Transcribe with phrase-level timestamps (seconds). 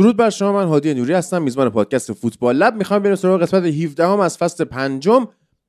[0.00, 2.74] درود بر شما من هادی نوری هستم میزبان پادکست Football Lab.
[2.76, 5.28] می‌خوام بریم سراغ قسمت 17 هم از فصل پنجم.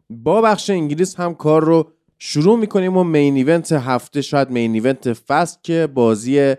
[0.10, 5.14] با بخش انگلیس هم کار رو شروع می‌کنیم و main event هفته شاید main event
[5.14, 6.56] فصل که بازی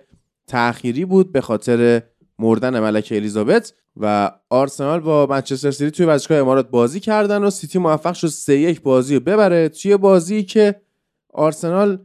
[0.46, 2.03] تأخیری بود به خاطر
[2.38, 7.78] مردن ملک الیزابت و آرسنال با منچستر سیتی توی ورزشگاه امارات بازی کردن و سیتی
[7.78, 10.80] موفق شد 3 یک بازی رو ببره توی بازی که
[11.34, 11.98] آرسنال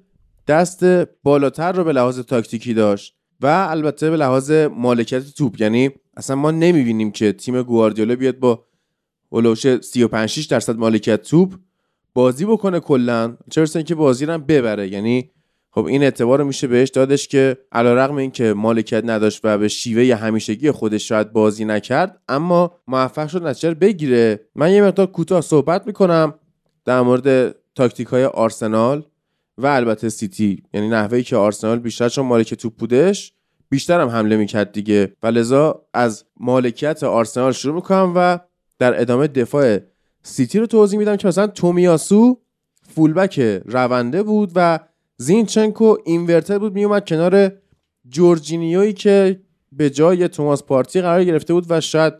[0.48, 0.84] دست
[1.24, 3.17] بالاتر رو به لحاظ تاکتیکی داشت.
[3.42, 8.64] و البته به لحاظ مالکیت توپ یعنی اصلا ما نمی‌بینیم که تیم گواردیولا بیاد با
[9.30, 11.54] اولوش 35 6 درصد مالکیت توپ
[12.14, 13.38] بازی بکنه کلا.
[13.50, 14.88] چه برسه که بازی رو ببره.
[14.88, 15.32] یعنی
[15.72, 20.72] خب این اعتبار میشه بهش دادش که علیرغم اینکه مالکیت نداشت و به شیوه همیشگی
[20.72, 24.48] خودش شاید بازی نکرد اما موفق شد نتیجه بگیره.
[24.56, 26.34] من یه مقدار کوتاه صحبت می‌کنم
[26.86, 29.04] در مورد تاکتیک های آرسنال.
[29.58, 33.34] و البته سیتی یعنی نحوهی که آرسنال بیشتر چون مالک توپ بودش
[33.70, 35.14] بیشتر هم حمله می‌کرد دیگه.
[35.24, 38.40] و لذا از مالکیت آرسنال شروع می‌کنم و
[38.80, 39.80] در ادامه دفاع
[40.24, 42.42] سیتی رو توضیح میدم که مثلا تومیاسو
[42.96, 44.80] fullback رونده بود و
[45.18, 47.52] زینچنکو اینورتر بود میومد کنار
[48.10, 52.14] جورجینیوی که به جای توماس پارتی قرار گرفته بود و شاید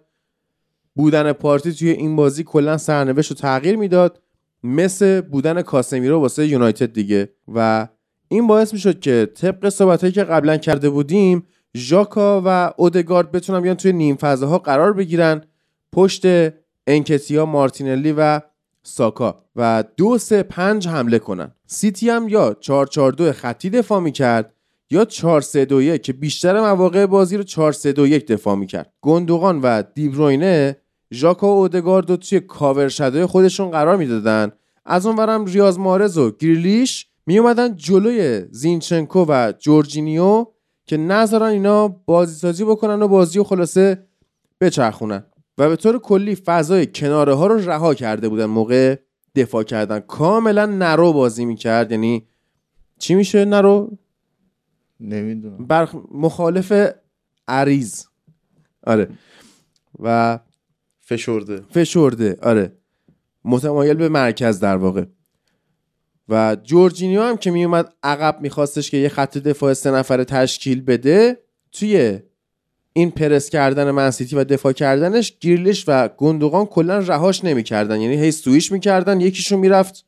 [0.96, 4.22] بودن پارتی توی این بازی کلا سرنوشت رو تغییر می‌داد.
[4.64, 7.30] مثل بودن کاسمیرو واسه یونایتد دیگه.
[7.56, 7.88] و
[8.28, 11.44] این باعث می‌شد که طبق صحبتهایی که قبلا کرده بودیم
[11.78, 15.42] ژاکا و اودگارد بتونن بیان توی نیم ها قرار بگیرن
[15.94, 16.24] پشت
[16.88, 18.42] انکتیا مارتینلی و
[18.84, 19.44] ساکا.
[19.56, 21.52] و دو سه پنج حمله کنن.
[21.68, 24.54] سیتی هم یا 4 4 2 خطی دفاع می‌کرد
[24.92, 28.56] یا 4 3 2 1 که بیشتر مواقع بازی رو 4 3 2 1 دفاع
[28.56, 28.94] می‌کرد.
[29.02, 30.78] گندوغان و دیبروینه
[31.14, 34.52] ژاکا و اودگارد رو توی کاور شدای خودشون قرار می‌دادن.
[34.86, 40.46] از اونورم ریاض مارز و گریلیش می اومدن جلوی زینچنکو و جورجینیو
[40.86, 44.08] که نذارن اینا بازی سازی بکنن و بازی و خلاصه
[44.62, 45.24] بچرخونن.
[45.58, 48.96] و به طور کلی فضای کناره ها رو رها کرده بودن موقع
[49.36, 50.00] دفاع کردن.
[50.00, 51.92] کاملا نرو بازی می‌کرد.
[51.92, 52.28] یعنی
[53.00, 53.98] چی میشه نرو؟
[55.00, 55.68] نمی‌دونم.
[55.68, 56.92] بر مخالف
[57.48, 58.04] عریض.
[58.84, 59.10] آره.
[60.00, 60.40] و
[61.08, 61.62] فشرده.
[61.72, 62.38] فشرده.
[62.42, 62.72] آره.
[63.46, 65.06] متمایل به مرکز در واقع.
[66.30, 71.38] و جورجینیو هم که میومد عقب میخواستش که یه خط دفاع سه نفره تشکیل بده
[71.72, 72.20] توی
[72.94, 78.02] این پرس کردن منسیتی و دفاع کردنش گیرلش و گندوقان کلا رهاش نمی‌کردن.
[78.02, 80.06] یعنی هی سویش می‌کردن یکیشون می‌رفت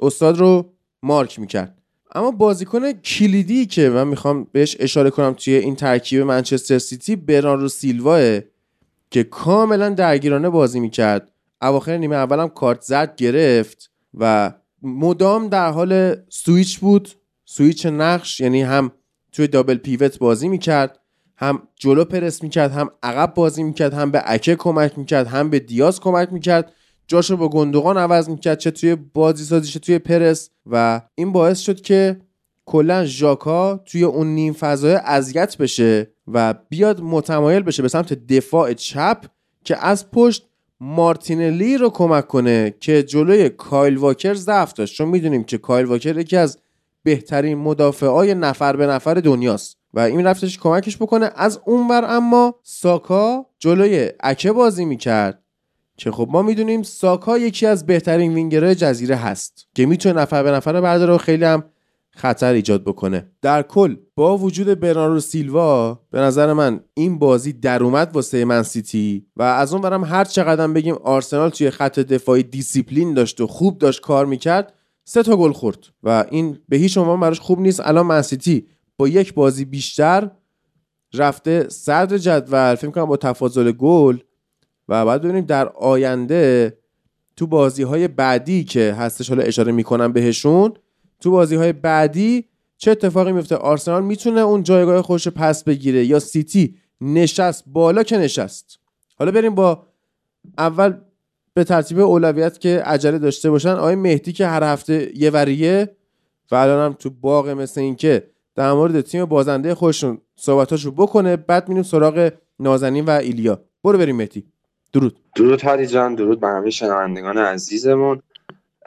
[0.00, 0.72] استاد رو
[1.02, 1.78] مارک می‌کرد.
[2.14, 7.68] اما بازیکن کلیدی که من می‌خوام بهش اشاره کنم توی این ترکیب منچستر سیتی برناردو
[7.68, 8.40] سیلواه
[9.10, 11.32] که کاملا درگیرانه بازی می‌کرد.
[11.62, 14.52] اواخر نیمه اولم کارت زرد گرفت و
[14.82, 17.08] مدام در حال سویچ بود.
[17.44, 18.92] سویچ نقش یعنی هم
[19.32, 20.98] توی double pivot بازی می‌کرد
[21.36, 25.58] هم جلو پرس می‌کرد هم عقب بازی می‌کرد هم به اکه کمک می‌کرد هم به
[25.58, 26.72] دیاز کمک می‌کرد.
[27.06, 30.50] جاشو با گوندوغان عوض می‌کرد چه توی بازی سازی چه توی پرس.
[30.66, 32.20] و این باعث شد که
[32.64, 36.10] کلا ژاکا توی اون نیم فضای اذیت بشه.
[36.32, 39.24] و بیاد متمایل بشه به سمت دفاع چپ
[39.64, 40.48] که از پشت
[40.80, 44.94] مارتینلی رو کمک کنه که جلوی کایل واکر ضعف داشت.
[44.94, 46.58] چون می‌دونیم که کایل واکر یکی از
[47.02, 51.30] بهترین مدافعای نفر به نفر دنیاست و این رفتش کمکش بکنه.
[51.34, 55.42] از اونور اما ساکا جلوی اکه بازی می‌کرد
[55.96, 60.50] که خب ما می‌دونیم ساکا یکی از بهترین وینگرهای جزیره هست که می‌تونه نفر به
[60.50, 61.64] نفر برداره و خیلی هم
[62.18, 63.26] خطر ایجاد بکنه.
[63.42, 68.62] در کل با وجود برناردو سیلوا به نظر من این بازی در اومد واسه من
[68.62, 73.46] سیتی و از اون برم هر چقدر بگیم آرسنال توی خط دفاعی دیسیپلین داشت و
[73.46, 74.72] خوب داشت کار می‌کرد
[75.04, 77.80] سه تا گل خورد و این به هیچ عنوان براش خوب نیست.
[77.84, 80.30] الان من سیتی با یک بازی بیشتر
[81.14, 84.18] رفته صدر جدول فکر کنم با تفاضل گل
[84.88, 86.78] و بعد ببینیم در آینده
[87.36, 90.74] تو بازی های بعدی که هستش حالا اشاره می‌کنم بهشون
[91.20, 92.44] تو بازی های بعدی
[92.76, 98.18] چه اتفاقی میفته آرسنال می‌تونه اون جایگاه خودش پس بگیره یا سیتی نشست بالا که
[98.18, 98.78] نشست.
[99.16, 99.86] حالا بریم با
[100.58, 100.94] اول
[101.54, 103.70] به ترتیب اولویت که عجله داشته باشن.
[103.70, 105.96] آقای مهدی که هر هفته یه وریه
[106.50, 111.36] و الان هم تو باغ مثل این که در مورد تیم بازنده خودشون صحبتاشو بکنه
[111.36, 113.60] بعد میریم سراغ نازنین و ایلیا.
[113.84, 114.44] برو بریم مهدی.
[114.92, 115.20] درود.
[115.34, 118.22] درود هادی جان درود به همه شنوندگان عزیزمون.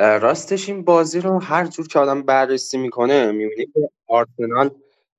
[0.01, 4.69] راستش این بازی رو هر جور که آدم بررسی می‌کنه می‌بینی که آرسنال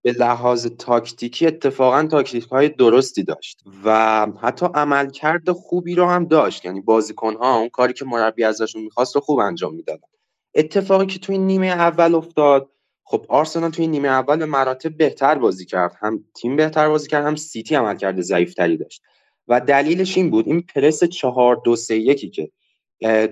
[0.03, 6.65] به لحاظ تاکتیکی اتفاقا تاکتیک های درستی داشت و حتی عملکرد خوبی رو هم داشت.
[6.65, 10.09] یعنی بازیکن ها اون کاری که مربی ازشون می‌خواست رو خوب انجام می‌دادن.
[10.55, 12.69] اتفاقی که توی نیمه اول افتاد
[13.05, 15.97] خب آرسنال توی نیمه اول به مراتب بهتر بازی کرد.
[16.01, 19.03] هم تیم بهتر بازی کرد هم سیتی عمل کرده ضعیفتری داشت.
[19.49, 22.51] و دلیلش این بود این پرس چهار دو سه یکی که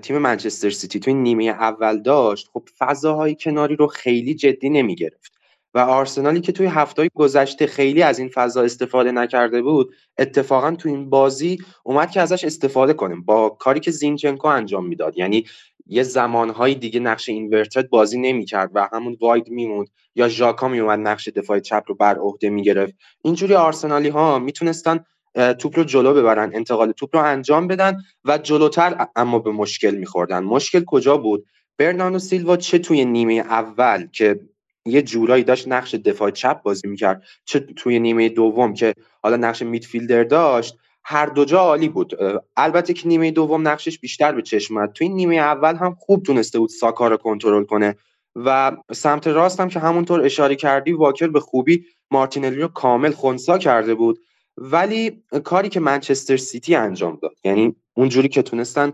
[0.03, 5.33] تیم منچستر سیتی توی نیمه اول داشت خب فضاهای کناری رو خیلی جدی نمی گرفت
[5.75, 10.89] و آرسنالی که توی هفته گذشته خیلی از این فضا استفاده نکرده بود اتفاقا تو
[10.89, 13.23] این بازی اومد که ازش استفاده کنیم.
[13.23, 15.19] با کاری که زینچنکو انجام می‌داد.
[15.19, 15.45] یعنی
[15.87, 21.29] یه زمانهای دیگه نقش اینورتد بازی نمی‌کرد و همون واید میموند یا ژاکا میومد نقش
[21.29, 22.95] دفاع چپ رو بر عهده می‌گرفت.
[23.23, 29.07] اینجوری آرسنالی ها می‌تونستن توپ رو جلو ببرن انتقال توپ رو انجام بدن و جلوتر
[29.17, 30.43] اما به مشکل میخوردن.
[30.43, 31.47] مشکل کجا بود؟
[31.79, 34.41] برناردو سیلوا چه توی نیمه اول که
[34.87, 39.63] یه جورایی داشت نقش دفاع چپ بازی می‌کرد چه توی نیمه دوم که حالا نقش
[39.63, 42.13] میدفیلدر داشت هر دو جا عالی بود.
[42.57, 44.93] البته که نیمه دوم نقشش بیشتر به چشم اومد.
[44.93, 47.97] توی نیمه اول هم خوب تونسته بود ساکا رو کنترل کنه
[48.37, 53.59] و سمت راست هم که همونطور اشاره کردی واکر به خوبی مارتینلی رو کامل خونسا
[53.59, 54.19] کرده بود.
[54.61, 58.93] ولی کاری که منچستر سیتی انجام داد یعنی اونجوری که تونستن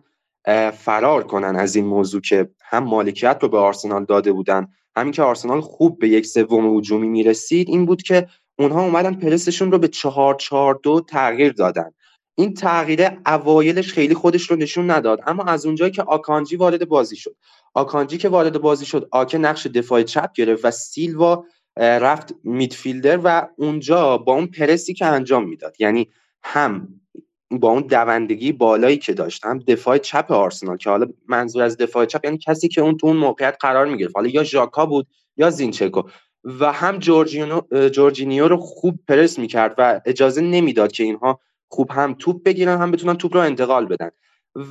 [0.73, 4.67] فرار کنن از این موضوع که هم مالکیت رو به آرسنال داده بودن
[4.97, 8.29] همین که آرسنال خوب به یک سوم هجومی می‌رسید این بود که
[8.59, 11.91] اونها اومدن پرسشون رو به چهار چهار دو تغییر دادن.
[12.39, 17.17] این تغییر اوایلش خیلی خودش رو نشون نداد اما از اونجایی که آکانجی وارد بازی
[17.17, 17.37] شد.
[17.75, 21.45] آکانجی که وارد بازی شد آکه نقش دفاع چپ گرفت و سیلوا
[21.77, 25.77] رفت میدفیلدر و اونجا با اون پرسی که انجام می‌داد.
[25.81, 26.09] یعنی
[26.43, 26.89] هم
[27.51, 32.05] با اون دوندگی بالایی که داشت هم دفاع چپ آرسنال که حالا منظور از دفاع
[32.05, 34.17] چپ یعنی کسی که اون تو اون موقعیت قرار می‌گرفت.
[34.17, 35.07] حالا یا ژاکا بود
[35.37, 36.03] یا زینچکو.
[36.61, 36.99] و هم
[37.93, 42.91] جورجینیو رو خوب پرس می‌کرد و اجازه نمی‌داد که اینها خوب هم توپ بگیرن هم
[42.91, 44.11] بتونن توپ رو انتقال بدن.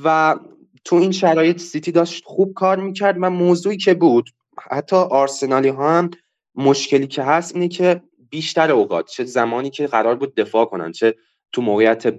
[0.04, 0.36] و
[0.84, 4.30] تو این شرایط سیتی داشت خوب کار می‌کرد و موضوعی که بود
[4.70, 6.10] حتی آرسنالی ها هم
[6.56, 11.14] مشکلی که هست اینه که بیشتر اوقات چه زمانی که قرار بود دفاع کنن چه
[11.52, 12.14] تو موقعیت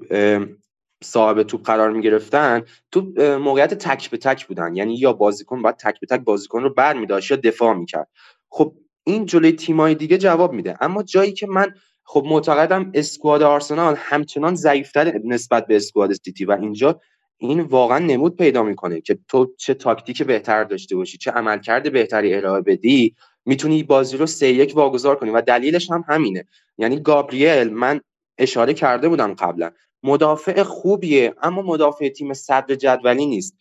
[1.03, 2.61] صاحب توپ قرار می گرفتن
[2.91, 3.01] تو
[3.39, 4.75] موقعیت تک به تک بودن.
[4.75, 8.07] یعنی یا بازیکن باید تک به تک بازیکن رو بر می یا دفاع می‌کرد.
[8.49, 8.73] خب
[9.03, 10.77] این جلوی تیمای دیگه جواب میده.
[10.81, 11.73] اما جایی که من
[12.03, 17.01] خب معتقدم اسکواد آرسنال همچنان ضعیفتر نسبت به اسکواد سیتی و اینجا
[17.37, 22.33] این واقعا نمود پیدا می‌کنه که تو چه تاکتیک بهتر داشته باشی چه عملکرد بهتری
[22.33, 23.15] ارائه بدی
[23.47, 25.29] می‌تونی بازی رو سه یک واگذار کنی.
[25.29, 26.45] و دلیلش هم همینه.
[26.77, 28.01] یعنی گابریل من
[28.37, 29.71] اشاره کرده بودم قبلا
[30.03, 33.57] مدافع خوبیه اما مدافع تیم صدر جدولی نیست.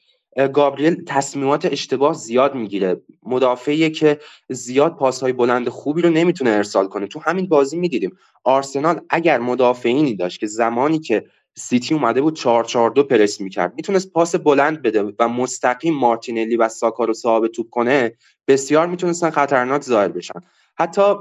[0.55, 3.01] گابریل تصمیمات اشتباه زیاد می‌گیره.
[3.23, 7.07] مدافعیه که زیاد پاسهای بلند خوبی رو نمی‌تونه ارسال کنه.
[7.07, 8.17] تو همین بازی می‌دیدیم.
[8.45, 11.25] آرسنال اگر مدافعینی داشت که زمانی که
[11.59, 13.73] سیتی اومده بود 4 4 2 پرس می‌کرد.
[13.77, 18.13] می‌تونست پاس بلند بده و مستقیم مارتینلی و ساکا رو صاحب توپ کنه
[18.49, 20.41] بسیار می‌تونستن خطرناک ظاهر بشن.
[20.79, 21.15] حتی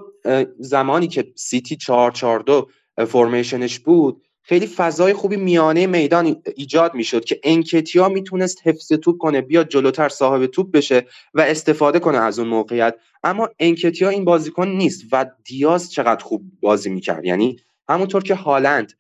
[0.59, 2.69] زمانی که سیتی 4 4 2
[3.07, 9.41] فرمیشنش بود خیلی فضای خوبی میانه میدان ایجاد می‌شد که انکتیا می‌تونست حفظ توپ کنه
[9.41, 12.95] بیاد جلوتر صاحب توپ بشه و استفاده کنه از اون موقعیت.
[13.23, 17.25] اما انکتیا این بازیکن نیست و دیاز چقدر خوب بازی می‌کرد.
[17.25, 17.57] یعنی
[17.89, 18.93] همونطور که هالند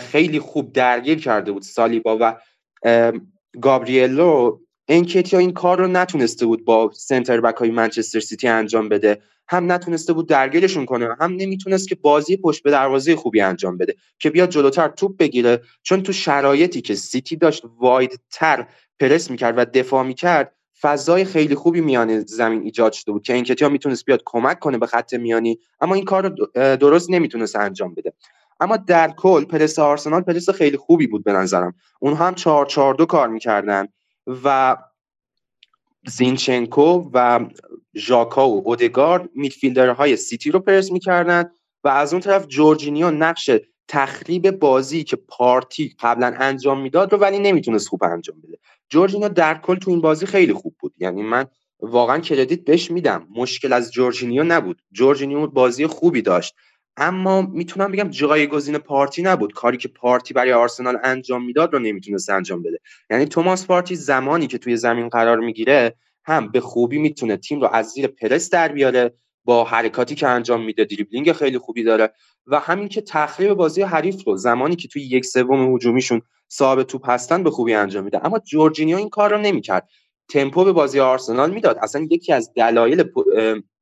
[0.00, 2.36] خیلی خوب درگیر کرده بود سالیبا و
[3.60, 4.58] گابریلو.
[4.88, 9.22] انکتیا این کار رو نتونسته بود با center back های منچستر سیتی انجام بده.
[9.48, 13.94] هم نتونسته بود درگیرشون کنه هم نمی‌تونست که بازی پشت به دروازه خوبی انجام بده
[14.18, 15.60] که بیاد جلوتر توپ بگیره.
[15.82, 18.66] چون تو شرایطی که سیتی داشت wide تر
[19.00, 23.68] پرس می‌کرد و دفاع می‌کرد فضای خیلی خوبی میان زمین ایجاد شده بود که انکتیا
[23.68, 28.12] می‌تونست بیاد کمک کنه به خط میانی اما این کار رو درست نمی‌تونست انجام بده.
[28.60, 31.74] اما در کل پرس آرسنال پرس خیلی خوبی بود به نظرم.
[32.00, 33.88] اونها هم 4 4 دو کار می‌کردن
[34.44, 34.76] و
[36.06, 37.46] زینچنکو و
[37.96, 41.50] ژاکا و اودگارد midfielder های سیتی رو پرس می‌کردن
[41.84, 43.50] و از اون طرف جورجینیو نقش
[43.88, 48.58] تخریب بازی که پارتی قبلا انجام می‌داد رو ولی نمی‌تونست خوب انجام بده.
[48.88, 50.94] جورجینیو در کل تو این بازی خیلی خوب بود.
[50.98, 51.46] یعنی من
[51.80, 53.26] واقعا credit بهش میدم.
[53.36, 54.82] مشکل از جورجینیو نبود.
[54.92, 56.54] جورجینیو بازی خوبی داشت.
[56.96, 59.52] اما می‌تونم بگم جایگزین پارتی نبود.
[59.52, 62.78] کاری که پارتی برای آرسنال انجام می‌داد رو نمی‌تونست انجام بده.
[63.10, 67.68] یعنی توماس پارتی زمانی که توی زمین قرار می‌گیره هم به خوبی می‌تونه تیم رو
[67.72, 72.12] از زیر پرس در بیاره با حرکاتی که انجام میده دریبلینگ خیلی خوبی داره
[72.46, 77.10] و همین که تخریب بازی حریف رو زمانی که توی یک سوم هجومیشون صاحب توپ
[77.10, 78.26] هستن به خوبی انجام میده.
[78.26, 79.88] اما جورجینیو این کار رو نمی‌کرد.
[80.28, 81.78] تمپو به بازی آرسنال می‌داد.
[81.82, 83.04] اصلا یکی از دلایل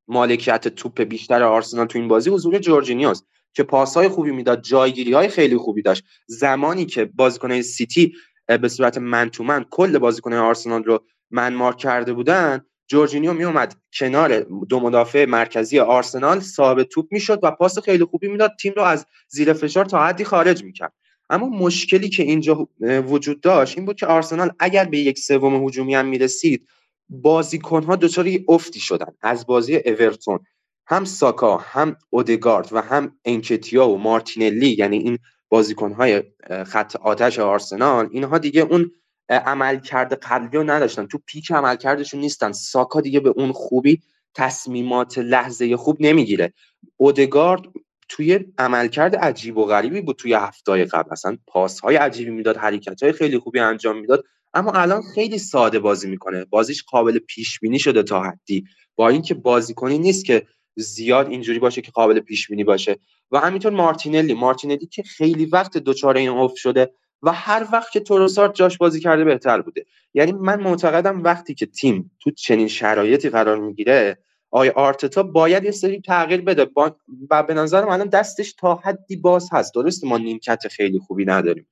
[0.09, 5.29] مالکیت توپ بیشتر آرسنال تو این بازی حضور جورجینیوس که پاسهای خوبی می‌داد جایگیری های
[5.29, 6.05] خیلی خوبی داشت.
[6.27, 8.15] زمانی که بازیکنهای سیتی
[8.63, 9.31] به صورت من
[9.71, 16.41] کل بازیکنهای آرسنال رو من مارک کرده بودن جورجینیو میومد کنار دو مدافع مرکزی آرسنال
[16.41, 20.25] صاحب توپ می‌شد و پاس خیلی خوبی می‌داد تیم رو از زیر فشار تا حدی
[20.25, 20.93] خارج می‌کرد.
[21.31, 25.95] اما مشکلی که اینجا وجود داشت این بود که آرسنال اگر به یک سوم هجومی
[25.95, 26.69] هم می‌رسید
[27.09, 29.13] بازیکنها دچار افتی شدن.
[29.23, 30.39] از بازی اورتون
[30.87, 35.19] هم ساکا هم اودگارد و هم انکتیا و مارتینلی یعنی این
[35.49, 36.23] بازیکنهای
[36.67, 38.91] خط آتش آرسنال اینها دیگه اون
[39.29, 41.07] عمل کرده قبلی رو نداشتن.
[41.07, 42.53] تو پیک عمل کردشون نیستن.
[42.53, 44.03] ساکا دیگه به اون خوبی
[44.35, 46.53] تصمیمات لحظه خوب نمی‌گیره.
[46.97, 47.63] اودگارد
[48.09, 51.13] توی عملکرد عجیب و غریبی بود توی هفته قبل.
[51.13, 54.25] اصلا پاس های عجیبی می‌داد حرکت های خیلی خوبی انجام می‌داد.
[54.55, 56.45] اما الان خیلی ساده بازی می‌کنه.
[56.45, 58.65] بازیش قابل پیش بینی شده تا حدی.
[58.97, 60.47] با اینکه بازیکنی نیست که
[60.77, 62.97] زیاد اینجوری باشه که قابل پیش بینی باشه.
[63.31, 64.35] و همینطور مارتینلی.
[64.35, 66.93] مارتینلی که خیلی وقت دوچاره این اوف شده
[67.23, 69.87] و هر وقت که تروسارد جاش بازی کرده بهتر بوده.
[70.15, 74.19] یعنی من معتقدم وقتی که تیم تو چنین شرایطی قرار می‌گیره
[74.51, 76.67] آیا آرتتا باید یه سری تغییر بده.
[77.31, 79.75] و به نظر من دستش تا حدی باز هست.
[79.75, 81.67] درست ما نیمکت خیلی خوبی نداریم.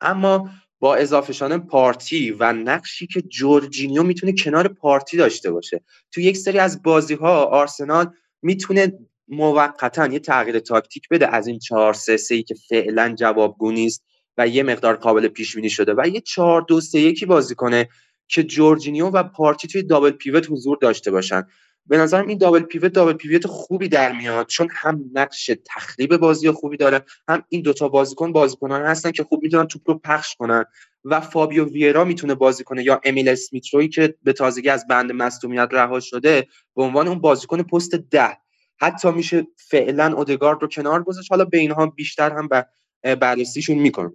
[0.00, 0.50] اما
[0.86, 5.80] با اضافه شدن پارتی و نقشی که جورجینیو می‌تونه کنار پارتی داشته باشه.
[6.12, 8.10] تو یک سری از بازی ها آرسنال
[8.42, 8.92] می‌تونه
[9.28, 14.04] موقتا یه تغییر تاکتیک بده از این 4 3 3 که فعلا جوابگو نیست
[14.38, 17.88] و یه مقدار قابل پیش بینی شده و یه 4 2 3 1 بازی کنه
[18.28, 21.46] که جورجینیو و پارتی توی double pivot حضور داشته باشن.
[21.88, 26.50] به نظرم این double pivot double pivot خوبی در میاد چون هم نقش تخریب بازی
[26.50, 30.64] خوبی داره هم این دوتا بازیکن بازیکنان هستن که خوب می‌تونن توپ رو پخش کنن
[31.04, 35.68] و فابیو ویرا می‌تونه بازی کنه یا امیل اسمیتروی که به تازگی از بند مصدومیت
[35.72, 38.36] رها شده به عنوان اون بازیکن پست ده.
[38.80, 41.32] حتی میشه فعلا اودگارد رو کنار گذاشت.
[41.32, 42.66] حالا به اینها بیشتر هم به
[43.14, 44.10] بررسیشون می‌کنه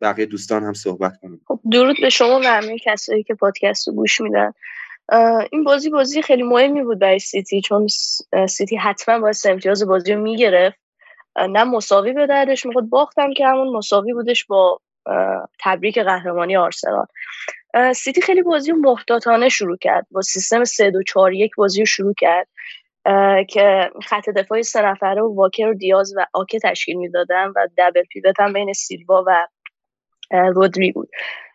[0.00, 3.94] بقیه دوستان هم صحبت کنیم خب درود به شما و همه کسایی که پادکست رو
[3.94, 4.52] گوش میدن.
[5.52, 7.86] این بازی بازی خیلی مهمی بود برای سیتی چون
[8.48, 10.78] سیتی حتما باید امتیاز بازی رو می‌گرفت.
[11.36, 14.80] نه مساوی به دردش می‌خواد باختم که همون مساوی بودش با
[15.60, 17.06] تبریک قهرمانی آرسنال.
[17.94, 22.14] سیتی خیلی بازی محتاطانه شروع کرد با سیستم 3 2 4 1 بازی رو شروع
[22.18, 22.48] کرد
[23.48, 28.02] که خط دفاعی سه نفره و واکر و دیاز و آکه تشکیل می‌دادن و دبل
[28.02, 29.46] پیوت هم بین سیلوا و
[30.30, 31.08] رودری بود.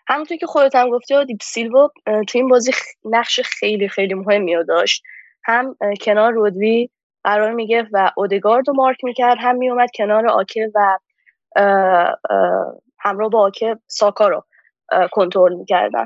[0.07, 2.71] همونطور که خودت هم گفتی دیپ سیلوا تو این بازی
[3.05, 5.03] نقش خیلی خیلی مهمی رو داشت.
[5.45, 6.89] هم کنار رودری
[7.23, 9.37] قرار میگه و اودگارد رو مارک می‌کرد.
[9.39, 10.97] هم میومد کنار آکه و
[12.99, 14.43] همراه با آکه ساکا رو
[15.11, 16.05] کنترل می‌کردن.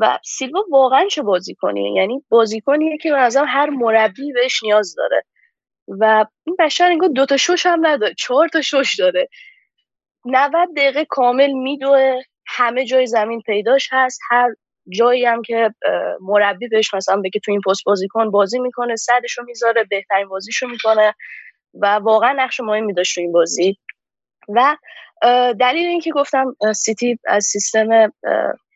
[0.00, 5.22] و سیلوا واقعا چه بازیکنیه؟ یعنی بازیکنیه که به هر مربی بهش نیاز داره.
[5.88, 9.28] و این بشر انگار دوتا شش هم نداره چهار تا شش داره.
[10.24, 12.20] 90 دقیقه کامل میدوه.
[12.46, 14.20] همه جای زمین پیداش هست.
[14.30, 14.54] هر
[14.88, 15.74] جایی هم که
[16.20, 21.14] مربی بهش مثلا بگه تو این پست بازیکن بازی می‌کنه صدشو می‌ذاره بهترین بازیشو می‌کنه
[21.80, 23.78] و واقعا نقش مهمی داشت تو این بازی.
[24.48, 24.76] و
[25.60, 28.12] دلیل اینکه گفتم سیتی از سیستم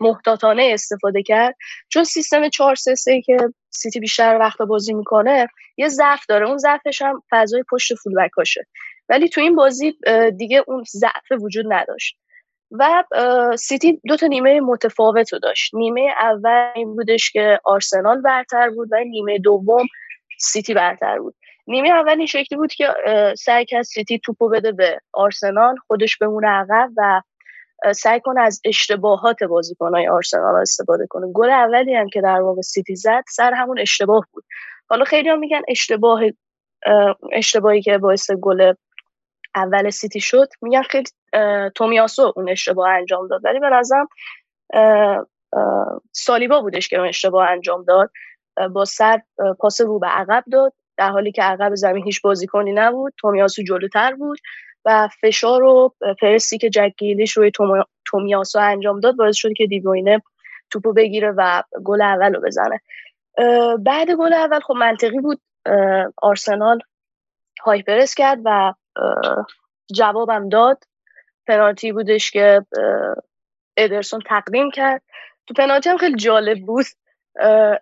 [0.00, 1.54] محتاطانه استفاده کرد
[1.88, 3.36] چون سیستم 4 3 3 که
[3.70, 6.46] سیتی بیشتر وقت بازی می‌کنه یه ضعف داره.
[6.46, 8.66] اون ضعفش هم فضای پشت فولبکاشه
[9.08, 9.98] ولی تو این بازی
[10.36, 12.18] دیگه اون ضعف وجود نداشت.
[12.70, 13.04] و
[13.58, 15.74] سیتی دو تا نیمه متفاوت رو داشت.
[15.74, 19.86] نیمه اول این بودش که آرسنال برتر بود و نیمه دوم
[20.38, 21.34] سیتی برتر بود.
[21.66, 22.86] نیمه اول این شکلی بود که
[23.38, 27.22] سعی کرد سیتی توپو بده به آرسنال خودش بمونه عقب و
[27.92, 31.32] سعی کنه از اشتباهات بازیکنهای آرسنال استفاده کنه.
[31.32, 34.44] گل اولی هم که در واقع سیتی زد سر همون اشتباه بود.
[34.90, 36.20] حالا خیلی هم میگن اشتباه
[37.32, 38.72] اشتباهی که باعث گل
[39.54, 41.04] اول سیتی شد میگن خیلی
[41.74, 43.44] تومیاسو اون اشتباه انجام داد.
[43.44, 44.08] ولی به نظرم
[46.12, 48.10] سالیبا بودش که اون اشتباه انجام داد.
[48.72, 49.22] با سر
[49.58, 53.12] پاس رو به عقب داد در حالی که عقب زمین هیچ بازیکنی نبود.
[53.16, 54.38] تومیاسو جلوتر بود
[54.84, 57.52] و فشار و پرسی که جک گیلیش روی
[58.04, 60.22] تومیاسو انجام داد باعث شد که دیبروینه
[60.70, 62.80] توپو بگیره و گل اول رو بزنه.
[63.78, 65.40] بعد گل اول خب منطقی بود.
[66.22, 66.78] آرسنال
[67.64, 68.74] هایپرس کرد و
[69.94, 70.84] جوابم داد.
[71.46, 72.66] پنالتی بودش که
[73.76, 75.02] ادرسون تقدیم کرد.
[75.46, 76.86] تو پنالتی هم خیلی جالب بود.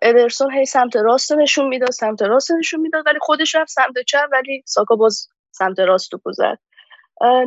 [0.03, 4.29] ادرسون هی سمت راست نشون می‌داد سمت راست نشون می‌داد ولی خودش رفت سمت چپ
[4.33, 6.59] ولی ساکا باز سمت راست تو زد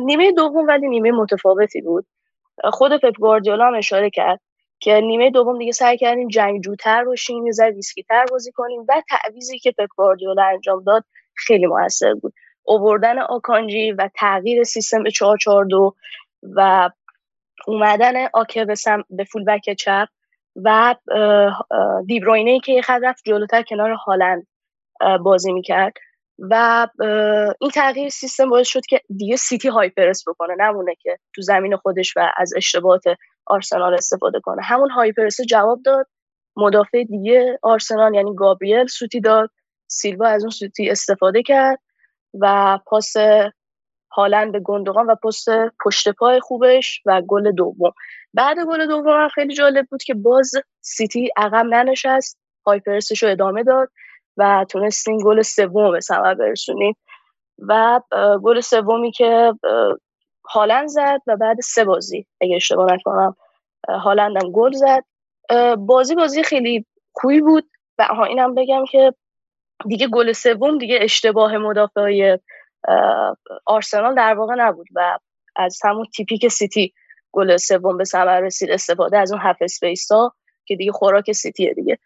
[0.00, 2.06] نیمه دوم ولی نیمه متفاوتی بود.
[2.64, 4.40] خود پپ گواردیولا هم اشاره کرد
[4.78, 7.74] که نیمه دوم دیگه سعی کردیم جنگجوتر باشیم یه ذره
[8.08, 12.34] تر بازی کنیم و تعویزی که پپ گواردیولا انجام داد خیلی موثر بود.
[12.62, 15.94] اووردن آکانجی و تغییر سیستم به 442
[16.42, 16.90] و
[17.66, 18.64] اومدن آکه
[19.10, 20.08] به فول بک چپ
[20.64, 20.94] و
[22.06, 24.46] دیبروینه که یه خط رفت جلوتر کنار هالند
[25.24, 25.92] بازی می‌کرد
[26.38, 26.86] و
[27.60, 32.16] این تغییر سیستم باعث شد که دیگه سیتی هایپرس بکنه نمونه که تو زمین خودش
[32.16, 33.04] و از اشتباهات
[33.46, 34.62] آرسنال استفاده کنه.
[34.62, 36.06] همون high press جواب داد
[36.56, 39.50] مدافع دیگه آرسنال یعنی گابریل سوتی داد
[39.86, 41.78] سیلوا از اون سوتی استفاده کرد
[42.40, 43.12] و پاس
[44.12, 45.48] هالند به گوندوغان و پاس
[45.84, 47.92] پشت پای خوبش و گل دوم.
[48.34, 53.30] بعد گل دوم خیلی جالب بود که باز سیتی عقب ننشست high press ش رو
[53.30, 53.88] ادامه داد
[54.36, 56.96] و تونستیم گل سوم به ثمر برسونیم.
[57.68, 58.00] و
[58.42, 59.52] گل سومی که
[60.50, 63.36] هالند زد و بعد سه بازی اگه اشتباه نکنم
[63.88, 65.04] هالندم گل زد.
[65.78, 67.70] بازی بازی خیلی خوبی بود.
[67.98, 69.14] و ها اینم بگم که
[69.88, 72.36] دیگه گل سوم دیگه اشتباه مدافع
[73.66, 75.18] آرسنال در واقع نبود و
[75.56, 76.92] از همون تیپیک سیتی
[77.32, 80.34] گل سوم به ثمر رسید استفاده از اون half space ها
[80.66, 81.98] که دیگه خوراک سیتیه دیگه.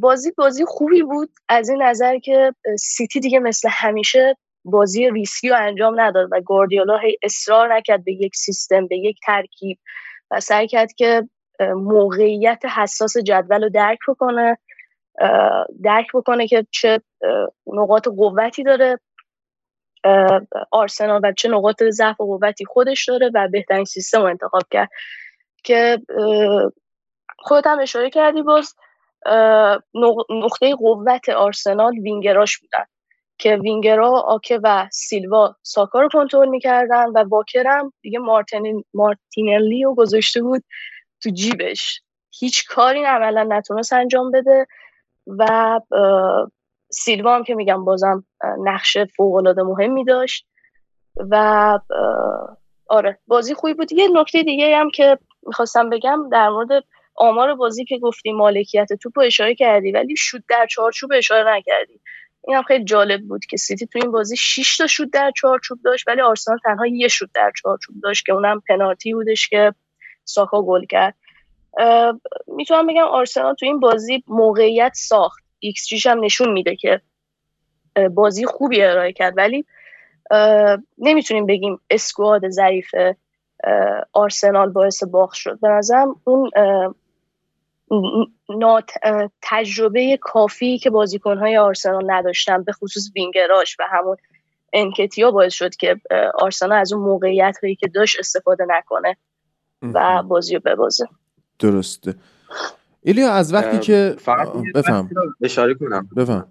[0.00, 1.30] بازی بازی خوبی بود.
[1.48, 6.98] از این نظر که سیتی دیگه مثل همیشه بازی ریسکی رو انجام نداد و گوردیولا
[6.98, 9.78] هی اصرار نکرد به یک سیستم به یک ترکیب
[10.30, 11.28] و سعی کرد که
[11.60, 14.58] موقعیت حساس جدول رو درک بکنه.
[15.84, 17.00] درک بکنه که چه
[17.66, 18.98] نقاط قوتی داره
[20.70, 24.88] آرسنال و چه نقاط ضعف و قوتی خودش داره و بهترین سیستم رو انتخاب کرد.
[25.64, 25.98] که
[27.38, 28.74] خودت هم اشاره کردی باز
[30.30, 32.84] نقطه قوت آرسنال وینگراش بودن.
[33.38, 39.84] که وینگرا آکه و سیلوا ساکا رو کنترل می‌کردن و باکر هم دیگه مارتین مارتینلی
[39.84, 40.64] رو گذاشته بود
[41.22, 42.00] تو جیبش.
[42.30, 44.66] هیچ کاری عملا نتونست انجام بده.
[45.38, 45.80] و
[46.90, 48.24] سیلوا هم که میگم بازم
[48.58, 50.46] نقش فوق العاده مهمی داشت
[51.30, 51.78] و
[52.88, 53.92] آره بازی خوبی بود.
[53.92, 56.84] یه نکته دیگه هم که می‌خواستم بگم در مورد
[57.14, 62.00] آمار بازی که گفتی مالکیت توپ اشاره کردی ولی شوت در چارچوب اشاره نکردی.
[62.46, 65.78] این هم خیلی جالب بود که سیتی تو این بازی 6 تا شوت در چارچوب
[65.84, 69.74] داشت ولی آرسنال تنها یه شوت در چارچوب داشت که اونم پنالتی بودش که
[70.24, 71.14] ساکا گل کرد.
[72.46, 75.44] می‌تونم بگم آرسنال تو این بازی موقعیت ساخت.
[75.58, 77.00] ایکس جیش هم نشون میده که
[78.14, 79.34] بازی خوبی ارائه کرد.
[79.36, 79.64] ولی
[80.98, 82.94] نمی‌تونیم بگیم اسکواد ضعیف
[84.12, 85.60] آرسنال باعث باخت شد.
[85.60, 86.50] به نظرم اون
[89.42, 94.16] تجربه کافی که بازیکنهای آرسنال نداشتن به خصوص وینگراش و همون
[94.72, 95.96] انکتیا باعث شد که
[96.34, 99.16] آرسنال از اون موقعیت هایی که داشت استفاده نکنه
[99.82, 101.08] و بازی رو ببازه.
[101.60, 102.14] درسته.
[103.02, 104.16] ایلیا از وقتی که
[104.74, 105.10] بفهم.
[105.42, 106.08] اشاره کنم.
[106.16, 106.46] بفهم.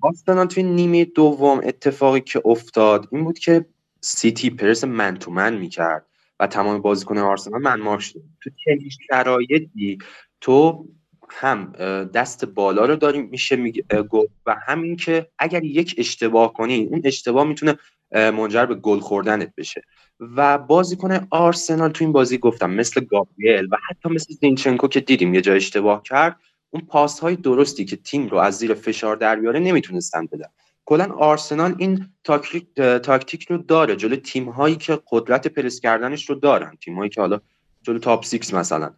[0.00, 3.64] آرسنال توی نیمه دوم اتفاقی که افتاد این بود که
[4.00, 6.06] سیتی پرس من تو من می‌کرد
[6.40, 9.98] و تمام بازیکن آرسنال من شد تو چنین شرایطی
[10.40, 10.86] تو
[11.28, 11.72] هم
[12.14, 13.72] دست بالا رو داریم میشه
[14.10, 17.78] گفت و همین که اگر یک اشتباه کنی اون اشتباه می‌تونه
[18.12, 19.82] منجر به گل خوردنت بشه.
[20.20, 25.34] و بازیکن آرسنال تو این بازی گفتم مثل گابریل و حتی مثل زینچنکو که دیدیم
[25.34, 26.36] یه جا اشتباه کرد
[26.70, 30.48] اون پاس های درستی که تیم رو از زیر فشار در بیاره نمی‌تونستن بدن.
[30.84, 36.34] کلا آرسنال این تاکتیک, تاکتیک رو داره جلو تیم هایی که قدرت پرس کردنش رو
[36.34, 37.40] دارن تیم هایی که حالا
[37.82, 38.94] جلو top six مثلا.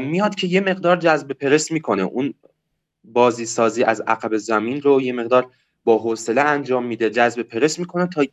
[0.00, 2.02] میاد که یه مقدار جذب پرس می‌کنه.
[2.02, 2.34] اون
[3.04, 5.50] بازی سازی از عقب زمین رو یه مقدار
[5.84, 8.24] با حوصله انجام میده جذب پرس می‌کنه تا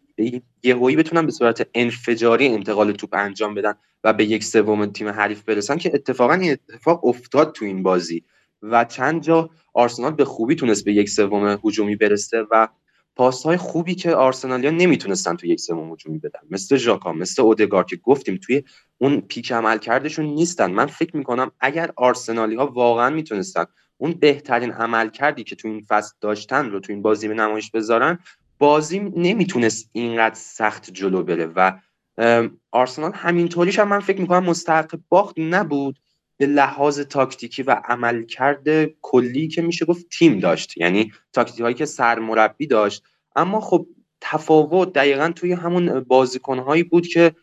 [0.64, 5.42] یهویی بتونن به صورت انفجاری انتقال توپ انجام بدن و به یک سوم تیم حریف
[5.44, 8.24] برسن که اتفاقا این اتفاق افتاد تو این بازی
[8.62, 12.68] و چند جا آرسنال به خوبی تونست به یک سوم هجومی برسه و
[13.16, 16.40] پاسهای خوبی که آرسنالیا نمی‌تونستن تو یک سوم هجومی بدن.
[16.50, 18.64] مثل ژاکا مثل اودگار که گفتیم توی
[18.98, 20.72] اون پیک عمل کردشون نیستن.
[20.72, 23.66] من فکر می‌کنم اگر آرسنالی ها واقعا می‌تونستن
[24.02, 27.72] اون بهترین عمل کردی که تو این فصل داشتن رو تو این بازی به نمایش
[27.72, 28.20] بذارن
[28.60, 31.72] بازی نمی‌تونست اینقدر سخت جلو بره و
[32.72, 36.00] آرسنال همینطوریش هم من فکر می‌کنم مستحق باخت نبود.
[36.38, 40.78] به لحاظ تاکتیکی و عملکرد کلی که میشه گفت تیم داشت.
[40.78, 43.04] یعنی تاکتیک هایی که سرمربی داشت.
[43.36, 43.88] اما خب
[44.22, 47.36] تفاوت دقیقا توی همون بازیکنهایی بود که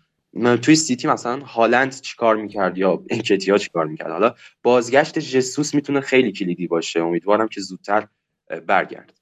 [0.62, 6.32] توی سیتی مثلا هالند چیکار می‌کرد یا انکتیا چیکار می‌کرد؟ حالا بازگشت جسوس می‌تونه خیلی
[6.32, 7.00] کلیدی باشه.
[7.00, 8.06] امیدوارم که زودتر
[8.66, 9.12] برگرد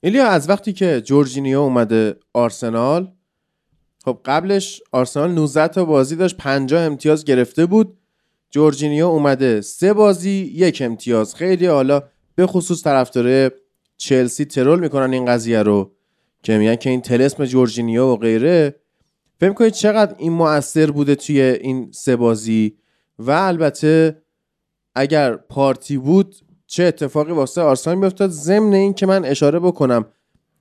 [0.00, 3.12] ایلیا از وقتی که جورجینیو اومده آرسنال
[4.04, 7.98] خب قبلش آرسنال 19 تا بازی داشت 50 امتیاز گرفته بود.
[8.50, 11.34] جورجینیو اومده سه بازی یک امتیاز.
[11.34, 12.02] خیلی حالا
[12.34, 13.50] به خصوص طرفدار
[13.96, 15.92] چلسی ترول می‌کنن این قضیه رو.
[16.42, 18.74] که میگن که این تلسم جورجینیو و غیره.
[19.44, 22.76] فکر کنید چقدر این مؤثر بوده توی این سه بازی؟
[23.18, 24.22] و البته
[24.94, 30.04] اگر پارتی بود چه اتفاقی واسه آرسنال میافتاد؟ ضمن این که من اشاره بکنم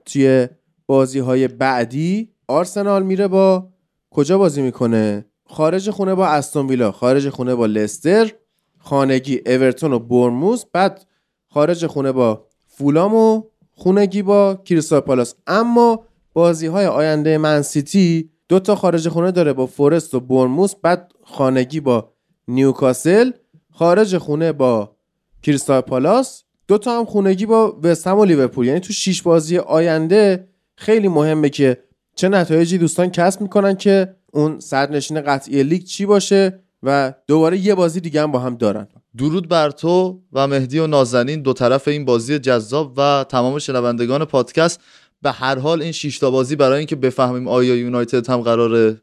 [0.06, 0.48] توی
[0.88, 3.70] بازی های بعدی آرسنال میره با
[4.10, 8.32] کجا بازی می‌کنه؟ خارج خونه با استون ویلا خارج خونه با لستر
[8.80, 11.06] خانگی اورتون و برموس بعد
[11.48, 15.36] خارج خونه با فولام و خونگی با کریستال پالاس.
[15.48, 21.12] اما بازی های آینده منسیتی دو تا خارج خونه داره با فورست و برموس بعد
[21.24, 22.14] خانگی با
[22.48, 23.32] نیوکاسل
[23.72, 24.96] خارج خونه با
[25.44, 28.66] کریستال پالاس دو تا هم خونگی با وستهم و لیورپول.
[28.66, 31.84] یعنی تو شیش بازی آینده خیلی مهمه که
[32.16, 37.76] چه نتایجی دوستان کسب می‌کنن که اون سرنشین قطعی لیگ چی باشه و دوباره یه
[37.76, 38.88] بازی دیگه هم با هم دارن.
[39.18, 44.26] درود بر تو و مهدی و نازنین دو طرف این بازی جذاب و تمام شنوندگان
[44.26, 44.80] پادکست.
[45.24, 49.02] به هر حال این شش تا بازی برای اینکه بفهمیم آیا یونایتد هم قراره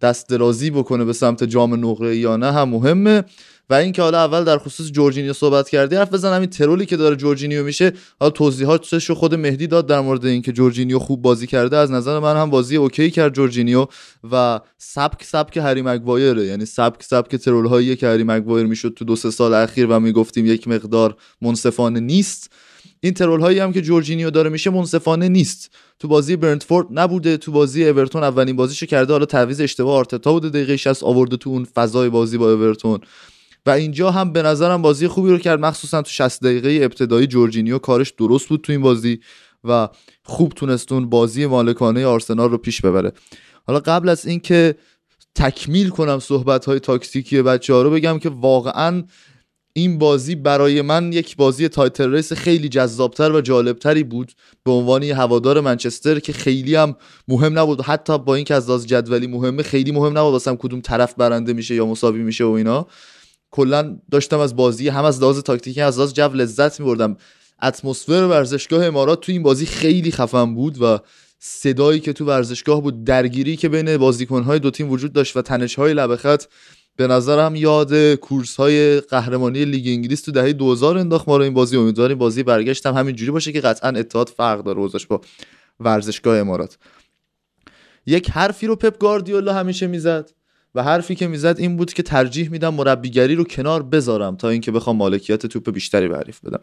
[0.00, 3.24] دست درازی بکنه به سمت جام نقره یا نه هم مهمه.
[3.70, 6.96] و اینکه حالا اول در خصوص جورجینیو صحبت کردی حرف بزنم این troll ی که
[6.96, 7.92] داره جورجینیو میشه.
[8.20, 11.76] حالا توضیحاتش رو خود مهدی داد در مورد اینکه جورجینیو خوب بازی کرده.
[11.76, 13.86] از نظر من هم بازی OK کرد جورجینیو
[14.32, 16.44] و سبک سبک هری مگوایره.
[16.44, 20.00] یعنی سبک سبک troll هایی که هری مگوایر می‌شد تو دو سه سال اخیر و
[20.00, 22.52] می‌گفتیم یک مقدار منصفانه نیست.
[23.00, 25.70] این troll هایی هم که جورجینیو داره میشه منصفانه نیست.
[25.98, 29.12] تو بازی برنتفورد نبوده تو بازی اورتون اولین بازیشو کرده.
[29.12, 33.00] حالا تعویض اشتباه آرتتا بوده دقیقه 60 آورده تو اون فضای بازی با اورتون.
[33.66, 37.78] و اینجا هم به نظرم بازی خوبی رو کرد مخصوصا تو 60 دقیقه ابتدایی جورجینیو
[37.78, 39.20] کارش درست بود تو این بازی
[39.64, 39.88] و
[40.22, 43.12] خوب تونست بازی مالکانه آرسنال رو پیش ببره.
[43.66, 44.74] حالا قبل از اینکه
[45.34, 49.02] تکمیل کنم صحبت های تاکتیکی بچه ها رو بگم که واقعا
[49.78, 54.32] این بازی برای من یک بازی title race خیلی جذابتر و جالبتری بود
[54.64, 56.96] به عنوان هوادار منچستر که خیلی هم
[57.28, 57.80] مهم نبود.
[57.80, 61.74] حتی با اینکه از لحاظ جدولی مهمه خیلی مهم نبود واسم کدوم طرف برنده میشه
[61.74, 62.86] یا مساوی میشه و اینا.
[63.50, 67.16] کلا داشتم از بازی هم از لحاظ تاکتیکی از لحاظ جو لذت میبردم.
[67.62, 70.98] اتمسفر ورزشگاه امارات تو این بازی خیلی خفن بود و
[71.38, 75.94] صدایی که تو ورزشگاه بود درگیری که بین بازیکنهای دو تیم وجود داشت و تنشهای
[75.94, 76.16] لبه
[76.98, 81.54] به نظرم یاد کورس های قهرمانی لیگ انگلیس تو دهه 2000 انداخت ما رو این
[81.54, 81.76] بازی.
[81.76, 85.20] امیدواریم بازی برگشتم همینجوری باشه که قطعا اتحاد فرق داره وزش با
[85.80, 86.78] ورزشگاه امارات.
[88.06, 90.30] یک حرفی رو پپ گاردیولا همیشه می‌زد
[90.74, 94.72] و حرفی که می‌زد این بود که ترجیح میدم مربیگری رو کنار بذارم تا اینکه
[94.72, 96.60] بخوام مالکیت توپ بیشتری به بدم.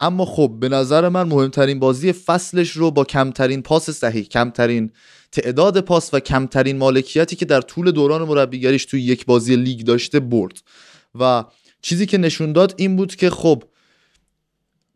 [0.00, 4.90] اما خب به نظر من مهمترین بازی فصلش رو با کمترین پاس صحیح کمترین
[5.34, 10.20] تعداد پاس و کمترین مالکیتی که در طول دوران مربیگریش توی یک بازی لیگ داشته
[10.20, 10.62] برد.
[11.14, 11.44] و
[11.82, 13.62] چیزی که نشون داد این بود که خب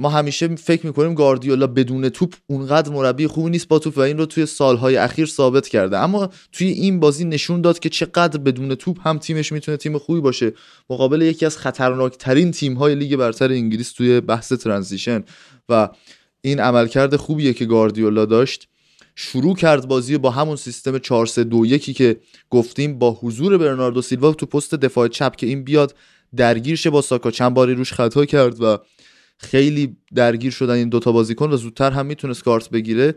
[0.01, 4.19] ما همیشه فکر می‌کنیم گاردیولا بدون توپ اونقدر مربی خوبی نیست با توپ و این
[4.19, 5.99] رو توی سالهای اخیر ثابت کرده.
[5.99, 10.21] اما توی این بازی نشون داد که چقدر بدون توپ هم تیمش می‌تونه تیم خوبی
[10.21, 10.53] باشه.
[10.91, 15.25] مقابل یکی از خطرناکترین تیمهای لیگ برتر انگلیس توی بحث transition.
[15.69, 15.89] و
[16.41, 18.69] این عملکرد خوبیه که گاردیولا داشت.
[19.21, 24.03] شروع کرد بازی با همون سیستم 4 3 2 1 که گفتیم با حضور برناردو
[24.03, 25.95] سیلوا تو پست دفاع چپ که این بیاد
[26.37, 27.31] درگیر شه با ساکا.
[27.31, 28.79] چند باری روش خطا کرد و
[29.39, 33.15] خیلی درگیر شدن این دوتا بازیکن و زودتر هم می‌تونست کارت بگیره.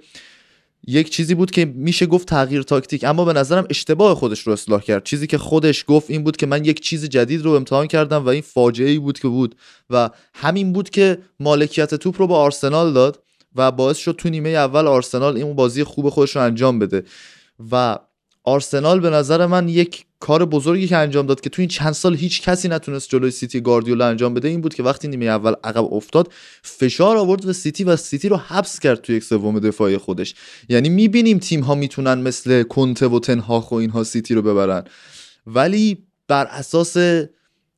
[0.88, 4.82] یک چیزی بود که میشه گفت تغییر تاکتیک اما به نظرم اشتباه خودش رو اصلاح
[4.82, 5.04] کرد.
[5.04, 8.28] چیزی که خودش گفت این بود که من یک چیز جدید رو امتحان کردم و
[8.28, 9.56] این فاجعه ای بود که بود
[9.90, 13.24] و همین بود که مالکیت توپ رو با آرسنال داد.
[13.56, 17.04] و باعث شد تو نیمه اول آرسنال این بازی خوب خودش رو انجام بده.
[17.72, 18.00] و
[18.44, 22.16] آرسنال به نظر من یک کار بزرگی که انجام داد که تو این چند سال
[22.16, 25.94] هیچ کسی نتونست جلوی سیتی گاردیولا انجام بده این بود که وقتی نیمه اول عقب
[25.94, 30.36] افتاد فشار آورد به سیتی و سیتی رو حبس کرد تو یک سوم دفاعی خودش.
[30.70, 34.84] یعنی می‌بینیم تیم ها می‌تونن مثل کنته و تنهاخ و اینها سیتی رو ببرن.
[35.48, 36.98] ولی بر اساس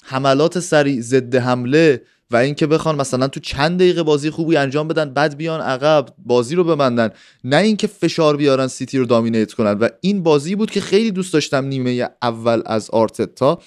[0.04, 5.14] حملات سریع ضد حمله و اینکه بخوان مثلا تو چند دقیقه بازی خوبی انجام بدن
[5.14, 7.10] بعد بیان عقب بازی رو ببندن.
[7.44, 9.72] نه اینکه فشار بیارن سیتی رو dominate کنن.
[9.72, 13.62] و این بازی بود که خیلی دوست داشتم نیمه اول از آرتتا.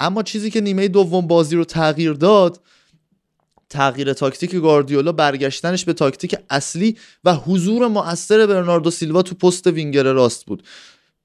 [0.00, 2.60] اما چیزی که نیمه دوم بازی رو تغییر داد
[3.70, 10.02] تغییر تاکتیک گاردیولا برگشتنش به تاکتیک اصلی و حضور مؤثر برناردو سیلوا تو پست وینگر
[10.02, 10.62] راست بود.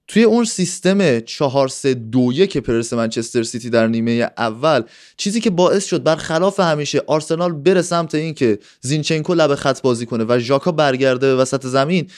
[0.07, 4.83] توی اون سیستم 4 3 2 1 پرس منچستر سیتی در نیمه اول
[5.17, 10.25] چیزی که باعث شد برخلاف همیشه آرسنال بره سمت اینکه زینچنکو لب خط بازی کنه
[10.27, 12.09] و ژاکا برگرده به وسط زمین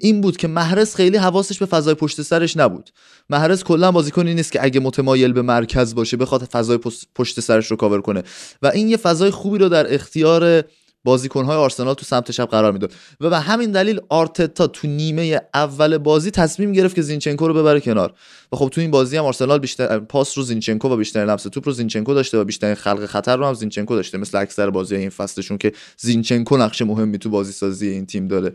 [0.00, 2.90] این بود که محرز خیلی حواسش به فضای پشت سرش نبود.
[3.30, 6.78] محرز کلا بازیکنی نیست که اگه متمایل به مرکز باشه بخواد فضای
[7.14, 8.22] پشت سرش رو کاور کنه.
[8.62, 10.64] و این یه فضای خوبی رو در اختیار
[11.08, 12.92] بازیکنهای آرسنال تو سمت چپ قرار می‌داد.
[13.20, 17.80] و به همین دلیل آرتتا تو نیمه اول بازی تصمیم گرفت که زینچنکو رو ببره
[17.80, 18.12] کنار.
[18.52, 21.66] و خب تو این بازی هم آرسنال بیشتر پاس رو زینچنکو و بیشتر لمس توپ
[21.66, 25.10] رو زینچنکو داشته و بیشتر خلق خطر رو هم زینچنکو داشته مثل اکثر بازی این
[25.10, 28.52] فصلشون که زینچنکو نقش مهمی تو بازی سازی این تیم داره.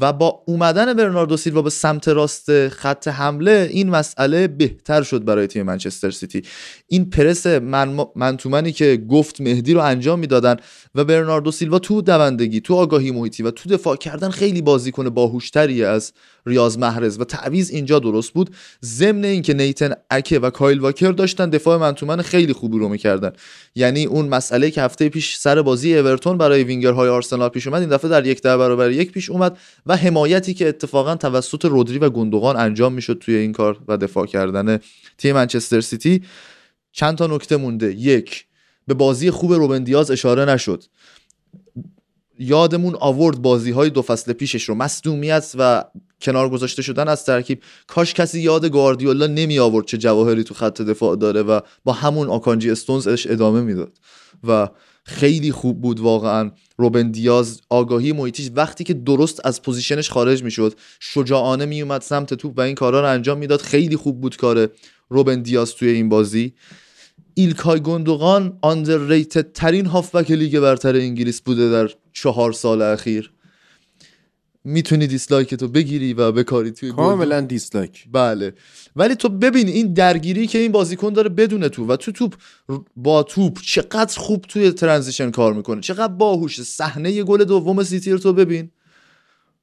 [0.00, 5.46] و با اومدن برناردو سیلوا به سمت راست خط حمله این مسئله بهتر شد برای
[5.46, 6.42] تیم منچستر سیتی.
[6.86, 10.56] این پرس من منتومنی که گفت مهدی رو انجام می‌دادن
[10.94, 15.84] و برناردو سیلوا تو دوندگی تو آگاهی محیطی و تو دفاع کردن خیلی بازیکن باهوشتری
[15.84, 16.12] از
[16.46, 18.50] ریاض محرز و تعویز اینجا درست بود.
[18.84, 23.32] ضمن اینکه نیتن اکه و کایل واکر داشتن دفاع منتومن خیلی خوبی رو می‌کردن.
[23.74, 27.90] یعنی اون مسئله که هفته پیش سر بازی اورتون برای وینگرهای آرسنال پیش اومد این
[27.90, 32.10] دفعه در یک ده برابر یک پیش اومد و حمایتی که اتفاقا توسط رودری و
[32.10, 34.78] گندوقان انجام می‌شد توی این کار و دفاع کردن
[35.18, 36.22] تیم منچستر سیتی
[36.92, 37.94] چند تا نکته مونده.
[37.94, 38.46] یک
[38.86, 40.84] به بازی خوب روبن دیاز اشاره نشد.
[42.38, 44.74] یادمون آورد بازی های دو فصل پیشش رو.
[44.74, 45.84] مصدومیت و
[46.20, 47.62] کنار گذاشته شدن از ترکیب.
[47.86, 52.28] کاش کسی یاد گواردیولا نمی آورد چه جواهری تو خط دفاع داره و با همون
[52.28, 53.98] آکانجی استونز ادامه می‌داد.
[54.48, 54.68] و
[55.04, 56.50] خیلی خوب بود واقعا.
[56.82, 62.34] روبن دیاز آگاهی محیطیش وقتی که درست از position ش خارج می‌شد شجاعانه میومد سمت
[62.34, 63.60] توپ و این کارا رو انجام می‌داد.
[63.60, 64.68] خیلی خوب بود کار
[65.08, 66.52] روبن دیاز توی این بازی.
[67.34, 73.31] ایلکای گندوغان underrated ترین هافبک لیگ برتر انگلیس بوده در چهار سال اخیر.
[74.64, 78.06] می‌تونی dislike تو بگیری و بکاری توی کاملا dislike.
[78.12, 78.54] بله.
[78.96, 82.34] ولی تو ببین این درگیری که این بازیکن داره بدون توپ و تو توپ
[82.96, 85.80] با توپ چقدر خوب توی transition کار می‌کنه.
[85.80, 86.62] چقدر باهوش.
[86.62, 88.70] صحنه گل دوم سیتی رو تو ببین.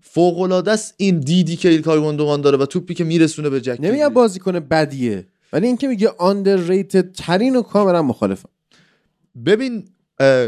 [0.01, 3.77] فوق العاده است این دیدی که ایلکای گوندوگان داره و توپی که میرسونه به جک
[3.79, 8.49] نمیگم بازیکن بدیه ولی اینکه میگه underrated ترین و کاملا مخالفم.
[9.45, 9.85] ببین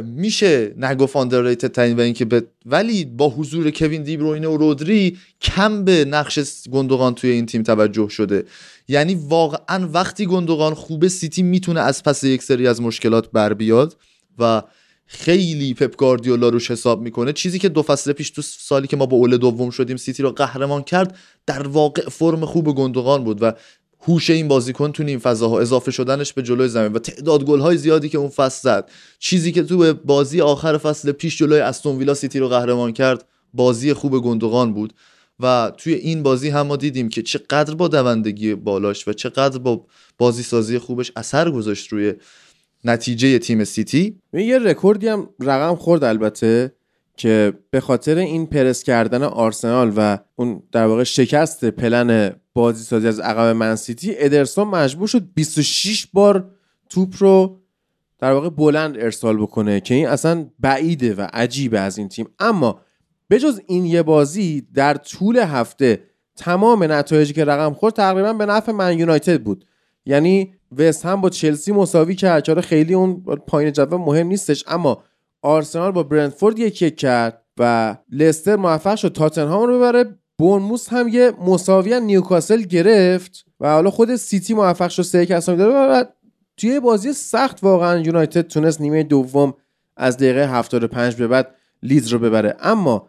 [0.05, 2.43] میشه نگفت underrated ترین و اینکه ب...
[2.65, 6.39] ولی با حضور کوین دیبروینه و رودری کم به نقش
[6.71, 8.43] گندوقان توی این تیم توجه شده.
[8.87, 13.97] یعنی واقعا وقتی گندوقان خوبه سیتی می‌تونه از پس یک سری از مشکلات بر بیاد
[14.39, 14.63] و
[15.05, 17.33] خیلی پپ گاردیولا روش حساب می‌کنه.
[17.33, 20.31] چیزی که دو فصل پیش تو سالی که ما با اول دوم شدیم سیتی رو
[20.31, 23.53] قهرمان کرد در واقع فرم خوب گندوقان بود و
[24.03, 28.09] هوش این بازیکن تو نیم فضاها اضافه شدنش به جلوی زمین و تعداد گل‌های زیادی
[28.09, 28.89] که اون فصل زد.
[29.19, 33.93] چیزی که تو بازی آخر فصل پیش جلوی استون ویلا سیتی رو قهرمان کرد بازی
[33.93, 34.93] خوب گندوقان بود.
[35.39, 39.85] و توی این بازی هم ما دیدیم که چقدر با دوندگی بالاش و چقدر با
[40.17, 42.13] بازی سازی خوبش اثر گذاشت روی
[42.83, 44.19] نتیجه تیم سیتی.
[44.33, 46.73] یه رکوردی هم رقم خورد البته
[47.17, 53.07] که به خاطر این پرس کردن آرسنال و اون در واقع شکست پلن بازی سازی
[53.07, 56.51] از عقب منسیتی ادرسون مجبور شد 26 بار
[56.89, 57.61] توپ رو
[58.19, 62.27] در واقع بلند ارسال بکنه که این اصلا بعیده و عجیبه از این تیم.
[62.39, 62.81] اما
[63.27, 66.03] به جز این یه بازی در طول هفته
[66.35, 69.65] تمام نتایجی که رقم خورد تقریبا به نفع من یونایتد بود.
[70.05, 72.43] یعنی وست هم با چلسی مساوی کرد.
[72.43, 74.63] چرا خیلی اون پایین جدول مهم نیستش.
[74.67, 75.03] اما
[75.41, 80.19] آرسنال با برنتفورد یک یک کرد و لستر موفق شد تاتنهام رو ببره.
[80.41, 85.73] بورنموس هم یه مساوی نیوکاسل گرفت و حالا خود سیتی موفق شد سه یک داره
[85.73, 86.03] و
[86.57, 89.53] توی بازی سخت واقعا یونایتد تونست نیمه دوم
[89.97, 92.55] از دقیقه 75 به بعد لیدز رو ببره.
[92.59, 93.07] اما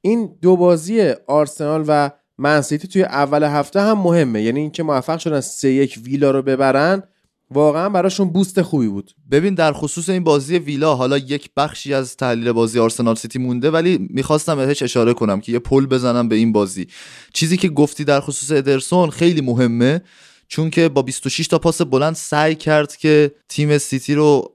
[0.00, 4.42] این دو بازی آرسنال و منسیتی توی اول هفته هم مهمه.
[4.42, 7.02] یعنی اینکه موفق شدن سه یک ویلا رو ببرن
[7.50, 9.10] واقعا براشون boost خوبی بود.
[9.30, 13.70] ببین در خصوص این بازی ویلا حالا یک بخشی از تحلیل بازی آرسنال سیتی مونده
[13.70, 16.86] ولی می‌خواستم بهش اشاره کنم که یه پل بزنم به این بازی.
[17.32, 20.02] چیزی که گفتی در خصوص ادرسون خیلی مهمه.
[20.48, 24.54] چون که با 26 تا پاس بلند سعی کرد که تیم سیتی رو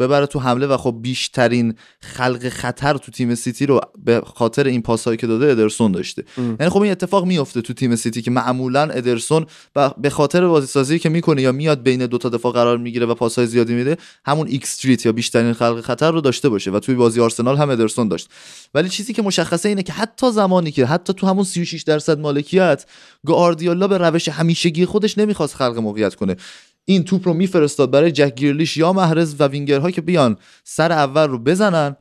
[0.00, 4.82] ببره تو حمله و خب بیشترین خلق خطر تو تیم سیتی رو به خاطر این
[4.82, 6.24] پاسهایی که داده ادرسون داشته.
[6.38, 10.66] یعنی خب این اتفاق میفته تو تیم سیتی که معمولا ادرسون و به خاطر بازی
[10.66, 13.96] سازی که می‌کنه یا میاد بین دو تا دفاع قرار می‌گیره و پاسهای زیادی میده
[14.24, 17.70] همون x threat یا بیشترین خلق خطر رو داشته باشه و توی بازی آرسنال هم
[17.70, 18.28] ادرسون داشت.
[18.74, 22.84] ولی چیزی که مشخصه اینه که حتی زمانی که حتی تو همون 36 درصد مالکیت
[23.24, 26.36] گواردیولا به روش همیشگی خودش نمی‌خواست خلق موقعیت کنه.
[26.84, 31.28] این توپ رو میفرستاد برای جک گریلیش یا محرز و وینگرها که بیان سر اول
[31.28, 31.96] رو بزنن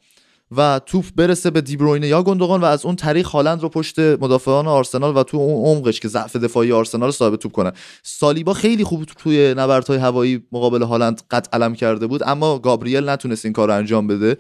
[0.58, 4.68] و توپ برسه به دیبروینه یا گندوقان و از اون طریق هالند رو پشت مدافعان
[4.68, 7.72] آرسنال و تو اون عمقش که ضعف دفاعی آرسنال صاحب توپ کنن.
[8.04, 13.46] سالیبا خیلی خوب توی نبردهای هوایی مقابل هالند قد علم کرده بود اما گابریل نتونست
[13.46, 14.38] این کار رو انجام بده.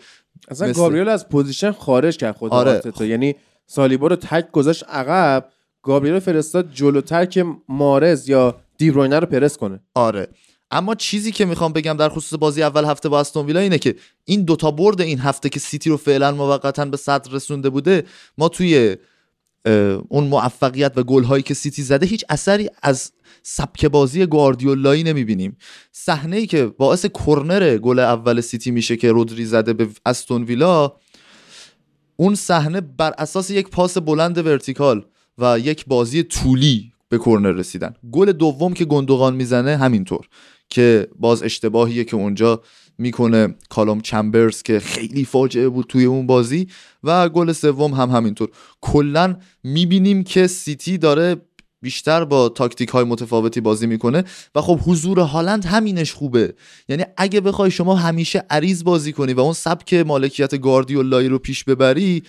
[0.48, 2.82] اصلا گابریل از position خارج کرد خود آره.
[3.00, 5.50] یعنی سالیبا رو تک گذاشت عقب
[5.84, 9.80] گابریل فرستاد جلوتر که محرز یا دیبروینه رو پرس کنه.
[9.96, 10.28] آره.
[10.72, 13.96] اما چیزی که می‌خوام بگم در خصوص بازی اول هفته با استون ویلا اینه که
[14.26, 18.04] این دوتا برد این هفته که سیتی رو فعلا موقتا به صدر رسونده بوده
[18.38, 18.98] ما توی
[20.10, 23.12] اون موفقیت و گل هایی که سیتی زده هیچ اثری از
[23.44, 25.58] سبک بازی گواردیولایی نمی‌بینیم.
[25.92, 30.94] صحنه ای که باعث کرنر گل اول سیتی میشه که رودری زده به استون ویلا
[32.15, 35.06] اون صحنه بر اساس یک پاس بلند vertical
[35.38, 37.93] و یک بازی طولی به کرنر رسیدن.
[38.12, 40.28] گل دوم که گندوغان می‌زنه همینطور
[40.69, 42.62] که باز اشتباهیه که اونجا
[42.98, 46.67] می‌کنه کالوم چمبرز که خیلی فاجعه بود توی اون بازی
[47.04, 48.50] و گل سوم هم همینطور.
[48.82, 51.36] کلا می‌بینیم که سیتی داره
[51.82, 54.24] بیشتر با تاکتیک های متفاوتی بازی می‌کنه
[54.56, 56.54] و خب حضور هالند همینش خوبه.
[56.89, 61.63] یعنی اگه بخوای شما همیشه عریض بازی کنی و اون سبک مالکیت گاردیولایی رو پیش
[61.63, 62.24] ببری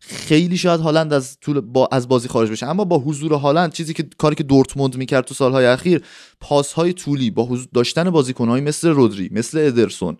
[0.00, 2.66] خیلی شاید هالند از طول با از بازی خارج بشه.
[2.66, 6.02] اما با حضور هالند چیزی که کاری که دورتموند می‌کرد تو سالهای اخیر
[6.40, 10.16] پاس های طولی با حضور داشتن بازیکنهایی مثل رودری مثل ادرسون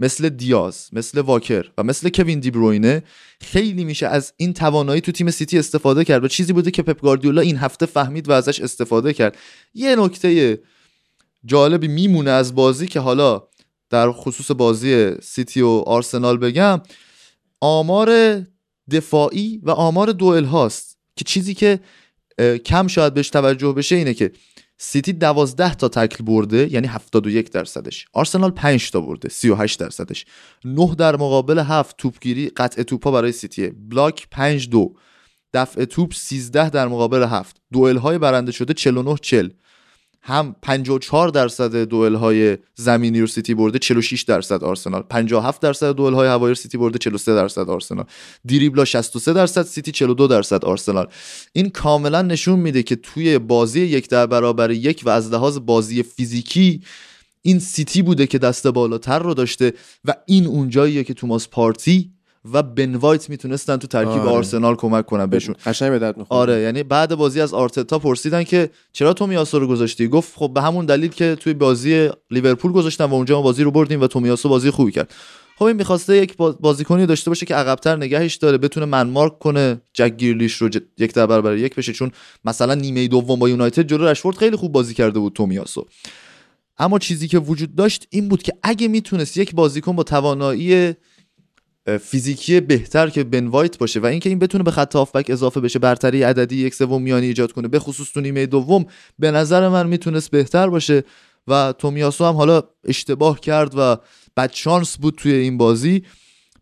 [0.00, 3.02] مثل دیاز مثل واکر و مثل کوین دیبروینه
[3.40, 7.00] خیلی میشه از این توانایی تو تیم سیتی استفاده کرد و چیزی بوده که پپ
[7.00, 9.36] گاردیولا این هفته فهمید و ازش استفاده کرد.
[9.74, 10.58] یه نکته
[11.44, 13.42] جالبی میمونه از بازی که حالا
[13.90, 16.80] در خصوص بازی سیتی و آرسنال بگم
[17.60, 18.40] آمار
[18.90, 21.80] دفاعی و آمار دوئل هاست که چیزی که
[22.64, 24.32] کم شاید بهش توجه بشه اینه که
[24.82, 28.06] سیتی 12 تا تکل برده یعنی 71 درصدش.
[28.12, 30.24] آرسنال 5 تا برده 38 درصدش.
[30.64, 33.70] 9 در مقابل 7 توپگیری قطع توپا برای سیتیه.
[33.70, 34.94] block 5 دو.
[35.54, 39.48] دفع توپ 13 در مقابل 7 دوئل های برنده شده 49 40
[40.22, 45.02] هم 54 درصد دوئل های زمینی رو سیتی برده 46 درصد آرسنال.
[45.02, 48.04] 57 درصد دوئل های هوایی سیتی برده 43 درصد آرسنال.
[48.48, 51.06] دریبلا 63 درصد سیتی 42 درصد آرسنال.
[51.52, 56.02] این کاملا نشون میده که توی بازی یک در برابر یک و از لحاظ بازی
[56.02, 56.82] فیزیکی
[57.42, 59.72] این سیتی بوده که دست بالاتر رو داشته
[60.04, 62.12] و این اونجاییه که توماس پارتی
[62.52, 64.30] و بن وایت می‌تونستن تو ترکیب آره.
[64.30, 65.54] آرسنال کمک کنن بهشون.
[65.66, 70.08] قشنگ به درد آره یعنی بعد بازی از آرتتا پرسیدن که چرا تومیاسو رو گذاشتی؟
[70.08, 73.70] گفت خب به همون دلیل که توی بازی لیورپول گذاشتن و اونجا ما بازی رو
[73.70, 75.14] بردیم و تومیاسو بازی خوبی کرد.
[75.56, 79.80] خب این می‌خواسته یک بازیکنی داشته باشه که عقبتر نگهش داره بتونه man mark کنه
[79.92, 82.10] جک گریلیش رو یک در برابر یک بشه چون
[82.44, 85.86] مثلا نیمه دوم با یونایتد جلو رشفورد خیلی خوب بازی کرده بود تومیاسو.
[86.78, 90.94] اما چیزی که وجود داشت این بود که اگه می‌تونست یک بازیکن با توانایی
[92.00, 95.78] فیزیکی بهتر که بن وایت باشه و اینکه این بتونه به خط هافبک اضافه بشه
[95.78, 97.68] برتری عددی یک سوم میانی ایجاد کنه.
[97.68, 98.86] به خصوص تو نیمه دوم
[99.18, 101.02] به نظر من می‌تونست بهتر باشه
[101.48, 103.96] و تومیاسو هم حالا اشتباه کرد و
[104.36, 106.02] بد شانس بود توی این بازی.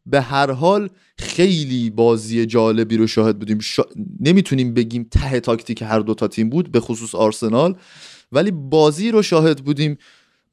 [0.07, 3.59] به هر حال خیلی بازی جالبی رو شاهد بودیم.
[4.21, 7.77] نمی‌تونیم بگیم ته تاکتیک هر دو تا تیم بود به خصوص آرسنال.
[8.33, 9.99] ولی بازی رو شاهد بودیم.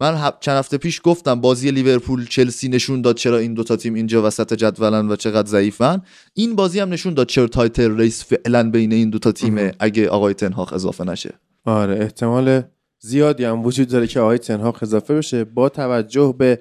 [0.02, 4.24] من چند هفته پیش گفتم بازی لیورپول چلسی نشون داد چرا این دوتا تیم اینجا
[4.24, 6.02] وسط جدولن و چقدر ضعیفن.
[6.34, 10.34] این بازی هم نشون داد چرا title race فعلا بین این دوتا تیمه اگه آقای
[10.34, 11.34] تنهاخ اضافه نشه.
[11.66, 12.62] آره احتمال
[13.00, 15.44] زیادی هم وجود داره که آقای تنهاخ اضافه بشه.
[15.44, 16.60] با توجه به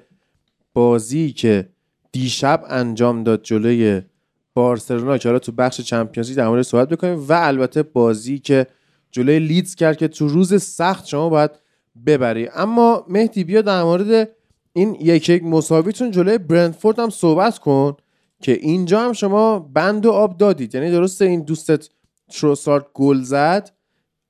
[0.73, 1.69] بازی که
[2.13, 4.03] دیشب انجام داد جلوی
[4.55, 8.67] بارسلونا که حالا تو بخش Champions در مورد صحبت بکنیم و البته بازی که
[9.11, 11.51] جلوی لیدز کرد که تو روز سخت شما باید
[12.07, 12.49] ببری.
[12.49, 14.29] اما مهدی بیا در مورد
[14.73, 17.97] این یک یک مساویتون جلوی برندفورد هم صحبت کن
[18.43, 20.75] که اینجا هم شما بند رو آب دادید.
[20.75, 21.89] یعنی درسته این دوستت
[22.33, 23.71] تروسارد گل زد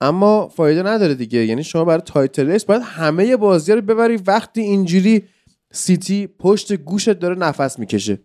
[0.00, 1.46] اما فایده نداره دیگه.
[1.46, 4.16] یعنی شما برای title race باید همه بازی رو ببری.
[4.16, 5.24] وقتی اینجوری
[5.72, 8.18] سیتی پشت گوشت داره نفس می‌کشه.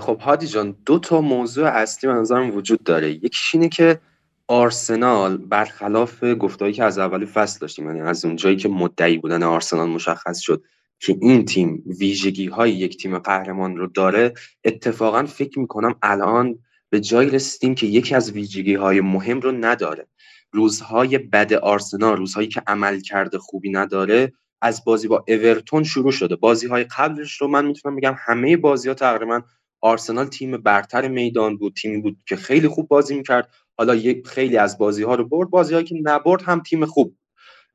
[0.00, 3.10] خب هادی جان دو تا موضوع اصلی به نظرم وجود داره.
[3.10, 4.00] یکیش اینه که
[4.48, 9.88] آرسنال برخلاف گفتهایی که از اول فصل داشتیم یعنی از اونجایی که مدعی بودن آرسنال
[9.88, 10.62] مشخص شد
[11.00, 16.58] که این تیم ویژگی های یک تیم قهرمان رو داره اتفاقا فکر می‌کنم الان
[16.90, 20.08] به جایی رسیدیم که یکی از ویژگی های مهم رو نداره.
[20.52, 26.36] روزهای بد آرسنال روزهایی که عمل کرده خوبی نداره از بازی با اورتون شروع شده.
[26.36, 29.42] بازی های قبلش رو من می‌تونم بگم همه بازی ها تقریبا
[29.80, 33.48] آرسنال تیم برتر میدان بود تیمی بود که خیلی خوب بازی می‌کرد.
[33.78, 37.16] حالا یک خیلی از بازی ها رو برد بازی هایی که نبرد هم تیم خوب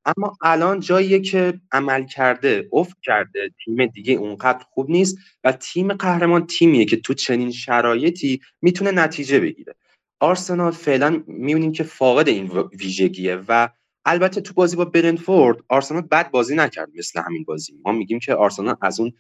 [0.06, 3.52] اما الان جاییه که عمل کرده افت کرده.
[3.66, 9.40] تیم دیگه اونقدر خوب نیست و تیم قهرمان تیمیه که تو چنین شرایطی می‌تونه نتیجه
[9.40, 9.76] بگیره.
[10.20, 13.70] آرسنال فعلا می‌بینیم که فاقد این ویژگیه و
[14.06, 17.74] البته تو بازی با برنفورد آرسنال بد بازی نکرد مثل همین بازی.
[17.86, 19.14] ما میگیم که آرسنال از اون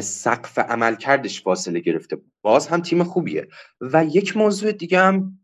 [0.00, 2.18] سقف عمل کردش فاصله گرفته.
[2.42, 3.48] باز هم تیم خوبیه.
[3.80, 5.38] و یک موضوع دیگه هم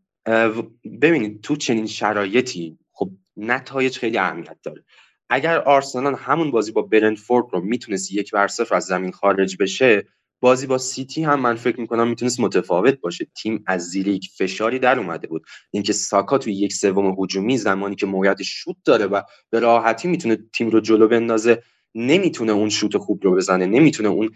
[1.01, 4.83] ببینید تو چنین شرایطی خب نتایج خیلی اهمیت داره.
[5.29, 10.07] اگر آرسنال همون بازی با برنفورد رو می‌تونست یک بر صفر از زمین خارج بشه
[10.41, 13.27] بازی با سیتی هم من فکر می‌کنم می‌تونست متفاوت باشه.
[13.41, 15.45] تیم از زیر یک فشاری در اومده بود.
[15.71, 20.37] اینکه ساکا توی یک سوم هجومی زمانی که موقعیت شوت داره و به راحتی می‌تونه
[20.53, 21.63] تیم رو جلو بندازه
[21.95, 24.31] نمی‌تونه اون شوت خوب رو بزنه نمی‌تونه اون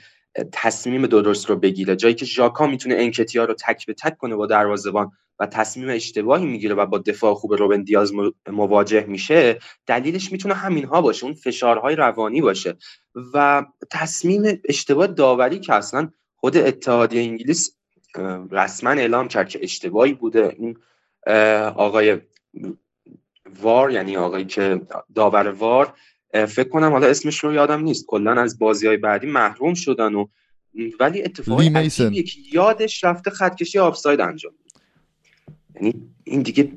[0.54, 1.96] تصمیم درست رو بگیره.
[1.96, 6.46] جایی که ژاکا می‌تونه انکتیا رو تک به تک کنه با دروازه‌بان و تصمیم اشتباهی
[6.46, 8.14] می‌گیره و با دفاع خوب روبن دیاز
[8.48, 12.78] مواجه میشه دلیلش می‌تونه همینها باشه اون فشارهای روانی باشه.
[13.34, 17.76] و تصمیم اشتباه داوری که اصلا خود اتحادیه انگلیس
[18.52, 20.56] رسما اعلام کرد که اشتباهی بوده.
[20.60, 20.78] این
[21.76, 22.18] آقای
[23.62, 24.82] وار یعنی آقایی که
[25.16, 25.94] داور وار
[26.34, 28.06] فکر کنم حالا اسمش رو یادم نیست.
[28.08, 30.26] کلا از بازی های بعدی محروم شدن و
[31.00, 34.52] ولی اتفاقی عجیبیه که یادش رفته خطکشی آفساید انجام
[35.76, 36.72] یعنی این دیگه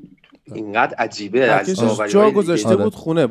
[0.45, 1.81] اینقدر عجیبه از
[2.11, 3.29] جا گذاشته بود خونه.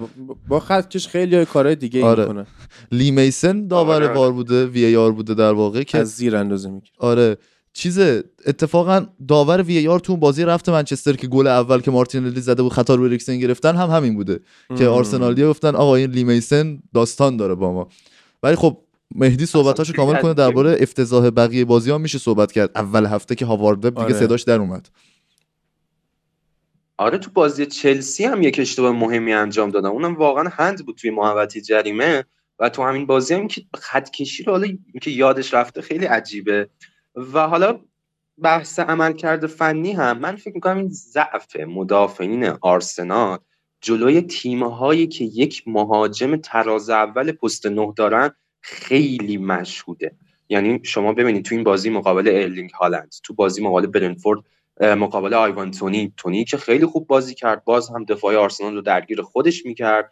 [0.47, 2.23] با خطکش خیلی های کارهای دیگه آره.
[2.23, 2.45] می‌کنه.
[2.91, 4.07] لی میسن داور آره.
[4.07, 7.37] وار بوده وی ای آر بوده در واقع که از زیر اندازه می‌کنه آره.
[7.73, 7.99] چیز
[8.45, 12.73] اتفاقا داور وی آر تو بازی رفت منچستر که گل اول که مارتینلی زده بود
[12.73, 14.39] خطا رو اریکسن گرفتن هم همین بوده
[14.77, 17.87] که آرسنالیا گفتن آقا این لی میسن داستان داره با ما.
[18.43, 18.77] ولی خب
[19.15, 22.71] مهدی صحبتاشو کامل کنه درباره افتضاح بقیه بازی ها میشه صحبت کرد.
[22.75, 24.13] اول هفته که هاوارد دیگه آره.
[24.13, 24.89] صداش در اومد.
[26.97, 29.89] آره تو بازی چلسی هم یک اشتباه مهمی انجام دادن.
[29.89, 32.23] اونم واقعا هند بود توی محوطه جریمه
[32.59, 34.67] و تو همین بازی هم که خط کشی رو حالا
[35.01, 36.69] که یادش رفته خیلی عجیبه.
[37.15, 37.79] و حالا
[38.41, 43.37] بحث عمل کرده فنی هم من فکر می‌کنم این ضعف مدافعین آرسنال
[43.81, 48.31] جلوی تیمهایی که یک مهاجم تراز اول پست نه دارن
[48.61, 50.15] خیلی مشهوده.
[50.49, 54.39] یعنی شما ببینید تو این بازی مقابل ارلینگ هالند تو بازی مقابل برنفورد
[54.81, 56.13] مقابل آیوان تونی.
[56.17, 60.11] تونی که خیلی خوب بازی کرد باز هم دفاع آرسنال رو درگیر خودش می‌کرد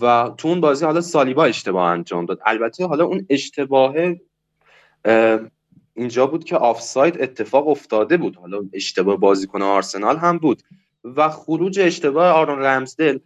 [0.00, 2.38] و تو اون بازی حالا سالیبا اشتباه انجام داد.
[2.46, 3.94] البته حالا اون اشتباه
[5.96, 8.36] اینجا بود که آفساید اتفاق افتاده بود.
[8.36, 10.62] حالا اشتباه بازیکن آرسنال هم بود.
[11.04, 13.18] و خروج اشتباه آرون رمزدل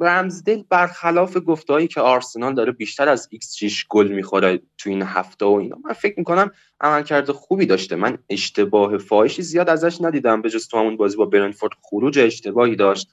[0.00, 5.44] رمزدل برخلاف گفتهایی که آرسنال داره بیشتر از x 6 گل می‌خوره تو این هفته
[5.44, 5.76] و اینا.
[5.84, 6.50] من فکر می‌کنم
[6.80, 7.96] عملکرد خوبی داشته.
[7.96, 12.76] من اشتباه فاحشی زیاد ازش ندیدم به جز تو همون بازی با برنفورد خروج اشتباهی
[12.76, 13.08] داشت.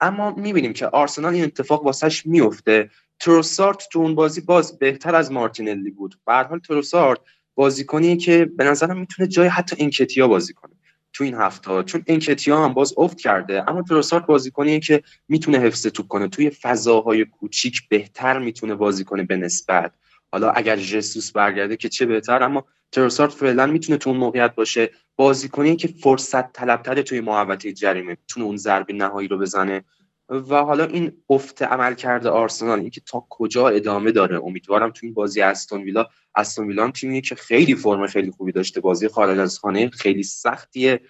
[0.00, 2.90] اما می‌بینیم که آرسنال این اتفاق واسش میفته
[3.20, 6.14] تروسارت تو اون بازی باز بهتر از مارتینلی بود.
[6.26, 7.20] به هر حال تروسارت
[7.58, 10.74] بازیکنیه که به نظرم می‌تونه جای حتی اینکتیا بازی کنه.
[11.12, 13.70] تو این هفته چون انکتیا هم باز افت کرده.
[13.70, 16.28] اما تروسارت بازیکنیه که می‌تونه حفظ توپ کنه.
[16.28, 19.92] توی فضاهای کوچیک بهتر می‌تونه بازی کنه به نسبت.
[20.32, 22.42] حالا اگر جسوس برگرده که چه بهتر.
[22.42, 24.90] اما تروسارت فعلا می‌تونه تو اون موقعیت باشه.
[25.16, 28.10] بازیکنی که فرصت طلبتر توی محوطه جریمه.
[28.10, 29.84] می‌تونه اون ضربه نهایی رو بزنه.
[30.28, 35.14] و حالا این افت عمل کرده آرسنال اینکه تا کجا ادامه داره؟ امیدوارم تو این
[35.14, 38.80] بازی استون ویلا استون ویلا تیمیه که خیلی فرم خیلی خوبی داشته.
[38.80, 41.00] بازی خارج از خانه خیلی سختیه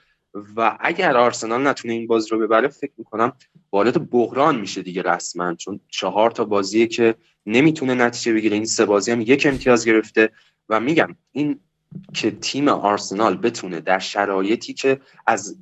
[0.57, 3.33] و اگر آرسنال نتونه این بازی رو ببره فکر می‌کنم
[3.73, 5.55] وارد بحران میشه دیگه رسما.
[5.55, 7.15] چون چهار تا بازیه که
[7.47, 8.55] نمی‌تونه نتیجه بگیره.
[8.55, 10.31] این سه بازی هم یک امتیاز گرفته
[10.69, 11.61] و میگم این
[12.15, 15.57] که تیم آرسنال بتونه در شرایطی که از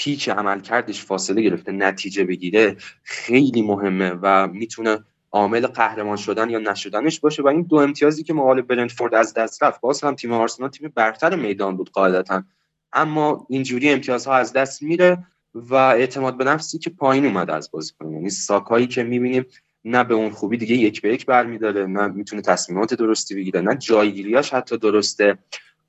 [0.00, 4.98] پیک عملکردش فاصله گرفته نتیجه بگیره خیلی مهمه و می‌تونه
[5.32, 7.42] عامل قهرمان شدن یا نشدنش باشه.
[7.42, 10.92] و این دو امتیازی که مقابل برنتفورد از دست رفت باز هم تیم آرسنال تیم
[10.94, 12.42] برتر میدان بود قاعدتا.
[12.92, 18.12] اما اینجوری امتیازها از دست میره و اعتماد به نفسی که پایین اومده از بازیکن
[18.12, 19.46] یعنی ساکایی که می‌بینیم
[19.84, 23.76] نه به اون خوبی دیگه یک به یک برمیداره نه می‌تونه تصمیمات درستی بگیره نه
[23.76, 25.38] جایگیریاش حتی درسته.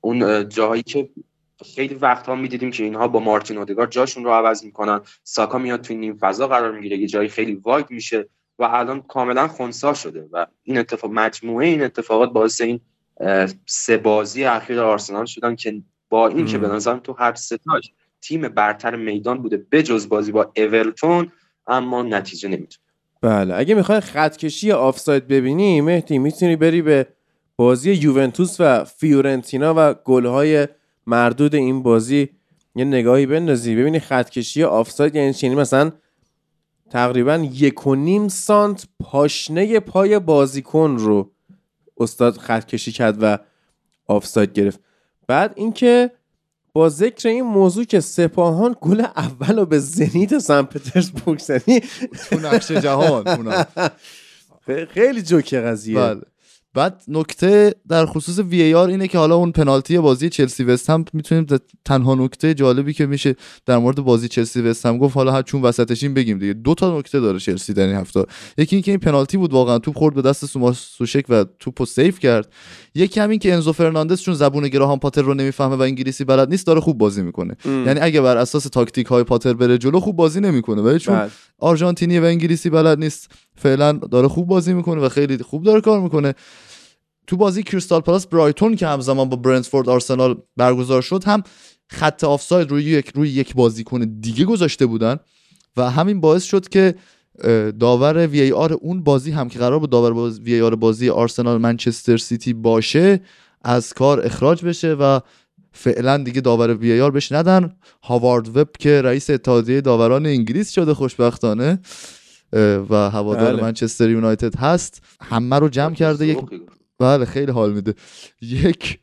[0.00, 1.08] اون جاهایی که
[1.62, 5.00] خیلی وقتها می‌دیدیم که اینها با مارتین اودگار جاشون رو عوض می‌کنن.
[5.22, 9.48] ساکا میاد توی نیم فضا قرار می‌گیره یه جایی خیلی واید میشه و الان کاملا
[9.48, 12.80] خونسا شده و این اتفاق مجموعه این اتفاقات باعث این
[13.66, 18.48] سه بازی اخیر آرسنال شدن که با این که به نظرم تو هر ستاش تیم
[18.48, 21.32] برتر میدان بوده بجز بازی با اورتون
[21.66, 22.86] اما نتیجه نمی‌تونه.
[23.20, 27.06] بله اگه می‌خوای خطکشی آفساید ببینی مهدی می‌تونی بری به
[27.56, 30.68] بازی یوونتوس و فیورنتینا و گلهای
[31.06, 32.28] مردود این بازی
[32.74, 33.76] یه نگاهی بندازی.
[33.76, 35.92] ببینی خطکشی آفساید یعنی چی؟ یعنی مثلا
[36.90, 41.30] تقریبا یک و نیم سانت پاشنه پای بازیکن رو
[41.98, 43.38] استاد خطکشی کرد و
[44.06, 44.80] آفساید گرفت.
[45.26, 46.10] بعد اینکه
[46.72, 51.80] با ذکر این موضوع که سپاهان گل اول رو به زنیت سن پترزبورگ زنی
[52.30, 53.24] تو نقش جهان
[54.94, 55.98] خیلی جوکه قضیه.
[55.98, 56.22] بله.
[56.74, 60.90] بعد نکته در خصوص وی ای آر اینه که حالا اون پنالتی بازی چلسی وست
[60.90, 61.46] هم می‌تونیم
[61.84, 66.02] تنها نکته جالبی که میشه در مورد بازی چلسی وست هم گفت حالا چون وسطش
[66.02, 66.52] این بگیم دیگه.
[66.52, 68.24] دو تا نکته داره چلسی در این هفته.
[68.58, 72.18] یکی اینکه این پنالتی بود واقعا توپ خورد به دست سوما سوشک و توپو سیف
[72.18, 72.52] کرد.
[72.94, 76.66] یکی همین که انزو فرناندز چون زبون گراهام پاتر رو نمی‌فهمه و انگلیسی بلد نیست
[76.66, 77.56] داره خوب بازی می‌کنه.
[77.64, 80.82] یعنی اگه بر اساس تاکتیک های پاتر بره جلو خوب بازی نمی‌کنه.
[80.82, 81.30] ولی چون بله.
[81.58, 83.30] آرژانتینی و انگلیسی بلد نیست
[83.62, 86.34] فعلا داره خوب بازی می‌کنه و خیلی خوب داره کار می‌کنه.
[87.26, 91.42] تو بازی کریستال پالاس برایتون که همزمان با برنتفورد آرسنال برگزار شد هم
[91.88, 95.16] خط آفساید روی یک روی یک بازیکن دیگه گذاشته بودن
[95.76, 96.94] و همین باعث شد که
[97.80, 102.52] داور VAR اون بازی هم که قرار بود داور باز VAR بازی آرسنال منچستر سیتی
[102.52, 103.20] باشه
[103.64, 105.20] از کار اخراج بشه و
[105.72, 107.76] فعلا دیگه داور وی ای آر بهش ندن.
[108.02, 111.78] هاوارد وب که رئیس اتحادیه داوران انگلیس شده خوشبختانه.
[112.90, 113.62] و هوادار بله.
[113.62, 115.02] منچستر یونایتد هست.
[115.20, 116.38] همه رو جمع کرده یک
[116.98, 117.94] بله خیلی حال میده.
[118.42, 118.98] یک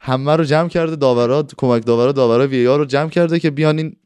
[0.00, 3.78] همه رو جمع کرده داورا کمک داورا داورا وی آر رو جمع کرده که بیان
[3.78, 3.96] این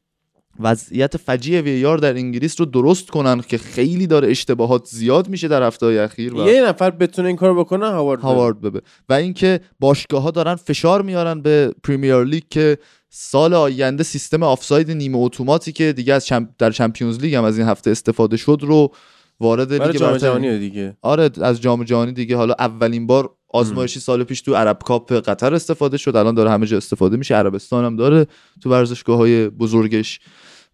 [0.60, 5.48] وضعیت فجیع وی آر در انگلیس رو درست کنن که خیلی داره اشتباهات زیاد میشه
[5.48, 9.60] در هفته اخیر و یه نفر بتونه این کارو بکنه هاوارد هاوارد وبه و اینکه
[9.80, 12.78] باشگاه ها دارن فشار میارن به پریمیر لیگ که
[13.14, 16.48] سال آینده سیستم آفساید نیمه اتوماتیک دیگه از چمپ...
[16.58, 18.92] در چمپیونز لیگ هم از این هفته استفاده شد رو
[19.40, 20.96] وارد لیگ جام جهانی دیگه.
[21.02, 22.36] آره از جام جهانی دیگه.
[22.36, 26.16] حالا اولین بار آزمایشی سال پیش تو عرب کاپ قطر استفاده شد.
[26.16, 27.34] الان داره همه جا استفاده میشه.
[27.34, 28.26] عربستان هم داره
[28.62, 30.20] تو ورزشگاه های بزرگش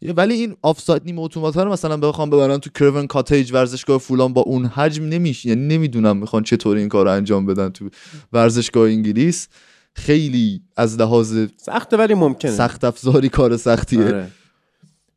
[0.02, 4.40] ولی این آفساید نیمه اتومات رو مثلا بخوام ببرن تو کریون کاتیج ورزشگاه فولام با
[4.40, 7.88] اون حجم نمیشه یعنی نمی‌دونم می‌خوان چطور این کار رو انجام بدن تو
[8.32, 9.48] ورزشگاه انگلیس.
[9.98, 12.50] خیلی از لحاظ سخته ولی ممکنه.
[12.50, 14.04] سخت افزاری کار سختیه.
[14.04, 14.26] آره.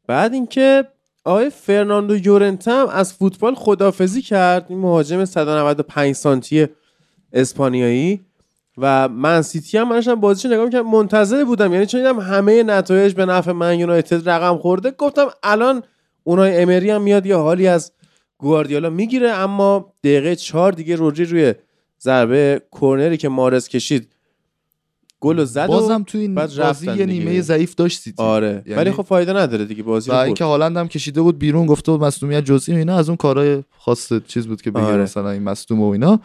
[0.08, 0.88] بعد اینکه
[1.26, 4.66] آقای فرناندو یورنته هم از فوتبال خدافزی کرد.
[4.70, 6.68] این مهاجم 195 سانتی
[7.34, 8.20] اسپانیایی.
[8.78, 10.90] و من سیتی هم منشم بازیشو نگاه می‌کردم.
[10.90, 11.74] منتظر بودم.
[11.74, 14.92] یعنی چون همه نتایج به نفع من یونایتد رقم خورده.
[14.92, 15.84] گفتم الان
[16.24, 17.92] اونای امری هم میاد یه حالی از
[18.38, 19.30] گواردیولا می‌گیره.
[19.30, 21.54] اما دقیقه چهار دیگه روجی روی
[22.02, 24.08] ضربه کرنری که مارز کشید
[25.22, 27.06] گل زد بازم تو این بعد بازی یه.
[27.06, 30.14] نیمه ضعیف داشت سیتی آره یعنی- ولی خب فایده نداره دیگه بازی و.
[30.14, 33.64] اینکه هالند هم کشیده بود بیرون گفته بود مصونیت جزئی و اینا از اون کارهای
[33.78, 34.98] خاص چیز بود که بگه آره.
[34.98, 36.20] مثلا این مصدوم و اینا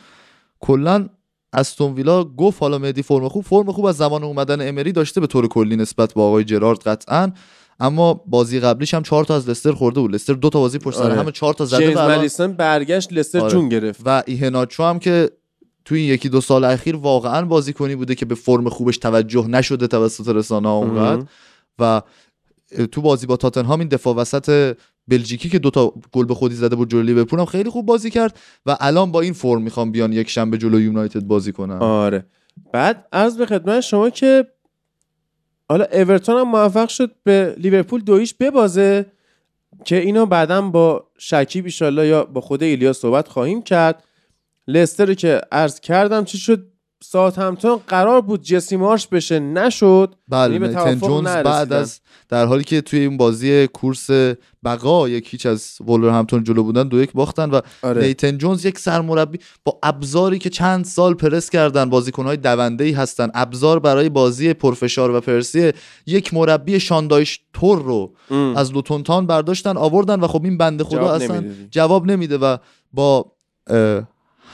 [0.60, 1.08] کلا
[1.52, 5.26] استون ویلا گفت حالا مهدی فرم خوب فرم خوب از زمان اومدن امری داشته به
[5.26, 7.32] طور کلی نسبت به آقای جرارد قطعا
[7.80, 10.98] اما بازی قبلیش هم چهار تا از لستر خورده بود لستر دو تا بازی پشت
[10.98, 11.14] سر آره.
[11.14, 13.50] هم چهار تا زده و برگشت لستر آره.
[13.50, 15.30] جون گرفت و ایهناچو هم که
[15.86, 19.86] توی این یکی دو سال اخیر واقعا بازیکنی بوده که به فرم خوبش توجه نشده
[19.86, 21.26] توسط رسانه ها اونقدر.
[21.78, 22.02] و
[22.92, 24.76] تو بازی با تاتنهام این دفاع وسط
[25.08, 28.38] بلژیکی که دوتا گل به خودی زده بود جلوی لیورپول هم خیلی خوب بازی کرد
[28.66, 31.78] و الان با این فرم می‌خوام بیان یک شنبه جلو یونایتد بازی کنن.
[31.78, 32.26] آره.
[32.72, 34.46] بعد از به خدمت شما که
[35.68, 39.06] حالا اورتون هم موفق شد به لیورپول دویش ببازه
[39.84, 44.02] که اینا بعدا با شکیب ایشالله یا با خود ایلیا صحبت خواهیم کرد.
[44.68, 46.66] لستر که عرض کردم چی شد
[47.02, 51.72] ساعت همتون قرار بود جسی مارش بشه نشد بله یعنی نیتن توافق جونز بعد.
[51.72, 54.10] از در حالی که توی این بازی کورس
[54.64, 58.78] بقا یک هیچ از همتون جلو بودن دو یک باختن و آره نیتن جونز یک
[58.78, 64.54] سرمربی با ابزاری که چند سال پرس کردن بازیکنهای دونده ای هستن ابزار برای بازی
[64.54, 65.72] پرفشار و پرسی
[66.06, 68.56] یک مربی شاندایش تور رو ام.
[68.56, 71.68] از لوتون تاون برداشتن آوردن و خب این بنده خدا جواب اصلا نمی‌دادی.
[71.70, 72.56] جواب نمیده و
[72.92, 73.32] با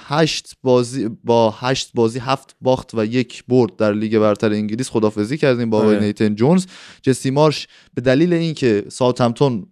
[0.05, 5.39] هشت بازی با هشت بازی هفت باخت و یک برد در لیگ برتر انگلیس خدافزی
[5.39, 6.07] کردیم با آقای آره.
[6.07, 6.67] نیتن جونز
[7.03, 9.67] جسی مارش به دلیل اینکه ساوثهمپتون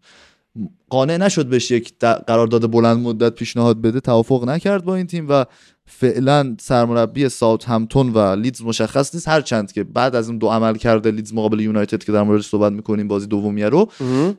[0.91, 5.45] قانع نشد بهش یک قرارداد بلند مدت پیشنهاد بده توافق نکرد با این تیم و
[5.87, 11.35] فعلا سرمربی ساوثهمپتون و لیدز مشخص نیست هرچند که بعد از اون دو عملکرد لیدز
[11.35, 13.91] مقابل یونایتد که در موردش صحبت می‌کنیم بازی دومیه رو.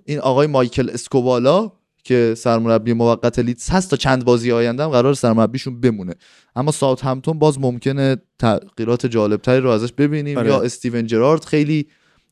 [0.05, 1.71] این آقای مایکل اسکوبالا
[2.03, 6.13] که سرمربی موقت لیدز هست تا چند بازی آینده هم قرار سرمربیشون بمونه.
[6.55, 10.37] اما ساوثهمپتون باز ممکنه تغییرات جالبتری رو ازش ببینیم.
[10.37, 10.49] آره.
[10.49, 11.87] یا استیون جرارد خیلی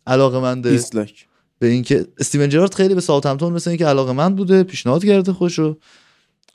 [0.07, 0.79] علاقه منده
[1.59, 5.77] به اینکه استیون جرارد خیلی به ساوثهمپتون مثل اینکه علاقه‌مند بوده پیشنهاد کرده خودشو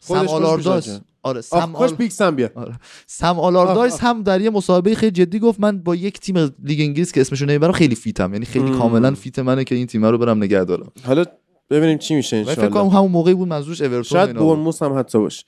[0.01, 1.97] سم آلاردایس آره آخ سم, خوش آل...
[1.97, 2.51] Big Sam بیا.
[2.55, 2.79] آره.
[3.07, 4.01] سم آلاردایس.
[4.01, 7.47] هم در یه مسابقه خیلی جدی گفت من با یک تیم لیگ انگلیس که اسمشو
[7.47, 8.33] نمی‌برم خیلی fit م.
[8.33, 8.79] یعنی خیلی مم.
[8.79, 10.93] کاملا fit منه که این تیم رو برم نگه دارم.
[11.07, 11.25] حالا
[11.71, 14.33] ببینیم چی میشه و فکر کنم همون موقعی بود منظورش اورتون شاید.
[14.33, 15.45] بورنموث هم حتی باشه.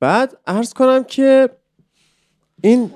[0.00, 1.48] بعد عرض کنم که
[2.62, 2.90] این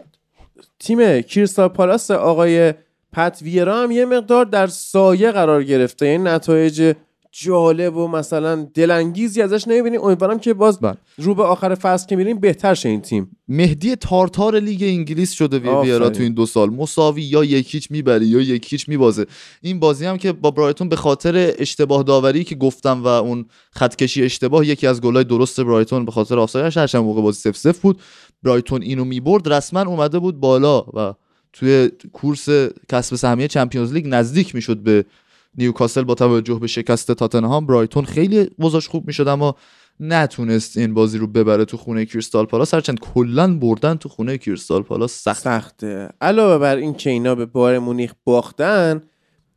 [0.79, 2.75] تیم کریستال پالاس آقای
[3.13, 6.07] پت ویرا هم یه مقدار در سایه قرار گرفته.
[6.07, 6.95] یعنی نتایج
[7.33, 10.95] جالب و مثلا دلانگیزی ازش نمی‌بینیم امیدوارم که باز بله.
[11.19, 13.37] رو به آخر فصل که میریم بهتر شه این تیم.
[13.49, 15.83] مهدی تارتار لیگ انگلیس شده وی آفرین.
[15.83, 16.71] بیارا تو این دو سال.
[16.71, 19.27] مساوی یا یک هیچ می‌بری یا یک هیچ میبازه.
[19.63, 24.23] این بازی هم که با برایتون به خاطر اشتباه داوری که گفتم و اون خطکشی
[24.23, 28.01] اشتباه یکی از گلای درست برایتون به خاطر آفسایدش هرچند موقع بازی سف سف بود.
[28.43, 29.53] برایتون اینو می‌برد.
[29.53, 31.15] رسما اومده بود بالا و
[31.53, 32.49] توی کورس
[32.89, 35.05] کسب سهمیه چمپیونز لیگ نزدیک می‌شد به
[35.59, 39.57] نیوکاسل با توجه به شکست تاتنهام برایتون خیلی وضعش خوب می‌شد اما
[40.01, 42.75] نتونست این بازی رو ببره تو خونه کریستال پالاس.
[42.75, 45.43] هرچند کلا بردن تو خونه کریستال پالاس سخت.
[45.43, 46.09] سخته.
[46.21, 49.01] علاوه بر این که اینا به بار مونیخ باختن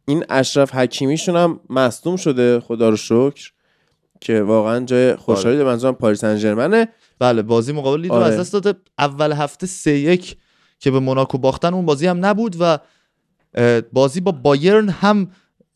[0.07, 3.51] این اشرف حکیمیشون هم مصدوم شده خدا رو شکر
[4.21, 6.87] که واقعا جای خوشحالی ده منظورم پاریس سن ژرمنه
[7.19, 8.25] بله بازی مقابل لید رو آره.
[8.25, 8.79] از دست داده.
[8.99, 10.37] اول هفته سه یک
[10.79, 12.77] که به موناکو باختن اون بازی هم نبود و
[13.93, 15.29] بازی با بایرن هم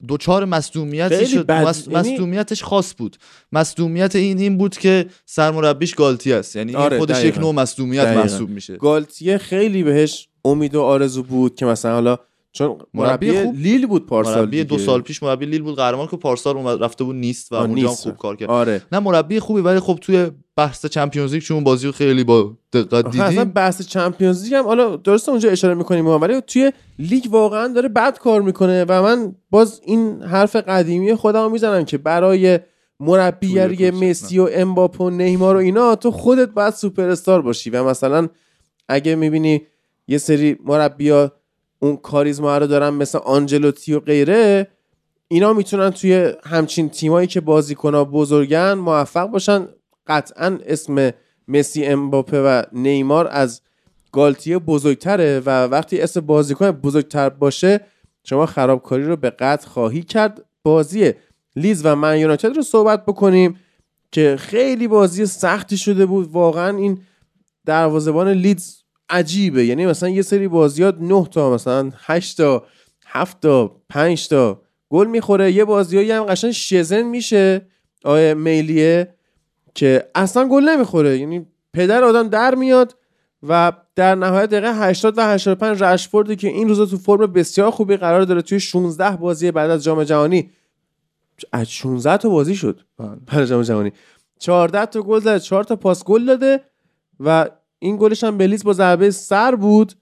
[0.07, 1.51] دوچار مصدومیتی شد.
[1.51, 3.17] مص- یعنی- مصدومیتش خاص بود
[3.51, 7.41] مصدومیت این این بود که سرمربیش گالتی است یعنی این آره، خودش یک دقیقاً.
[7.41, 8.07] نوع مصدومیت.
[8.07, 12.17] محسوب میشه گالتیه خیلی بهش امید و آرزو بود که مثلا حالا
[12.57, 13.55] چون مربی خوب.
[13.55, 14.77] لیل بود پارسال مربی دو.
[14.77, 17.87] سال پیش مربی لیل بود قهرمان که پارسال اومد رفته بود نیست و اونجا.
[17.87, 21.85] خوب کار کرد آره نه مربی خوبی ولی خب توی بحث چمپیونز لیگ چون بازی
[21.85, 26.07] رو خیلی با دقت آخه اصلا بحث چمپیونز لیگ هم حالا درسته اونجا اشاره می‌کنیم
[26.07, 31.51] ولی توی لیگ واقعا داره بد کار می‌کنه و من باز این حرف قدیمی خودم
[31.51, 32.59] می‌زنم که برای
[32.99, 37.69] مربیگری کوچه، مسی و امباپه و نیمار و اینا تو خودت باید سوپر استار باشی
[37.69, 38.27] و مثلا
[38.89, 39.61] اگه می‌بینی
[40.07, 41.31] یه سری مربیا
[41.79, 44.67] اون کاریزما رو دارن مثل آنجلوتی و غیره
[45.27, 49.67] اینا می‌تونن توی همچین تیمایی که بازیکنها بزرگن موفق باشن.
[50.07, 51.11] قطعا اسم
[51.47, 53.61] مسی امباپه و نیمار از
[54.11, 57.79] گالتیه بزرگتره و وقتی اسم بازیکن بزرگتر باشه
[58.23, 60.45] شما خرابکاری رو به قطع خواهی کرد.
[60.63, 61.13] بازی
[61.55, 63.59] لیز و من یونایتد رو صحبت بکنیم
[64.11, 66.31] که خیلی بازی سختی شده بود.
[66.31, 67.01] واقعا این
[67.65, 68.76] دروازه‌بان لیدز
[69.09, 69.65] عجیبه.
[69.65, 72.65] یعنی مثلا یه سری بازیات 9 تا مثلا 8 تا
[73.05, 75.51] 7 تا 5 تا گل می‌خوره.
[75.51, 77.67] یه بازیایی هم قشنگ شزن میشه
[78.03, 79.15] آیه میلیه
[79.75, 81.19] که اصلا گل نمی‌خوره.
[81.19, 82.95] یعنی پدر آدم در میاد
[83.43, 87.97] و در نهایت دقیقه 80 و 85 رشفوردی که این روزا تو فرم بسیار خوبی
[87.97, 90.51] قرار داره توی 16 بازی بعد از جام جهانی.
[91.51, 92.81] از 16 تا بازی شد.
[92.97, 93.91] بعد از جام جهانی.
[94.39, 96.61] 14 تا گل زده 4 تا پاس گل داده
[97.19, 97.49] و
[97.79, 99.93] این گلش هم بلیز با ضربه سر بود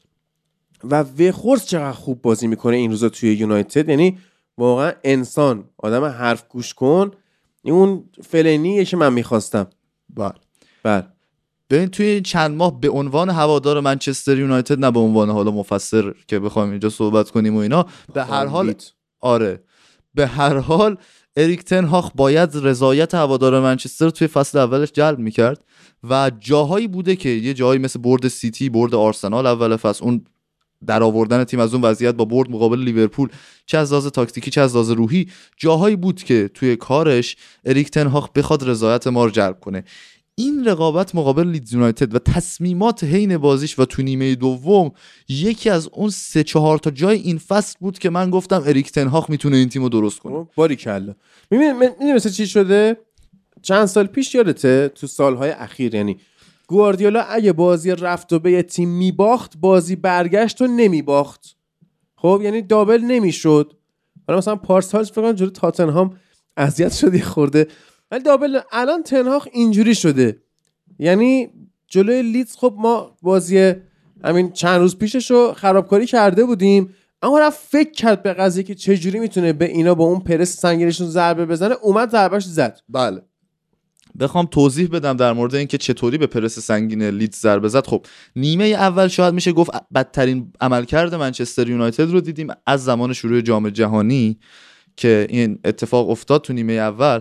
[0.84, 3.90] و وخورس چقدر خوب بازی می‌کنه این روزا توی یونایتد.
[3.90, 4.18] یعنی
[4.58, 7.12] واقعا انسان آدم حرف گوش کن.
[7.64, 9.68] این اون فلنیه که من می‌خواستم.
[10.10, 10.34] بله.
[10.84, 11.08] بله.
[11.70, 16.40] ببین توی چند ماه به عنوان هوادار منچستر یونایتد نه به عنوان حالا مفسر که
[16.40, 18.74] بخوایم اینجا صحبت کنیم و اینا به هر حال
[19.22, 19.64] آره.
[20.14, 20.98] به هر حال
[21.38, 25.64] اریک تن هاخ باید رضایت هوادار منچستر توی فصل اولش جلب می‌کرد.
[26.10, 30.26] و جاهایی بوده که یه جاهایی مثل برد سیتی برد آرسنال اول فصل اون
[30.88, 33.30] در آوردن تیم از اون وضعیت با برد مقابل لیورپول
[33.66, 35.28] چه از لحاظ تاکتیکی چه از لحاظ روحی
[35.58, 37.36] جاهایی بود که توی کارش
[37.66, 39.84] اریک تن هاخ بخواد رضایت ما رو جلب کنه.
[40.38, 44.92] این رقابت مقابل لیدز یونایتد و تصمیمات حین بازیش و تو نیمه دوم
[45.30, 49.30] یکی از اون سه چهار تا جای این فصل بود که من گفتم اریک تنهاخ
[49.30, 50.48] می‌تونه این تیم رو درست کنه.
[50.56, 51.16] باری کلا.
[51.52, 52.98] می‌بینی مثل چی شده؟
[53.66, 56.18] چند سال پیش یادته تو سالهای اخیر یعنی
[56.68, 61.56] گواردیولا اگه بازی رفت و به یه تیم میباخت بازی برگشت و نمیباخت.
[62.16, 63.74] خب یعنی دابل نمی‌شد.
[64.28, 66.18] حالا مثلا پارسال فکر کنم جلوی تاتنهام
[66.58, 67.68] اذیت شدی خورده.
[68.12, 70.42] ولی دابل الان تنهاخ اینجوری شده.
[71.00, 71.50] یعنی
[71.88, 73.74] جلوی لیدز خب ما بازی
[74.24, 76.96] همین چند روز پیشش رو خرابکاری کرده بودیم.
[77.22, 81.08] اما رفت فکر کرد به قضیه که چجوری می‌تونه به اینا با اون پرس سنگینشون
[81.08, 81.76] ضربه بزنه.
[81.82, 82.80] اومد ضربهش زد.
[82.90, 83.22] بله.
[84.20, 87.88] بخوام توضیح بدم در مورد اینکه چطوری به پرس سنگین لیدز ضربه زد.
[87.88, 88.06] خب
[88.36, 93.70] نیمه اول شاید میشه گفت بدترین عملکرد منچستر یونایتد رو دیدیم از زمان شروع جام
[93.70, 94.40] جهانی
[94.98, 97.20] که این اتفاق افتاد تو نیمه اول.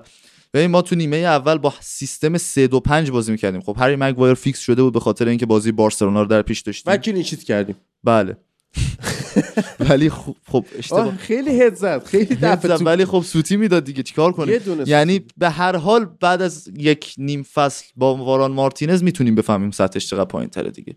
[0.54, 3.60] ببین ما تو نیمه اول با سیستم 3 2 5 بازی می‌کردیم.
[3.60, 6.92] خب هری مگوایر فیکس شده بود به خاطر اینکه بازی بارسلونا رو در پیش داشتیم.
[6.92, 7.76] و clean sheet کردیم.
[8.04, 8.36] بله.
[9.90, 14.32] ولی خب خب اشتباه خیلی هد زد خیلی دفعه ولی خب سوتی می‌داد دیگه چیکار
[14.32, 19.34] کنیم دونه یعنی به هر حال بعد از یک نیم فصل با واران مارتینز می‌تونیم
[19.34, 20.94] بفهمیم سطحش چقدر پایین تره دیگه.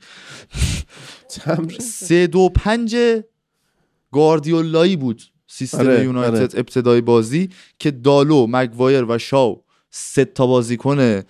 [1.79, 2.95] سه دو پنج
[4.11, 6.49] گواردیولایی بود سیستم آره، یونایتد آره.
[6.53, 11.21] ابتدای بازی که دالو مگوایر و شاو سه تا بازیکن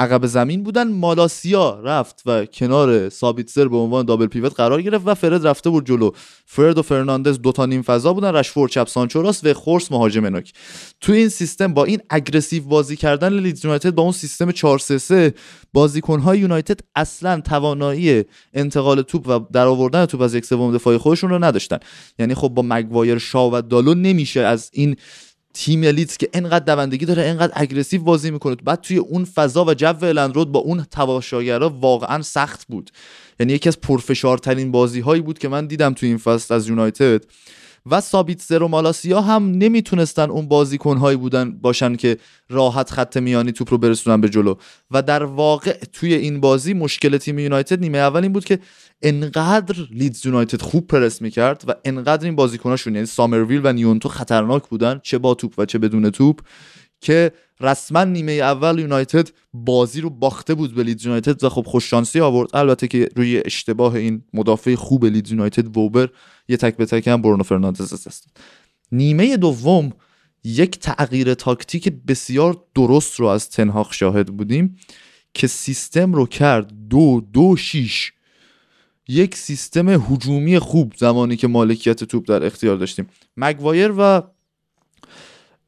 [0.00, 0.92] عقب زمین بودن.
[0.92, 5.86] مالاسیا رفت و کنار سابیتزر به عنوان double pivot قرار گرفت و فرد رفته بود
[5.86, 6.10] جلو.
[6.46, 8.34] فرد و فرناندز دوتا نیم فضا بودن.
[8.34, 10.52] رشفورد چپ سانچو راست وخورست مهاجم نوک.
[11.00, 14.98] تو این سیستم با این aggressive بازی کردن لیدز یونایتد با اون سیستم 4 3
[14.98, 15.34] 3
[15.72, 18.24] بازیکن‌های یونایتد اصلا توانایی
[18.54, 21.78] انتقال توپ و در آوردن توپ از یک سوم دفاعی خودشون رو نداشتن.
[22.18, 24.96] یعنی خب با مگوایر شا و دالو نمیشه از این
[25.54, 28.54] تیم لیدز که انقدر دوندگی داره انقدر aggressive بازی می‌کنه.
[28.54, 32.90] بعد توی اون فضا و جو الندرود با اون تماشاگرا واقعا سخت بود.
[33.40, 37.24] یعنی یکی از پرفشارترین بازی هایی بود که من دیدم توی این فصل از یونایتد.
[37.86, 42.16] و سابیتزر و مالاسیا هم نمی‌تونستن اون بازیکن هایی بودن باشن که
[42.48, 44.54] راحت خط میانی توپ رو برسونن به جلو.
[44.90, 48.58] و در واقع توی این بازی مشکل تیم یونایتد نیمه اول این بود که
[49.02, 54.68] انقدر لیدز یونایتد خوب پرس می‌کرد و انقدر این بازیکناشون یعنی سامرویل و نیونتو خطرناک
[54.68, 56.40] بودن چه با توپ و چه بدون توپ.
[57.00, 62.20] که رسما نیمه اول یونایتد بازی رو باخته بود به لیدز یونایتد و خب خوششانسی
[62.20, 62.56] آورد.
[62.56, 66.08] البته که روی اشتباه این مدافع خوب لیدز یونایتد ووبر
[66.48, 68.28] یه تک به تک هم برونو فرناندز است.
[68.92, 69.92] نیمه دوم
[70.44, 74.76] یک تغییر تاکتیک بسیار درست رو از تن‌هاخ شاهد بودیم
[75.34, 78.12] که سیستم رو کرد دو دو شیش.
[79.08, 83.06] یک سیستم هجومی خوب زمانی که مالکیت توپ در اختیار داشتیم.
[83.36, 84.22] مگوایر و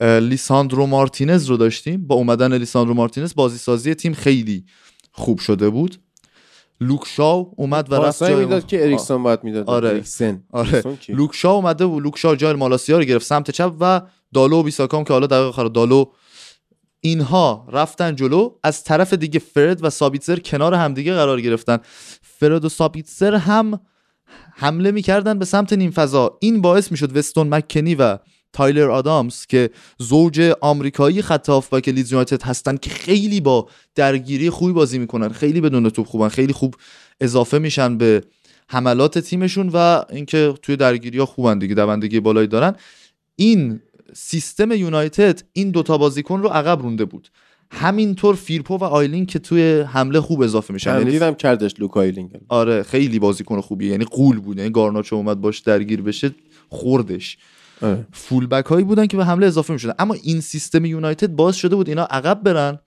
[0.02, 2.06] لیساندرو مارتینز رو داشتیم.
[2.06, 4.64] با اومدن لیساندرو مارتینز بازی سازی تیم خیلی
[5.12, 6.00] خوب شده بود.
[6.80, 9.68] لوک شاو اومد و رفت جای می‌داد که اریکسون باید می‌داد.
[9.68, 9.88] آره.
[9.88, 10.82] اریکسن آره.
[11.08, 13.26] لوک شاو اومده و لوک شاو جای مالاسیا رو گرفت.
[13.26, 14.00] سمت چپ و
[14.34, 16.04] دالو و بیساکا هم که حالا دقیقه آخر دالو.
[17.00, 18.50] اینها رفتن جلو.
[18.62, 21.78] از طرف دیگه فرد و سابیتزر کنار همدیگه قرار گرفتن.
[22.22, 23.80] فرد و سابیتزر هم
[24.54, 28.18] حمله می‌کردن به سمت نیم فضا این باعث می‌شد وستون مکنی و
[28.52, 34.72] تایلر آدامز که زوج آمریکایی خط هافبک لیدز یونایتد هستن که خیلی با درگیری خوبی
[34.72, 36.74] بازی می‌کنن خیلی بدون توپ خوبن خیلی خوب
[37.20, 38.22] اضافه میشن به
[38.68, 42.74] حملات تیمشون و اینکه توی درگیری ها خوبن دیگه دوندگی بالایی دارن.
[43.36, 43.80] این
[44.14, 47.28] سیستم یونایتد این دوتا بازیکن رو عقب رونده بود.
[47.70, 50.98] همینطور فیرپو و آیلینگ که توی حمله خوب اضافه میشن.
[50.98, 54.58] یعنی دیدم کردش لوک آیلینگ آره خیلی بازیکن خوبیه یعنی غول بود.
[54.58, 56.34] یعنی گارناچو اومد باش درگیر بشه
[56.68, 57.38] خوردش.
[58.12, 59.94] full back هایی بودن که به حمله اضافه می‌شدن.
[59.98, 62.78] اما این سیستم یونایتد باعث شده بود اینا عقب برن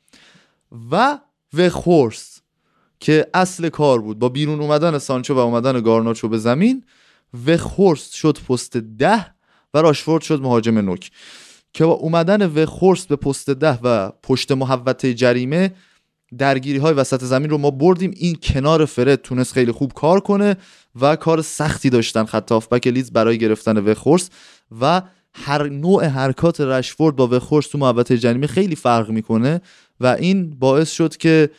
[0.92, 1.20] و
[1.54, 2.42] وخورس
[3.00, 6.84] که اصل کار بود با بیرون اومدن سانچو و اومدن گارناچو به زمین
[7.48, 9.26] وخورس شد پست ده
[9.74, 11.12] و راشفورد شد مهاجم نوک.
[11.74, 15.72] که با اومدن وخورس به پست ده و پشت محوطه جریمه
[16.38, 18.12] درگیری های وسط زمین رو ما بردیم.
[18.16, 20.58] این کنار فرد تونست خیلی خوب کار کنه
[21.02, 24.30] و کار سختی داشتن خط هافبک لیز برای گرفتن وخورس
[24.82, 25.02] و
[25.34, 29.62] هر نوع حرکات رشفورد با وخورس تو محوطه جریمه خیلی فرق می‌کنه
[30.00, 31.50] و این باعث شد که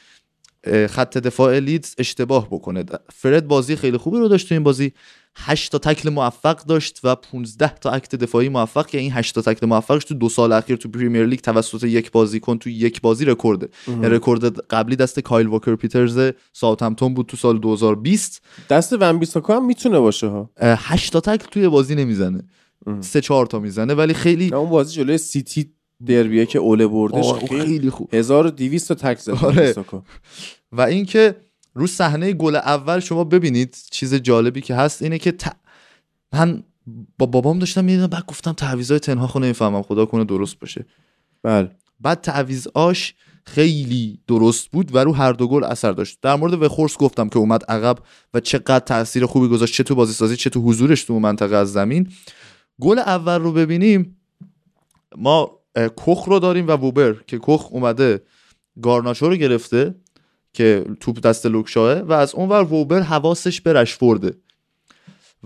[0.88, 2.84] خط دفاع لیدز اشتباه بکنه.
[3.12, 4.92] فرد بازی خیلی خوبی رو داشت تو این بازی.
[5.38, 8.86] 8 تا تکل موفق داشت و 15 تا act دفاعی موفق.
[8.86, 12.10] که این 8 تا تکل موفقش تو دو سال اخیر تو پریمیر لیگ توسط یک
[12.10, 13.68] بازیکن تو یک بازی رکورده.
[13.88, 19.56] یعنی رکورد قبلی دست کایل واکر پیترز ساوثهمپتون بود تو سال 2020 دست ون بیساکا
[19.56, 20.50] هم می‌تونه باشه ها.
[20.62, 22.42] 8 تا تکل توی بازی نمی‌زنه.
[23.00, 25.72] سه چهار تا می‌زنه ولی خیلی اون بازی جلوی سیتی
[26.06, 28.14] دربیه که اوله بردش خیلی خوب.
[28.14, 29.44] 1200 تا تک زد.
[29.44, 29.74] آره.
[30.72, 31.36] و اینکه
[31.74, 35.56] رو صحنه گل اول شما ببینید چیز جالبی که هست اینه که ت...
[36.32, 36.62] من
[37.18, 40.86] با بابام داشتم می‌دیدم بعد گفتم تعویضای تنها خونه نمی‌فهمم خدا کنه درست باشه.
[41.42, 41.70] بله.
[42.00, 43.14] بعد تعویض آش
[43.46, 46.18] خیلی درست بود و رو هر دو گل اثر داشت.
[46.22, 47.98] در مورد وخورس گفتم که اومد عقب
[48.34, 51.72] و چقدر تاثیر خوبی گذاشت چه تو بازی سازی چه تو حضورش تو منطقه از
[51.72, 52.08] زمین.
[52.80, 54.16] گل اول رو ببینیم
[55.16, 58.22] ما کخ رو داریم و ووبر که کخ اومده
[58.82, 59.94] گارناچو رو گرفته
[60.52, 64.34] که توپ دست لوکشاه و از اونور ووبر حواسش به رشفورده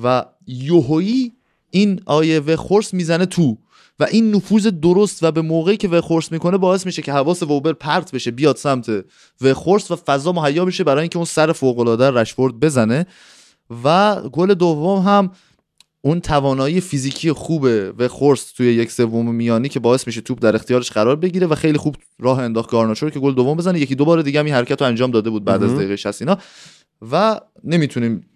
[0.02, 1.32] و یوهویی
[1.70, 3.56] این آیه وخورس می‌زنه تو
[4.00, 7.72] و این نفوذ درست و به موقعی که وخورس می‌کنه باعث میشه که حواس ووبر
[7.72, 9.04] پرت بشه بیاد سمت
[9.40, 13.06] وخورس و فضا مهیا بشه برای اینکه اون سر فوق العاده رشفورد بزنه.
[13.84, 15.30] و گل دوم هم
[16.02, 20.54] اون توانایی فیزیکی خوبه و خورس توی یک سوم میانی که باعث میشه توپ در
[20.54, 23.80] اختیارش قرار بگیره و خیلی خوب راه انداخت گارناچو که گل دوم بزنه.
[23.80, 26.22] یکی دو بار دیگه هم این حرکت رو انجام داده بود بعد از دقیقه 60
[26.22, 26.38] اینا.
[27.12, 28.26] و نمی‌تونیم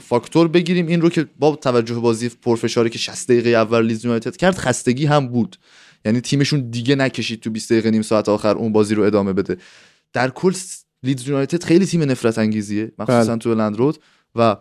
[0.00, 0.86] فاکتور بگیریم.
[0.86, 5.06] این رو که با توجه بازی پرفشاری که 60 دقیقه اول لیز یونایتد کرد خستگی
[5.06, 5.56] هم بود.
[6.04, 9.56] یعنی تیمشون دیگه نکشید تو 20 دقیقه نیم ساعت آخر اون بازی رو ادامه بده.
[10.12, 10.52] در کل
[11.02, 13.38] لیدز یونایتد خیلی تیم نفرت انگیزیه مخصوصا بله.
[13.38, 13.98] تو لندرود.
[14.34, 14.56] و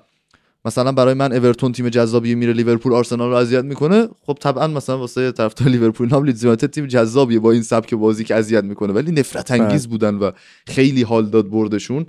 [0.66, 4.97] مثلا برای من اورتون تیم جذابیه میره لیورپول آرسنال رو اذیت می‌کنه خب طبعا مثلا
[4.97, 8.93] واسه طرفدار لیورپول هم لیدز یونایتد تیم جذابیه با این سبک بازی که اذیت می‌کنه
[8.93, 10.32] ولی نفرت انگیز بودن و
[10.68, 12.05] خیلی حال داد بردشون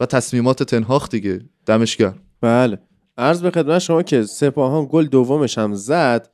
[0.00, 1.40] و تصمیمات تن هاخ دیگه.
[1.66, 2.14] دمش گرم.
[2.40, 2.78] بله.
[3.18, 6.30] عرض به خدمت شما که سپاهان گل دومش هم زد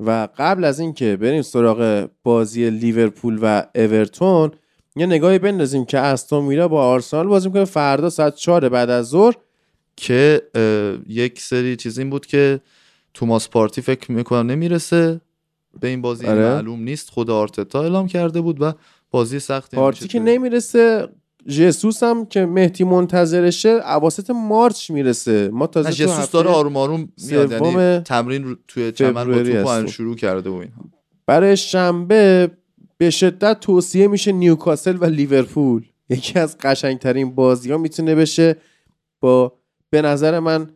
[0.00, 4.50] و قبل از اینکه بریم سراغ بازی لیورپول و اورتون
[4.96, 7.64] یه نگاهی بندازیم که استون ویلا با آرسنال بازی می‌کنه.
[7.64, 9.34] فردا ساعت 4 بعد از ظهر
[9.96, 10.42] که
[11.08, 12.60] یک سری چیز این بود که
[13.14, 15.20] توماس پارتی فکر می‌کنم نمی‌رسه
[15.80, 16.26] به این بازی.
[16.26, 16.54] آره.
[16.54, 17.10] معلوم نیست.
[17.10, 18.72] خود آرتتا اعلام کرده بود و
[19.10, 21.08] بازی سختی پارتی که نمی‌رسه
[21.48, 25.50] جسوس هم که مهدی منتظرشه اواسط مارچ می‌رسه.
[25.52, 27.52] ما تازه جسوس داره آروم آروم میاد.
[27.52, 29.86] یعنی تمرین رو توی چمن با توپ.
[29.86, 30.84] شروع کرده و اینها
[31.26, 32.50] برای شنبه
[32.98, 35.84] به شدت توصیه میشه نیوکاسل و لیورپول.
[36.10, 38.56] یکی از قشنگترین بازی ها می‌تونه بشه
[39.20, 39.52] با
[39.92, 40.70] به نظر من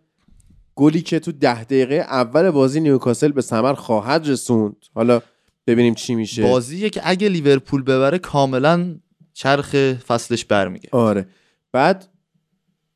[0.74, 4.76] گلی که تو ده دقیقه اول بازی نیوکاسل به ثمر خواهد رسوند.
[4.94, 5.20] حالا
[5.66, 6.42] ببینیم چی میشه.
[6.42, 8.96] بازیه که اگه لیورپول ببره کاملا
[9.32, 9.74] چرخ
[10.06, 11.26] فصلش برمیگه آره.
[11.72, 12.08] بعد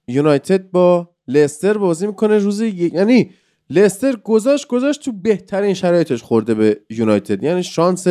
[0.09, 3.31] یونایتد با لستر بازی می‌کنه روز یعنی
[3.71, 7.43] لستر گذاشت گذاشت تو بهترین شرایطش خورده به یونایتد.
[7.43, 8.07] یعنی شانس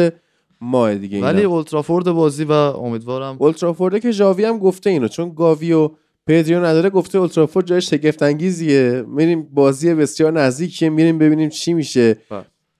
[0.62, 1.28] ماه دیگه اینا.
[1.28, 5.92] ولی اولترافورد بازی و امیدوارم اولترافورده که ژاوی هم گفته اینو چون گاوی و
[6.30, 12.18] پدریو نداره گفته اولترافورد جای شگفت انگیزیه میریم بازی بسیار نزدیکیه میریم ببینیم چی میشه.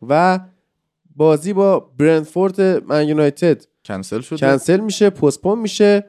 [0.08, 0.40] و
[1.16, 3.66] بازی با برنتفورد من یونایتد.
[3.86, 4.38] کنسل شده.
[4.38, 6.06] کنسل میشه پستپون میشه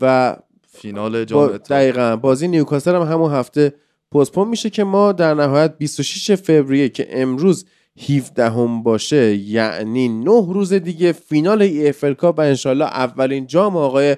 [0.00, 0.36] و
[0.68, 1.56] فینال جام با.
[1.56, 3.74] دقیقا بازی نیوکاسل هم همون هفته
[4.12, 7.66] پستپون میشه که ما در نهایت 26 فوریه که امروز
[8.08, 14.16] 17 هم باشه یعنی 9 روز دیگه فینال ای اف و انشالله اولین جام آقای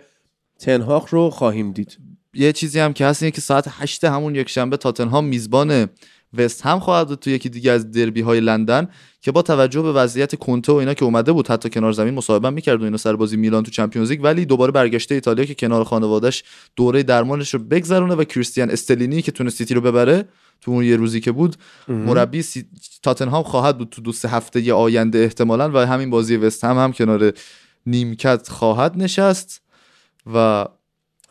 [0.59, 2.04] تنهاخ رو خواهیم دید.
[2.35, 5.89] یه چیزی هم که هست اینه که ساعت 8 همون یک شنبه تاتنهام میزبان
[6.37, 8.89] وست هم خواهد بود تو یکی دیگه از دربی های لندن
[9.21, 12.51] که با توجه به وضعیت کنته و اینا که اومده بود حتی کنار زمین مصاحبه
[12.51, 15.85] می‌کرد و اینا سر بازی میلان تو چمپیونز لیگ ولی دوباره برگشته ایتالیا که کنار
[15.85, 16.45] خانوادهش
[16.77, 20.29] دوره درمانش رو بگذرونه و کریستیان استلینی که تونست سیتی رو ببره
[20.61, 21.57] تو اون یه روزی که بود
[21.89, 22.65] مربی سی...
[23.03, 26.79] تاتنهام خواهد بود تو دو سه هفته ی آینده احتمالا و همین بازی وست هم
[26.79, 27.33] هم کنار
[27.87, 29.63] نیمکت خواهد نشست
[30.35, 30.67] و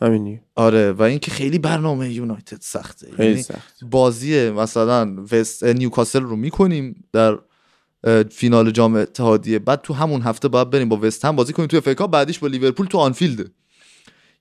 [0.00, 0.40] همینی.
[0.54, 3.10] آره و اینکه خیلی برنامه یونایتد سخته.
[3.16, 7.38] خیلی یعنی سخت بازی مثلا وست نیوکاسل رو می‌کنیم در
[8.30, 9.58] فینال جام اتحادیه.
[9.58, 12.48] بعد تو همون هفته باید بریم با وست هم بازی کنیم تو افریقا بعدیش با
[12.48, 13.50] لیورپول تو آنفیلد.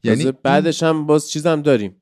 [0.04, 1.96] یعنی یعنی بعدش هم باز چیزم داریم.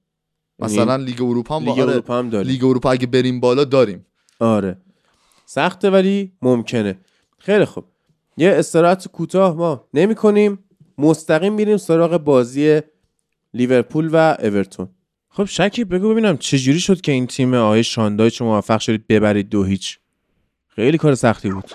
[0.60, 2.52] مثلا لیگ اروپا هم با لیگ آره، اروپا هم داریم.
[2.52, 4.06] لیگ اروپا اگه بریم بالا داریم.
[4.40, 4.78] آره.
[5.46, 6.98] سخته ولی ممکنه.
[7.38, 7.84] خیلی خوب.
[8.38, 10.60] یه استراحت کوتاه ما نمی کنیم
[10.98, 12.82] مستقیم میریم سراغ بازی
[13.54, 14.90] لیورپول و اورتون.
[15.30, 19.50] خب شکی بگو ببینم چجوری شد که این تیم آقای شاندایچ رو موفق شدید ببرید
[19.50, 20.00] دو هیچ.
[20.68, 21.72] خیلی کار سختی بود.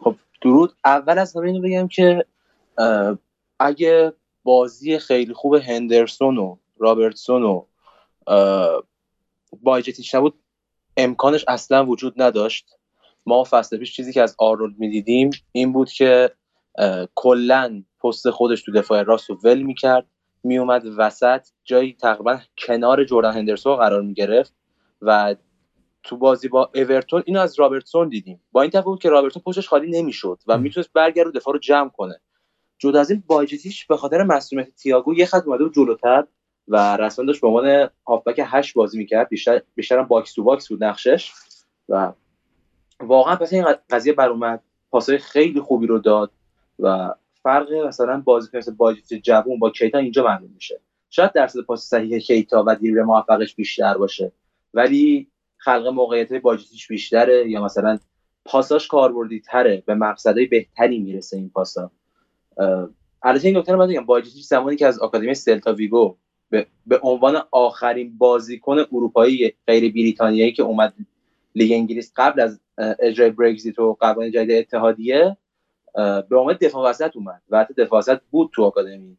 [0.00, 0.72] خب درود.
[0.84, 2.24] اول از همه اینو بگم که
[3.58, 7.64] اگه بازی خیلی خوب هندرسون و رابرتسون و
[9.62, 10.34] بایجتیش نبود
[10.96, 12.66] امکانش اصلا وجود نداشت.
[13.26, 16.30] ما فصل پیش چیزی که از آرنولد می‌دیدیم این بود که
[17.14, 20.06] کلا پست خودش تو دفاع راست رو ول می‌کرد.
[20.44, 24.54] میومد وسط جایی تقریبا کنار جردن هندرسون قرار می‌گرفت
[25.02, 25.36] و
[26.02, 28.40] تو بازی با اورتون اینو از رابرتسون دیدیم.
[28.52, 32.20] با این تفاوت که رابرتسون پشتش خالی نمی‌شد و می‌تونست برگرده دفاع رو جمع کنه.
[32.78, 36.24] جدا از این بایجتیچ به خاطر مصدومیت تیاگو یه خط اومده بود جلوتر
[36.68, 39.28] و رسما داشت به عنوان هافبک هشت بازی می‌کرد.
[39.28, 41.32] بیشتر بیشتر هم box to box بود نقشش
[41.88, 42.12] و
[43.00, 46.30] واقعا از پس این قضیه بر اومد پاسای خیلی خوبی رو داد
[46.78, 50.80] و فرق مثلا بازیکن مثل بایجتیچ جوون با کیتا اینجا معلوم میشه.
[51.10, 54.32] شاید درصد پاس صحیح کیتا و دیر موفقش بیشتر باشه.
[54.74, 57.98] ولی خلق موقعیت بایجتیش بیشتره یا مثلا
[58.44, 61.90] پاساش کاربردی تره به مقصدهای بهتری می‌رسه این پاسا.
[63.22, 66.16] البته این نکته رو بگم بایجتیش زمانی که از آکادمی سلتا ویگو
[66.50, 70.94] به, به عنوان آخرین بازیکن اروپایی غیر بریتانیایی که اومد
[71.54, 75.36] لیگ انگلیس قبل از اجرای برگزیت و قوانین جدید اتحادیه
[75.94, 79.16] به عنوان دفاع وسط اومد و حتی دفاع وسط بود تو آکادمی.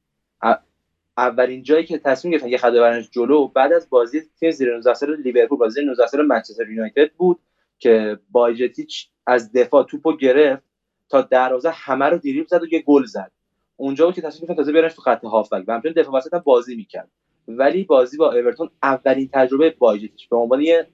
[1.18, 4.94] اولین جایی که تصمیم گرفتن یه خط ببرنش جلو بعد از بازی تیم زیر 19
[4.94, 7.40] سال لیورپول بازی زیر 19 سال منچستر یونایتد بود
[7.80, 10.64] که بایجتیچ از دفاع توپو گرفت
[11.10, 13.32] تا دروازه همه رو دریبل زد و یه گل زد.
[13.78, 16.40] اونجا بود که تصمیم گرفتن تازه بیارنش تو خط هافبک و همچنین دفاع وسط هم
[16.40, 17.10] بازی می‌کرد.
[17.48, 20.88] ولی بازی با اورتون اولین تجربه بایجتیچ به عنوان یه.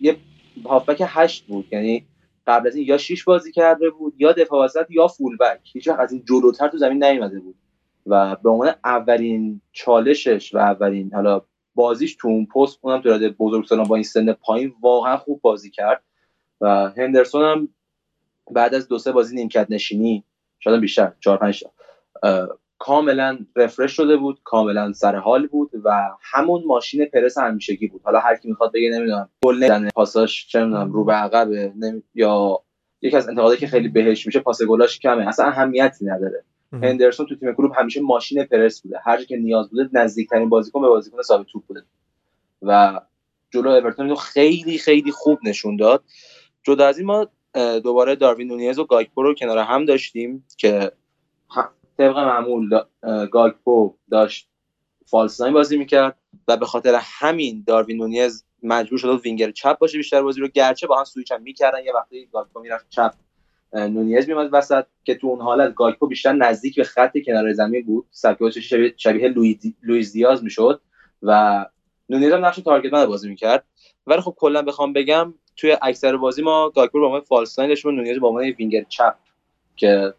[0.00, 0.16] یه
[0.64, 1.66] هافبک هشت بود.
[1.70, 2.06] یعنی
[2.48, 5.88] قبل از این یا شیش بازی کرده بود یا دفاع وسط یا فول بک هیچ
[5.88, 7.54] از این جلوتر تو زمین نیومده بود.
[8.06, 11.42] و به عنوان اولین چالشش و اولین حالا
[11.74, 15.70] بازیش تو اون پست اونم تو رده بزرگسالان با این سن پایین واقعا خوب بازی
[15.70, 16.02] کرد.
[16.60, 17.68] و هندرسون هم
[18.50, 20.24] بعد از دو سه بازی نیمکت نشینی
[20.58, 21.64] شاید بیشتر چهار پنج
[22.78, 28.00] کاملا رفرش شده بود کاملا سر حال بود و همون ماشین پرس همیشگی بود.
[28.04, 31.48] حالا هر کی می‌خواد بگه نمی‌دونم گل نمیدن پاساش چه می‌دونم رو به عقب
[32.14, 32.60] یا
[33.02, 35.28] یکی از انتقاداتی که خیلی بهش میشه پاس گلاش کمه.
[35.28, 36.44] اصلا اهمیتی نداره.
[36.72, 39.00] هندرسون تو تیم کلوب همیشه ماشین پرس بوده.
[39.04, 41.82] هر که نیاز بوده نزدیکترین بازیکن به بازیکن ثابت توپ بوده.
[42.62, 43.00] و
[43.50, 46.04] جلو اورتون خیلی خیلی خوب نشون داد.
[46.62, 47.28] جدا از این ما
[47.84, 50.92] دوباره داروین نونیز و گاکپو رو کنار هم داشتیم که
[51.98, 52.80] طبق معمول
[53.30, 54.48] گاکپو داشت
[55.06, 56.18] false بازی می‌کرد
[56.48, 60.48] و به خاطر همین داروین نونیز مجبور شد وینگر چپ باشه بیشتر بازی رو.
[60.48, 63.14] گرچه با هم سویچ هم می‌کردن یه وقتی گاکپو می‌رفت چپ
[63.72, 68.06] نونیز میومد وسط که تو اون حالت گاکپو بیشتر نزدیک به خط کنار زمین بود.
[68.10, 69.34] سبک شبیه, شبیه
[69.82, 70.80] لوییز دیاز می‌شد
[71.22, 71.66] و
[72.08, 73.64] نونیز هم نقش target بازی می‌کرد.
[74.06, 77.90] ولی خب کلا بخوام بگم توی اکثر بازی ما گاکپو با عنوان false nine داشتیم
[77.90, 79.14] نونیز با عنوان وینگر چپ
[79.76, 80.14] که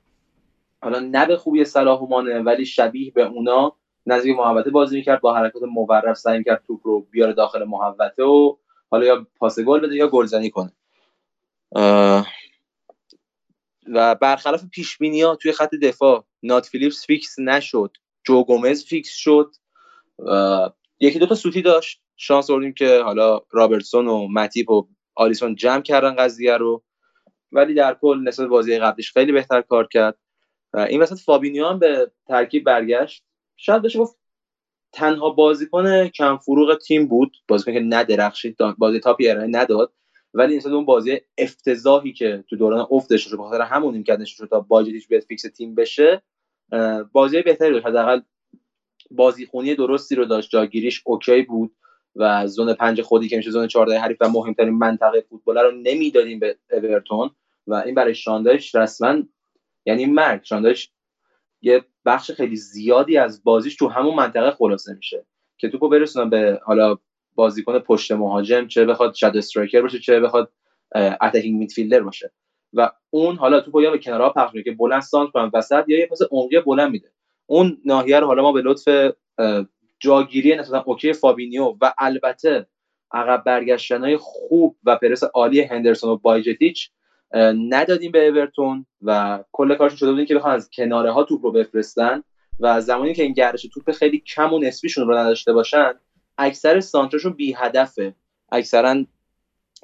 [0.82, 2.00] حالا نه به خوبی صلاح
[2.46, 3.76] ولی شبیه به اونا
[4.06, 8.56] نزدیک محوطه بازی می‌کرد با حرکات مورب سعی کرد توپ رو بیاره داخل محوطه و
[8.90, 10.72] حالا یا پاس گل بده یا گلزنی کنه.
[13.94, 17.98] و برخلاف پیش ها توی خط دفاع نات فیلیپس فیکس نشد.
[18.24, 19.56] جو گومز فیکس شد.
[21.00, 22.02] یکی دو تا سوتی داشت.
[22.18, 26.84] شانس آوردیم که حالا رابرتسون و متیپ و آلیسون جمع کردن قضیه رو.
[27.52, 30.18] ولی در کل نسبت بازی قبلیش خیلی بهتر کار کرد.
[30.74, 33.24] این وسط فابینیو هم به ترکیب برگشت.
[33.58, 34.20] شاید بشه گفت
[34.92, 39.94] تنها بازیکن کم فروغ تیم بود بازیکن که ندرخشید بازی تاپی ارائه نداد
[40.34, 44.60] ولی نسبت اون بازی افتضاحی که تو دوران افتش شد بخاطر همون این شد تا
[44.60, 46.22] بایجتیچ به فیکس تیم بشه
[47.12, 47.86] بازی بهتری داشت.
[47.86, 48.22] حداقل
[49.12, 50.50] بازی خونی درستی رو داشت.
[50.50, 51.76] جاگیریش اوکی بود
[52.16, 56.40] و zone پنج خودی که میشه zone 14 حریف و مهمترین منطقه فوتبال رو نمی‌دادیم
[56.40, 57.30] به اورتون
[57.68, 59.24] و این برای شان دایش رسما
[59.90, 60.92] یعنی مرگ شان دایش
[61.62, 65.26] یه بخش خیلی زیادی از بازیش تو همون منطقه خلاصه میشه.
[65.58, 66.98] که توپو برسونن به حالا
[67.36, 70.52] بازیکن پشت مهاجم چه بخواد shadow striker باشه چه بخواد
[70.96, 72.32] attacking midfielder باشه.
[72.74, 76.06] و اون حالا توپو یا به کنارها پخش که بلند سانتر کنن وسط یا یه
[76.06, 77.12] پاس عمقی بلند میده.
[77.46, 79.14] اون ناحیه رو حالا ما به لطف
[80.00, 82.68] جاگیری نسبتا اوکی فابینیو و البته
[83.12, 86.92] عقب برگشتن خوب و پرس عالی هندرسون و بایجتیچ
[87.36, 91.52] ندادیم به اورتون و کل کارشون شده بود که بخوان از کناره ها توپ رو
[91.52, 92.24] بفرستن
[92.60, 95.94] و زمانی که این گردش توپ خیلی کم و نسبیشون رو نداشته باشن
[96.38, 98.14] اکثر سانترشون بی هدفه.
[98.52, 99.06] اکثرا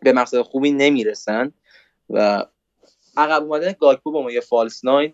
[0.02, 1.52] به مقصد خوبی نمی‌رسن
[2.10, 2.46] و
[3.18, 5.14] عقب اومدن گاکپو با ما یه فالس ناین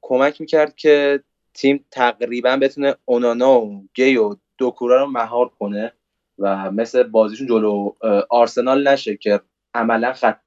[0.00, 1.22] کمک می‌کرد که
[1.54, 5.92] تیم تقریبا بتونه اونانا و گی و دوکورا رو مهار کنه
[6.38, 7.92] و مثل بازیشون جلو
[8.30, 9.40] آرسنال نشه که
[9.74, 10.38] عملا خط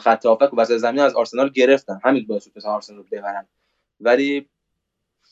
[0.00, 2.00] خط و وسط زمین از آرسنال گرفتن.
[2.04, 3.48] همین باعث شد آرسنال رو ببرن.
[4.00, 4.48] ولی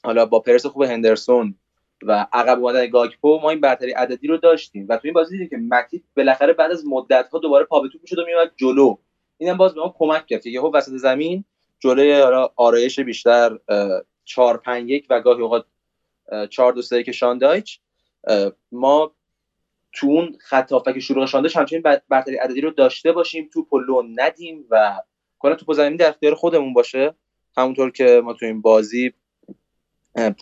[0.05, 1.55] حالا با پرس خوب هندرسون
[2.03, 5.49] و عقب اومدن گاکپو ما این برتری عددی رو داشتیم و تو این بازی دیدیم
[5.49, 8.97] که متیپ بالاخره بعد از مدت ها دوباره پا به توپ می‌شد و میومد جلو.
[9.39, 11.45] اینم باز به ما کمک کرد که یهو وسط زمین
[11.79, 12.23] جلوی
[12.57, 13.59] آرایش بیشتر
[14.25, 15.65] 4 5 1 و گاهی اوقات
[16.51, 17.81] 4 2 3 که شاندایچ
[18.73, 19.15] ما
[19.95, 24.03] تو اون خط که شروع شان دایش همچنین برتری عددی رو داشته باشیم توپ لو
[24.15, 25.01] ندیم و
[25.39, 27.15] کلا توپ زمین در اختیار خودمون باشه.
[27.57, 29.13] همونطور که ما تو این بازی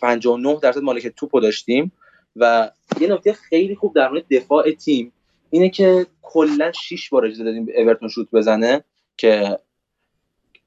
[0.01, 1.91] 59 درصد مالک توپو داشتیم
[2.35, 5.13] و یه نکته خیلی خوب در مورد دفاع تیم
[5.49, 8.83] اینه که کلا 6 بار اجازه دادیم اورتون شوت بزنه
[9.17, 9.59] که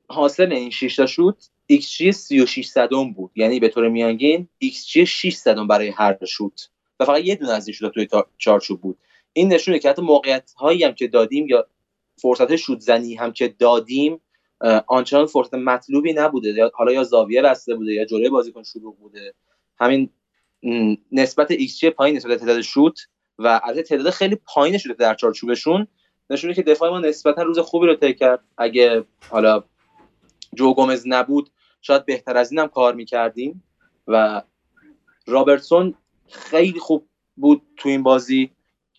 [0.08, 3.30] حاصل این 6 تا شوت ایکس جی 36 صدم بود.
[3.34, 6.70] یعنی به طور میانگین ایکس جی 6 صدم برای هر شوت.
[7.00, 8.98] و فقط یه دونه از این شوت توی چارچوب بود.
[9.32, 11.66] این نشونه که حتی موقعیت هایی هم که دادیم یا
[12.16, 14.20] فرصت شوت زنی هم که دادیم
[14.86, 16.48] آنچنان فرصت مطلوبی نبوده.
[16.48, 19.34] یا حالا یا زاویه بسته بوده یا جلوی بازیکن شلوغ بوده.
[19.78, 20.10] همین
[21.12, 22.98] نسبت ایکس پایین نسبت تعداد شوت
[23.38, 25.86] و از تعداد خیلی پایین شوت در چارچوبشون
[26.30, 28.44] نشونه که دفاع ما نسبتا روز خوبی رو طی کرد.
[28.58, 29.64] اگه حالا
[30.54, 33.62] جو گومز نبود شاید بهتر از اینم کار می‌کردیم.
[34.08, 34.42] و
[35.26, 35.94] رابرتسون
[36.28, 38.50] خیلی خوب بود تو این بازی.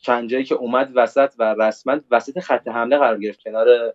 [0.02, 3.94] چند که اومد وسط و رسما وسط خط حمله قرار گرفت کنار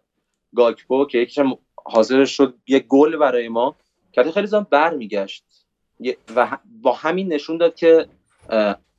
[0.54, 1.38] گاکپو که یکیش
[1.84, 3.76] حاضر شد یه گل برای ما.
[4.12, 5.44] که خیلی زمان برمیگشت.
[6.36, 8.06] و با همین نشون داد که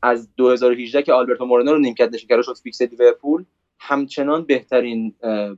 [0.01, 3.45] از 2018 که آلبرتو مورنو رو نیمکت نشین شد فیکس لیورپول
[3.79, 5.15] همچنان بهترین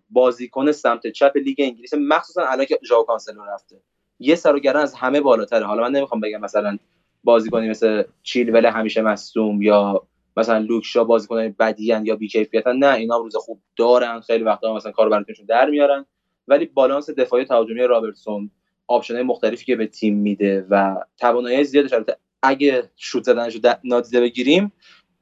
[0.10, 3.82] بازیکن سمت چپ لیگ انگلیس مخصوصا الان که ژائو کانسلو رفته.
[4.20, 5.66] یه سر و از همه بالاتره.
[5.66, 6.78] حالا من نمی‌خوام بگم مثلا
[7.26, 10.08] بازیکنی مثل چیلول همیشه مصدوم یا
[10.38, 14.92] مثلا لوک شاو بازیکنای بدیان یا بیکیفیتن نه اینا روز خوب دارن خیلی وقتا مثلا
[14.92, 16.06] کارو براتونشون در میارن.
[16.48, 18.52] ولی بالانس دفاعی تهاجمی رابرتسون
[18.88, 24.22] option های مختلفی که به تیم میده و توانایی زیادش البته اگه شوت زدنشو نادیده
[24.22, 24.72] بگیریم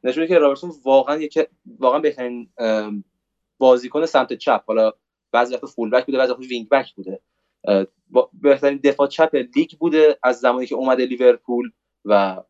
[0.04, 1.40] نشون که رابرتسون واقعا یک
[1.80, 2.50] واقعا بهترین
[3.58, 4.64] بازیکن سمت چپ.
[4.68, 4.92] حالا
[5.32, 7.20] بعضی وقت full back بوده بعضی وقت wing back بوده.
[8.34, 11.72] بهترین دفاع چپ لیگ بوده از زمانی که اومده لیورپول.
[12.06, 12.42] و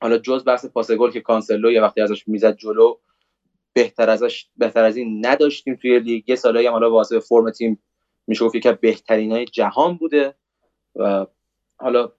[0.00, 2.96] حالا جز بحث پاس گل که کانسلو یه وقتی ازش می‌زد جلو
[3.72, 6.28] بهتر ازش بهتر از این نداشتیم توی لیگ.
[6.28, 7.82] یه سالایی هم حالا واسه فرم تیم
[8.26, 10.34] میشه گفت که بهترین های جهان بوده
[10.96, 11.26] و
[11.76, 12.12] حالا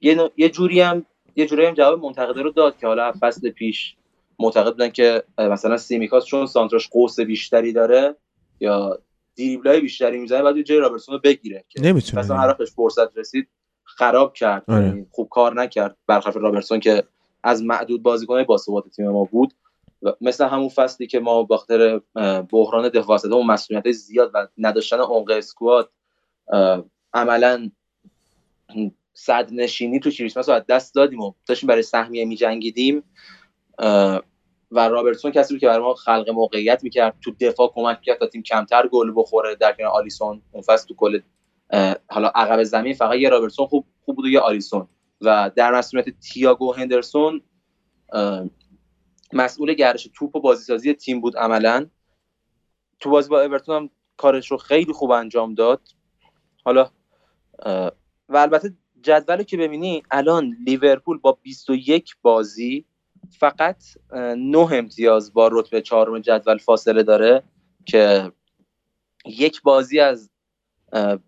[0.00, 1.06] یه, یه جوری هم
[1.36, 3.96] یه جوری هم جواب منتقده رو داد که حالا فصل پیش
[4.38, 8.16] معتقد بودن که مثلا سیمیکاس چون سانتراش قوس بیشتری داره
[8.60, 8.98] یا
[9.36, 12.22] دریبلای بیشتری می‌زنه بعد جای رابرتسون رو بگیره که نمی‌تونه.
[12.22, 13.48] مثلا هر فرصت رسید.
[13.86, 14.64] خراب کرد.
[14.68, 14.86] آره.
[14.86, 15.96] یعنی خوب کار نکرد.
[16.06, 17.04] برخلاف رابرتسون که
[17.42, 19.54] از معدود بازیکن‌های باثبات تیم ما بود.
[20.02, 22.00] و مثل همون فصلی که ما به خاطر
[22.50, 25.90] بحران دفاع و مسئولیت زیاد و نداشتن عمق squad
[27.14, 27.70] عملا
[29.14, 33.02] صدر نشینی تو کریسمس رو از دست دادیم و داشتیم برای سهمیه میجنگیدیم.
[34.70, 37.14] و رابرتسون کسی بود که برای ما خلق موقعیت می‌کرد.
[37.20, 39.54] تو دفاع کمک کرد تا تیم کمتر گل بخوره.
[39.54, 41.20] در کنار آلیسون اون فصل تو کل
[42.08, 44.88] حالا عقب زمین فقط یه رابرتسون خوب خوب بود و یه آلیسون
[45.20, 47.42] و در مسئولیت تییاگو هندرسون
[49.32, 51.86] مسئول گردش توپ و بازیسازی تیم بود عملا.
[53.00, 55.80] تو بازی با اورتون هم کارش رو خیلی خوب انجام داد.
[56.64, 56.90] حالا
[58.28, 62.84] و البته جدول که ببینی الان لیورپول با 21 بازی
[63.38, 67.42] فقط 9 امتیاز با رتبه چهارم جدول فاصله داره
[67.84, 68.32] که
[69.24, 70.30] یک بازی از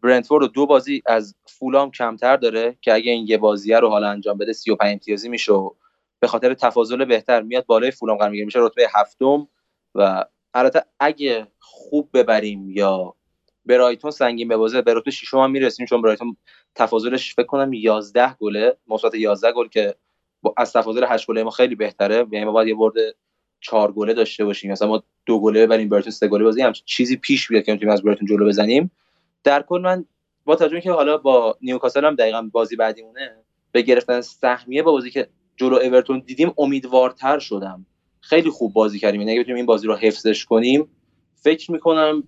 [0.02, 4.38] برنتفورد دو بازی از فولام کمتر داره که اگه این یه بازیه رو حالا انجام
[4.38, 5.70] بده 35 امتیازی میشه و
[6.20, 8.44] به خاطر تفاضل بهتر میاد بالای فولام قرار می‌گیره.
[8.44, 9.48] میشه رتبه هفتم
[9.94, 13.14] و البته اگه خوب ببریم یا
[13.66, 16.36] برایتون سنگین ببازه به رتبه ششم هم می‌رسیم چون برایتون
[16.74, 19.94] تفاضلش فکر کنم 11 گله مثبت 11 گل که
[20.56, 22.26] از تفاضل 8 گله ما خیلی بهتره.
[22.30, 22.94] یعنی ما باید یه برد
[23.60, 24.72] 4 گله داشته باشیم.
[24.72, 27.90] مثلا ما دو گله ببریم برایتون سه گله بازی هم چیزی پیش بیاد که تیم
[27.90, 28.90] از برایتون جلو بزنیم.
[29.44, 30.04] در کل من
[30.44, 33.36] با توجه که حالا با نیوکاسل هم دقیقا بازی بعدی مونه
[33.72, 37.86] به گرفتن سهمیه با بازی که جلو اورتون دیدیم امیدوارتر شدم.
[38.20, 39.20] خیلی خوب بازی کردیم.
[39.20, 40.88] یعنی اگه بتونیم این بازی رو حفظش کنیم
[41.34, 42.22] فکر می‌کنم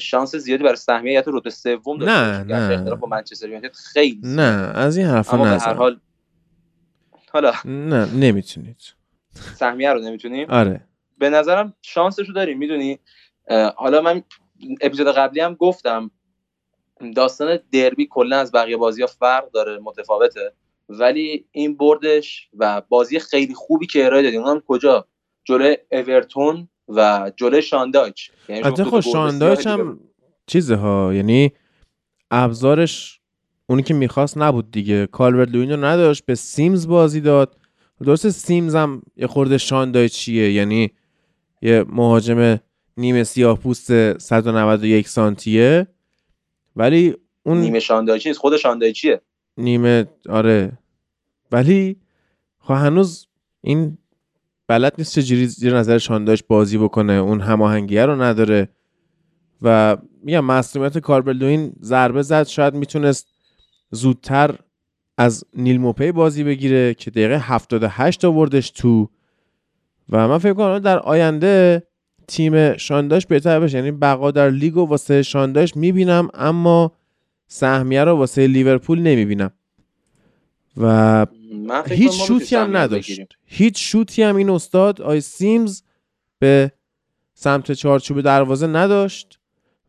[0.00, 2.94] شانس زیادی برای سهمیه یا رتبه سوم نه نه.
[2.94, 6.00] با منچستر یونایتد خیلی نه از این حرفا به هر حال
[7.30, 8.94] حالا نه نمی‌تونید.
[9.56, 10.50] سهمیه رو نمی‌تونیم.
[10.50, 10.80] آره.
[11.18, 12.98] به نظرم شانسش رو داریم می‌دونی.
[13.76, 14.22] حالا من
[14.80, 16.10] اپیزود قبلی هم گفتم
[17.10, 20.52] داستان دربی کلا از بقیه بازی ها فرق داره متفاوته.
[20.88, 25.06] ولی این بردش و بازی خیلی خوبی که ارائه دادیم اونم کجا؟
[25.44, 30.00] جلوی اورتون و جلوی شاندایچ یعنی خب شاندایچ هم
[30.46, 31.52] چیزه ها یعنی
[32.30, 33.20] ابزارش
[33.66, 35.06] اونی که می‌خواست نبود دیگه.
[35.06, 37.56] کالورد لوین رو نداشت به سیمز بازی داد.
[38.04, 40.90] درست سیمز هم یه خورده شاندایچیه یعنی
[41.62, 42.60] یه مهاجم
[42.96, 45.86] نیمه سیاه پوست 191 سانتیه.
[46.76, 49.20] ولی اون نیمه شاندایچی خود شاندایچیه
[49.56, 50.78] نیمه آره.
[51.52, 51.96] ولی
[52.58, 53.26] خب هنوز
[53.60, 53.98] این
[54.66, 57.12] بلد نیست چجوری زیر نظر شاندایچ بازی بکنه.
[57.12, 58.68] اون هماهنگیه رو نداره.
[59.62, 62.46] و میگم مسئولیت کاربلدوین ضربه زد.
[62.46, 63.28] شاید می‌تونست
[63.90, 64.58] زودتر
[65.18, 69.10] از نیل موپی بازی بگیره که دقیقه 78 آوردش تو.
[70.08, 71.86] و من فکر کنم در آینده
[72.28, 76.92] تیم شانداش بهتر بشه یعنی بقا در لیگ و واسه شانداش می‌بینم اما
[77.46, 79.50] سهمیه رو واسه لیورپول نمی‌بینم.
[80.76, 81.26] و
[81.88, 83.20] هیچ شوتی هم نداشت.
[83.44, 85.82] هیچ شوتی هم این استاد آی سیمز
[86.38, 86.72] به
[87.34, 89.38] سمت چارچوب دروازه نداشت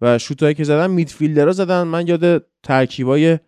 [0.01, 1.83] و شوتایی که زدن میدفیلدرها زدن.
[1.83, 3.39] من یاد ترکیبای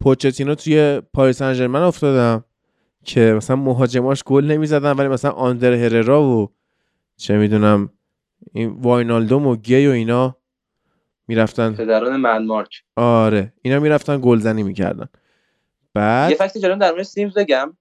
[0.00, 2.44] پوچتینو توی پاریس سن افتادم
[3.04, 6.50] که مثلا مهاجماش گل نمی‌زدن ولی مثلا آندر هررا و
[7.20, 7.90] چه می‌دونم
[8.52, 10.36] این واینالدوم و گی و اینا
[11.28, 11.74] می‌رفتن.
[11.74, 15.08] پدران منمارک آره اینا می‌رفتن گلزنی می‌کردن.
[15.94, 17.76] بعد یه فکت جلوم در مورد سیمز بگم.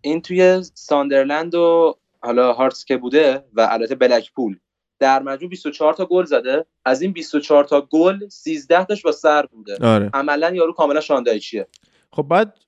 [0.00, 4.58] این توی ساندرلند و حالا هارتس که بوده و البته بلکپول.
[4.98, 6.66] در مجموع 24 تا گل زده.
[6.84, 9.76] از این 24 تا گل 13 تاش با سر بوده.
[9.80, 10.10] آره.
[10.14, 11.66] عملا یارو کاملا شاندایچیه.
[12.12, 12.58] خب بعد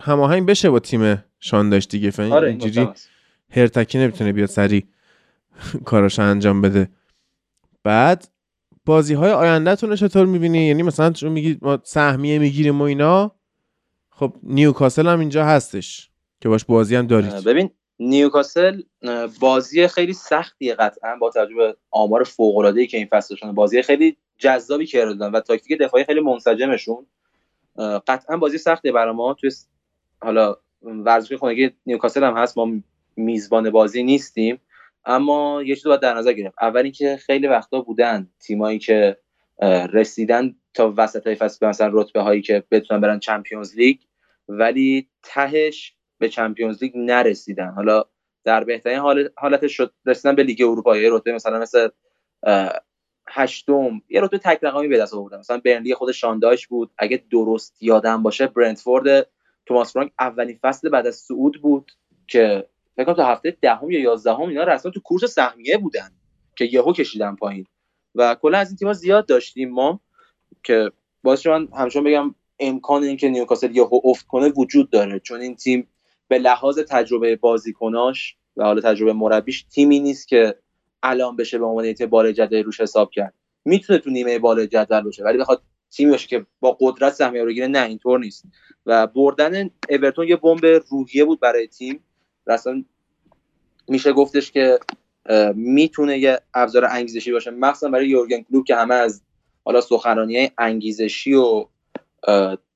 [0.00, 2.10] هماهنگ بشه با تیم شاندایچ دیگه.
[2.10, 2.88] فهم آره اینجوری
[3.50, 4.88] هرتکی نمی‌تونه بیاد سری
[5.84, 6.88] کاراش انجام بده.
[7.84, 8.28] بعد
[8.84, 13.32] بازی های آیندهتون چطور می‌بینی؟ یعنی مثلا چون میگی ما سهمیه می‌گیریم و اینا
[14.10, 16.10] خب نیوکاسل هم اینجا هستش
[16.40, 17.44] که باش بازی هم دارید.
[17.44, 18.82] ببین نیوکاسل
[19.40, 23.52] بازی خیلی سختیه قطعا با توجه به آمار فوق که این فصل داشتن.
[23.52, 27.06] بازی خیلی جذابی دادن و تاکتیک دفاعی خیلی منسجمشون.
[28.06, 29.34] قطعا بازی سختیه برای ما.
[29.34, 29.50] توی
[30.22, 32.72] حالا ورزشگاه خونگی نیوکاسل هم هست ما
[33.16, 34.60] میزبان بازی نیستیم.
[35.08, 36.56] اما یه چیز رو باید در نظر گرفت.
[36.60, 39.16] اول اینکه خیلی وقتا بودن تیمایی که
[39.92, 43.98] رسیدن تا وسط های فصل مثلا رتبه هایی که بتونن برن چمپیونز لیگ
[44.48, 47.68] ولی تهش به چمپیونز لیگ نرسیدن.
[47.68, 48.04] حالا
[48.44, 50.96] در بهترین حال حالتش شد رسیدن به لیگ اروپا.
[50.96, 51.88] یه رتبه مثلا مثل
[53.28, 55.38] هشتم یه رتبه تک رقمی به دست آوردن.
[55.38, 56.90] مثلا برنلی خود شاندایش بود.
[56.98, 59.26] اگه درست یادم باشه برنتفورد
[59.66, 61.92] توماس فرانک اولین فصل بعد از صعود بود
[62.26, 62.68] که
[62.98, 66.10] فکر کنم تا هفته دهم یا یازدهم اینا رسما تو کورس سهمیه بودن
[66.56, 67.66] که یهو کشیدن پایین.
[68.14, 70.00] و کلا از این تیم‌ها زیاد داشتیم ما
[70.62, 70.92] که
[71.22, 75.20] باعث من همچون بگم امکان اینکه نیوکاسل یهو افت کنه وجود داره.
[75.20, 75.88] چون این تیم
[76.28, 80.54] به لحاظ تجربه بازیکناش و حالا تجربه مربیش تیمی نیست که
[81.02, 83.34] الان بشه به عنوان یه بالای جدول روش حساب کرد.
[83.64, 87.48] می‌تونه تو نیمه بالای جدول باشه ولی بخواد تیمی باشه که با قدرت سهمیه رو
[87.48, 88.44] بگیره نه اینطور نیست.
[88.86, 92.04] و بردن اورتون یه بمب روحیه بود برای تیم.
[92.52, 92.84] اصلا
[93.88, 94.78] میشه گفتش که
[95.54, 97.50] می‌تونه یه ابزار انگیزشی باشه.
[97.50, 99.22] مخصوصا برای یورگن کلوپ که همه از
[99.64, 101.66] حالا سخنرانی انگیزشی و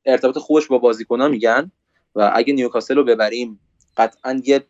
[0.04, 1.70] ارتباط خوبش با بازیکن‌ها میگن
[2.14, 3.60] و اگه نیوکاسل رو ببریم
[3.96, 4.64] قطعا یه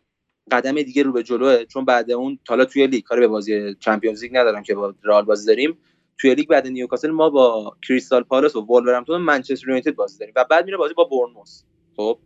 [0.51, 4.23] قدم دیگه رو به جلوه چون بعد اون حالا توی لیگ کاری به بازی Champions
[4.23, 5.77] League ندارم که با رئال بازی داریم.
[6.17, 10.33] توی لیگ بعد نیوکاسل ما با کریستال پالاس و وولورهمپتون و منچستر یونایتد بازی داریم
[10.37, 11.61] و بعد میره بازی با بورنموث.
[11.95, 12.19] خب؟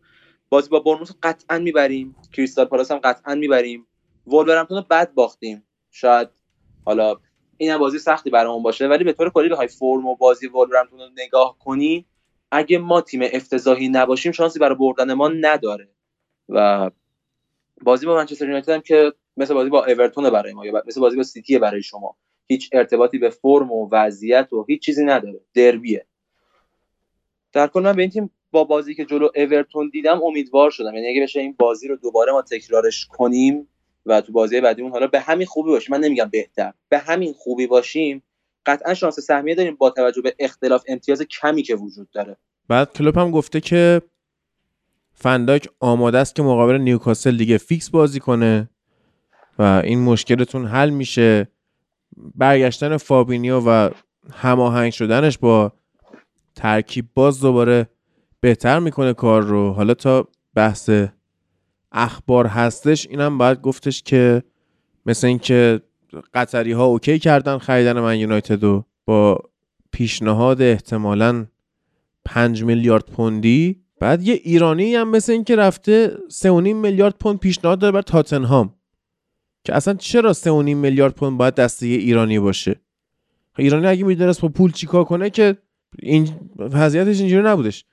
[0.49, 2.15] بازی با بورنموث قطعا می‌بریم.
[2.33, 3.87] کریستال پالاس هم قطعا می‌بریم.
[4.27, 5.63] وولورهمپتون رو بد باختیم.
[5.91, 6.29] شاید
[6.85, 7.15] حالا
[7.57, 10.99] این هم بازی سختی برامون باشه ولی به طور کلی بخوای فرم و بازی وولورهمپتون
[10.99, 12.05] رو نگاه کنی
[12.51, 15.89] اگه ما تیم افتضاحی نباشیم شانسی برای بردن ما نداره.
[16.49, 16.91] و
[17.81, 21.17] بازی با منچستر یونایتد هم که مثل بازی با اورتون برای ما یا مثل بازی
[21.17, 22.17] با سیتی برای شما
[22.47, 25.39] هیچ ارتباطی به فرم و وضعیت و هیچ چیزی نداره.
[25.53, 26.05] دربیه.
[27.53, 30.95] در کل من به این تیم با بازی که جلو اورتون دیدم امیدوار شدم.
[30.95, 33.67] یعنی اگه بشه این بازی رو دوباره ما تکرارش کنیم
[34.05, 35.95] و تو بازی بعدیمون حالا به همین خوبی باشیم.
[35.95, 36.73] من نمیگم بهتر.
[36.89, 38.23] به همین خوبی باشیم
[38.65, 42.37] قطعا شانس سهمیه داریم با توجه به اختلاف امتیاز کمی که وجود داره.
[42.67, 44.01] بعد کلوپ هم گفته که
[45.13, 48.69] فن‌دایک آماده است که مقابل نیوکاسل دیگه فیکس بازی کنه
[49.59, 51.47] و این مشکلتون حل میشه.
[52.35, 53.89] برگشتن فابینیو و
[54.33, 55.71] هماهنگ شدنش با
[56.55, 57.89] ترکیب باز دوباره
[58.39, 59.71] بهتر می‌کنه کار رو.
[59.71, 60.89] حالا تا بحث
[61.91, 64.43] اخبار هستش اینم باید گفتش که
[65.05, 65.81] مثل اینکه
[66.33, 69.39] قطری ها اوکی کردن خریدن من یونایتد رو با
[69.91, 71.45] پیشنهاد احتمالاً
[72.25, 73.81] 5 میلیارد پوندی.
[73.99, 78.73] بعد یه ایرانی هم مثل این که رفته 3.5 میلیارد پوند پیشنهاد داره بر تاتنهام
[79.63, 82.71] که اصلا چرا 3.5 میلیارد پوند باید دسته یه ایرانی باشه؟
[83.53, 85.57] خب ایرانی اگه می‌دونست با پول چیکار کنه که
[85.99, 87.85] این وضعیتش اینجوری نبودش.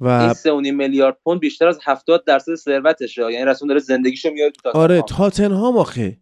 [0.00, 3.32] این و 3.5 میلیارد پوند بیشتر از 70 درصد ثروتشه.
[3.32, 4.84] یعنی رسون داره زندگیشو میاره تو تاتنهام.
[4.84, 6.16] آره تاتنهام آخه.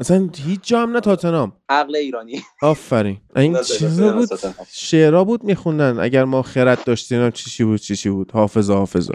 [0.00, 1.52] اصلا هیچ جا هم نه تاتنهام.
[1.68, 2.40] عقل ایرانی.
[2.62, 3.20] آفرین.
[3.36, 4.28] این چیزا بود.
[4.70, 6.00] شعرها بود میخوندن.
[6.00, 8.30] اگر ما خرد داشتیم چی چی بود چی چی بود.
[8.32, 9.14] حافظه حافظه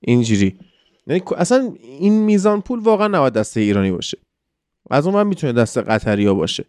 [0.00, 0.58] اینجوری.
[1.06, 4.18] یعنی اصلا این میزان پول واقعا نباید دسته ایرانی باشه.
[4.90, 6.64] از اون من می‌تونه دست قطری ها باشه.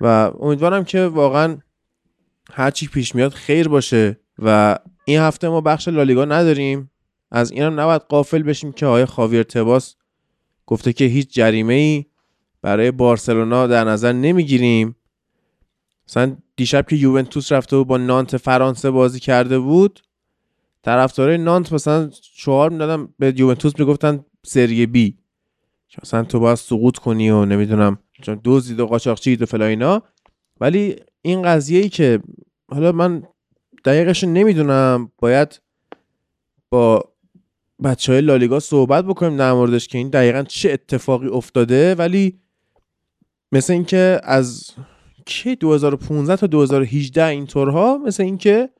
[0.00, 1.58] و امیدوارم که واقعا
[2.52, 4.78] هرچی پیش میاد خیر باشه و
[5.08, 6.90] این هفته ما بخش لالیگا نداریم.
[7.30, 9.96] از اینم نباید قافل بشیم که آقای خاویر تباس
[10.66, 12.04] گفته که هیچ جریمه ای
[12.62, 14.96] برای بارسلونا در نظر نمی‌گیریم.
[16.08, 20.00] مثلا دیشب که یوونتوس رفته و با نانت فرانسه بازی کرده بود
[20.82, 25.18] طرفدارای نانت مثلا شعار می‌دادن به یوونتوس می‌گفتن سری بی.
[26.02, 30.02] مثلا تو باید سقوط کنی و نمی‌دونم چون دزدید و قاچاقچید و فلا اینا.
[30.60, 32.20] ولی این قضیه ای که
[32.70, 33.22] حالا من
[33.84, 35.12] دقیقش نمی‌دونم.
[35.18, 35.60] باید
[36.70, 37.04] با
[37.84, 41.94] بچه های لالیگا صحبت بکنیم در موردش که این دقیقا چه اتفاقی افتاده.
[41.94, 42.38] ولی
[43.52, 44.70] مثل اینکه از
[45.26, 48.70] کی 2015 تا 2018 اینطورها مثل اینکه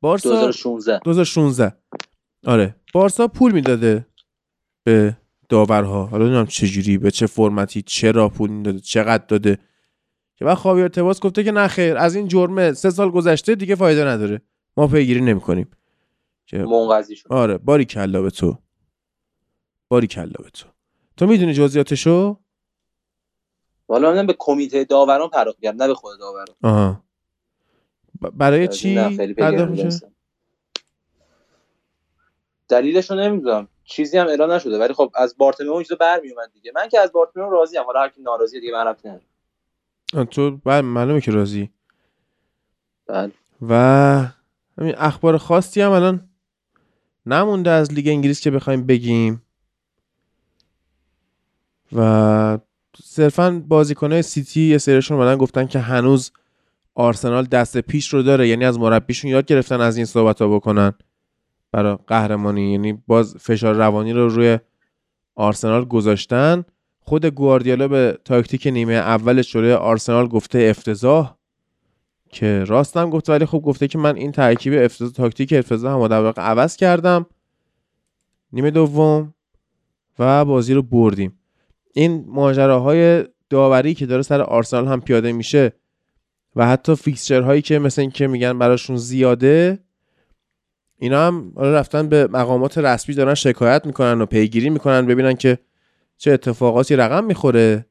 [0.00, 1.72] بارسا 2016 2016
[2.46, 2.76] آره.
[2.94, 4.06] بارسا پول می‌داده
[4.84, 5.16] به
[5.48, 6.06] داورها.
[6.06, 9.58] حالا نمی‌دونم چه جوری به چه فرمتی چرا پول می‌داده چقدر داده.
[10.38, 13.74] که بعد خاویر ارتباط گفته که نه خیر از این جرمه سه سال گذشته دیگه
[13.74, 14.42] فایده نداره.
[14.76, 15.70] ما پیگیری نمی‌کنیم.
[16.46, 17.32] که منقضی شد.
[17.32, 18.58] آره باری کلا به تو.
[19.88, 20.68] باری کلا به تو.
[21.16, 22.38] تو می‌دونی جزئیاتشو؟
[23.88, 26.46] حالا من به کمیته داوران پرداخت کردم نه به خود داوران.
[26.62, 27.04] آها.
[28.20, 28.94] برای چی
[29.38, 30.04] پرداخت.
[32.68, 33.68] دلیلش رو نمی‌دونم.
[33.84, 36.72] چیزی هم اعلام نشده ولی خب از بارتومئو این چیزا برمیومد دیگه.
[36.74, 39.27] من که از بارتومئو راضی ام حالا هر کی ناراضیه دیگه من ربطی نداره
[40.30, 41.70] تو بعد معلومه که راضی.
[43.06, 43.32] بله
[43.68, 43.74] و
[44.78, 46.28] همین اخبار خاصی هم الان
[47.26, 49.42] نمونده از لیگ انگلیس که بخوایم بگیم.
[51.92, 52.58] و
[53.02, 56.32] صرفا بازیکنهای سیتی یه سریشون اومدن گفتن که هنوز
[56.94, 60.92] آرسنال دست پیش رو داره یعنی از مربیشون یاد گرفتن از این صحبت ها بکنن.
[61.72, 64.58] برای قهرمانی یعنی باز فشار روانی رو روی
[65.34, 66.64] آرسنال گذاشتن.
[67.08, 71.36] خود گواردیولا به تاکتیک نیمه اولش جلوی آرسنال گفته افتضاح
[72.28, 76.20] که راستم گفته ولی خب گفته که من این ترکیب افتضاح تاکتیک افتضاح هم در
[76.20, 77.26] واقع عوض کردم.
[78.52, 79.34] نیمه دوم
[80.18, 81.38] و بازی رو بردیم.
[81.94, 85.72] این ماجراهای داوری که داره سر آرسنال هم پیاده میشه
[86.56, 89.78] و حتی فیکسچر هایی که مثل این که میگن براشون زیاده
[90.98, 95.58] اینا هم رفتن به مقامات رسمی دارن شکایت می‌کنن و پیگیری می‌کنن ببینن که
[96.18, 97.86] چه اتفاقاتی رقم می‌خوره.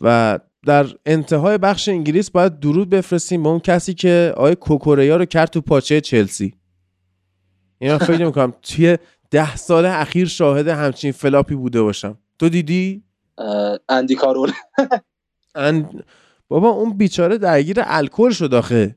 [0.00, 5.24] و در انتهای بخش انگلیس باید درود بفرستیم به اون کسی که آقای کوکوریا رو
[5.24, 6.54] کرد تو پاچه چلسی.
[7.78, 8.54] اینا فکر می‌کنم.
[8.62, 8.98] توی
[9.30, 12.18] ده سال اخیر شاهد همچین flop ی بوده باشم.
[12.38, 13.02] تو دیدی؟
[13.88, 14.52] اندی کارول.
[15.54, 16.04] اند...
[16.48, 18.96] بابا اون بیچاره درگیر الکل شد آخه.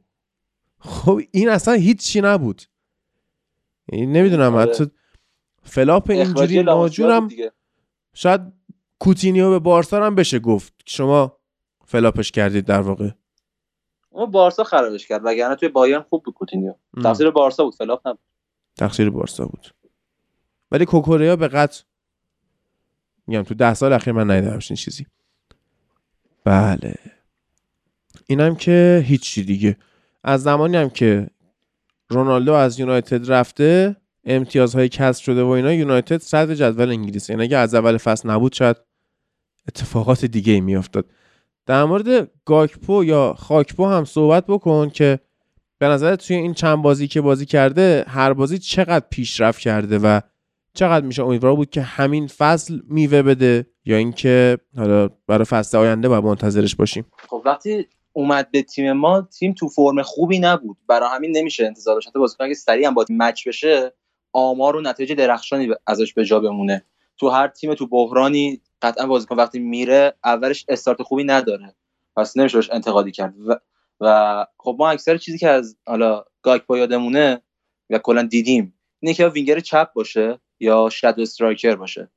[0.80, 2.62] خب این اصلا هیچی نبود.
[3.90, 4.72] این نمی‌دونم آره.
[4.72, 4.86] حتی
[5.64, 7.30] flop اینجوری ناجورم
[8.16, 8.42] شاید
[9.00, 10.74] کوتینیو به بارسا هم بشه گفت.
[10.86, 11.38] شما
[11.86, 13.10] flop ش کردید در واقع.
[14.10, 16.74] اون بارسا خرابش کرد وگرنه توی بایرن خوب بود کوتینیو.
[17.04, 18.20] تقصیر بارسا بود flop نبود.
[18.78, 19.68] تقصیر بارسا بود.
[20.72, 21.84] ولی کوکوریا به قطع
[23.28, 25.06] میگم تو ده سال اخیر من ندیدم همچین چیزی.
[26.44, 26.96] بله.
[28.28, 29.78] اینم که هیچی دیگه.
[30.24, 31.28] از زمانی هم که
[32.10, 33.96] رونالدو از یونایتد رفته
[34.26, 37.30] امتیازهای کسب شده و اینا یونایتد صدر جدول انگلیس.
[37.30, 38.78] یعنی اگه از اول فصل نبود شاید
[39.68, 41.06] اتفاقات دیگه ای میافتاد.
[41.66, 45.20] در مورد گاکپو یا خاکپو هم صحبت بکن که
[45.78, 50.20] به نظر توی این چند بازی که بازی کرده هر بازی چقدر پیشرفت کرده و
[50.74, 56.10] چقدر میشه امیدوار بود که همین فصل میوه بده یا اینکه حالا برای فصل آینده
[56.10, 57.06] باید منتظرش باشیم.
[57.30, 60.78] خب وقتی اومد به تیم ما تیم تو فرم خوبی نبود.
[60.88, 62.14] برای همین نمیشه انتظار داشت.
[62.14, 63.94] بازیکن که سریع هم با مچ بشه
[64.36, 66.86] آمار و نتایج درخشانی ازش به جا بمونه.
[67.18, 71.76] تو هر تیم تو بحرانی قطعا بازیکن وقتی میره اولش استارت خوبی نداره.
[72.16, 73.34] پس نمیشه انتقادی کرد.
[73.48, 73.60] و,
[74.02, 77.42] و خب ما اکثر چیزی که از حالا گاکپو یادمونه
[77.90, 82.10] و کلا دیدیم اینه که وینگر چپ باشه یا shadow striker باشه.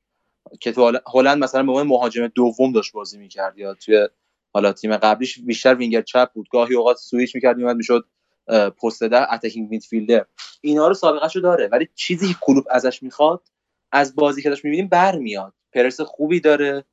[0.60, 4.08] که تو هلند مثلا به عنوان مهاجم دوم داشت بازی می‌کرد یا توی
[4.52, 6.48] حالا تیم قبلیش بیشتر وینگر چپ بود.
[6.52, 8.04] گاهی اوقات سویچ می‌کرد میومد می‌شد
[8.82, 10.26] پست ده attacking midfielder
[10.60, 11.68] اینا رو سابقه داره.
[11.72, 13.42] ولی چیزی کلوپ ازش می‌خواد
[13.92, 15.52] از بازی که داشت می‌بینیم برمیاد.
[15.72, 16.84] پرس خوبی داره.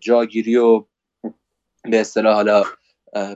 [0.00, 0.84] جاگیری و
[1.82, 2.64] به اصطلاح حالا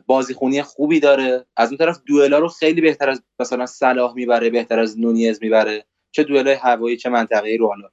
[0.07, 1.47] بازی خونی خوبی داره.
[1.57, 5.85] از اون طرف دوئلا رو خیلی بهتر از مثلا صلاح می‌بره بهتر از نونیز می‌بره.
[6.11, 7.89] چه دوئلای هوایی چه منطقه‌ای رو حالا.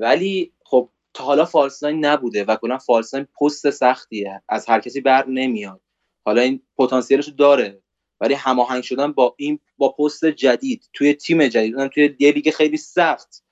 [0.00, 4.42] ولی خب تا حالا false nine نبوده و کلا false nine پست سختیه.
[4.48, 5.80] از هر کسی بر نمیاد.
[6.24, 7.82] حالا این پتانسیلش داره.
[8.20, 12.50] ولی هماهنگ شدن با این با پست جدید توی تیم جدید اونم توی یه لیگ
[12.50, 13.44] خیلی سخت.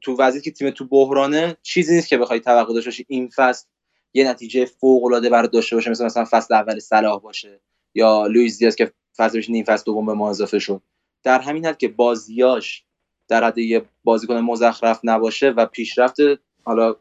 [0.00, 3.66] تو وضعیتی که تیم تو بحرانه چیزی نیست که بخوای توقع داشته باشی این فصل
[4.14, 7.60] یه نتیجه فوق العاده برات داشته باشه مثل مثلا فصل اول صلاح باشه
[7.94, 10.82] یا لوئیس دیاز که فصلش نیم فصل دوم به ما اضافه شد.
[11.22, 12.84] در همین حد که بازیاش
[13.28, 16.16] در حد یه بازیکن مزخرف نباشه و پیشرفت
[16.64, 16.96] حالا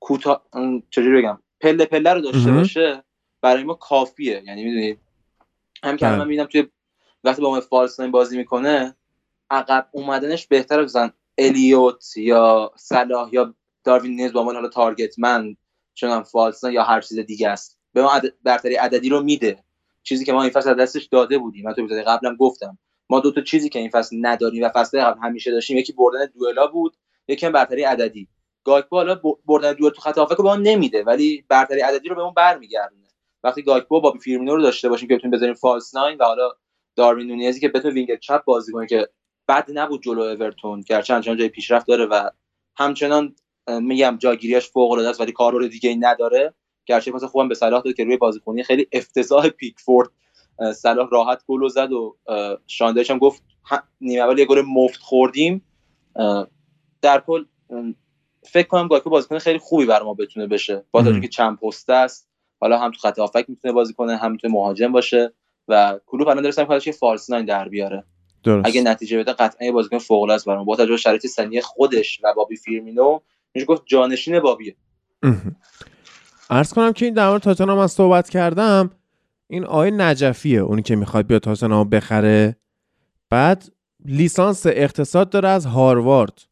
[0.00, 0.42] کوتا
[0.90, 3.04] چجوری بگم؟ پله پله رو داشته باشه
[3.40, 4.42] برای ما کافیه.
[4.46, 4.98] یعنی می‌دونید
[5.84, 6.68] هم که من می‌بینم توی
[7.24, 8.96] وقتی با فالسلاین بازی می‌کنه
[9.50, 10.96] عقب اومدنش بهتر از
[11.38, 13.54] الیوت یا صلاح یا
[13.84, 15.56] داروین نیز با عنوان حالا تارگت من
[15.94, 17.78] چون فالسلاین یا هر چیز دیگه است.
[17.92, 19.64] به ما عدد برتری عددی رو میده.
[20.02, 21.64] چیزی که ما این فصل دستش داده بودیم.
[21.64, 22.78] من تو اپیزود قبلم گفتم.
[23.10, 25.78] ما دو تا چیزی که این فصل نداریم و فصل قبل همیشه داشتیم.
[25.78, 26.96] یکی بردن دوئلا بود
[27.28, 28.28] یکی هم برتری عددی.
[28.64, 32.22] گاکپو حالا بردن دوئل تو خط هافبک به ما نمیده ولی برتری عددی رو به
[32.22, 33.03] اون برمیگردونه.
[33.44, 36.50] وقتی گاکپو با فیرمینو رو داشته باشیم که بتونیم بذاریم false nine و حالا
[36.96, 39.08] داروین نونیزی که بتونه وینگر چپ بازی کنه که
[39.48, 42.30] بد نبود جلو اورتون گرچه همچنان جای پیشرفت داره و
[42.76, 43.34] همچنان
[43.68, 46.54] میگم جاگیریش فوق العاده است ولی کارو دیگه ای نداره.
[46.86, 50.10] گرچه مثلا خوبم به صلاح داد که روی بازیکنی خیلی افتضاح پیکفورد
[50.74, 52.16] صلاح راحت گل زد و
[52.66, 53.42] شاندش هم گفت
[54.00, 55.64] نیمه اول یه گل مفت خوردیم.
[57.02, 57.44] در کل
[58.42, 60.84] فکر کنم گاکو بازیکن خیلی خوبی بر ما بتونه بشه.
[60.90, 62.28] با توجه که چند پست است.
[62.64, 65.32] حالا هم تو خط هافک می‌تونه بازی کنه هم می‌تونه مهاجم باشه
[65.68, 68.04] و کلوب الان سعی می‌کنه فالس ناین در بیاره.
[68.44, 68.66] درست.
[68.66, 70.64] اگه نتیجه بده قطعا یه بازیکن فوق العاده است برام.
[70.64, 73.20] با توجه به شرایط سنی خودش و بابی فیرمینو
[73.54, 74.76] میشه گفت جانشین بابیه.
[76.50, 78.90] ارز کنم که این در مورد تاتنهام من صحبت کردم
[79.48, 82.56] این آقای نجفیه اونی که می‌خواد بیاد تاتنهام بخره.
[83.30, 83.72] بعد
[84.04, 86.42] لیسانس اقتصاد داره از هاروارد.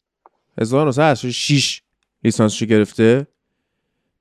[0.60, 1.82] 1986
[2.24, 3.26] لیسانسشو گرفته.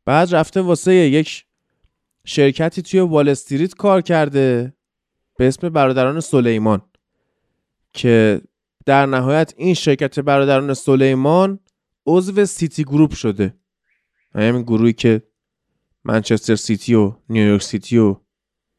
[0.05, 1.45] بعد رفته واسه یک
[2.26, 4.73] شرکتی توی وال استریت کار کرده
[5.38, 6.81] به اسم برادران سلیمان
[7.93, 8.41] که
[8.85, 11.60] در نهایت این شرکت برادران سلیمان
[12.06, 13.56] عضو سیتی گروپ شده.
[14.35, 15.22] همین گروهی که
[16.03, 18.18] منچستر سیتی و نیویورک سیتی و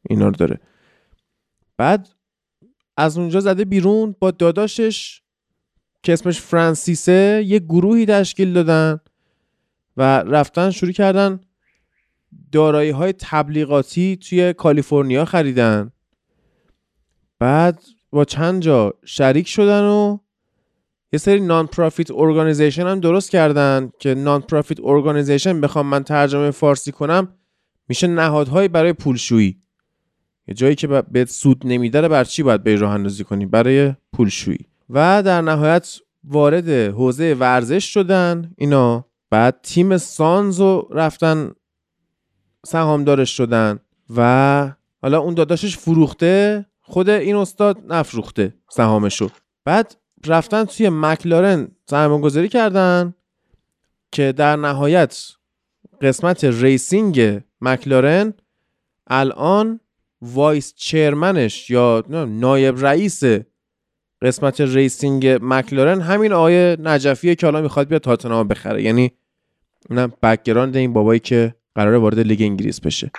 [0.09, 0.59] اینا رو داره.
[1.77, 2.09] بعد
[2.97, 5.21] از اونجا زده بیرون با داداشش
[6.03, 8.99] که اسمش فرانسیسه یه گروهی تشکیل دادن
[9.97, 11.39] و رفتن شروع کردن
[12.53, 15.91] دارایی های تبلیغاتی توی کالیفرنیا خریدن.
[17.39, 20.17] بعد با چند جا شریک شدن و
[21.13, 27.27] یه سری non-profit organization هم درست کردن که non-profit organization بخوام من ترجمه فارسی کنم
[27.87, 29.61] میشه نهادهایی برای پولشویی.
[30.47, 34.67] یه جایی که به سود نمیده بر چی باید به راه اندازی کنی؟ برای پولشویی.
[34.89, 39.05] و در نهایت وارد حوزه ورزش شدن اینا.
[39.29, 41.51] بعد تیم سانز و رفتن
[42.65, 43.79] سهامدارش شدن
[44.15, 44.71] و
[45.01, 49.29] حالا اون داداشش فروخته خود این استاد نفروخته سهامشو.
[49.65, 49.95] بعد
[50.25, 53.13] رفتن توی مکلارن سرمایه گذاری کردن
[54.11, 55.23] که در نهایت
[56.01, 58.33] قسمت racing مکلارن
[59.07, 59.79] الان
[60.21, 63.23] vice chairman ش یا نایب رئیس
[64.21, 68.83] قسمت racing مکلارن همین آقای نجفیه که حالا می‌خواد بیاد تاتنهام بخره.
[68.83, 69.11] یعنی
[69.89, 73.11] اینم background این بابایی که قراره وارد لیگ انگلیس بشه.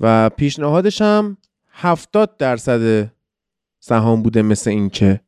[0.00, 1.36] و پیشنهادش هم
[1.72, 3.12] 70 درصد
[3.80, 5.20] سهام بوده مثل این که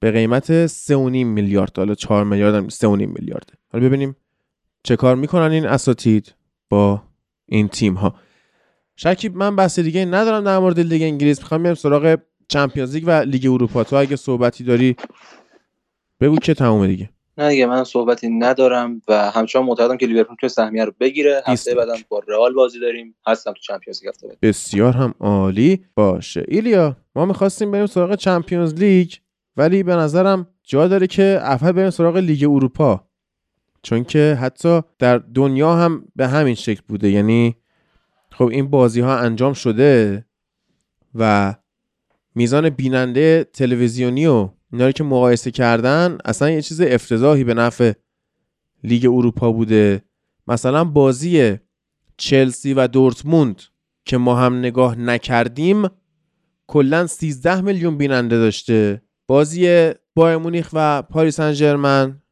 [0.00, 0.92] به قیمت 3.5
[1.24, 3.52] میلیارد حالا 4 میلیارد هم 3.5 میلیارد.
[3.72, 4.16] حالا ببینیم
[4.82, 6.34] چه کار می‌کنن این اساتید
[6.68, 7.02] با
[7.46, 8.14] این تیم ها
[8.96, 11.38] شکیب من بحث دیگه ندارم در مورد لیگ انگلیس.
[11.38, 12.18] می‌خوام بیام سراغ
[12.48, 13.84] Champions League و لیگ اروپا.
[13.84, 14.96] تو اگه صحبتی داری
[16.20, 17.10] بگو که تمومه دیگه.
[17.38, 21.42] نه دیگه من صحبتی ندارم و همچنان معتقدم که لیورپول تو سهمیه رو بگیره.
[21.46, 23.14] هفته بعدم با رئال بازی داریم.
[23.26, 26.44] هستم تو Champions League هفته بسیار هم عالی باشه.
[26.48, 29.12] ایلیا ما می‌خواستیم بریم سراغ چمپیونز لیگ
[29.56, 33.08] ولی به نظرم جا داره که اول بریم سراغ لیگ اروپا.
[33.82, 37.10] چون که حتی در دنیا هم به همین شکل بوده.
[37.10, 37.56] یعنی
[38.30, 40.24] خب این بازی ها انجام شده
[41.14, 41.54] و
[42.34, 47.92] میزان بیننده تلویزیونی و اینا که مقایسه کردن اصلا یه چیز افتضاحی به نفع
[48.84, 50.02] لیگ اروپا بوده.
[50.46, 51.58] مثلا بازی
[52.16, 53.62] چلسی و دورتموند
[54.04, 55.88] که ما هم نگاه نکردیم
[56.66, 59.02] کلا 13 میلیون بیننده داشته.
[59.26, 62.22] بازی بایر مونیخ و پاریس سن ژرمن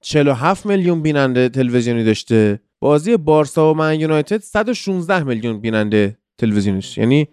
[0.00, 2.60] 47 میلیون بیننده تلویزیونی داشته.
[2.80, 7.28] بازی بارسا و من یونایتد 116 میلیون بیننده تلویزیونی یعنی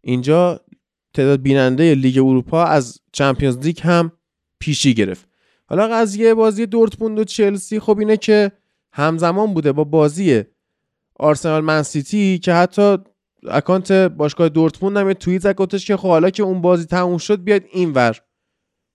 [0.00, 0.60] اینجا
[1.14, 4.12] تعداد بیننده لیگ اروپا از چمپیونز لیگ هم
[4.58, 5.28] پیشی گرفت.
[5.66, 8.52] حالا قضیه بازی دورتموند و چلسی خب اینه که
[8.92, 10.42] همزمان بوده با بازی
[11.18, 12.98] آرسنال من سیتی که حتی
[13.48, 17.18] اکانت باشگاه دورتموند هم یه توییت زد گفتش که خب حالا که اون بازی تموم
[17.18, 18.20] شد بیاد اینور.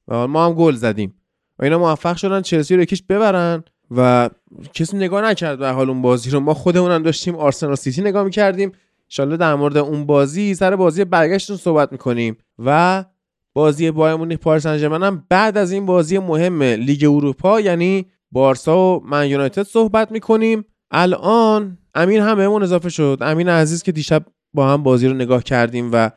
[0.08, 1.14] ما هم گل زدیم.
[1.60, 4.30] و اینا موفق شدن چلسی رو یک هیچ ببرن و
[4.74, 6.40] کسی نگاه نکرد به حال اون بازی رو.
[6.40, 8.72] ما خودمون هم داشتیم آرسنال سیتی نگاه می‌کردیم.
[9.08, 12.38] انشالله در مورد اون بازی سر بازی برگشتون صحبت می‌کنیم.
[12.60, 13.06] و
[13.54, 19.04] بازی بایر مونیخ پاریس هم بعد از این بازی مهم لیگ اروپا یعنی بارسا و
[19.06, 20.66] من یونایتد صحبت می‌کنیم.
[20.92, 23.18] الان امین هم بهمون اضافه شد.
[23.22, 26.12] امین عزیز که دیشب با هم بازی رو نگاه کردیم و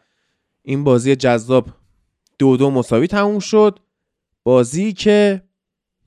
[0.63, 1.69] این بازی جذاب
[2.39, 3.79] دو دو مساوی تموم شد.
[4.43, 5.43] بازی که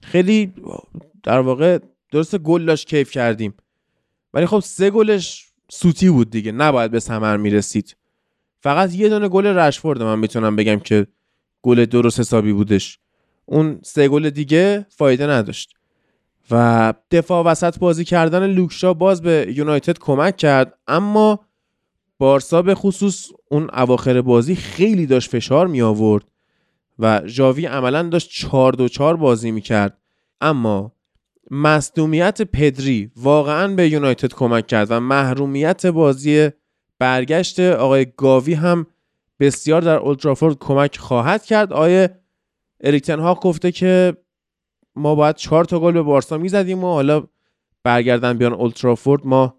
[0.02, 0.54] خیلی
[1.24, 1.80] در واقع
[2.12, 3.54] درست گل کیف کردیم.
[4.34, 6.52] ولی خب سه گلش سوتی بود دیگه.
[6.52, 7.96] نباید به ثمر می‌رسید.
[8.60, 11.08] فقط یه دونه گل رشفورد من می‌تونم بگم که
[11.62, 13.00] گل درست حسابی بودش.
[13.46, 15.74] اون سه گل دیگه فایده نداشت.
[16.52, 21.40] و دفاع وسط بازی کردن لوکشا باز به یونایتد کمک کرد اما
[22.18, 26.24] بارسا به خصوص اون اواخر بازی خیلی داشت فشار می آورد
[27.00, 29.98] و ژاوی عملا داشت چار دو چار بازی می کرد
[30.42, 30.92] اما
[31.52, 36.50] مصدومیت پدری واقعا به یونایتد کمک کرد و محرومیت بازی
[37.00, 38.86] برگشت آقای گاوی هم
[39.40, 41.74] بسیار در اولترافورد کمک خواهد کرد.
[41.74, 42.10] آقای
[42.84, 44.18] اریکتن ها گفته که
[44.96, 47.24] ما باید چهار تا گل به بارسا می‌زدیم و حالا
[47.84, 49.58] برگردن بیان اولترافورد ما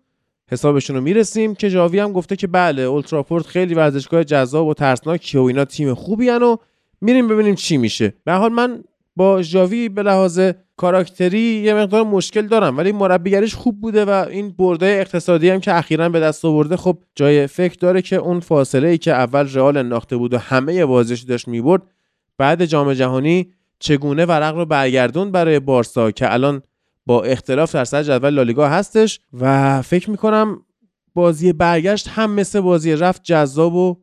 [0.51, 5.39] حسابشون رو می‌رسیم که جاوی هم گفته که بله اولترافورد خیلی ورزشگاه جذاب و ترسناکی
[5.39, 6.57] و اینا تیم خوبی و
[7.01, 8.15] میریم ببینیم چی میشه.
[8.25, 8.85] به حال من
[9.17, 10.41] با ژاوی به لحاظ
[10.77, 15.77] کاراکتری یه مقدار مشکل دارم ولی مربیگریش خوب بوده و این برده اقتصادی هم که
[15.77, 19.77] اخیرا به دست آورده خب جای فکر داره که اون فاصله ای که اول رئال
[19.77, 21.83] انداخته بود و همه بازیش داشت می‌برد
[22.39, 26.63] بعد جام جهانی چگونه ورق رو برگردون برای بارسا که الان
[27.07, 30.63] با اختلاف در سر جدول لالیگا هستش و فکر می‌کنم
[31.15, 33.97] بازی برگشت هم مثل بازی رفت جذاب و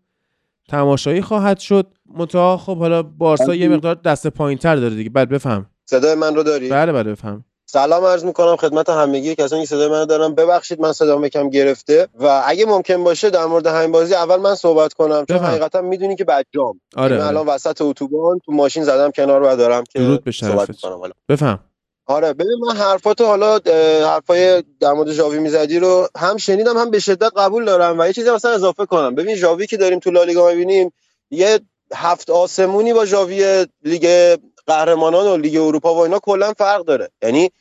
[0.69, 1.88] تماشایی خواهد شد.
[2.15, 5.10] متا خب حالا بارسا یه مقدار دست پایینتر داره دیگه.
[5.10, 5.65] بعد بفهم.
[5.91, 7.45] صدای من رو داری؟ بله بله بفهم.
[7.65, 12.07] سلام عرض می‌کنم خدمت همگی کسانی که صدای منو دارم ببخشید من صدام یکم گرفته
[12.19, 15.38] و اگه ممکن باشه در مورد همین بازی اول من صحبت کنم چون.
[15.38, 17.27] حقیقتا می‌دونی که بجام آره, من آره.
[17.27, 21.13] الان وسط اتوبان تو ماشین زدم کنار و دارم که درود به صحبت حالا.
[21.30, 21.59] بفهم.
[22.05, 23.59] آره ببین من حرفاتو حالا
[24.07, 28.13] حرفای در مورد ژاوی می‌زدی رو هم شنیدم هم به شدت قبول دارم و یه
[28.13, 29.15] چیزی مثلا اضافه کنم.
[29.15, 30.93] ببین ژاوی که داریم تو لالیگا می‌بینیم
[31.31, 31.59] یه
[31.93, 34.38] هفت آسمونی با ژاوی لیگ
[34.72, 37.10] قهرمانان و لیگ اروپا و اینا کلا فرق داره.
[37.22, 37.52] یعنی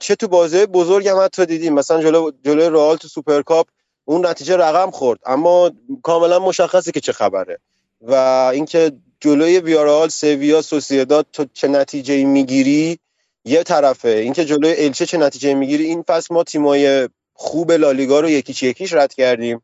[0.00, 1.74] چه تو بازی بزرگ هم حتی دیدیم.
[1.74, 3.66] مثلا جلو جلوی رئال تو سوپرکاپ
[4.04, 5.18] اون نتیجه رقم خورد.
[5.26, 5.70] اما
[6.02, 7.58] کاملا مشخصه که چه خبره.
[8.00, 8.14] و
[8.54, 12.98] اینکه جلوی ویارال سویا سوسیداد تو چه نتیجه می‌گیری
[13.44, 14.08] یه طرفه.
[14.08, 18.92] اینکه جلوی الچه چه نتیجه می‌گیری این فصل ما تیمای خوب لالیگا رو یکیچ یکیش
[18.92, 19.62] رد کردیم.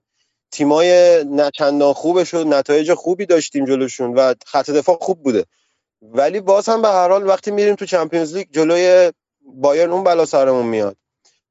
[0.50, 0.90] تیمای
[1.24, 5.44] نچندان خوبش و نتایج خوبی داشتیم جلوشون و خط دفاع خوب بوده.
[6.02, 9.12] ولی باز هم به هر حال وقتی میریم تو چمپیونز لیگ جلوی
[9.42, 10.96] بایرن اون بلا سرمون میاد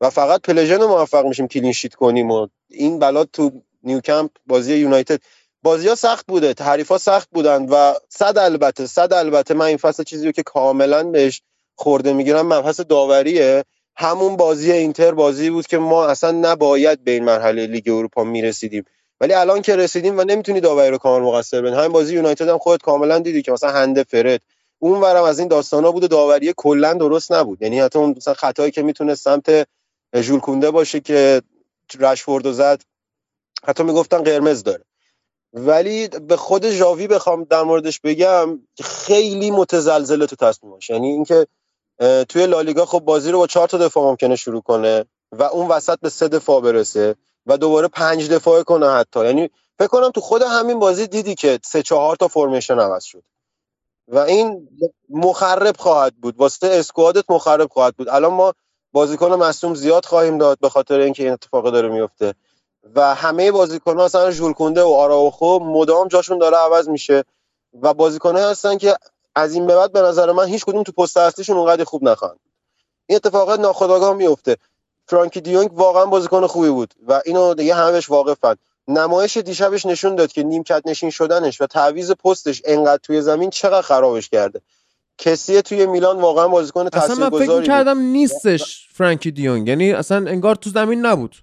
[0.01, 3.51] و فقط پلژن موفق میشیم کلین شیت کنیم و این بلا تو
[3.83, 5.19] نیوکمپ بازی یونایتد.
[5.63, 10.03] بازی ها سخت بوده حریفا سخت بودن و صد البته صد البته من این فصل
[10.03, 11.41] چیزی رو که کاملا بهش
[11.75, 13.63] خورده می‌گیرم مبحث داوریه.
[13.95, 18.85] همون بازی اینتر بازی بود که ما اصلا نباید به این مرحله لیگ اروپا می‌رسیدیم.
[19.21, 22.57] ولی الان که رسیدیم و نمی‌تونی داوری رو کامل مقصر ببین همین بازی یونایتد هم
[22.57, 24.41] خودت کاملا دیدی که مثلا هنده فرد.
[24.79, 27.61] اون ورم از این داستانا بود و داوری کلا درست نبود.
[27.61, 29.67] یعنی حتی اون مثلا خطایی که می‌تونه سمت
[30.15, 31.41] ژول کونده باشه که
[31.99, 32.81] رشفورد رو زد
[33.63, 34.83] حتی می‌گفتن قرمز داره.
[35.53, 41.47] ولی به خود ژاوی بخوام در موردش بگم خیلی متزلزله تو تصمیماش یعنی اینکه
[42.29, 45.99] توی لالیگا خب بازی رو با چهار تا دفاع ممکنه شروع کنه و اون وسط
[45.99, 47.15] به سه دفاع برسه.
[47.49, 49.25] و دوباره پنج دفاع کنه حتی.
[49.25, 49.49] یعنی
[49.79, 53.23] فکر کنم تو خود همین بازی دیدی که سه چهار تا فرمیشن عوض شد.
[54.07, 54.69] و این
[55.09, 56.37] مخرب خواهد بود.
[56.37, 58.09] واسه اسکوادت مخرب خواهد بود.
[58.09, 58.53] الان ما
[58.91, 62.33] بازیکن مصوم زیاد خواهیم داد به خاطر اینکه این اتفاق داره میفته.
[62.95, 67.23] و همه بازیکن‌ها مثلا ژول و آراوخو مدام جاشون داره عوض میشه.
[67.81, 68.95] و بازیکن‌هایی هستن که
[69.35, 72.39] از این به بعد به نظر من هیچ کدوم تو پست اصلیشون اونقدر خوب نخواهند.
[73.05, 74.57] این اتفاقات ناخودآگاه میفته.
[75.09, 78.55] فرانکی دیونگ واقعا بازیکن خوبی بود و اینو دیگه همه بهش واقفن
[78.87, 83.81] نمایش دیشبش نشون داد که نیمکت نشین شدنش و تعویض پستش انقدر توی زمین چقدر
[83.81, 84.61] خرابش کرده.
[85.17, 90.17] کسی توی میلان واقعا بازیکن اصلا من فکر تاثیرگذاری کردم نیستش فرانکی دیونگ یعنی اصلا
[90.17, 91.35] انگار تو زمین نبود.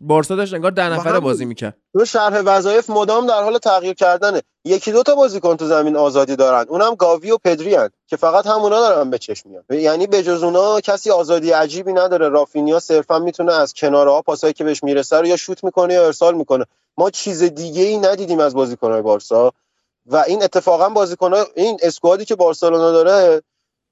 [0.00, 1.20] بارسا داشت انگار ده نفره.
[1.20, 1.76] بازی می‌کرد.
[1.92, 4.42] تو شرح وظایف مدام در حال تغییر کردنه.
[4.64, 6.66] یکی دو تا بازیکن تو زمین آزادی دارن.
[6.68, 7.90] اونم گاوی و پدری هن.
[8.06, 12.28] که فقط همونا دارن به چشم میاد یعنی به جز اونا کسی آزادی عجیبی نداره.
[12.28, 16.34] رافینیا صرفا می‌تونه از کنارها پاسایی که بهش می‌رسه رو یا شوت می‌کنه یا ارسال
[16.34, 16.64] می‌کنه.
[16.98, 19.52] ما چیز دیگه ای ندیدیم از بازیکنهای بارسا.
[20.06, 23.42] و این اتفاقا بازیکنها این اسکوادی که بارسلونا داره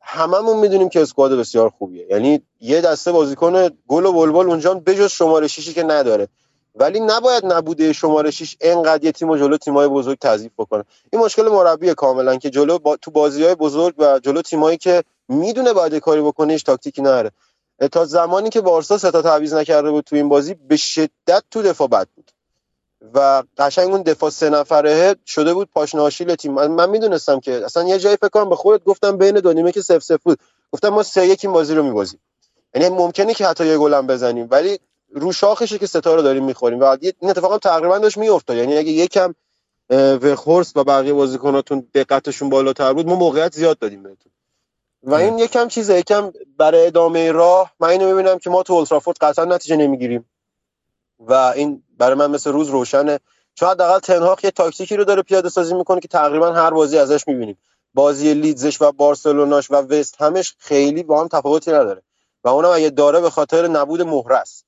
[0.08, 2.06] هممون می‌دونیم که اسکواد بسیار خوبیه.
[2.10, 6.28] یعنی یه دسته بازیکن گل و بلبل اونجا بجز شماره شیشی که نداره.
[6.74, 10.84] ولی نباید نبوده شماره 6 انقدر یه تیم و جلو تیمای بزرگ تضعیف بکنه.
[11.12, 12.96] این مشکل مربی کاملا که جلو با...
[12.96, 17.30] تو بازی های بزرگ و جلو تیمایی که می‌دونه باید کاری بکنه هیچ تاکتیکی نداره.
[17.92, 22.08] تا زمانی که بارسا سه نکرده بود تو این بازی به شدت تو دفاع بد
[23.14, 26.52] و قشنگ اون دفاع سه نفره شده بود پاشناشیل تیم.
[26.52, 29.72] من, من می‌دونستم که اصلا یه جایی فکر کنم به خودت گفتم بین دو نیمه
[29.72, 30.38] که سف سف بود.
[30.72, 32.20] گفتم ما سه یک این بازی رو میبازیم.
[32.74, 34.78] یعنی ممکنه که حتی یه گلم بزنیم ولی
[35.12, 36.80] رو شاخشه که ستاره داریم می‌خوریم.
[36.80, 38.56] و این اتفاق هم تقریبا داشت میافتاد.
[38.56, 39.34] یعنی اگه یکم
[40.22, 44.32] وخورس و بقیه بازیکناتون دقتشون بالاتر بود ما موقعیت زیاد دادیم بهتون.
[45.02, 49.16] و این یکم چیزه یکم برای ادامه راه من اینو می‌بینم که ما تو اولترافورد
[49.20, 50.24] قطعا نتیجه نمی‌گیریم.
[51.18, 53.20] و این برای من مثل روز روشنه.
[53.55, 57.28] چون حداقل تنهاق یه تاکتیکی رو داره پیاده سازی می‌کنه که تقریبا هر بازی ازش
[57.28, 57.59] می‌بینیم.
[57.94, 62.02] بازی لیدزش و بارسلوناش و وست همش خیلی با هم تفاوتی نداره.
[62.44, 64.64] و اونم اگه داره به خاطر نبود مهره است.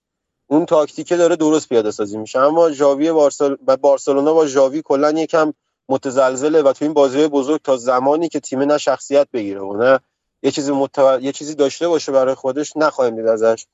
[0.47, 2.39] اون تاکتیکه داره درست پیاده سازی میشه.
[2.39, 3.55] اما ژاوی بارسل...
[3.55, 5.53] بارسلونا با ژاوی کلا یکم
[5.89, 10.01] متزلزله و تو این بازی بزرگ تا زمانی که تیم نه شخصیت بگیره و نه
[10.43, 11.21] یه چیزی متو...
[11.21, 13.67] یه چیزی داشته باشه برای خودش نخواهیم دید ازش.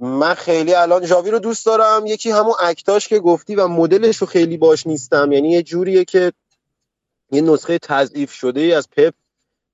[0.00, 2.06] من خیلی الان ژاوی رو دوست دارم.
[2.06, 5.32] یکی همون اکتاش که گفتی و مدلش رو خیلی باش نیستم.
[5.32, 6.32] یعنی یه جوریه که
[7.32, 9.14] یه نسخه تضعیف شده ای از پپ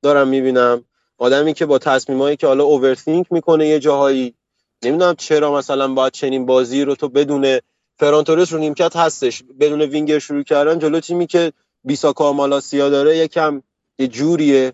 [0.02, 0.84] دارم می‌بینم.
[1.18, 4.34] آدمی که با تصمیمایی که حالا اوورثینک می‌کنه یه جاهایی.
[4.82, 7.58] نمی‌دونم چرا مثلا باید چنین بازی رو تو بدون
[7.96, 9.42] فرانتورس رو نیمکت هستش.
[9.60, 11.52] بدون وینگر شروع کردن جلو تیمی که
[11.84, 13.62] بیساکا مالاسیا داره یکم
[13.98, 14.72] یه جوریه.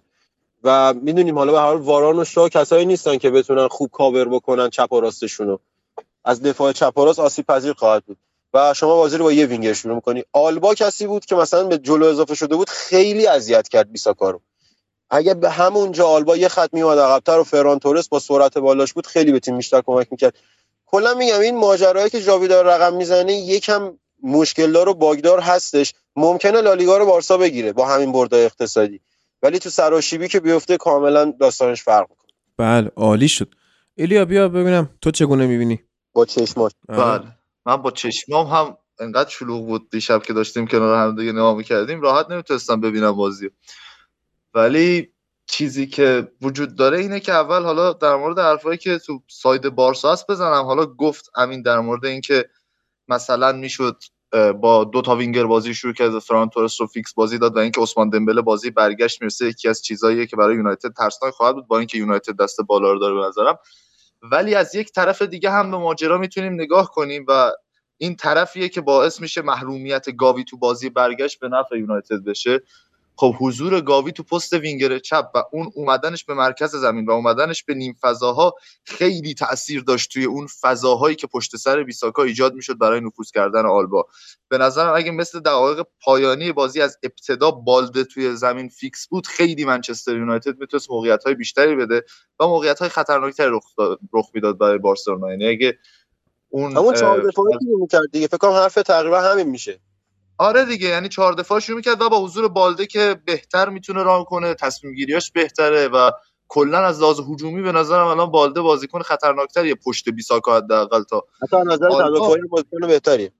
[0.65, 4.29] و می‌دونیم حالا به هر حال واران و شاه کسایی نیستن که بتونن خوب کاور
[4.29, 5.59] بکنن چپ و راستشونو.
[6.25, 8.17] از دفاع چپ و راست آسیب پذیر خواهد بود.
[8.55, 10.25] و شما بازی رو با یه وینگر شروع می‌کنی.
[10.33, 14.41] آلبا کسی بود که مثلا به جلو اضافه شده بود خیلی اذیت کرد بیساکا رو.
[15.11, 19.07] اگه به همونجا آلبا یه خط میومد عقبتر و فران تورس با سرعت بالاش بود
[19.07, 20.35] خیلی به تیم بیشتر کمک می‌کرد.
[20.87, 25.95] کلا میگم این ماجرایی که جاوی داره رقم می‌زنه یکم مشکلدار و باگدار هستش.
[26.17, 29.01] ممکنه لالیگا رو بارسا بگیره با همین بردای اقتصادی.
[29.43, 32.33] ولی تو سراشیبی که بیفته کاملا داستانش فرق می‌کنه.
[32.57, 33.55] بله عالی شد.
[33.95, 35.81] ایلیا بیا ببینم تو چگونه می‌بینی؟
[36.13, 37.25] با چشماش بله.
[37.67, 42.01] من با چشمام هم انقدر شلوغ بود دیشب که داشتیم کنار هم دیگه نگاه می‌کردیم.
[42.01, 43.51] راحت نمی‌تونستم ببینم بازی
[44.55, 45.13] ولی
[45.47, 50.13] چیزی که وجود داره اینه که اول حالا در مورد حرفایی که تو ساید بارسا
[50.13, 50.65] هست بزنم.
[50.65, 52.49] حالا گفت امین در مورد اینکه
[53.09, 53.97] مثلا می‌شد
[54.61, 57.81] با دو تا وینگر بازی شروع کرد فران تورس رو فیکس بازی داد و اینکه
[57.81, 61.79] عثمان دمبله بازی برگشت می‌رسه یکی از چیزاییه که برای یونایتد ترسناک خواهد بود با
[61.79, 63.59] اینکه یونایتد دست بالا رو داره به نظرم.
[64.23, 67.53] ولی از یک طرف دیگه هم به ماجرا می‌تونیم نگاه کنیم و
[67.99, 72.63] این طرفیه که باعث میشه محرومیت گاوی تو بازی برگشت به نفع یونایتد بشه.
[73.21, 77.65] خب حضور گاوی تو پست وینگر چپ و اون اومدنش به مرکز زمین و اومدنش
[77.65, 78.55] به نیم فضاها
[78.85, 83.67] خیلی تاثیر داشت توی اون فضاهایی که پشت سر بیساکا ایجاد می‌شد برای نفوذ کردن
[83.67, 84.07] آلبا.
[84.49, 89.65] به نظرم اگه مثل دقایق پایانی بازی از ابتدا بالده توی زمین فیکس بود خیلی
[89.65, 92.05] منچستر یونایتد می‌تونست موقعیت های بیشتری بده
[92.41, 93.65] و موقعیت های خطرناکتری رخ,
[94.13, 95.31] رخ می‌داد برای بارسلونا.
[95.31, 95.79] یعنی اگه
[96.49, 97.59] اون همون چهار دفاعی
[97.91, 99.81] که دیگه فکر کنم حرف تقریبا همین میشه.
[100.39, 104.25] آره دیگه یعنی چهار دفاع شروع می‌کرد و با حضور بالده که بهتر می‌تونه ران
[104.25, 106.11] کنه تصمیم گیریاش بهتره و
[106.49, 111.57] کلا از لحاظ هجومی به نظرم الان بالده بازیکن خطرناکتریه پشت بیساکا حداقل تا حتی
[111.57, 113.31] از نظر تدافعی بازیکن بهتری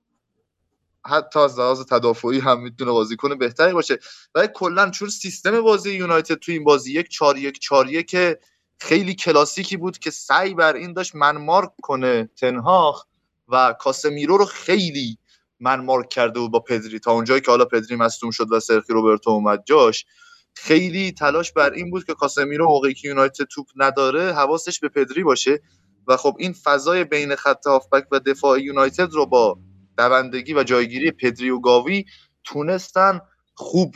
[1.05, 3.99] حتی از لحاظ تدافعی هم می‌تونه بازیکن بهتری باشه.
[4.35, 8.39] ولی کلا چون سیستم بازی یونایتد تو این بازی یک 4 1 4 که
[8.79, 13.05] خیلی کلاسیکی بود که سعی بر این داشت منمارک کنه تنهاخ
[13.47, 15.17] و کاسمیرو رو خیلی
[15.59, 16.99] من مارک کرده بود با پدری.
[16.99, 20.05] تا اونجایی که حالا پدری مصدوم شد و سرخی روبرتو اومد جاش
[20.53, 25.23] خیلی تلاش بر این بود که کاسمیرو موقعی که یونایتد توپ نداره حواسش به پدری
[25.23, 25.61] باشه.
[26.07, 29.59] و خب این فضای بین خط هافبک و دفاع یونایتد رو با
[29.97, 32.05] دوندگی و جایگیری پدری و گاوی
[32.43, 33.21] تونستن
[33.55, 33.95] خوب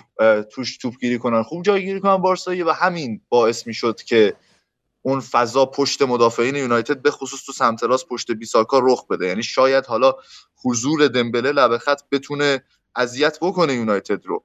[0.52, 1.44] توش توپگیری کنن.
[1.44, 4.35] خوب جایگیری کنن بارسایی و همین باعث می‌شد که
[5.05, 9.27] اون فضا پشت مدافعین یونایتد به خصوص تو سمت راست پشت بیساکا رخ بده.
[9.27, 10.13] یعنی شاید حالا
[10.65, 12.63] حضور دمبله لبه خط بتونه
[12.95, 14.43] اذیت بکنه یونایتد رو.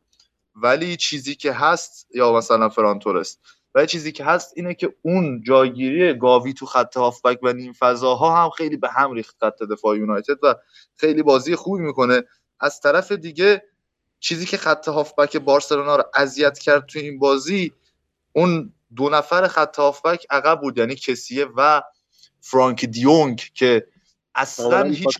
[0.55, 3.41] ولی چیزی که هست یا مثلا فرانتورست
[3.75, 8.45] ولی چیزی که هست اینه که اون جایگیری گاوی تو خط هافبک و نیم فضاها
[8.45, 10.55] هم خیلی به هم ریخت خط دفاع یونایتد و
[10.97, 12.23] خیلی بازی خوبی می‌کنه.
[12.61, 13.63] از طرف دیگه
[14.21, 17.73] چیزی که خط هافبک بارسلونا رو اذیت کرد تو این بازی
[18.33, 21.83] اون دو نفر خط هافبک عقب بود یعنی کسیه و
[22.41, 23.87] فرانک دیونگ که
[24.35, 25.19] اصلا هیچ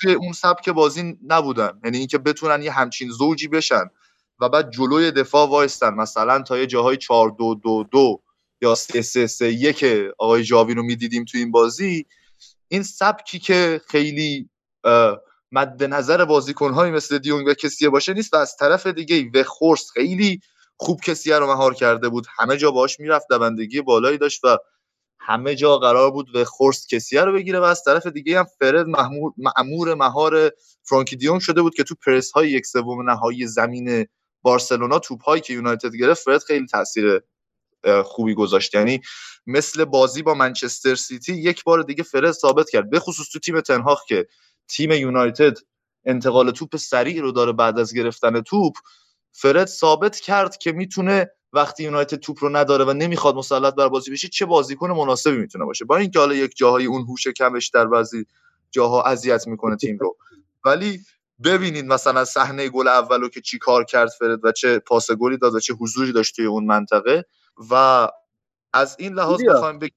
[0.00, 1.80] توی اون سبک بازی نبودن.
[1.84, 3.84] یعنی اینکه بتونن یه همچین زوجی بشن
[4.40, 8.22] و بعد جلوی دفاع وایستن مثلا تا یه جاهای 4 2 2 2
[8.62, 9.84] یا 3 3 3 1
[10.18, 12.06] آقای جاوی رو می‌دیدیم توی این بازی.
[12.68, 14.50] این سبکی که خیلی
[15.52, 19.90] مد نظر بازیکن‌هایی مثل دیونگ و کسیه باشه نیست و از طرف دیگه و خورس
[19.90, 20.40] خیلی
[20.80, 22.26] خوب کسیه رو مهار کرده بود.
[22.38, 24.58] همه جا باش می‌رفت دوندگی بالایی داشت و
[25.20, 28.86] همه جا قرار بود و خورست کسیه رو بگیره و از طرف دیگه هم فرد
[29.36, 30.52] معمور مهار
[30.82, 34.06] فرانکی دیون شده بود که تو پرس های یک سوم نهایی زمین
[34.42, 37.20] بارسلونا توپ هایی که یونایتد گرفت فرد خیلی تاثیر
[38.04, 38.74] خوبی گذاشت.
[38.74, 39.00] یعنی
[39.46, 42.90] مثل بازی با منچستر سیتی یک بار دیگه فرد ثابت کرد.
[42.90, 44.26] به خصوص تو تیم تنهاخ که
[44.68, 45.58] تیم یونایتد
[46.04, 48.72] انتقال توپ سریع رو داره بعد از گرفتن توپ
[49.40, 54.10] فرد ثابت کرد که می‌تونه وقتی یونایتد توپ رو نداره و نمی‌خواد مسلط بر بازی
[54.10, 55.84] بشه چه بازیکن مناسبی می‌تونه باشه.
[55.84, 58.26] با اینکه حالا یک جاهایی اون هوش کمش در بعضی
[58.70, 60.16] جاها اذیت می‌کنه تیم رو.
[60.64, 61.00] ولی
[61.44, 65.54] ببینید مثلا صحنه گل اولو که چی کار کرد فرد و چه پاس گلی داد
[65.54, 67.24] و چه حضوری داشت توی اون منطقه
[67.70, 68.08] و
[68.72, 69.90] از این لحاظ بخوایم بگ...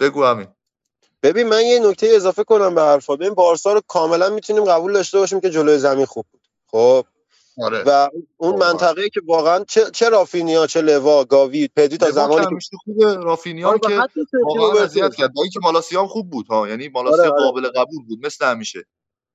[0.00, 0.48] بگو همین
[1.22, 3.16] ببین من یه نکته اضافه کنم به حرفا.
[3.16, 6.40] ببین بارسا رو کاملا می‌تونیم قبول داشته باشیم که جلوی زمین خوب بود.
[6.66, 7.06] خب؟
[7.58, 7.82] آره.
[7.86, 12.76] و اون منطقه که واقعا چه, چه رافینیا چه لوا گاوی پدی تا زمانی که
[12.84, 14.00] خوبه رافینیا آره که
[14.44, 15.32] واقعا اذیت کرد.
[15.32, 16.68] با اینکه مالاسیا هم خوب بود ها.
[16.68, 17.44] یعنی مالاسیا آره, آره.
[17.44, 18.26] قابل قبول بود.
[18.26, 18.84] مثل همیشه.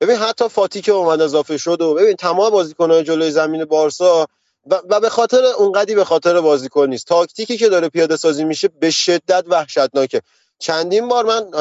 [0.02, 4.28] ببین حتی فاتی که اومد اضافه شد و ببین تمام بازیکن‌های جلوی زمین بارسا
[4.72, 7.08] و, و به خاطر اونقدی به خاطر بازیکن نیست.
[7.08, 10.22] تاکتیکی که داره پیاده سازی میشه به شدت وحشتناکه.
[10.60, 11.52] چندین بار من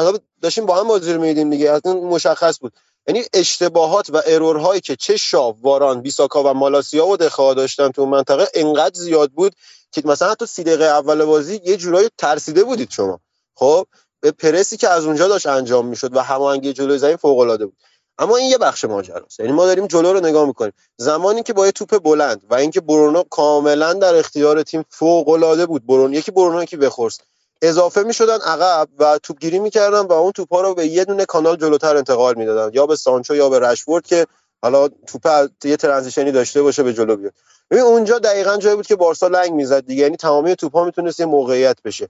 [0.41, 2.73] داشتیم با هم بازی رو میدیم دیگه از مشخص بود.
[3.07, 8.05] یعنی اشتباهات و ارورهایی که چه شاو واران بیساکا و مالاسیا و دخواه داشتن تو
[8.05, 9.53] منطقه انقدر زیاد بود
[9.91, 13.19] که مثلا حتی سی دقیقه اول بازی یه جورایی ترسیده بودید شما.
[13.55, 13.87] خب
[14.21, 17.77] به پرسی که از اونجا داشت انجام می‌شد و هماهنگی جلوی زمین فوق العاده بود.
[18.19, 19.39] اما این یه بخش ماجراست.
[19.39, 20.73] یعنی ما داریم جلو رو نگاه می‌کنیم.
[20.97, 25.65] زمانی که با یه توپ بلند و اینکه برونو کاملا در اختیار تیم فوق العاده
[25.65, 27.19] بود برونو یکی برونو یکی بخورس.
[27.61, 31.97] اضافه می‌شدن عقب و توپگیری می‌کردن و اون توپا رو به یه دونه کانال جلوتر
[31.97, 32.73] انتقال می‌دادن.
[32.73, 34.27] یا به سانچو یا به رشورد که
[34.61, 37.33] حالا توپ یه ترانزیشنی داشته باشه به جلو بیاد.
[37.71, 40.03] ببین اونجا دقیقا جایی بود که بارسا لنگ می‌زد دیگه.
[40.03, 42.09] یعنی تمامی توپا می‌تونست یه موقعیت بشه.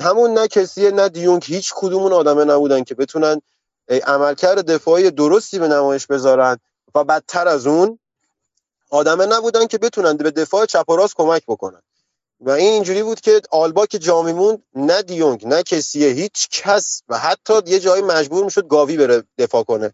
[0.00, 3.40] همون نه کسی نه دیونگ هیچ کدومون آدمه نبودن که بتونن
[4.06, 6.58] عملکرد دفاعی درستی به نمایش بذارن
[6.94, 7.98] و بدتر از اون
[8.90, 11.82] آدمه نبودن که بتونن به دفاع چپ و راست کمک بکنن.
[12.40, 17.18] و این اینجوری بود که آلبا که جامیمون نه دیونگ نه کسیه هیچ کس و
[17.18, 19.92] حتی یه جایی مجبور می‌شد گاوی بره دفاع کنه.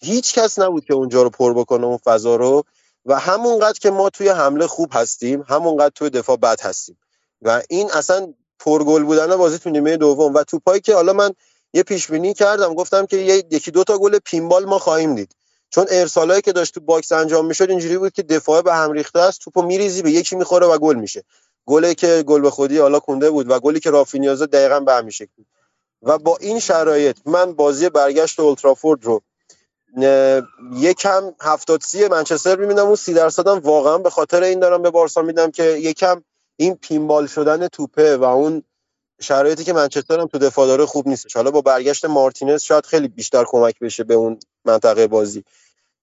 [0.00, 2.64] هیچ کس نبود که اونجا رو پر بکنه اون فضا رو
[3.06, 6.98] و همونقدر که ما توی حمله خوب هستیم همونقدر توی دفاع بد هستیم.
[7.42, 11.30] و این اصلا پرگل بودن بازی تو نیمه دوم و توپایی که حالا من
[11.72, 13.16] یه پیش بینی کردم گفتم که
[13.50, 15.32] یکی دو تا گل pinball ما خواهیم دید.
[15.70, 19.18] چون ارسالایی که داشت تو box انجام می‌شد اینجوری بود که دفاع به هم ریخته
[19.18, 21.24] است توپو میریزی به یکی می‌خوره و گل میشه.
[21.66, 24.92] گلی که گل به خودی حالا کنده بود و گلی که رافینیا زد دقیقا به
[24.92, 25.42] همین شکل
[26.02, 29.22] و با این شرایط من بازی برگشت اولترافورد رو
[30.76, 35.22] یکم هفتاد سی منچستر می‌بینم اون سی درصدم واقعا به خاطر این دارم به بارسا
[35.22, 36.24] میدم که یکم
[36.56, 38.62] این پینبال شدن توپه و اون
[39.20, 43.08] شرایطی که منچستر هم تو دفاع داره خوب نیستش حالا با برگشت مارتینز شاید خیلی
[43.08, 45.44] بیشتر کمک بشه به اون منطقه بازی.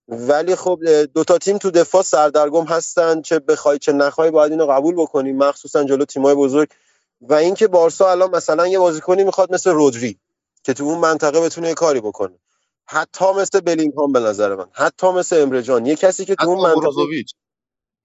[0.07, 4.95] ولی خب دوتا تیم تو دفاع سردرگم هستن چه بخوای چه نخوای باید اینو قبول
[4.95, 6.69] بکنیم مخصوصا جلو تیمای بزرگ.
[7.21, 10.19] و اینکه بارسا الان مثلا یه بازیکنی می‌خواد مثل رودری
[10.63, 12.39] که تو اون منطقه بتونه یه کاری بکنه.
[12.85, 17.23] حتی مثل بلینگهام به نظر من حتی مثل امرجان یه کسی که تو اون منطقه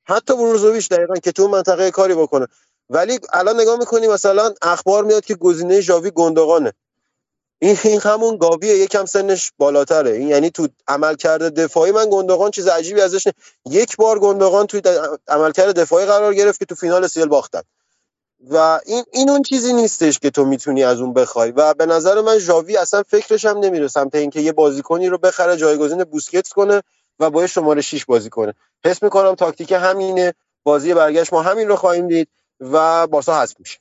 [0.09, 2.47] حتی بروزوویچ دقیقا که تو اون منطقه کاری بکنه.
[2.91, 6.73] ولی الان نگاه می‌کنی مثلا اخبار میاد که گزینه ژاوی گندگانه
[7.59, 10.11] این این همون گاویه یکم سنش بالاتره.
[10.11, 13.33] این یعنی تو عملکرد دفاعی من گندگان چیز عجیبی ازش نه.
[13.71, 14.83] یک بار گندگان توی
[15.29, 17.63] عملکرد دفاعی قرار گرفت که تو فینال سیل باختن.
[18.51, 21.51] و این این اون چیزی نیستش که تو می‌تونی از اون بخوای.
[21.51, 25.57] و به نظر من ژاوی اصلا فکرش هم نمیره سمت اینکه یه بازیکنی رو بخره
[25.57, 26.83] جایگزین بوسکتس کنه
[27.21, 28.55] و با شماره 6 بازی کنه.
[28.85, 30.35] حس می‌کنم تاکتیک همینه.
[30.65, 32.29] بازی برگشت ما همین رو خواهیم دید
[32.61, 33.79] و بارسا حذف میشه.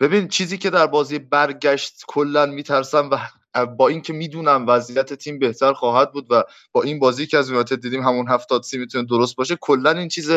[0.00, 5.72] ببین چیزی که در بازی برگشت کلا میترسم و با اینکه می‌دونم وضعیت تیم بهتر
[5.72, 6.42] خواهد بود و
[6.72, 10.08] با این بازی که از یونایتد دیدیم همون هفتاد سی می‌تونه درست باشه کلا این
[10.08, 10.30] چیز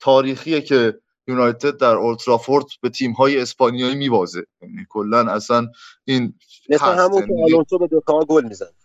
[0.00, 0.98] تاریخیه که
[1.28, 4.46] یونایتد در اولدترافورد به تیم های اسپانیایی میبازه.
[4.62, 5.68] یعنی کلا اصلا
[6.04, 6.34] این
[6.68, 7.88] مثل همون که آلونسو به
[8.28, 8.83] گل می‌زنه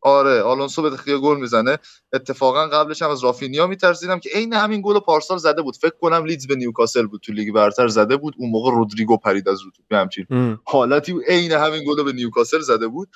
[0.00, 1.78] آره آلونسو به دخیا گل می‌زنه.
[2.12, 5.76] اتفاقا قبلش هم از رافینیا میترسیدم که عین همین گل پارسال زده بود.
[5.76, 8.34] فکر کنم لیدز به نیوکاسل بود تو لیگ برتر زده بود.
[8.38, 10.58] اون موقع رودریگو پرید از رو توپ همچین.
[10.64, 13.08] حالتی عین همین گل به نیوکاسل زده بود.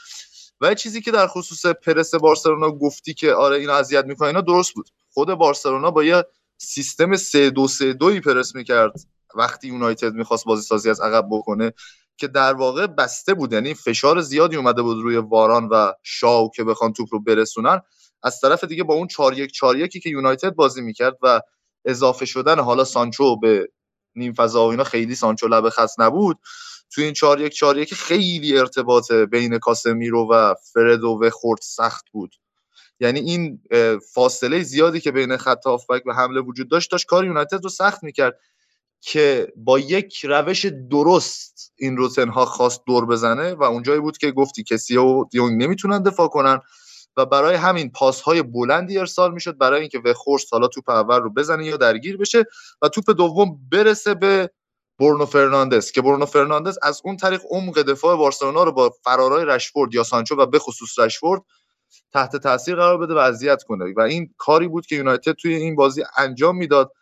[0.61, 4.75] و چیزی که در خصوص پرس بارسلونا گفتی که آره اینا اذیت می‌کنه اینا درست
[4.75, 4.89] بود.
[5.11, 6.25] خود بارسلونا با یه
[6.59, 8.93] سیستم 3 2 3 2 پرس می‌کرد.
[9.35, 11.73] وقتی یونایتد می‌خواست بازی سازی از عقب بکنه
[12.17, 13.53] که در واقع بسته بود.
[13.53, 17.81] یعنی فشار زیادی اومده بود روی واران و شاو که بخوان توپ رو برسونن.
[18.23, 21.41] از طرف دیگه با اون 4 1 4 1 که یونایتد بازی می‌کرد و
[21.85, 23.69] اضافه شدن حالا سانچو به
[24.15, 26.39] نیم فضا و اینا خیلی سانچو لب خط نبود.
[26.95, 32.05] تو این 4 1 4 1 خیلی ارتباط بین کاسمیرو و فردو و خورد سخت
[32.13, 32.35] بود.
[33.01, 33.63] یعنی این
[34.15, 38.03] فاصله زیادی که بین خط هافبک و حمله وجود داشت داشت کار یونایتد رو سخت
[38.03, 38.39] می‌کرد.
[39.05, 44.31] که با یک روش درست این رو تنها خواست دور بزنه و اونجایی بود که
[44.31, 46.61] گفتی کسی و دیونگ نمی‌تونن دفاع کنن
[47.17, 51.33] و برای همین پاس های بلندی ارسال می‌شد برای اینکه وخورست حالا توپ اول رو
[51.33, 52.45] بزنه یا درگیر بشه
[52.83, 54.51] و توپ دوم برسه به
[54.99, 59.95] برونو فرناندز که برونو فرناندز از اون طریق عمق دفاع بارسلونا رو با فرارای رشفورد
[59.95, 61.43] یا سانچو و به خصوص رشفورد
[62.13, 63.95] تحت تاثیر قرار بده و اذیت کنه.
[63.97, 66.93] و این کاری بود که یونایتد توی این بازی انجام می‌داد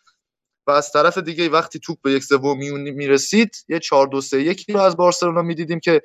[0.71, 4.81] از طرف دیگه وقتی توپ به یک سوم می‌رسید یه 4 2 3 1 رو
[4.81, 6.03] از بارسلونا می‌دیدیم که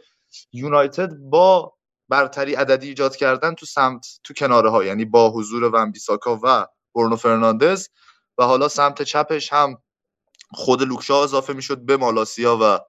[0.53, 1.73] یونایتد با
[2.09, 6.67] برتری عددی ایجاد کردن تو سمت تو کناره ها یعنی با حضور ون بیساکا و
[6.95, 7.87] برونو فرناندز
[8.37, 9.77] و حالا سمت چپش هم
[10.51, 12.79] خود لوکشا اضافه می‌شد به مالاسیا و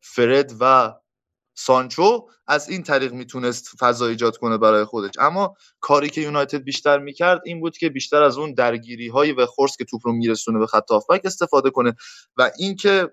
[0.00, 0.94] فرد و
[1.58, 5.14] سانچو از این طریق می‌تونست فضا ایجاد کنه برای خودش.
[5.18, 9.46] اما کاری که یونایتد بیشتر می‌کرد این بود که بیشتر از اون درگیری های و
[9.46, 10.90] خورس که توپ رو میرسونه به خط
[11.24, 11.94] استفاده کنه
[12.36, 13.10] و اینکه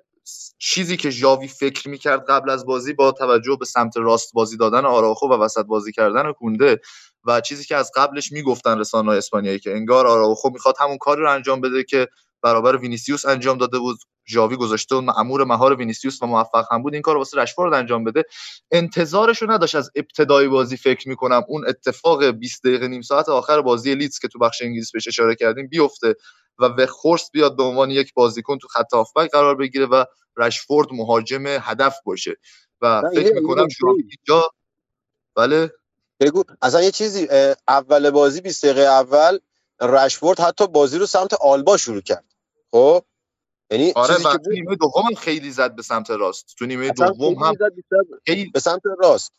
[0.58, 4.86] چیزی که ژاوی فکر می‌کرد قبل از بازی با توجه به سمت راست بازی دادن
[4.86, 6.82] آراخو و وسط بازی کردن کونده
[7.26, 11.32] و چیزی که از قبلش می‌گفتن رسانه اسپانیایی که انگار آراخو می‌خواد همون کاری رو
[11.32, 12.08] انجام بده که
[12.44, 13.98] برابر وینیسیوس انجام داده بود.
[14.30, 15.04] ژاوی گذاشته بود.
[15.04, 16.94] مأمور مهار وینیسیوس و موفق هم بود.
[16.94, 18.24] این کار واسه رشفورد انجام بده.
[18.72, 21.42] انتظارش رو نداشت از ابتدای بازی فکر می‌کنم.
[21.48, 25.36] اون اتفاق 20 دقیقه نیم ساعت آخر بازی لیدز که تو بخش انگلیس بهش اشاره
[25.36, 26.16] کردیم بیفته
[26.60, 30.06] و وخورست بیاد به عنوان یک بازیکن تو خط هافبک قرار بگیره و
[30.38, 32.36] رشفورد مهاجم هدف باشه.
[32.82, 34.50] و فکر می‌کنم شما اینجا
[35.36, 35.72] بله؟
[36.20, 36.44] بگو.
[36.62, 37.28] اصلا یه چیزی
[37.68, 39.40] اول بازی 20 دقیقه اول
[39.82, 42.33] رشفورد حتی بازی رو سمت آلبا شروع کرد.
[42.74, 43.04] خب؟
[43.72, 46.56] یعنی آره چیزی که نیمه دوم هم خیلی زد به سمت راست.
[46.58, 47.54] تو نیمه دوم هم
[48.26, 49.32] خیلی به سمت راست.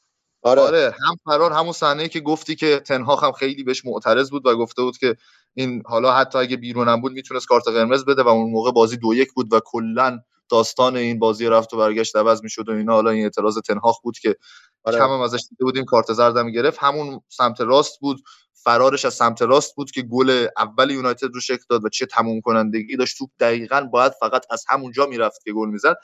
[0.42, 0.62] آره.
[0.62, 4.56] آره هم فرار همون صحنه که گفتی که تنها هم خیلی بهش معترض بود و
[4.56, 5.16] گفته بود که
[5.54, 9.14] این حالا حتی اگه بیرونم بود می‌تونست کارت قرمز بده و اون موقع بازی دو
[9.14, 12.92] یک بود و کلا داستان این بازی رفت و برگشت عوض می‌شد و اینا.
[12.92, 14.36] حالا این اعتراض تنهاخ بود که
[14.84, 14.98] آره.
[14.98, 18.22] کم هم ازش دیده بودیم کارت زردم گرفت همون سمت راست بود.
[18.64, 22.40] فرارش از سمت راست بود که گل اول یونایتد رو شکل داد و چه تموم
[22.40, 23.18] کنندگی داشت.
[23.18, 25.96] توپ دقیقا باید فقط از همونجا می‌رفت که گل می‌زد.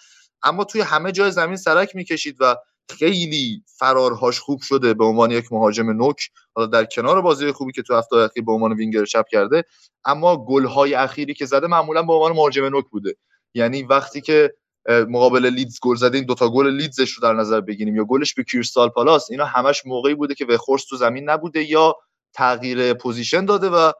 [0.42, 2.56] اما توی همه جای زمین سرک می‌کشید و
[2.90, 6.30] خیلی فرارهاش خوب شده به عنوان یک مهاجم نوک.
[6.54, 9.64] حالا در کنار بازی خوبی که تو هفته اخیر به عنوان وینگر چپ کرده
[10.04, 13.16] اما گل‌های اخیری که زده معمولا به عنوان مهاجم نوک بوده.
[13.54, 14.54] یعنی وقتی که
[14.88, 18.44] مقابل لیدز گل زده این دوتا گل لیدزش رو در نظر بگیریم یا گلش به
[18.44, 21.96] کریستال پالاس اینا همش موقعی بوده که وخورست تو زمین نبوده یا
[22.34, 23.92] تغییر position داده و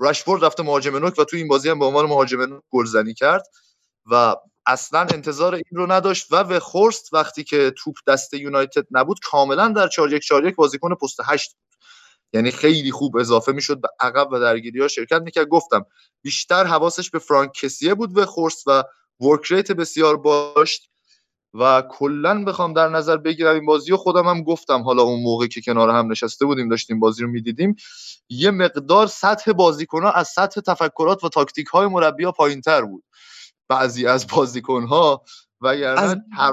[0.00, 3.46] رشفورد رفته مهاجم نوک و تو این بازی هم به عنوان مهاجم نوک گلزنی کرد
[4.06, 4.36] و
[4.66, 9.88] اصلا انتظار این رو نداشت و وخورست وقتی که توپ دست یونایتد نبود کاملا در
[9.88, 11.64] 4 1 4 1 بازیکن پست 8 بود.
[12.32, 15.48] یعنی خیلی خوب اضافه می‌شد به عقب و درگیری ها شرکت می‌کرد.
[15.48, 15.86] گفتم
[16.22, 18.84] بیشتر حواسش به فرانک کسیه بود وخورست و
[19.20, 20.90] ورک ریت بسیار باشت
[21.54, 25.46] و کلا بخوام در نظر بگیرم این بازی رو خودم هم گفتم حالا اون موقع
[25.46, 27.76] که کنار هم نشسته بودیم داشتیم بازی رو می‌دیدیم
[28.28, 32.82] یه مقدار سطح بازیکن ها از سطح تفکرات و تاکتیک های مربی ها پایین تر
[32.82, 33.04] بود.
[33.68, 35.22] بعضی از بازیکن ها
[35.60, 35.68] و
[36.32, 36.52] هر...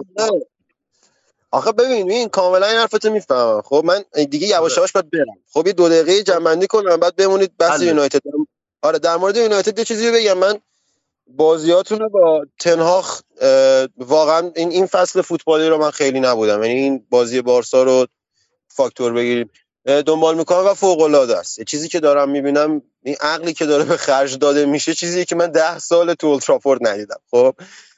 [1.52, 3.62] آخه ببین این کاملا این حرفتو می‌فهمم.
[3.62, 5.38] خب من دیگه یواش یواش باید برم.
[5.54, 7.88] خب یه دو دقیقه جنبندی کنم بعد بمونید بحث بله.
[7.88, 8.22] یونایتد.
[8.82, 10.38] آره در مورد یونایتد یه چیزی بگم.
[10.38, 10.60] من
[11.36, 13.22] بازیاتون با تنهاخ
[13.98, 16.64] واقعا این این فصل فوتبالی رو من خیلی نبودم.
[16.64, 18.08] یعنی این بازی بارسا رو
[18.68, 19.50] فاکتور بگیریم.
[19.86, 23.98] دنبال می‌کنم و فوق العاده است چیزی که دارم می‌بینم این عقلی که داره به
[23.98, 27.20] خرج داده میشه چیزی که من ده سال تو اولترافورد ندیدم.
[27.32, 27.56] خب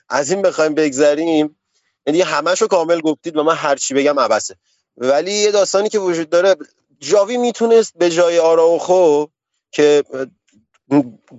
[0.10, 1.56] از این بخوایم بگذریم.
[2.08, 4.56] یعنی همشو کامل گفتید و من هر چی بگم عبسه
[4.98, 6.56] ولی یه داستانی که وجود داره
[7.00, 9.26] جاوی می‌تونست به جای آراوخو
[9.72, 10.04] که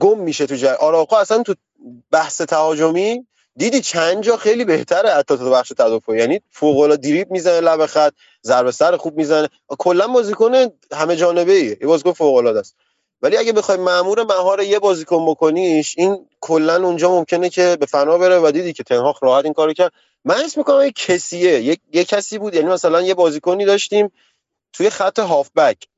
[0.00, 1.54] گم میشه تو جای آراوخو اصلا تو
[2.10, 7.30] بحث تهاجمی دیدی چند جا خیلی بهتره حتی تو بخش تدافعی یعنی فوق العاده دریپ
[7.30, 8.12] می‌زنه لب خط
[8.44, 9.48] ضربه سر خوب می‌زنه.
[9.68, 10.52] کلا بازیکن
[10.92, 12.76] همه جانبه ایه یه بازیکن فوق العاده است.
[13.22, 18.18] ولی اگه بخوای مامور مهار یه بازیکن بکنیش این کلا اونجا ممکنه که به فنا
[18.18, 19.92] بره و دیدی که تنهاخ راحت این کارو کرد.
[20.24, 21.78] من اسم می‌کنم یه کسیه.
[21.92, 22.54] یه کسی بود.
[22.54, 24.12] یعنی مثلا یه بازیکنی داشتیم
[24.72, 25.88] توی خط هافبک.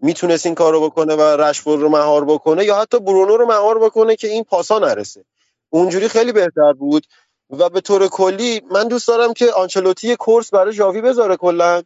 [0.00, 4.16] می‌تونست این کارو بکنه و رشفورد رو مهار بکنه یا حتی برونو رو مهار بکنه
[4.16, 5.24] که این پاسا نرسه.
[5.72, 7.06] اونجوری خیلی بهتر بود.
[7.50, 11.82] و به طور کلی من دوست دارم که آنچلوتی کورس برای جاوی بذاره کلا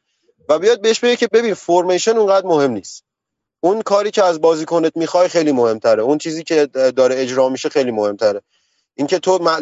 [0.48, 3.04] و بیاد بهش بگه که ببین فرمیشن اونقدر مهم نیست.
[3.60, 6.02] اون کاری که از بازیکنت می‌خوای خیلی مهمتره.
[6.02, 8.42] اون چیزی که داره اجرا میشه خیلی مهمتره.
[8.94, 9.60] اینکه تو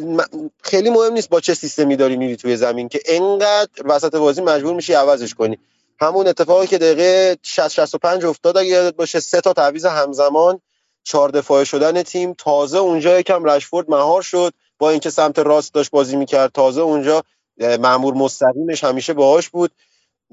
[0.63, 4.75] خیلی مهم نیست با چه سیستمی داری میری توی زمین که انقدر وسط بازی مجبور
[4.75, 5.59] میشی عوضش کنی.
[6.01, 10.61] همون اتفاقی که دقیقه 60 65 افتاد اگه یادت باشه سه تا تعویض همزمان
[11.05, 12.35] چهار دفاعه شدن تیم.
[12.39, 14.53] تازه اونجا یکم رشفورد مهار شد.
[14.79, 17.23] با اینکه سمت راست داشت بازی می‌کرد تازه اونجا
[17.59, 19.71] معمور مستقیمش همیشه باهاش بود.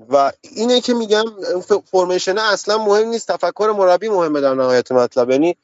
[0.09, 1.23] و اینه که میگم
[1.91, 3.31] فرمیشن اصلا مهم نیست.
[3.31, 5.29] تفکر مربی مهمه در نهایت مطلب.
[5.29, 5.55] یعنی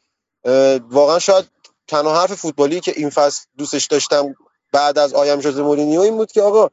[0.89, 1.45] واقعا شاید
[1.88, 4.35] تنها حرف فوتبالی که این فصل دوستش داشتم
[4.71, 6.69] بعد از آیم جوزه مورینیو این بود که آقا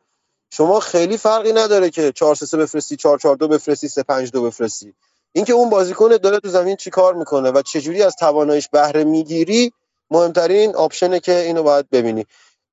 [0.51, 4.43] شما خیلی فرقی نداره که 4 3 بفرستی 4 4 2 بفرستی 3 5 2
[4.43, 4.95] بفرستی.
[5.37, 9.73] اینکه اون بازیکن داره تو زمین چی کار می‌کنه و چجوری از تواناییش بهره می‌گیری
[10.11, 12.25] مهمترین آپشنه که اینو باید ببینی.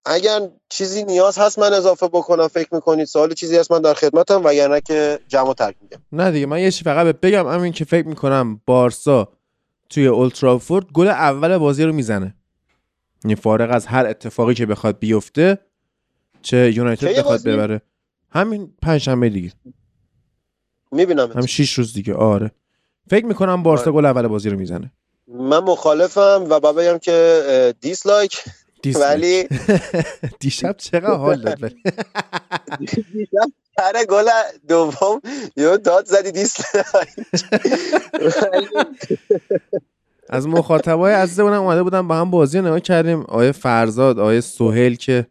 [0.05, 4.41] اگر چیزی نیاز هست من اضافه بکنم فکر می‌کنید سوال چیزی هست من در خدمتم
[4.43, 5.97] وگرنه که جمع ترک میگم.
[6.11, 9.27] نه دیگه من یه فقط بگم همین که فکر می‌کنم بارسا
[9.89, 12.35] توی اولترافورد گل اول بازی رو می‌زنه.
[13.23, 15.57] یعنی فارغ از هر اتفاقی که بخواد بیفته
[16.41, 17.81] چه یونایتد بخواد ببره.
[18.29, 19.51] همین پنجشنبه دیگه.
[20.91, 22.13] می‌بینم همین 6 روز دیگه.
[22.13, 22.51] آره.
[23.09, 23.91] فکر می‌کنم بارسا آره.
[23.91, 24.91] گل اول بازی رو می‌زنه.
[25.27, 28.43] من مخالفم و بعد بگم که دیسلایک.
[28.95, 29.47] ولی
[30.39, 31.83] دیشب چقدر حال داد ولی.
[33.77, 34.25] سر گل
[34.67, 35.21] دوم
[35.57, 37.09] یه داد زدی دیسلایک.
[40.29, 43.21] از مخاطبای عزیزمون هم اومده بودن با هم بازی رو نگاه کردیم.
[43.21, 45.27] آیه فرزاد آیه سهیل که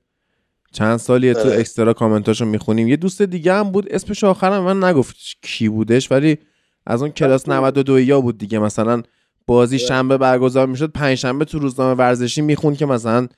[0.73, 1.61] چند سالیه تو آره.
[1.61, 2.89] اکسترا کامنتاشو می‌خونیم.
[2.89, 6.39] یه دوست دیگه هم بود اسمش آخرم من نگفت کی بودش ولی
[6.87, 8.59] از اون کلاس 92 یا بود دیگه.
[8.59, 9.03] مثلا
[9.47, 13.29] بازی شنبه برگزار می‌شد پنج شنبه تو روزنامه ورزشی می‌خوند که مثلا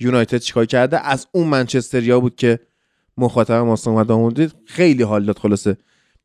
[0.00, 1.06] یونایتد چیکار کرده.
[1.06, 2.58] از اون منچستریا بود که
[3.16, 5.76] مخاطب ما اومد آمودید خیلی حال داد خلاصه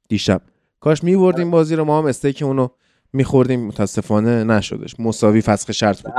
[0.10, 0.42] دیشب.
[0.80, 2.68] کاش میبردیم بازی رو ما هم استیک اونو
[3.14, 3.68] میخوردیم.
[3.68, 5.00] متاسفانه نشدش.
[5.00, 6.14] مساوی فسخ شرط بود.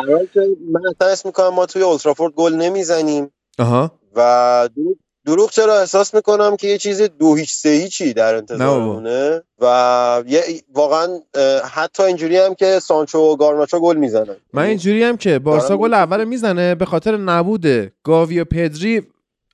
[0.72, 3.30] من اصلا اسم می‌کنم ما توی اولترافورد گل نمی‌زنیم.
[3.58, 4.01] آها.
[4.16, 4.68] و
[5.26, 10.24] دروغ, چرا احساس می‌کنم که یه چیز دو هیچ سه هیچی در نه انتظارمونه و
[10.26, 10.42] یه
[10.74, 11.08] واقعا
[11.72, 14.36] حتی اینجوری هم که سانچو و گارناچو گل می‌زنن.
[14.52, 19.02] من اینجوری هم که بارسا گل اول می‌زنه به خاطر نبود گاوی و پدری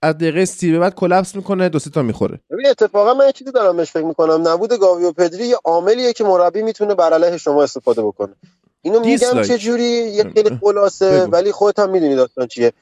[0.03, 2.41] از دقیقه سی به بعد کلپس می‌کنه دو سه تا می‌خوره.
[2.51, 4.49] ببین اتفاقا من چیزی دارم بهش فکر می‌کنم.
[4.49, 8.35] نبود گاوی و پدری یه عاملیه که مربی می‌تونه بر علیه شما استفاده بکنه.
[8.83, 9.43] اینو میگم.
[9.43, 11.25] چه جوری؟ یه خیلی خلاصه.
[11.25, 12.73] ولی خودت هم می‌دونی داستان چیه.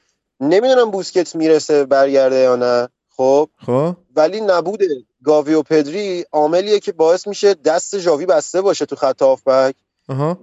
[0.40, 2.88] نمی‌دونم بوسکت می‌رسه برگرده یا نه.
[3.16, 3.96] خب؟ خب.
[4.16, 4.80] ولی نبود.
[5.24, 9.74] گاوی و پدری عاملیه که باعث میشه دست ژاوی بسته باشه تو خط هافبک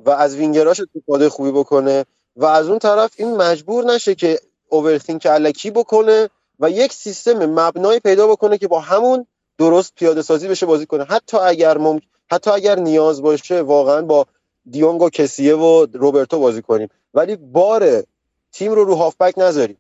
[0.06, 2.06] و از وینگراش استفاده خوبی بکنه
[2.36, 4.40] و از اون طرف این مجبور نشه که
[4.70, 6.30] اوورثینک الکی بکنه
[6.60, 9.26] و یک سیستم مبنایی پیدا بکنه که با همون
[9.58, 11.04] درست پیاده سازی بشه بازی کنه.
[11.04, 12.00] حتی اگر مم...
[12.32, 14.26] حتی اگر نیاز باشه واقعا با
[14.70, 16.90] دیونگ و کسیه و روبرتو بازی کنیم.
[17.14, 18.04] ولی بار
[18.52, 19.78] تیم رو رو هافبک نذاریم.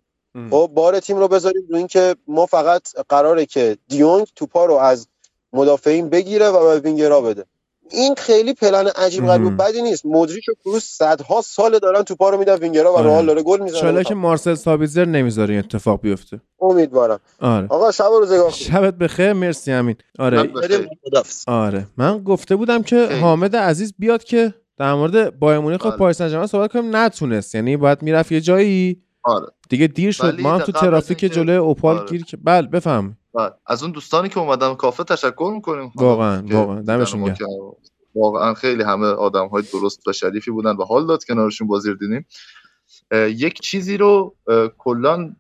[0.50, 5.08] خب بار تیم رو بذاریم رو اینکه ما فقط قراره که دیونگ توپا رو از
[5.54, 7.46] مدافعین بگیره و به وینگرها بده.
[7.92, 9.50] این خیلی پلن عجیب غریب و.
[9.50, 10.06] بدی نیست.
[10.06, 13.08] مودریچ و کروس صدها سال دارن توپا رو میدن وینگرها و آره.
[13.08, 13.80] رئال داره گل می‌زنه.
[13.82, 16.42] شالا که مارسل سابیتزر نمی‌ذاره این اتفاق بیفته.
[16.62, 17.20] امیدوارم.
[17.42, 17.68] آره.
[17.70, 18.52] آقا شب و روزگار.
[18.52, 19.34] شبت بخیر.
[19.34, 20.50] مرسی همین آره.
[21.04, 21.44] خداحافظ.
[21.48, 21.88] آره.
[21.98, 23.08] من گفته بودم که.
[23.22, 25.98] حامد عزیز بیاد که در مورد بایر مونیخ و بله.
[25.98, 26.96] پاریس سن ژرمن صحبت کنیم.
[26.96, 27.56] نتونست.
[27.56, 29.02] یعنی باید می‌رفت یه جایی.
[29.24, 29.48] آره.
[29.70, 30.42] دیگه دیر شد.
[30.42, 32.08] ما هم تو ترافیک جلوی اوپال آره.
[32.08, 33.18] گیر که بله بفهم.
[33.34, 33.52] بله.
[33.66, 35.92] از اون دوستانی که اومدن کافه تشکر می‌کنیم.
[35.96, 36.82] واقعا، واقعا.
[36.82, 37.36] دمشون گرم.
[38.16, 41.96] واقعا خیلی همه آدم های درست و شریفی بودن و حال داد کنارشون بازی رو
[41.96, 42.28] دیدیم.
[43.12, 44.36] یک چیزی رو
[44.78, 45.36] کلا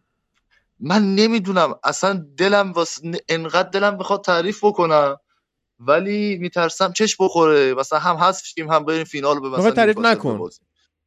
[0.79, 1.75] من نمی‌دونم.
[1.83, 2.99] اصلا دلم واس...
[3.29, 5.17] انقدر دلم بخواد تعریف بکنم
[5.79, 7.73] ولی میترسم چش بخوره.
[7.73, 10.49] مثلا هم حذف شیم هم بریم فینال به مثلا تعریف نکن.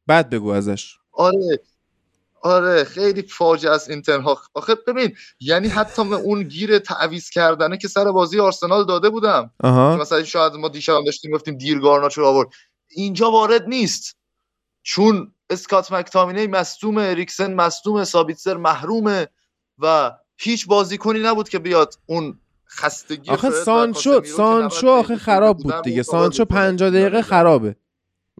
[0.07, 0.97] بعد بگو ازش.
[1.11, 1.59] آره.
[2.47, 7.77] آره خیلی فاجعه است این تنها آخه ببین یعنی حتی من اون گیر تعویض کردنه
[7.77, 9.51] که سر بازی آرسنال داده بودم.
[10.01, 12.49] مثلا شاید ما دیشب داشتیم گفتیم دیر گارناچو رو آورد.
[12.89, 14.17] اینجا وارد نیست.
[14.83, 19.27] چون اسکات مکتامینی مصدوم اریکسن مصدوم سابیتسر محرومه
[19.79, 25.81] و هیچ بازیکنی نبود که بیاد اون خستگی آخه سانچو سانچو 90 آخه خراب بود
[25.81, 26.03] دیگه.
[26.03, 27.01] سانچو کاور 50 بکنه.
[27.01, 27.75] دقیقه خرابه.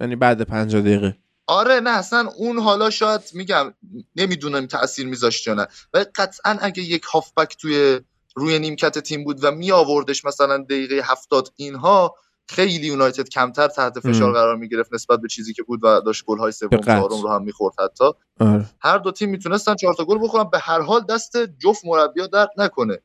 [0.01, 1.17] یعنی بعد 50 دقیقه.
[1.47, 3.73] آره نه اصلا اون حالا شاید میگم
[4.15, 7.99] نمی‌دونم تاثیر میذاشت یا نه ولی قطعا اگه یک هافبک توی
[8.35, 12.15] روی نیمکت تیم بود و می آوردش مثلا دقیقه هفتاد اینها
[12.49, 14.33] خیلی یونایتد کمتر تحت فشار.
[14.33, 16.81] قرار می‌گرفت نسبت به چیزی که بود و داشت گل های سوم.
[16.81, 18.05] چهارم رو هم می‌خورد حتی.
[18.39, 18.65] آره.
[18.79, 22.49] هر دو تیم می‌تونستن چهار تا گل بخورن به هر حال دست جفت مربیا درد
[22.57, 22.97] نکنه.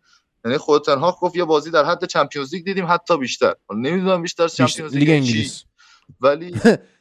[0.44, 3.54] یعنی خود تنها گفت یه بازی در حد چمپیونز لیگ دیدیم حتی بیشتر.
[3.74, 5.64] نمی‌دونم بیشتر چمپیونز لیگ انگلیس.
[6.20, 6.54] ولی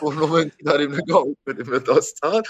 [0.00, 2.42] تورنمنت داریم نگاه می‌کنیم به داستان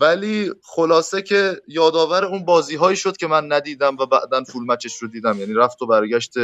[0.00, 4.87] ولی خلاصه که یادآور اون بازی هایی شد که من ندیدم و بعدا full match
[4.87, 6.34] ش رو دیدم یعنی رفت و برگشت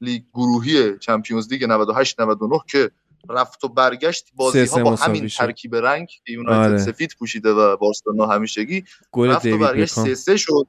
[0.00, 2.90] لیگ گروهی Champions League 98 99 که
[3.28, 5.28] رفت و برگشت بازی ها با همین.
[5.28, 6.78] ترکیب رنگ که یونایتد آره.
[6.78, 10.66] سفید پوشیده و بارسلونا همیشگی گل رفت و برگشت سه سه شد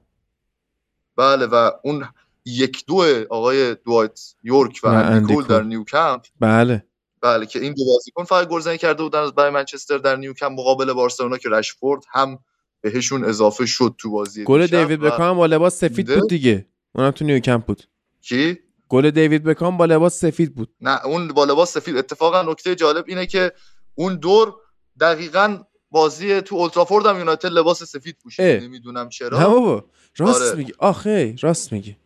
[1.15, 2.07] بله و اون
[2.45, 5.61] یک دو آقای دوایت یورک و و اندی اندی کول در.
[5.61, 6.85] نیوکمپ بله
[7.23, 10.93] بله که این دو بازیکن فقط گلزنی کرده بودن از برای منچستر در نیوکمپ مقابل
[10.93, 12.39] بارسلونا که رشفورد هم
[12.81, 16.19] بهشون اضافه شد تو بازی گل دیوید بکام با لباس سفید.
[16.19, 16.65] بود دیگه.
[16.95, 17.83] اونم تو نیوکمپ بود.
[18.21, 18.59] کی؟
[18.89, 20.69] گل دیوید بکام با لباس سفید بود.
[20.81, 21.97] نه اون با لباس سفید.
[21.97, 23.51] اتفاقا نکته جالب اینه که
[23.95, 24.53] اون دور
[24.99, 28.59] دقیقا بازی تو اولترافورد هم یونایتد لباس سفید پوشید اه.
[28.59, 29.85] نمی‌دونم نه چرا بابا
[30.17, 30.55] راست آره.
[30.55, 30.73] میگی.
[30.77, 31.97] آخه راست میگی.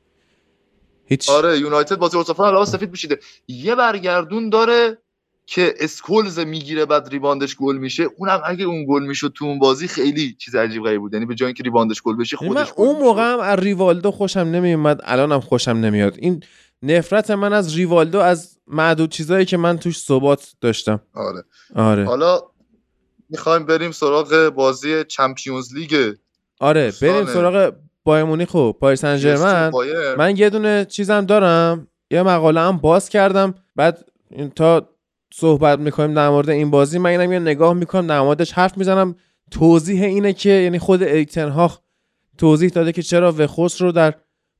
[1.05, 3.19] هیچ آره یونایتد بازی اولترافورد لباس سفید پوشیده.
[3.47, 4.97] یه برگردون داره
[5.49, 9.59] که اسکولز می‌گیره بعد rebound ش گل میشه اونم اگه اون گل می‌شد تو اون
[9.59, 11.13] بازی خیلی چیز عجیب غریب بود.
[11.13, 12.99] یعنی به جای اینکه rebound ش گل بشه یعنی من خودش گل اون.
[12.99, 16.15] موقع هم از ریوالدو خوشم نمیومد الانم خوشم نمیاد.
[16.17, 16.43] این
[16.83, 21.01] نفرت من از ریوالدو از معدود چیزایی که من توش ثبات داشتم.
[21.13, 21.43] آره.
[21.75, 22.05] آره.
[22.05, 22.39] حالا
[23.29, 26.13] می‌خوایم بریم سراغ بازی چمپیونز لیگ.
[26.59, 29.71] آره بریم سراغ بایر مونیخ و پاریس سن ژرمن.
[30.17, 33.55] من یه دونه چیزم دارم یه مقاله هم باز کردم.
[33.75, 34.89] بعد این تا
[35.33, 36.99] صحبت می‌کنیم در مورد این بازی.
[36.99, 39.15] من اینم یه نگاه می‌کنم در موردش حرف می‌زنم.
[39.51, 41.79] توضیح اینه که یعنی خود اریکتنهاخ
[42.37, 44.13] توضیح داده که چرا وخوس رو در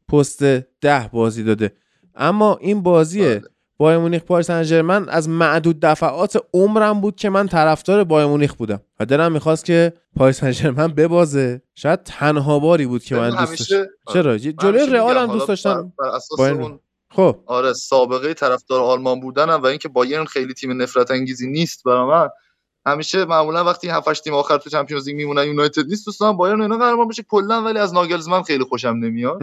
[0.10, 0.44] پست
[0.82, 1.72] ده بازی داده.
[2.16, 3.42] اما این بازی بله.
[3.78, 8.54] بایر مونیخ پاریس سن ژرمن از معدود دفعات عمرم بود که من طرفدار بایر مونیخ
[8.54, 8.82] بودم.
[9.00, 11.62] و دلم می‌خواست که پاریس سن ژرمن ببازه.
[11.76, 13.86] شاید تنها باری بود که من دوست داشتم.
[14.14, 16.40] چرا؟ من جلوی رئال هم دوست داشتم بر, بر اساس.
[16.40, 16.80] اون
[17.18, 17.40] خب.
[17.46, 22.30] آره سابقه طرفدار آلمان بودنم و اینکه بایرن خیلی تیم نفرت انگیزی نیست برای من.
[22.86, 26.62] همیشه معمولا وقتی 7 8 تیم آخر تو Champions League میمونن یونایتد نیست دوستان بایرن
[26.62, 29.40] اینا قهرمان بشه کلا ولی از ناگلزمن خیلی خوشم نمیاد.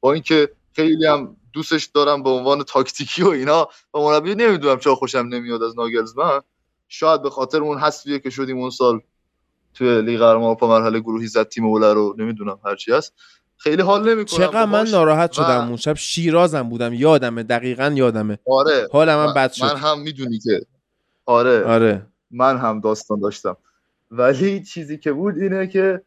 [0.00, 4.94] با اینکه خیلی هم دوستش دارم به عنوان تاکتیکی و اینا و مربی نمی‌دونم چرا
[4.94, 6.40] خوشم نمیاد از ناگلزمن.
[6.88, 9.00] شاید به خاطر اون حذفیه که شدیم اون سال
[9.74, 13.14] توی لیگ قهرمان اروپا مرحله گروهی زد تیم اوله رو نمی‌دونم هرچی هست.
[13.58, 14.38] خیلی حال نمی‌کنم.
[14.38, 18.38] چقدر من ناراحت شدم اون شب شیرازم بودم یادمه دقیقا یادمه.
[18.46, 18.88] آره.
[18.92, 19.64] حالم هم من- بد شد.
[19.64, 20.60] من هم می‌دونی که
[21.26, 22.06] آره, آره.
[22.30, 23.56] من هم داستان داشتم.
[24.10, 26.02] ولی چیزی که بود اینه که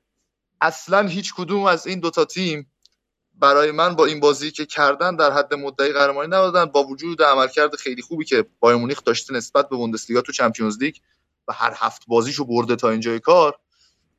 [0.61, 2.71] اصلا هیچ کدوم از این دوتا تیم
[3.35, 7.75] برای من با این بازی که کردن در حد مدعی قهرمانی نبودن با وجود عملکرد
[7.75, 10.95] خیلی خوبی که بایر مونیخ داشته نسبت به بوندسلیگا تو چمپیونز لیگ
[11.47, 13.55] و هر هفت بازیشو برده تا اینجای کار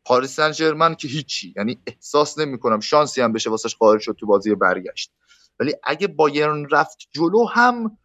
[0.04, 1.54] پاریس سن که هیچی.
[1.56, 5.12] یعنی احساس نمی‌کنم شانسی هم بشه واسش خارج شد تو بازی برگشت.
[5.60, 7.98] ولی اگه بایرن رفت جلو هم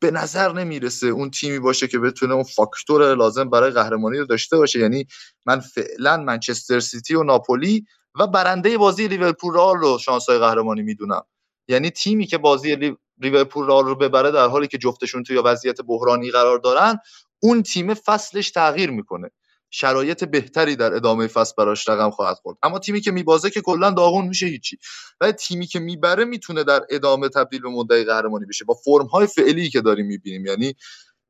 [0.00, 4.56] به نظر نمی‌رسه اون تیمی باشه که بتونه اون فاکتور لازم برای قهرمانی رو داشته
[4.56, 4.78] باشه.
[4.78, 5.06] یعنی
[5.46, 7.86] من فعلا منچستر سیتی و ناپولی
[8.20, 11.22] و برنده بازی لیورپول رئال رو شانسای قهرمانی می‌دونم.
[11.68, 15.80] یعنی تیمی که بازی لی- لیورپول رئال رو ببره در حالی که جفتشون توی وضعیت
[15.80, 16.98] بحرانی قرار دارن
[17.40, 19.30] اون تیم فصلش تغییر می‌کنه.
[19.70, 22.58] شرایط بهتری در ادامه فصل براش رقم خواهد خورد.
[22.62, 24.78] اما تیمی که میبازه که کلا داغون میشه هیچی.
[25.20, 28.64] و تیمی که می‌بره می‌تونه در ادامه تبدیل به مدعی قهرمانی بشه.
[28.64, 30.46] با فرم های فعلی که داریم می‌بینیم.
[30.46, 30.74] یعنی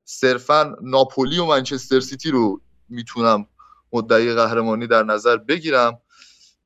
[0.04, 3.46] صرفا ناپولی و منچستر سیتی رو می‌تونم
[3.92, 5.98] مدعی قهرمانی در نظر بگیرم.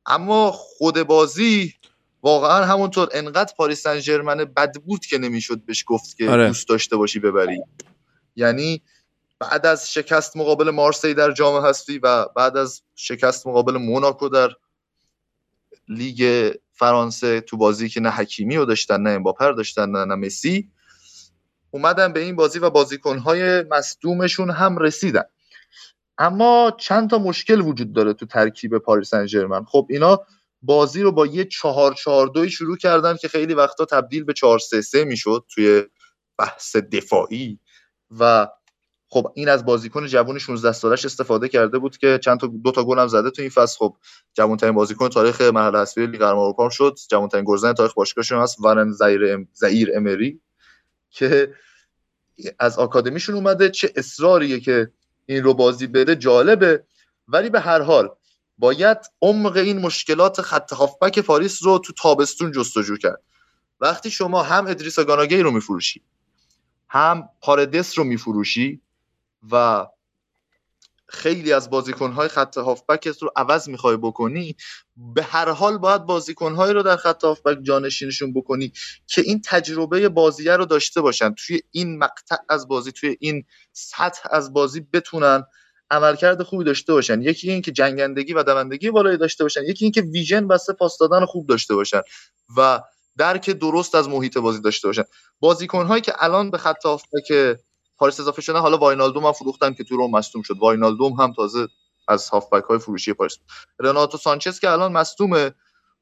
[0.06, 1.74] اما خود بازی
[2.22, 6.46] واقعا همونطور انقدر پاریس سن ژرمن بد بود که نمی‌شد بهش گفت که آره.
[6.46, 7.62] دوست داشته باشی ببری.
[8.36, 8.82] یعنی
[9.50, 14.50] بعد از شکست مقابل مارسی در جام حذفی و بعد از شکست مقابل موناکو در
[15.88, 20.70] لیگ فرانسه تو بازی که نه حکیمی رو داشتن نه امباپر داشتن نه, نه مسی
[21.70, 25.24] اومدن به این بازی و بازیکنهای مصدومشون هم رسیدن.
[26.18, 30.20] اما چند تا مشکل وجود داره تو ترکیب پاریس سن خب اینا
[30.62, 34.58] بازی رو با یه چهار چهار دوی شروع کردن که خیلی وقتا تبدیل به چهار
[34.58, 35.82] سه سه می‌شد توی
[36.38, 37.58] بحث دفاعی
[38.20, 38.48] و
[39.08, 42.84] خب این از بازیکن جوون 16 سالش استفاده کرده بود که چند تا دو تا
[42.84, 43.78] گل هم زده تو این فصل.
[43.78, 43.96] خب
[44.34, 46.98] جوان‌ترین بازیکن تاریخ مرحله حذفی لیگ قهرمانان اروپا شد.
[47.10, 49.48] جوان‌ترین گلزن تاریخ باشگاهشون هست ورن زایر ام...
[49.52, 50.40] زایر امری
[51.10, 51.52] که
[52.58, 53.70] از آکادمیشون اومده.
[53.70, 54.90] چه اصراریه که
[55.26, 56.84] این رو بازی بده جالبه.
[57.28, 58.10] ولی به هر حال
[58.58, 63.22] باید عمق این مشکلات خط هافبک پاریس رو تو تابستون جستجو کرد.
[63.80, 66.02] وقتی شما هم ادریس گاناگی رو میفروشی
[66.88, 68.80] هم پاردس رو میفروشی
[69.52, 69.86] و
[71.08, 74.56] خیلی از بازیکنهای خط هافبکت رو عوض می‌خوای بکنی
[74.96, 78.72] به هر حال باید بازیکنهایی رو در خط هافبک جانشینشون بکنی
[79.06, 81.34] که این تجربه بازیه رو داشته باشن.
[81.34, 85.44] توی این مقطع از بازی توی این سطح از بازی بتونن
[85.90, 87.22] عملکرد خوبی داشته باشن.
[87.22, 90.98] یکی این که جنگندگی و دوندگی بالایی داشته باشن یکی این که ویژن و پاس
[90.98, 92.02] دادن خوب داشته باشن
[92.56, 92.80] و
[93.16, 95.04] درک درست از محیط بازی داشته باشن.
[95.40, 97.56] بازیکنهایی که الان به خط هافبک
[97.98, 98.60] پاریس اضافه شدن.
[98.60, 100.58] حالا واینالدوم هم فروختن که تو رو مصدوم شد.
[100.58, 101.68] واینالدوم هم تازه
[102.08, 103.38] از هافبک های فروشی پاریس
[103.80, 105.50] رناتو سانچز که الان مصدومه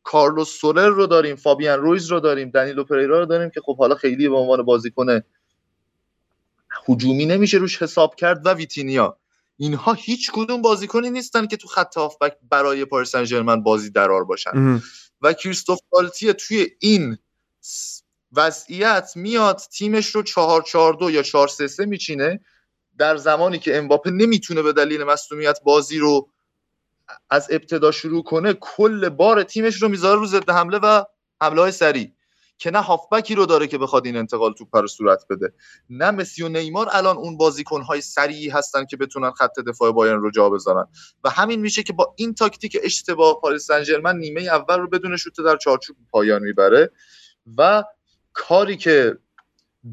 [0.02, 3.94] کارلوس سولر رو داریم فابیان رویز رو داریم دنیلو پریرا رو داریم که خب حالا
[3.94, 5.20] خیلی به عنوان بازیکن
[6.88, 9.18] هجومی نمیشه روش حساب کرد و ویتینیا.
[9.56, 14.24] اینها هیچ کدوم بازیکنی نیستن که تو خط هافبک برای پاریس سن ژرمن بازی درار
[14.24, 14.82] باشن.
[15.20, 15.78] و کریستوف
[16.38, 17.18] توی این
[18.32, 22.40] وضعیت میاد تیمش رو 4 4 2 یا 4 3 3 میچینه
[22.98, 26.28] در زمانی که امباپه نمی‌تونه به دلیل مصونیت بازی رو
[27.30, 31.04] از ابتدا شروع کنه کل بار تیمش رو می‌ذاره رو ضد حمله و
[31.40, 32.12] حمله های سریع.
[32.62, 35.52] که نه هافبکی رو داره که بخواد این انتقال توپ رو صورت بده
[35.90, 40.30] نه مسی و نیمار الان اون بازیکنهای سریعی هستن که بتونن خط دفاع بایرن رو
[40.30, 40.86] جا بذارن.
[41.24, 45.40] و همین میشه که با این تاکتیک اشتباه پاریس سن نیمه اول رو بدون شوت
[45.40, 46.90] در چارچوب پایان می‌بره
[47.58, 47.84] و
[48.32, 49.18] کاری که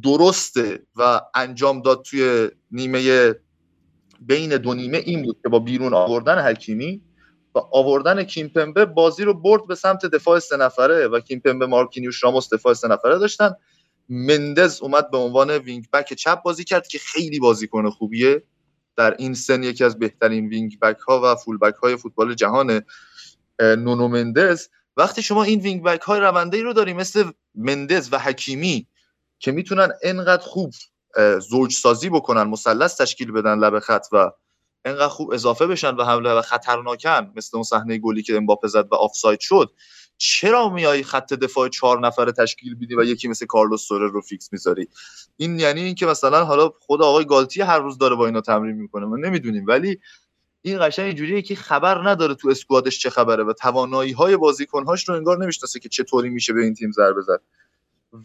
[0.03, 3.33] درسته و انجام داد توی نیمه
[4.21, 7.01] بین دو نیمه این بود که با بیرون آوردن حکیمی
[7.55, 12.53] و آوردن کیمپمبه بازی رو برد به سمت دفاع سه نفره و کیمپمبه مارکینیوش راموس
[12.53, 13.55] دفاع سه نفره داشتن.
[14.09, 18.43] مندز اومد به عنوان wing back چپ بازی کرد که خیلی بازیکن خوبیه.
[18.97, 22.81] در این سن یکی از بهترین wing back ها و full back های فوتبال جهان
[23.59, 24.67] نونو مندز.
[24.99, 28.87] وقتی شما این wing back های رونده ای رو داری مثل مندز و حکیمی
[29.39, 30.73] که می‌تونن انقدر خوب
[31.49, 34.31] زوج سازی بکنن مثلث تشکیل بدن لب خط و
[34.85, 38.87] انقدر خوب اضافه بشن و حمله و خطرناکن مثل اون صحنه گلی که امباپه زد
[38.91, 39.71] و آفساید شد
[40.17, 44.53] چرا میای خط دفاع چهار نفره تشکیل بدی و یکی مثل کارلوس سورر رو فیکس
[44.53, 44.87] می‌ذاری؟
[45.37, 49.05] این یعنی اینکه مثلا حالا خود آقای گالتیه هر روز داره با اینا تمرین می‌کنه
[49.05, 49.65] ما نمی‌دونیم.
[49.67, 49.99] ولی
[50.61, 55.09] این قشنگ اینجوریه که خبر نداره تو squad ش چه خبره و توانایی های بازیکنهاش
[55.09, 57.41] رو انگار نمی‌شناسه که چطوری میشه به این تیم ضربه زد.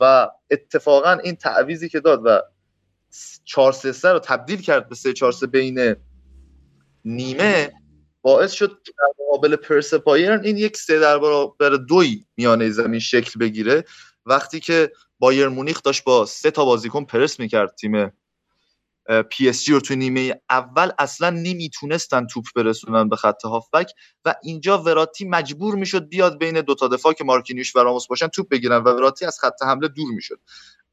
[0.01, 2.41] و اتفاقا این تعویضی که داد و
[3.45, 5.97] 4 3 رو تبدیل کرد به 3 4 بین
[7.05, 7.73] نیمه
[8.23, 13.41] باعث شد در مقابل پرس بایرن این یک سه در برابر دوی میانه زمین شکل
[13.41, 13.85] بگیره.
[14.27, 18.13] وقتی که بایر مونیخ داشت با سه تا بازیکن پرس می‌کرد تیم
[19.31, 23.91] PSG رو تو نیمه اول اصلا نمی‌تونستن توپ برسونن به خط هافبک
[24.25, 28.29] و اینجا وراتی مجبور می‌شد بیاد بین دو تا دفاع که مارکینیوش و راموس باشن
[28.29, 30.41] توپ بگیرن و وراتی از خط حمله دور می‌شد.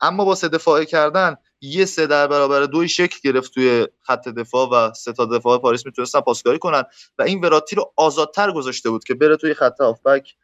[0.02, 4.70] اما با سه دفاعه کردن یه سه در برابر دوی شکل گرفت توی خط دفاع
[4.70, 6.84] و سه تا دفاع پاریس می‌تونستن پاسکاری کنن
[7.18, 10.36] و این وراتی رو آزادتر گذاشته بود که بره توی خط هافبک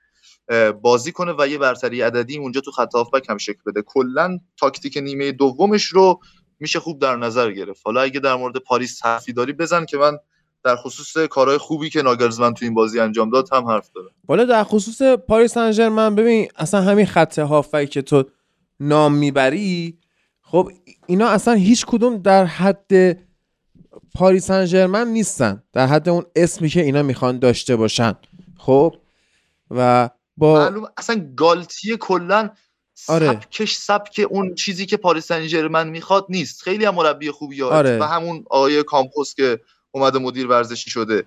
[0.82, 3.82] بازی کنه و یه برتری عددی اونجا تو خط هافبک هم شکل بده.
[3.82, 6.20] کلا تاکتیک نیمه دومش رو
[6.60, 7.82] میشه خوب در نظر گرفت.
[7.86, 10.18] حالا اگه در مورد پاریس حرفی داری بزن که من
[10.64, 14.10] در خصوص کارهای خوبی که ناگلزمن تو این بازی انجام داد هم حرف دارم.
[14.28, 18.24] حالا در خصوص پاریس سن ببین اصلا همین خط هافبک که تو
[18.80, 19.98] نام می‌بری
[20.42, 20.72] خب
[21.08, 23.18] اینا اصلا هیچ کدوم در حد
[24.16, 25.64] پاریس سن نیستن.
[25.74, 28.16] در حد اون اسمی که اینا می‌خوان داشته باشن.
[28.58, 28.96] خب
[29.72, 32.50] و با معلوم اصلا گالتیه کلا
[33.08, 33.28] آره.
[33.28, 36.62] سبکش سبک اون چیزی که پاریس سن می‌خواد نیست.
[36.62, 38.00] خیلی هم مربی خوبی آره.
[38.00, 39.60] و همون آقای کامپوس که
[39.92, 41.26] اومده مدیر ورزشی شده.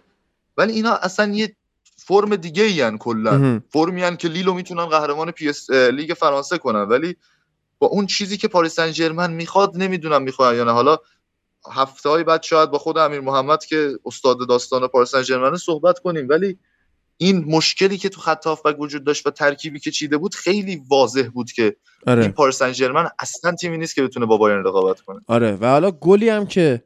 [0.56, 1.56] ولی اینا اصلا یه
[1.97, 3.60] فرم دیگه ای کلا.
[3.70, 6.82] فرمی که لیلو می‌تونن قهرمان پی لیگ فرانسه کنن.
[6.82, 7.16] ولی
[7.78, 10.72] با اون چیزی که پاریس سن می‌خواد نمی‌دونم می‌خواد یا نه.
[10.72, 10.98] حالا
[11.72, 16.28] هفته های بعد شاید با خود امیر محمد که استاد داستان پاریس سن صحبت کنیم.
[16.28, 16.59] ولی
[17.22, 21.28] این مشکلی که تو خط هافبک وجود داشت و ترکیبی که چیده بود خیلی واضح
[21.34, 21.76] بود که
[22.06, 22.22] آره.
[22.22, 25.20] این پاریس سن ژرمن اصلا تیمی نیست که بتونه با بایرن رقابت کنه.
[25.26, 25.52] آره.
[25.60, 26.84] و حالا گلی هم که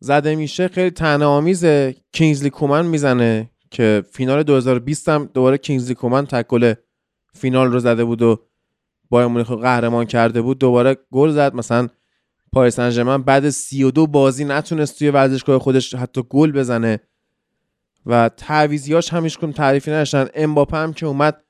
[0.00, 6.26] زده میشه خیلی طعنه آمیزه کینگزلی کومن می‌زنه که فینال 2020 هم دوباره کینگزلی کومن
[6.26, 6.74] تکل
[7.34, 8.40] فینال رو زده بود و
[9.10, 10.58] بایر مونیخ قهرمان کرده بود.
[10.58, 11.54] دوباره گل زد.
[11.54, 11.88] مثلا
[12.52, 17.00] پاریس سن بعد 32 بازی نتونست توی ورزشگاه خودش حتی گل بزنه.
[18.06, 21.42] و تعویزیاش همیش کن تعریفی نشن امباپه هم که اومد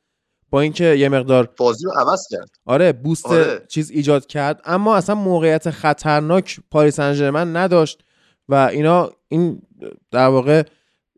[0.50, 2.50] با اینکه یه مقدار بازی رو عوض کرد.
[2.64, 3.62] آره بوست آره.
[3.68, 4.60] چیز ایجاد کرد.
[4.64, 8.02] اما اصلا موقعیت خطرناک پاریس سن نداشت
[8.48, 9.62] و اینا این
[10.10, 10.62] در واقع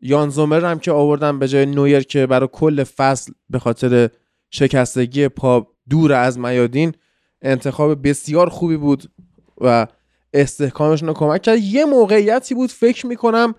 [0.01, 4.09] یان زومر هم که آوردن به جای نویر که برای کل فصل به خاطر
[4.49, 6.93] شکستگی پا دور از میادین
[7.41, 9.11] انتخاب بسیار خوبی بود
[9.61, 9.87] و
[10.33, 11.59] استحکامشون رو کمک کرد.
[11.59, 13.55] یه موقعیتی بود فکر می‌کنم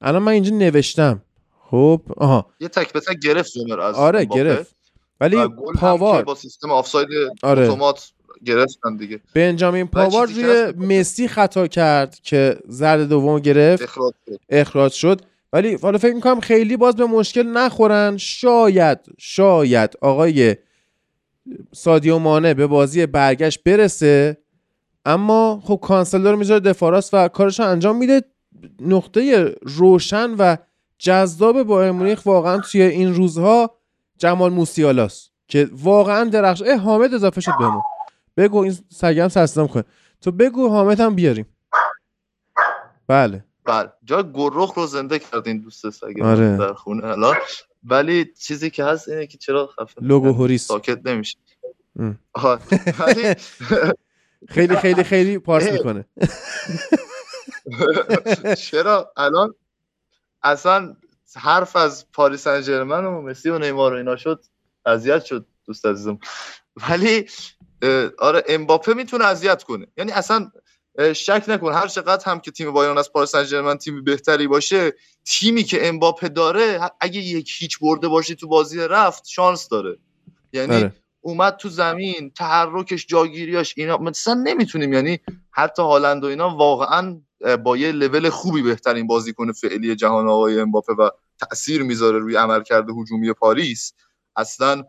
[0.00, 1.22] الان من اینجا نوشتم.
[1.70, 2.46] خب آها.
[2.60, 4.76] یه تک به تک گرفت زومر از آره گرفت.
[5.20, 5.36] ولی
[5.74, 6.24] پاوار.
[6.24, 7.08] با سیستم آفساید
[7.42, 7.62] آره.
[7.62, 8.10] اتومات
[8.44, 9.20] گرفتن دیگه.
[9.34, 13.82] بنجامین پاوار روی مسی خطا کرد که زرد دوم گرفت.
[13.82, 15.20] اخراج شد, اخراج شد.
[15.52, 18.16] ولی حالا فکر می‌کنم خیلی باز به مشکل نخورن.
[18.16, 20.56] شاید شاید آقای
[21.72, 24.36] سادیو مانه به بازی برگشت برسه.
[25.04, 28.22] اما خب کانسلر می‌ذاره دفاراس و کارش انجام میده.
[28.80, 30.56] نقطه روشن و
[30.98, 33.70] جذاب با مونیخ واقعا توی این روزها
[34.18, 37.82] جمال موسیالاس که واقعا درخش اه حامد اضافه شد بهمون.
[38.36, 39.84] بگو این سگم سرسدم کنه.
[40.20, 41.46] تو بگو حامد هم بیاریم.
[43.06, 43.44] بله.
[43.64, 43.92] بله.
[44.04, 46.56] جا گروخ رو زنده کردین دوست سگم آره.
[46.56, 47.16] در خونه
[47.84, 50.66] ولی چیزی که هست اینه که چرا خفه لوگو هوریس.
[50.66, 51.38] ساکت نمیشه.
[54.48, 56.04] خیلی خیلی خیلی پارس می‌کنه.
[58.68, 59.54] چرا؟ الان
[60.42, 60.96] اصلا
[61.36, 64.44] حرف از پاریس سن و مسی و نیمار و اینا شد
[64.86, 66.18] اذیت شد دوست عزیزم.
[66.90, 67.26] ولی
[68.18, 69.86] آره امباپه می‌تونه اذیت کنه.
[69.96, 70.50] یعنی اصلا
[71.12, 74.92] شک نکن هر چقدر هم که تیم بایرن از پاریس سن تیم بهتری باشه
[75.24, 79.98] تیمی که امباپه داره اگه یک هیچ برده باشه تو بازی رفت شانس داره.
[80.52, 80.94] یعنی آره.
[81.20, 85.20] اومد تو زمین تحرکش جاگیریاش اینا مثلا نمی‌تونیم یعنی
[85.50, 87.20] حتی هالند و اینا واقعا
[87.64, 92.90] با یه لول خوبی بهترین بازیکن فعلی جهان آقای امباپه و تاثیر می‌ذاره روی عملکرد
[92.90, 93.92] هجومی پاریس.
[94.36, 94.84] اصلا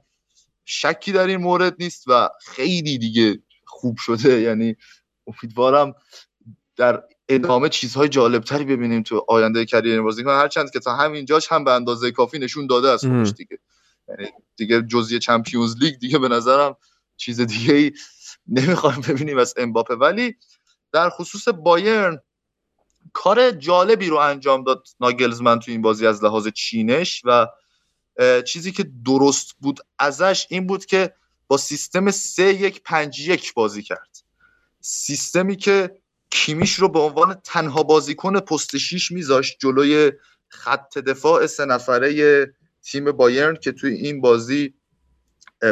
[0.65, 4.41] شکی در این مورد نیست و خیلی دیگه خوب شده.
[4.47, 4.75] یعنی
[5.27, 5.93] امیدوارم
[6.75, 10.29] در ادامه چیزهای جالبتری ببینیم تو آینده کریر بازیکن.
[10.29, 13.59] هرچند که تا همینجاش هم به اندازه کافی نشون داده از خودش دیگه.
[14.07, 16.77] یعنی دیگه جزی چمپیونز لیگ دیگه به نظرم
[17.17, 17.91] چیز دیگه ای
[18.47, 19.95] نمی‌خوایم ببینیم از امباپه.
[19.95, 20.35] ولی
[20.91, 22.19] در خصوص بایرن
[23.13, 27.47] کار جالبی رو انجام داد ناگلزمن تو این بازی از لحاظ چینش و
[28.45, 31.13] چیزی که درست بود ازش این بود که
[31.47, 34.17] با سیستم 3 1 5 1 بازی کرد.
[34.79, 40.11] سیستمی که کیمیش رو به عنوان تنها بازیکن پست 6 میذاشت جلوی
[40.47, 42.53] خط دفاع سه نفره
[42.83, 44.73] تیم بایرن که توی این بازی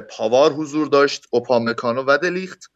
[0.09, 2.71] پاوار حضور داشت اوپامکانو و دلیخت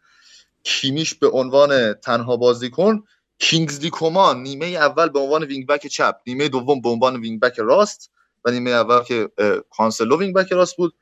[0.63, 3.03] کیمیش به عنوان تنها بازیکن
[3.43, 7.59] کینگزلی کومان نیمه اول به عنوان wing back چپ نیمه دوم به عنوان wing back
[7.59, 8.11] راست
[8.45, 9.29] و نیمه اول که
[9.69, 10.93] کانسلو wing back راست بود.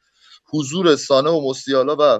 [0.45, 2.19] حضور سانه و موسیالا و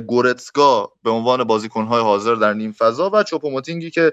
[0.00, 4.12] گورتسکا به عنوان بازیکنهای حاضر در نیم فضا و چوپوموتینگی که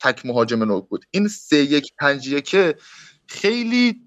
[0.00, 1.04] تک مهاجم نوک بود.
[1.10, 2.78] این سه یک پنج یکه
[3.26, 4.00] خیلی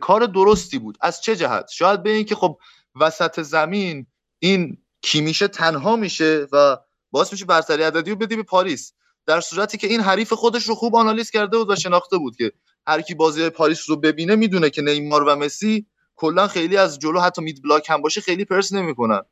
[0.00, 0.98] کار درستی بود.
[1.00, 2.58] از چه جهت؟ شاید به اینکه خب
[3.00, 4.06] وسط زمین
[4.38, 6.76] این کیمیشه تنها میشه و
[7.10, 8.92] باعث میشه برتری عددی رو بدی به پاریس.
[9.26, 12.52] در صورتی که این حریف خودش رو خوب آنالیز کرده بود و شناخته بود که
[12.86, 15.86] هر کی بازی پاریس رو ببینه می‌دونه که نیمار و مسی
[16.16, 19.22] کلا خیلی از جلو حتی mid block هم باشه خیلی پرس نمی‌کنن.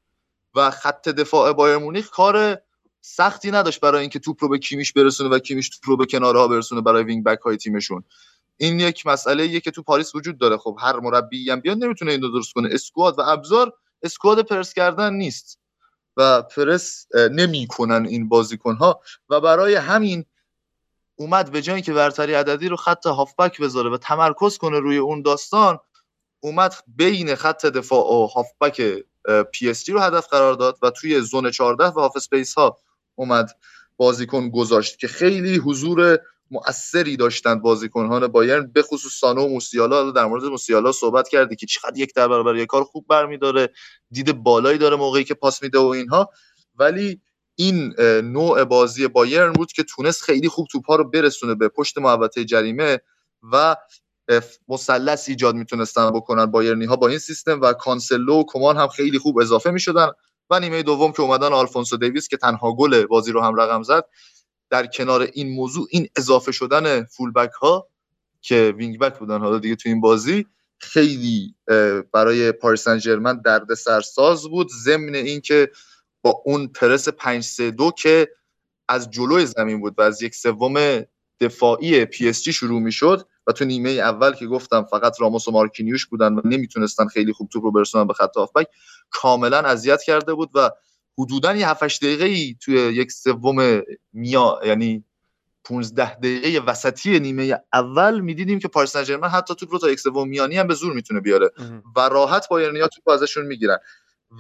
[0.55, 2.59] و خط دفاع بایرن مونیخ کار
[3.01, 6.49] سختی نداشت برای اینکه توپ رو به کیمیش برسونه و کیمیش توپ رو به کنارها
[6.49, 8.05] برسونه برای wing back های تیمشون.
[8.57, 10.57] این یک مسئله یه که تو پاریس وجود داره.
[10.57, 12.69] خب هر مربی هم بیاد نمی‌تونه این رو درست کنه.
[12.73, 13.73] squad و ابزار
[14.03, 15.59] squad پرس کردن نیست.
[16.17, 20.25] و پرس نمی‌کنن این بازیکن ها و برای همین
[21.17, 25.23] اومد به جایی که برتری عددی رو خط هافبک بذاره و تمرکز کنه روی اون
[25.23, 25.79] داستان
[26.41, 29.05] اومد بین خط دفاع و هافبک
[29.53, 32.79] پی اس جی رو هدف قرار داد و توی zone 14 و half space ها
[33.15, 33.51] اومد
[33.97, 36.19] بازیکن گذاشت که خیلی حضور
[36.51, 40.11] مؤثری داشتند بازیکنان بایرن به خصوص سانه و موسیالا.
[40.11, 43.71] در مورد موسیالا صحبت کردی که چقدر یک در برابر یک کار خوب برمیداره
[44.11, 46.31] دید بالایی داره موقعی که پاس میده و اینها.
[46.75, 47.21] ولی
[47.55, 52.45] این نوع بازی بایرن بود که تونست خیلی خوب توپا رو برسونه به پشت محوطه
[52.45, 52.99] جریمه
[53.53, 53.77] و
[54.69, 59.19] مثلث ایجاد می‌تونستن بکنن بایرنی ها با این سیستم و کانسلو و کمان هم خیلی
[59.19, 60.09] خوب اضافه می‌شدن.
[60.51, 64.05] و نیمه دوم که اومدن آلفونسو دیویس که تنها گل بازی رو هم رقم زد.
[64.75, 67.89] در کنار این موضوع این اضافه شدن full back ها
[68.41, 70.47] که wing back بودن حالا دیگه تو این بازی
[70.79, 71.55] خیلی
[72.13, 75.71] برای پاریس سن ژرمن درد سرساز بود ضمن اینکه
[76.23, 78.29] با اون پرس 5 3 2 که
[78.89, 81.05] از جلوی زمین بود و از یک سوم
[81.41, 85.51] دفاعی پی اس جی شروع می‌شد و تو نیمه اول که گفتم فقط راموس و
[85.51, 88.67] مارکینیوش بودن و نمی‌تونستن خیلی خوب توپ رو برسونن به خط هافبک
[89.11, 90.71] کاملا اذیت کرده بود و
[91.19, 93.83] حدودا یه 7 دقیقه ای توی یک سوم
[94.13, 95.05] میا یعنی
[95.65, 100.29] 15 دقیقه وسطی نیمه اول می‌دیدیم که پاریس سن حتی توپ رو تا یک سوم
[100.29, 101.51] میانی هم به زور می‌تونه بیاره
[101.97, 103.79] و راحت بایرنیا توپ ازشون می‌گیرن.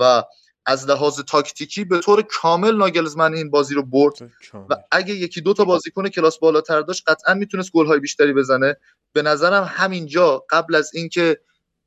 [0.01, 0.23] و
[0.67, 4.33] از لحاظ تاکتیکی به طور کامل ناگلزمن این بازی رو برد
[4.71, 8.77] و اگه یکی دو تا بازیکن کلاس بالاتر داشت قطعا می‌تونست گل های بیشتری بزنه.
[9.13, 11.41] به نظرم همینجا قبل از اینکه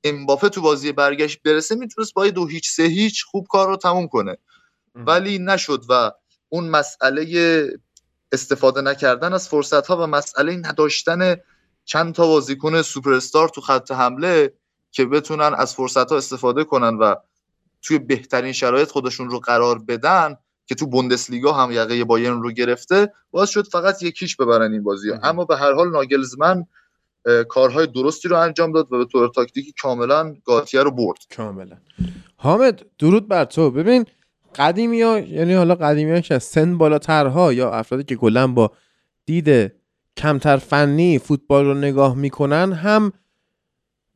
[0.03, 4.07] امباپه تو بازی برگشت برسه می‌تونست با دو هیچ سه هیچ خوب کار رو تموم
[4.07, 4.37] کنه.
[5.05, 6.11] ولی نشد و
[6.49, 7.63] اون مسئله
[8.31, 11.35] استفاده نکردن از فرصت ها و مسئله نداشتن
[11.85, 14.53] چند تا بازیکن سوپر استار تو خط حمله
[14.91, 17.15] که بتونن از فرصت ها استفاده کنن و
[17.81, 23.13] توی بهترین شرایط خودشون رو قرار بدن که تو بوندسلیگا هم یقه بایرن رو گرفته
[23.31, 25.11] باز شد فقط یکیش ببرن این بازی.
[25.23, 26.65] اما به هر حال ناگلزمن
[27.49, 31.17] کارهای درستی رو انجام داد و به طور تاکتیکی کاملا گاتیه رو برد.
[31.37, 31.77] کاملا.
[32.35, 33.71] حامد درود بر تو.
[33.71, 34.05] ببین
[34.55, 38.71] قدیمی ها یعنی حالا قدیمی ها که سن بالاترها یا افرادی که کلا با
[39.25, 39.73] دید
[40.17, 43.11] کمتر فنی فوتبال رو نگاه می‌کنن هم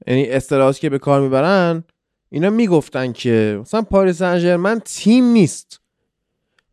[0.07, 1.83] یعنی اصطلاحاتی که به کار می‌برن
[2.29, 5.81] اینا می‌گفتن که مثلا پاریس سن تیم نیست.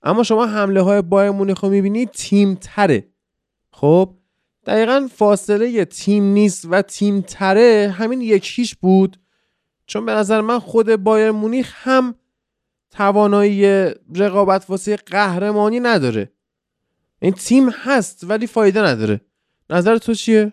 [0.03, 3.09] اما شما حمله های بایر مونیخ رو تیم تره.
[3.71, 4.15] خب
[4.67, 9.17] دقیقا فاصله تیم نیست و تیم تره همین یک هیچ بود.
[9.87, 12.15] چون به نظر من خود بایر مونیخ هم
[12.91, 16.33] توانایی رقابت واسه قهرمانی نداره.
[17.21, 19.21] این تیم هست ولی فایده نداره.
[19.71, 20.53] نظر تو چیه؟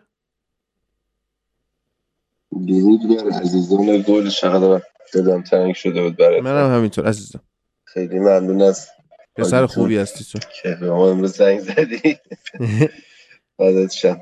[2.68, 4.30] درود بر عزیزان گل.
[4.30, 4.82] چقدر
[5.14, 7.42] دلم تنگ شده بود برای منم همینطور عزیزم.
[7.84, 8.88] خیلی ممنون از
[9.36, 9.66] پسر.
[9.66, 10.48] خوبی هستی تو.
[10.62, 12.18] که به ما امروز زنگ زدی.
[13.58, 14.22] فدات شم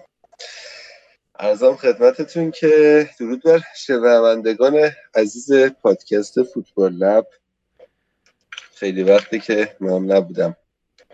[1.39, 7.27] ارزم خدمتتون که درود بر شنوندگان عزیز پادکست فوتبال لب.
[8.75, 10.55] خیلی وقتی که من نبودم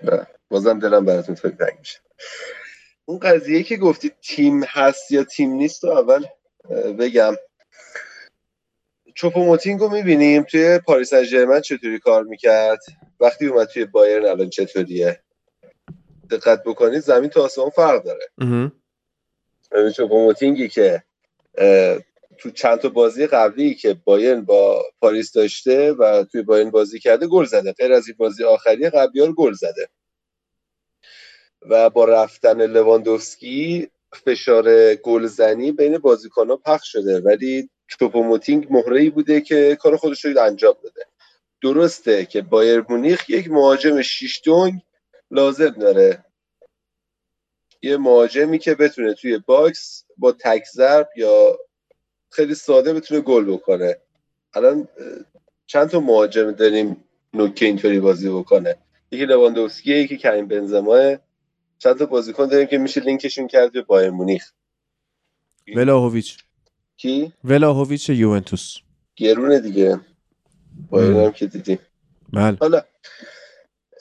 [0.03, 1.99] و بازم دلم براتون خیلی تنگ میشه.
[3.05, 6.25] اون قضیه که گفتی تیم هست یا تیم نیست رو اول
[6.99, 7.35] بگم.
[9.15, 12.79] چوپوموتینگ رو می‌بینیم توی پاریس سن ژرمن چطوری کار می‌کرد؟
[13.19, 15.21] وقتی اومد توی بایرن الان چطوریه؟
[16.31, 18.29] دقت بکنید زمین تا آسمون فرق داره.
[19.91, 21.03] چوپوموتینگی که
[22.39, 27.27] تو چند تا بازی قبلی که بایرن با پاریس داشته و توی بایرن بازی کرده
[27.27, 27.73] گل زده.
[27.73, 29.89] غیر از این بازی آخری قبلی ها رو گل زده.
[31.61, 33.89] و با رفتن لواندوفسکی
[34.25, 37.19] فشار گلزنی بین بازیکن‌ها پخش شده.
[37.19, 41.05] ولی چوپوموتینگی مهره‌ای بوده که کار خودش رو انجام بده
[41.61, 44.81] درسته که بایرن مونیخ یک مهاجم شیش دنگ
[45.31, 46.25] لازم داره.
[47.81, 51.57] یه مهاجمی که بتونه توی box با تک ضرب یا
[52.29, 53.97] خیلی ساده بتونه گل بکنه.
[54.53, 54.87] الان
[55.67, 57.03] چند تا مهاجم داریم
[57.33, 58.75] نوکه اینطوری بازی بکنه؟
[59.11, 61.17] یکی لواندوفسکی یکی کریم بنزما.
[61.79, 64.51] چند تا بازیکن داریم که میشه لینکشون کرد به بایرن مونیخ.
[65.75, 66.37] ولاهویچ.
[66.97, 68.77] کی؟ ولاهویچ یوونتوس.
[69.15, 69.99] گرونه دیگه.
[70.89, 71.11] بایرن.
[71.11, 71.79] هم که دیدیم
[72.33, 72.57] بله.
[72.61, 72.81] حالا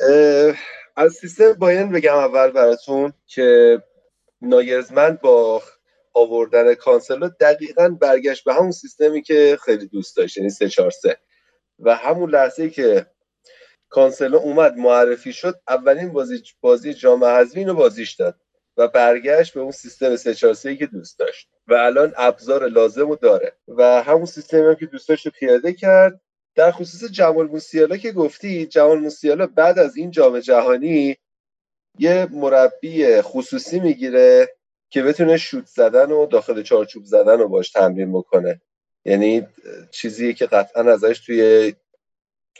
[0.01, 0.57] اه،
[0.97, 3.79] از سیستم بایرن بگم اول براتون که
[4.43, 5.63] ناگلزمن با
[6.19, 11.16] آوردن کانسلو دقیقا برگشت به همون سیستمی که خیلی دوست داشت یعنی 3 4 3
[11.78, 13.07] و همون لحظه که
[13.89, 18.40] کانسلو اومد معرفی شد اولین بازی بازی جام حذفی اینو بازیش داد
[18.77, 21.49] و برگشت به اون سیستم 3 4 3 که دوست داشت.
[21.66, 23.53] و الان ابزار لازم رو داره.
[23.69, 26.20] و همون سیستمی هم که دوست داشت رو پیاده کرد.
[26.55, 31.16] در خصوص جمال موسیالا که گفتی جمال موسیالا بعد از این جام جهانی
[31.99, 34.49] یه مربی خصوصی می‌گیره.
[34.90, 38.60] که بتونه شوت زدن و داخل چارچوب زدن رو باش تمرین بکنه.
[39.05, 39.47] یعنی
[39.90, 41.74] چیزی که قطعا ازش توی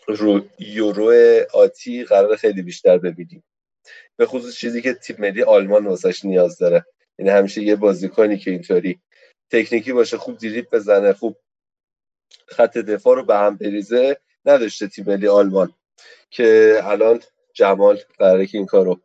[0.07, 1.13] رو یورو
[1.55, 3.45] آتی قرار خیلی بیشتر ببینیم.
[4.17, 6.85] به خصوص چیزی که تیم ملی آلمان واسش نیاز داره.
[7.19, 9.01] یعنی همیشه یه بازیکنی که اینطوری
[9.51, 11.37] تکنیکی باشه خوب دریبل بزنه خوب
[12.47, 15.75] خط دفاع رو به هم بریزه نداشته تیم ملی آلمان
[16.31, 17.21] که الان
[17.55, 19.01] جمال قراره که این کار رو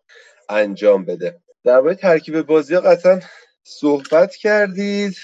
[0.49, 1.42] انجام بده.
[1.63, 3.19] درباره ترکیب بازی ها قطعا
[3.63, 5.15] صحبت کردید.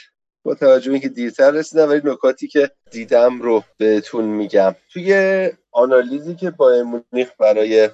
[0.44, 4.76] با توجه اینکه دیرتر رسیدم ولی نکاتی که دیدم رو بهتون میگم.
[4.94, 7.90] توی آنالیزی که بایرن مونیخ برای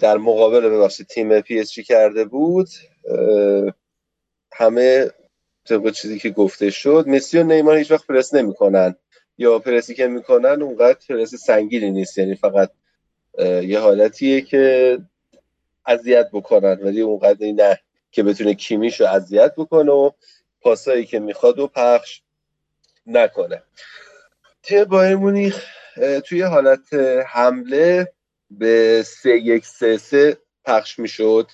[0.00, 2.68] در مقابل ببخشید تیم پی اس جی کرده بود
[4.52, 5.10] همه
[5.68, 8.96] طبق چیزی که گفته شد مسی و نیمار هیچ وقت پرس نمی‌کنن.
[9.38, 12.18] یا پرسی که می‌کنن اونقدر پرس سنگینی نیست.
[12.18, 12.70] یعنی فقط
[13.62, 14.98] یه حالتیه که
[15.86, 17.78] اذیت بکنن ولی اونقدر نه
[18.10, 20.10] که بتونه کیمیش رو اذیت بکنه و
[20.60, 22.22] پاسایی که می‌خواد و پخش
[23.06, 23.62] نکنه.
[24.62, 25.66] تیم بایر مونیخ
[26.24, 26.94] توی حالت
[27.26, 28.12] حمله
[28.50, 31.50] به سه یک سه سه پخش می‌شد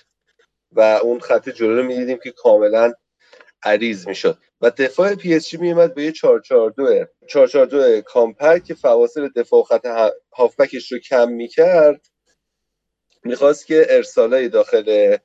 [0.71, 2.93] و اون خط جلو رو می‌دیدیم که کاملا
[3.63, 4.37] عریض می‌شد.
[4.61, 9.63] و دفاع پی اس جی میومد به یه 442 442 compact که فواصل دفاع و
[9.63, 9.87] خط
[10.33, 12.09] هافبکش رو کم می‌کرد.
[13.23, 15.17] می‌خواست که ارسالای داخل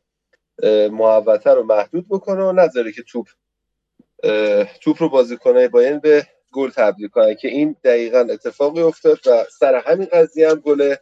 [0.90, 3.26] محوطه رو محدود بکنه و نذاره که توپ
[4.80, 9.74] توپ رو بازیکنای بایرن به گل تبدیل کنه که این دقیقا اتفاقی افتاد و سر
[9.74, 10.94] همین قضیه هم گل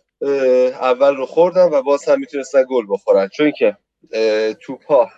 [0.72, 3.28] اول رو خوردن و باز هم می‌تونستن گل بخورن.
[3.28, 3.76] چون که
[4.60, 5.10] توپ ها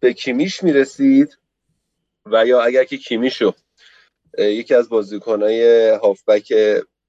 [0.00, 1.38] به کیمیش می‌رسید
[2.26, 3.52] و یا اگر که کیمیشو
[4.38, 6.52] یکی از بازیکنهای هافبک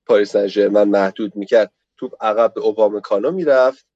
[0.06, 3.88] پاریس سن محدود می‌کرد توپ عقب به اوبامکانو می‌رفت.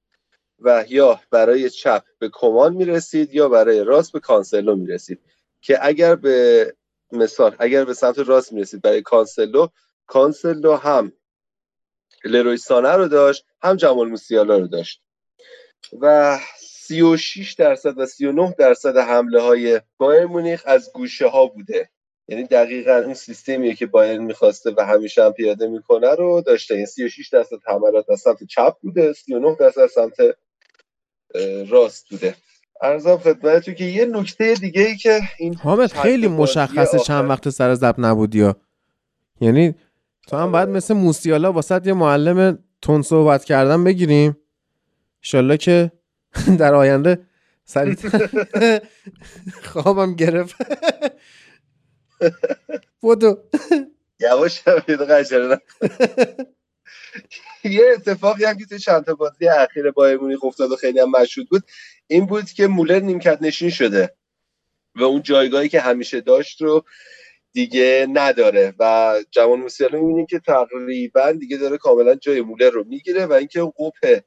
[0.60, 5.20] و یا برای چپ به کمان می‌رسید یا برای راست به کانسلو می‌رسید.
[5.60, 6.74] که اگر به
[7.12, 9.66] مثال اگر به سمت راست می‌رسید برای کانسلو
[10.06, 11.12] کانسلو هم
[12.24, 15.02] لروی سانه رو داشت هم جمال موسیالا رو داشت.
[16.00, 21.90] و 36 درصد و 39 درصد حمله های بایر مونیخ از گوشه ها بوده.
[22.28, 26.74] یعنی دقیقا اون سیستمیه که بایر می‌خواسته و همیشه هم پیاده می‌کنه رو داشته.
[26.74, 30.16] این 36 درصد حملات از سمت چپ بوده 39 درصد از سمت
[31.68, 32.34] راست بوده.
[32.82, 37.48] ارزم خدمتتون که یه نکته دیگه ای که این حامد خیلی مشخصه آخر- چند وقت
[37.48, 38.56] سر ضبط نبودی ها
[39.40, 39.74] یعنی
[40.26, 44.36] تو هم باید مثل موسیالا واسط یه معلم تون صحبت کردن بگیریم.
[45.22, 45.92] انشالله که
[46.58, 47.18] در آینده
[47.64, 47.96] سریع
[49.72, 50.56] خوابم گرفت.
[53.00, 53.38] بودو.
[54.20, 55.60] یواش یه قجره
[57.64, 61.10] یه اتفاقی هم که توی چند تا بازی اخیر بایر مونیخ افتاد و خیلی هم
[61.10, 61.62] مشهود بود
[62.06, 64.14] این بود که مولر نیمکت نشین شده
[64.94, 66.84] و اون جایگاهی که همیشه داشت رو
[67.52, 73.26] دیگه نداره و جوان موسیالا می‌بینیم که تقریبا دیگه داره کاملا جای مولر رو می‌گیره
[73.26, 74.22] و اینکه قوپ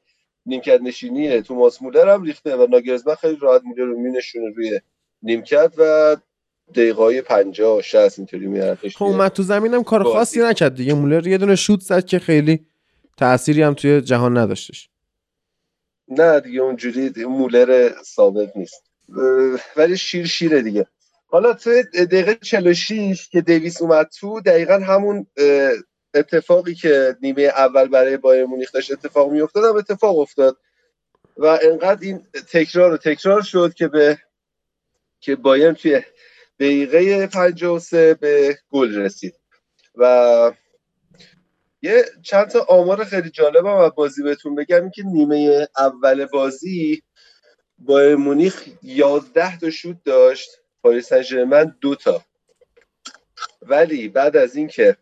[0.46, 4.80] نیمکت نشینی توماس مولر هم ریخته و ناگرزمن خیلی راحت مولر رو مینشونه روی
[5.22, 6.16] نیمکت و
[6.74, 10.02] دقیقای 50 60 اینطوری میارتش خب اومد تو زمینم کار.
[10.02, 12.66] خاصی نکرد دیگه مولر یه دونه شوت زد که خیلی
[13.16, 14.88] تأثیری هم توی جهان نداشتش.
[16.08, 18.82] نه دیگه اونجوری مولر ثابت نیست.
[19.76, 20.86] ولی شیر شیره دیگه.
[21.26, 25.26] حالا تو دقیقه 46 که دیویس اومد تو دقیقا همون
[26.14, 30.56] اتفاقی که نیمه اول برای بایر مونیخ داشت اتفاق میافتاد هم اتفاق افتاد.
[31.36, 34.18] و انقدر این تکرار و تکرار شد که به
[35.20, 36.02] که بایرن توی
[36.60, 39.34] دقیقه 53 به گل رسید.
[39.94, 40.52] و
[41.84, 44.90] یه چند تا آمار خیلی جالب هم از بازی بهتون بگم.
[44.90, 47.02] که نیمه اول بازی
[47.78, 50.50] بایر مونیخ 11 تا شوت داشت.
[50.82, 52.24] پاریس سن دو تا.
[53.62, 54.96] ولی بعد از اینکه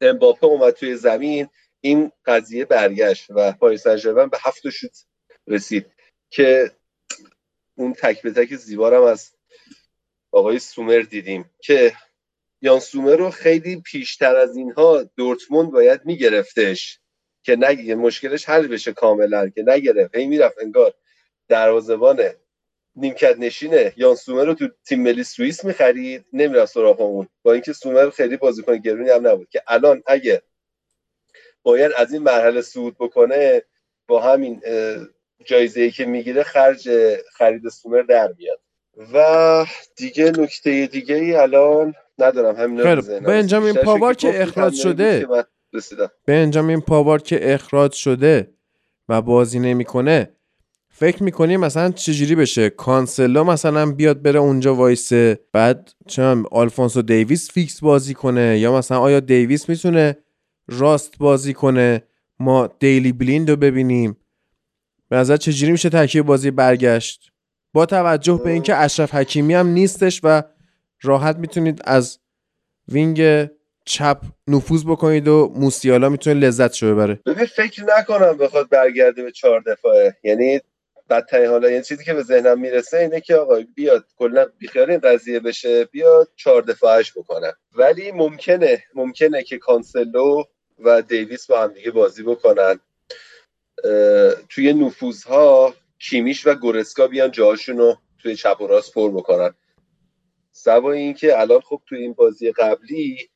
[0.00, 1.48] امباپه اومد توی زمین
[1.80, 5.04] این قضیه برگشت و پاریس سن به هفت شوت
[5.46, 5.86] رسید
[6.30, 6.70] که
[7.74, 9.30] اون تک به تک زیبارم از
[10.32, 11.92] آقای سومر دیدیم که
[12.62, 17.00] یان سومر رو خیلی پیشتر از اینها دورتموند باید میگرفتش
[17.42, 20.16] که نگه مشکلش حل بشه کاملا که نگرفت.
[20.16, 20.94] هی می‌رفت انگار
[21.48, 22.22] دروازه‌بان
[22.96, 23.92] نیمکت نشینه.
[23.96, 27.28] یان سومر رو تو تیم ملی سوئیس می‌خرید نمی‌رفت سراغ اون.
[27.42, 29.48] با اینکه سومر خیلی بازیکن گرونی هم نبود.
[29.48, 30.42] که الان اگه
[31.62, 33.62] باید از این مرحله صعود بکنه
[34.06, 34.62] با همین
[35.44, 36.88] جایزه ای که می‌گیره خرج
[37.32, 38.60] خرید سومر در میاد.
[39.14, 39.66] و
[39.96, 43.00] دیگه نکته دیگه ای الان ندارم همین.
[43.20, 45.26] بنجامین پاوار که اخراج شده.
[46.26, 48.50] بنجامین پاوار که اخراج شده
[49.08, 50.30] و بازی نمی‌کنه
[50.88, 57.50] فکر می‌کنی مثلا چجوری بشه؟ کانسلو مثلا بیاد بره اونجا وایسه بعد چپم آلفونسو دیویس
[57.52, 60.16] fix بازی کنه یا مثلا آیا دیویس می‌تونه
[60.68, 62.02] راست بازی کنه؟
[62.38, 64.16] ما دیلی بلیند رو ببینیم.
[65.08, 67.32] به نظر چجوری میشه ترکیب بازی برگشت؟
[67.72, 70.42] با توجه به اینکه اشرف حکیمی هم نیستش و
[71.02, 72.18] راحت می‌تونید از
[72.88, 73.48] wing
[73.84, 74.18] چپ
[74.48, 77.20] نفوذ بکنید و موسیالا می‌تونه لذت شو ببره.
[77.26, 80.16] ببین فکر نکنم بخواد برگرده به چهار دفاعه.
[80.22, 80.60] یعنی
[81.10, 85.00] بدترین حالا یعنی چیزی که به ذهنم می‌رسه اینه که آقا بیاد کلا بیخیال این
[85.00, 87.52] قضیه بشه بیاد چهار دفاعش بکنه.
[87.72, 90.42] ولی ممکنه ممکنه که کانسلو
[90.78, 92.80] و دیویس با هم دیگه بازی بکنن.
[94.48, 99.54] توی نفوذها کیمیش و گورسکا بیان جاهاشون رو توی چپ و راست پر بکنن.
[100.64, 103.30] سوای اینکه الان خب توی این بازی قبلی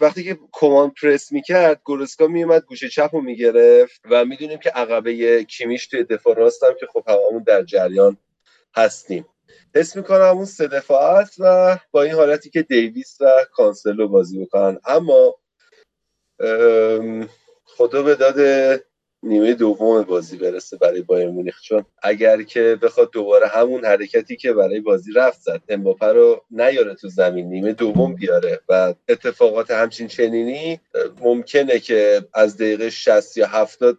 [0.00, 5.44] وقتی که کمان پرس می‌کرد گورسکا میومد گوشه چپ رو می‌گرفت و می‌دونیم که عقبه
[5.44, 8.16] کیمیش توی دفاع راستم که خب هممون در جریان
[8.76, 9.26] هستیم.
[9.74, 14.78] حس می‌کنم اون سه دفاعت و با این حالتی که دیویس و کانسلو بازی بکنن
[14.84, 15.34] اما
[17.64, 18.36] خدا به داد
[19.22, 21.60] نیمه دوم بازی برسه برای بایر مونیخ.
[21.62, 26.94] چون اگر که بخواد دوباره همون حرکتی که برای بازی رفت زد امباپه رو نیاره
[26.94, 30.80] تو زمین نیمه دوم بیاره و اتفاقات همچین چنینی
[31.20, 33.98] ممکنه که از دقیقه 60 یا 70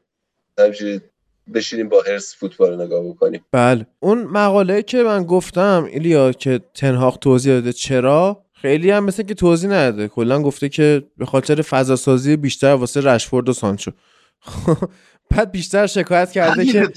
[0.60, 1.02] همچین
[1.54, 3.46] بشینیم با هرس فوتبال نگاه بکنیم.
[3.52, 3.86] بله.
[4.00, 9.34] اون مقاله که من گفتم ایلیا که تنهاق توضیح داده چرا خیلی هم مثل که
[9.34, 10.08] توضیح نداده.
[10.08, 13.92] کلا گفته که به خاطر فضا سازی بیشتر واسه رشفورد و سانچو.
[15.38, 16.90] بعد بیشتر شکایت کرده که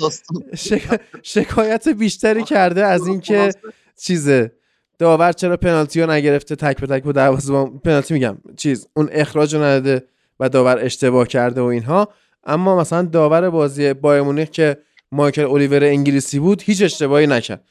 [0.56, 1.00] شک...
[1.22, 3.52] شکایت بیشتری کرده از اینکه
[4.00, 4.52] چیزه.
[4.98, 8.38] داور چرا پنالتی رو نگرفته؟ تک به تک با دروازه پنالتی میگم.
[8.56, 10.04] چیز اون اخراج رو نداده
[10.40, 12.08] و داور اشتباه کرده و اینها.
[12.44, 14.76] اما مثلا داور بازی بایر مونیخ که
[15.12, 17.64] مایکل الیور انگلیسی بود هیچ اشتباهی نکرد.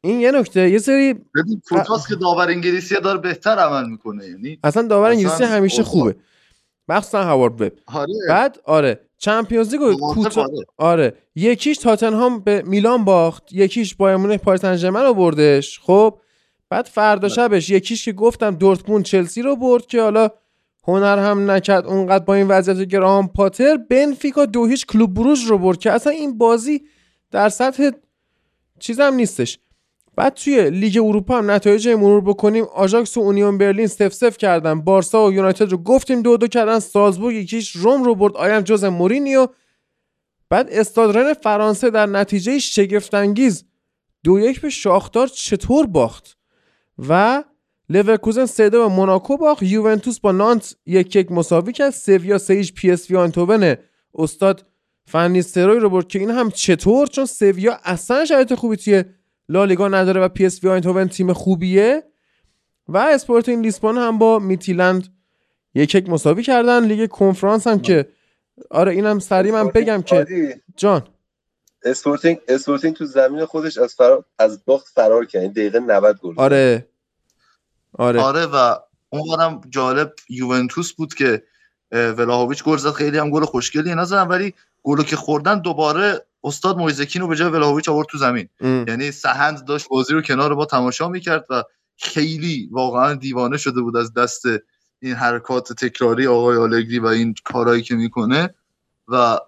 [0.00, 4.58] این یه نکته یه سری ببین کجاست که داور انگلیسی داره بهتر عمل می‌کنه یعنی
[4.64, 6.16] اصلا داور انگلیسی همیشه خوبه.
[6.88, 8.12] مخصوصا هاوارد وب آره.
[8.28, 9.00] بعد آره.
[9.24, 10.46] Champions League کوتا...
[10.76, 11.14] آره.
[11.34, 13.52] یک هیچ تاتنهام به میلان باخت.
[13.52, 15.80] یک هیچ بایرن مونیخ پاریس سن بردش.
[15.80, 16.18] خب
[16.70, 20.28] بعد فردا شبش یک هیچ که گفتم دورتموند چلسی رو برد که حالا
[20.86, 25.58] هنر هم نکرد اونقدر با این وضعیت گراهام پاتر بنفیکا دو هیچ کلوب بروژ رو
[25.58, 26.82] برد که اصلا این بازی
[27.30, 27.90] در سطح
[28.78, 29.58] چیزم نیستش.
[30.16, 32.64] بعد توی لیگ اروپا هم نتایج مرور بکنیم.
[32.64, 34.80] آژاکس و اونیون برلین صفر صفر کردن.
[34.80, 36.78] بارسا و یونایتد رو گفتیم دو دو کردن.
[36.78, 38.36] سالزبورگ یک هیچ رم رو برد.
[38.36, 39.48] I'm José Mourinho.
[40.50, 43.64] بعد استاد رن فرانسه در نتیجه شگفتانگیز
[44.24, 46.36] دو یک به شاختار چطور باخت؟
[47.08, 47.44] و
[47.88, 49.62] لورکوزن سه به موناکو باخت.
[49.62, 51.90] یوونتوس با نانت یک یک مساوی کرد.
[51.90, 53.76] سویا سه پی اس وی آیندهوون
[54.14, 54.66] استاد
[55.06, 59.04] فن نیستلروی رو برد که این هم چطور؟ چون سویا اصلا شرایط خوبی توی
[59.48, 62.02] لالیگا نداره و پی اس وی آیندهوون تیم خوبیه.
[62.88, 65.08] و اسپورتینگ لیسبون هم با میتیلند
[65.74, 66.84] یک یک مساوی کردن.
[66.84, 68.08] لیگ کنفرانس هم که
[68.70, 70.26] آره اینم سریع من بگم که
[70.76, 71.08] جان.
[71.84, 75.50] اسپورتینگ اسپورتینگ تو زمین خودش از فرار از باخت فرار کرد.
[75.50, 76.88] دقیقه 90 گل آره.
[77.92, 78.20] آره.
[78.20, 78.74] آره و
[79.10, 81.42] اونورم جالب یوونتوس بود که
[81.92, 82.90] ولاهویچ گل زد.
[82.90, 87.50] خیلی هم گل خوشگلی نزدن ولی گلو که خوردن دوباره استاد مویزکین رو به جای
[87.50, 88.84] ولاهویچ آورد تو زمین ام.
[88.88, 91.62] یعنی سهند داشت بازی رو کنار با تماشا می‌کرد و
[91.96, 94.42] خیلی واقعا دیوانه شده بود از دست
[95.02, 98.54] این حرکات تکراری آقای آلگری و این کارهایی که می‌کنه
[99.08, 99.38] و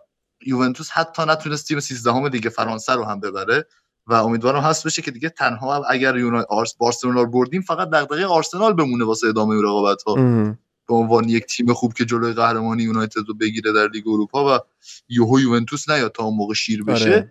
[0.47, 3.67] یوونتوس حتی نتونست تیم 13 دیگه فرانسه رو هم ببره
[4.07, 8.27] و امیدوارم هست بشه که دیگه تنها اگر یونای آرس بارسلونا رو بردیم فقط دغدغه
[8.27, 10.59] آرسنال بمونه واسه ادامه رقابت ها ام.
[10.89, 14.61] به عنوان یک تیم خوب که جلوی قهرمانی یونایتد رو بگیره در لیگ اروپا و
[15.09, 17.05] یوهو یوونتوس نیاد تا اون موقع شیر بشه.
[17.05, 17.31] آره.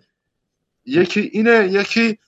[0.84, 2.18] یکی اینه یکی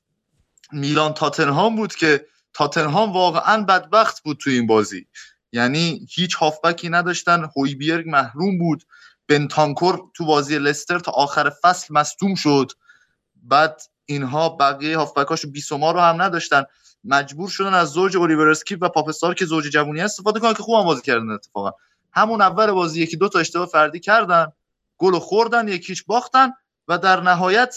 [0.73, 5.07] میلان تاتنهام بود که تاتنهام واقعا بدبخت بود تو این بازی.
[5.53, 8.85] یعنی هیچ هافبکی نداشتن هویبیرگ محروم بود
[9.29, 12.73] بنتانکور تو بازی لستر تا آخر فصل مصدوم شد.
[13.43, 16.65] بعد اینها بقیه هافبکاشو بیسوما رو هم نداشتن.
[17.05, 20.85] مجبور شدن از زوج الیور اسکیپ و پاپستار که زوج جوونی استفاده کنن که خوب
[20.85, 21.71] بازی کردن اتفاقا
[22.13, 24.53] همون اول بازی یکی دو تا اشتباه فردی کردن
[24.99, 26.53] گل خوردن یکیش باختن
[26.89, 27.77] و در نهایت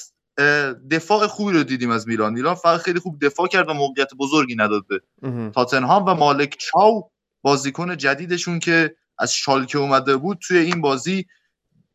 [0.92, 4.56] دفاع خوبی رو دیدیم از میلان میلان فقط خیلی خوب دفاع کرد و موقعیت بزرگی
[4.56, 5.52] نداد به ام.
[5.52, 7.12] تاتنهام و مالک چاو
[7.42, 11.26] بازیکن جدیدشون که از شالکه اومده بود توی این بازی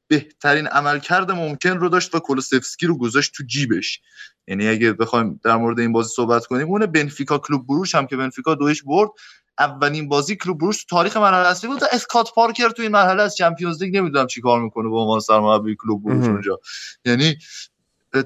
[0.08, 4.00] بهترین عملکرد ممکن رو داشت و کولوسفسکی رو گذاشت تو جیبش.
[4.48, 8.16] یعنی اگه بخوایم در مورد این بازی صحبت کنیم اون بنفیکا کلوب بروش هم که
[8.16, 9.10] بنفیکا دویش برد
[9.58, 11.84] اولین بازی کلوب بروش تو تاریخ مرحله اصلی بود.
[11.92, 16.04] اسکات پارکر تو این مرحله از چمپیونز لیگ نمی‌دونم چیکار می‌کنه به عنوان سرمربی کلوب
[16.04, 16.26] بروش.
[16.26, 16.60] اونجا.
[17.04, 17.36] یعنی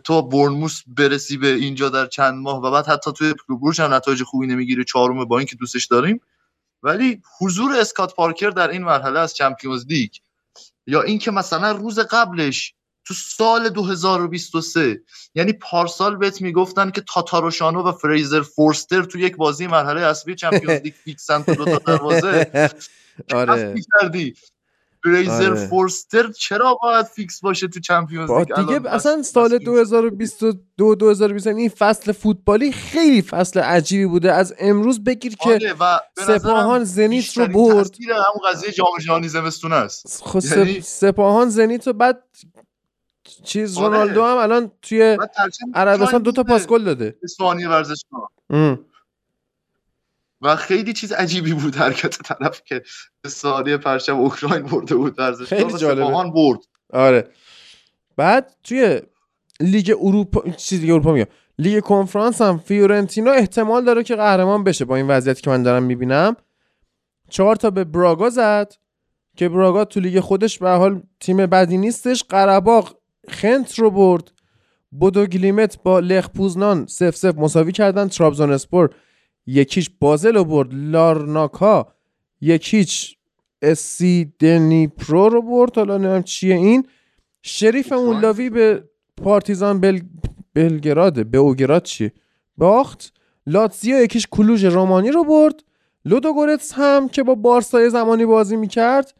[0.05, 3.94] تو بورنموث برسی به اینجا در چند ماه و بعد حتی توی کلوب بروژ هم
[3.94, 6.20] نتایج خوبی نمی‌گیره چهارم با اینکه دوستش داریم.
[6.82, 10.11] ولی حضور اسکات پارکر در این مرحله از Champions League
[10.86, 12.74] یا اینکه مثلا روز قبلش
[13.05, 15.01] تو سال 2023
[15.35, 20.81] یعنی پارسال بهت می‌گفتن که تاتاروشانو و فریزر فورستر تو یک بازی مرحله اصلی Champions
[20.81, 22.51] League فیکسن تو دو تا دروازه.
[23.35, 23.74] آره.
[24.01, 24.35] کردی
[25.05, 25.67] فریزر آره.
[25.67, 31.69] فورستر چرا باید فیکس باشه تو Champions League؟ دیگه اصلا سال بس- 2022 2023 این
[31.69, 34.33] فصل فوتبالی خیلی فصل عجیبی بوده.
[34.33, 37.91] از امروز بگیر که آره و سپاهان زنیت رو برد.
[38.11, 40.23] همون قضیه جام جهانی زمستون است.
[40.25, 42.23] خب یعنی- سپاهان زنیت و بعد
[43.45, 43.87] چیز آره.
[43.87, 45.19] رونالدو هم الان توی
[45.75, 47.17] عربستان دو تا پاس گل داده.
[47.23, 48.31] اسپانی ورزشگاه.
[48.51, 48.79] ام.
[50.43, 52.83] و خیلی چیز عجیبی بود حرکت طرف که
[53.27, 56.31] سالی پرچم اوکراین برده بود ورزشگاه خیلی جالبه.
[56.35, 56.59] برد.
[56.93, 57.29] آره.
[58.17, 59.01] بعد توی
[59.60, 64.85] لیگ اروپا چیز لیگ اروپا میگم لیگ کنفرانس هم فیورنتینا احتمال داره که قهرمان بشه
[64.85, 66.36] با این وضعیتی که من دارم می‌بینم.
[67.28, 68.75] چهار تا به براگا زد
[69.36, 72.25] که براگا تو لیگ خودش به حال تیم بدی نیستش.
[72.28, 72.97] قره‌باغ
[73.28, 74.33] خنت رو برد.
[74.91, 78.09] بودو گلیمت با لخ پوزنان صفر صفر مساوی کردن.
[78.09, 78.91] ترابزون اسپور
[79.47, 81.86] یکیش بازل رو برد لارناکا.
[82.41, 83.17] یکیچ
[83.62, 86.86] اسی دنی پرو رو برد حالا نمیم چیه این.
[87.43, 88.15] شریف اوکراین.
[88.15, 88.85] مولاوی به
[89.23, 90.01] پارتیزان بل...
[90.55, 92.10] بلگراده به اوگراد چی؟
[92.57, 93.12] باخت.
[93.47, 95.65] لاتزیو یکیش کلوژ رومانی رو برد.
[96.05, 99.15] لودوگورتس هم که با بارسا یه زمانی بازی می‌کرد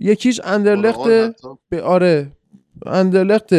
[0.00, 1.48] یکیش اندرلخت آره، حتی.
[1.68, 2.32] به آره
[2.86, 3.50] اندرلخت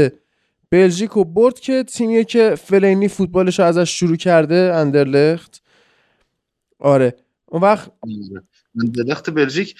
[0.72, 5.64] بلژیک رو برد که تیمیه که فلینی فوتبالش رو ازش شروع کرده اندرلخت.
[6.80, 7.16] آره.
[7.46, 7.92] اون وقت
[8.82, 9.76] اندرلخت بلژیک.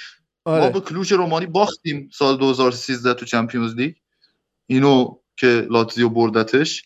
[0.46, 0.70] ما آره.
[0.70, 3.94] به کلوژ رومانی باختیم سال 2013 تو Champions League.
[4.68, 6.84] اینو که لاتزیو بردتش.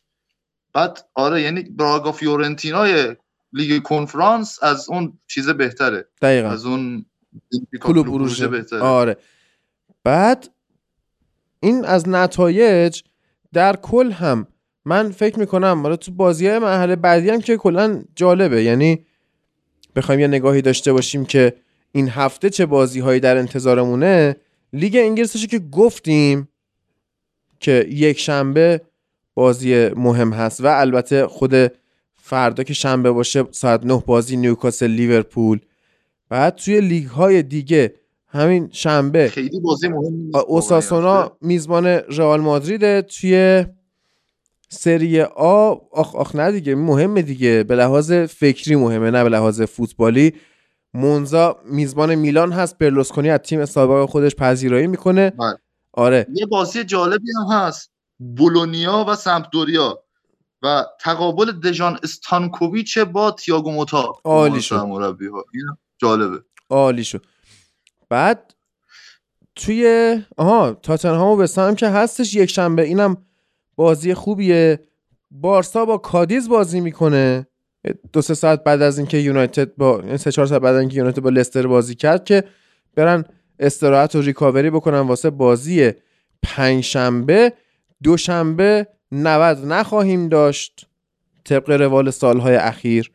[0.74, 3.16] بعد آره یعنی براگا فیورنتینای
[3.54, 6.08] لیگ کنفرانس از اون چیز بهتره.
[6.22, 6.50] دقیقا.
[6.50, 7.06] از اون
[7.82, 8.80] کلوب بروژه بهتره.
[8.80, 9.18] آره.
[10.04, 10.50] بعد
[11.60, 13.02] این از نتایج
[13.54, 14.48] در کل هم
[14.86, 18.64] من فکر می‌کنم حالا تو بازی های مرحله بعدی هم که کلا جالبه.
[18.64, 19.06] یعنی
[19.96, 21.54] بخوایم یه نگاهی داشته باشیم که
[21.92, 24.36] این هفته چه بازی هایی در انتظارمونه.
[24.74, 26.48] لیگ انگلیسش که گفتیم
[27.60, 28.82] که یک شنبه
[29.34, 31.54] بازی مهم هست و البته خود
[32.16, 35.60] فردا که شنبه باشه ساعت 9 بازی نیوکاسل لیورپول.
[36.30, 37.94] بعد توی لیگ های دیگه
[38.28, 43.66] همین شنبه خیلی بازی مهم اوساسونا میزبان رئال مادریده توی
[44.74, 47.64] سری آ آخ آخ نه دیگه مهمه دیگه.
[47.64, 50.34] به لحاظ فکری مهمه نه به لحاظ فوتبالی.
[50.94, 55.30] مونزا میزبان میلان هست برلوسکونی از تیم سابق خودش پذیرایی می‌کنه.
[55.30, 55.58] بله.
[55.94, 56.28] آره.
[56.34, 57.92] یه بازی جالبی هم هست.
[58.20, 60.04] بولونیا و سمپدوریا
[60.62, 64.16] و تقابل دژان استانکوویچ با تییاگو موتا.
[64.24, 64.76] عالی شد.
[64.76, 65.64] مربی ها این
[65.98, 66.44] جالبه.
[66.70, 67.26] عالی شد.
[68.10, 68.54] بعد
[69.56, 73.18] توی آها تاتنهام و وستهم که هستش یک شنبه اینم
[73.82, 74.80] بازی خوبیه.
[75.32, 77.48] بارسا با کادیز بازی می‌کنه.
[78.14, 80.98] دو سه ساعت بعد از اینکه یونایتد با یعنی سه چهار ساعت بعد از اینکه
[80.98, 82.44] یونایتد با لستر بازی کرد که
[82.96, 83.24] برن
[83.60, 85.00] استراحت و ریکاوری بکنن.
[85.00, 85.92] واسه بازی
[86.44, 87.54] پنج شنبه
[88.04, 90.88] دوشنبه 90 نخواهیم داشت.
[91.46, 93.12] طبق روال سالهای اخیر.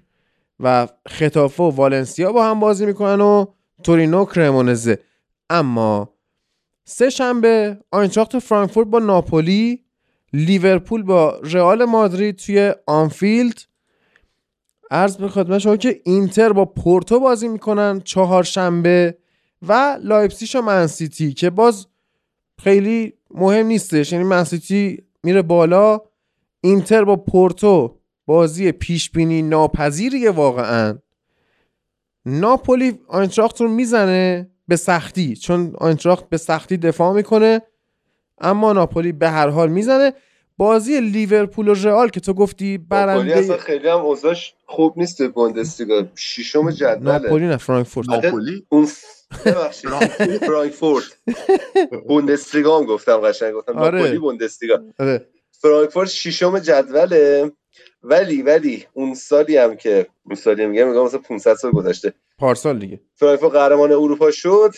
[0.60, 3.46] و خطافه و والنسیا با هم بازی می‌کنن و
[3.82, 4.98] تورینو کرمونزه.
[5.50, 6.14] اما
[6.84, 9.85] سه شنبه آینتراخت فرانکفورت با ناپولی
[10.36, 13.62] لیورپول با رئال مادرید توی آنفیلد.
[14.90, 19.18] عرض به خدمت شما که اینتر با پورتو بازی می‌کنن چهارشنبه
[19.62, 21.86] و لایپسیش و منسیتی که باز
[22.58, 24.12] خیلی مهم نیستش.
[24.12, 26.00] یعنی منسیتی میره بالا.
[26.60, 30.98] اینتر با پورتو بازی پیش بینی ناپذیریه واقعا.
[32.26, 37.62] ناپولی آینتراخت رو می‌زنه به سختی چون آینتراخت به سختی دفاع می‌کنه.
[38.40, 40.12] اما ناپولی به هر حال می‌زنه.
[40.58, 45.18] بازی لیورپول و رئال که تو گفتی ناپولی برنده اصلا خیلی هم اوضاعش خوب نیست
[45.18, 46.06] تو بوندسلیگا.
[46.16, 47.18] ششم جدوله.
[47.18, 48.08] ناپولی نه فرانکفورت.
[48.08, 48.88] ناپولی؟ اون
[50.40, 51.04] فرانکفورت.
[52.08, 53.54] بوندسلیگا هم گفتم قشنگ.
[53.54, 53.98] گفتم آره.
[53.98, 54.82] ناپولی بوندسلیگا.
[54.98, 55.26] آره.
[55.50, 57.52] فرانکفورت ششم جدوله.
[58.02, 62.12] ولی ولی اون سالی هم که اون سالی میگم میگم مثلا 500 سال گذشته.
[62.38, 63.00] پارسال دیگه.
[63.14, 64.74] فرانکفورت قهرمان اروپا شد.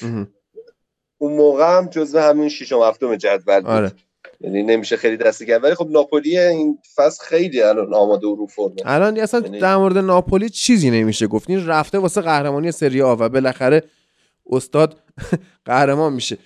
[1.19, 3.71] اون موقع هم جزو همین ششم هفتم جدول بود.
[3.71, 3.93] آره.
[4.41, 8.47] یعنی نمیشه خیلی دستی کرد ولی خب ناپولی این فصل خیلی الان آماده و رو
[8.47, 8.75] فرمه.
[8.85, 11.51] الان اصلا یعنی- در مورد ناپولی چیزی نمیشه گفت.
[11.51, 13.83] این رفته واسه قهرمانی سری آ و بالاخره
[14.51, 14.97] استاد
[15.67, 16.39] قهرمان میشه.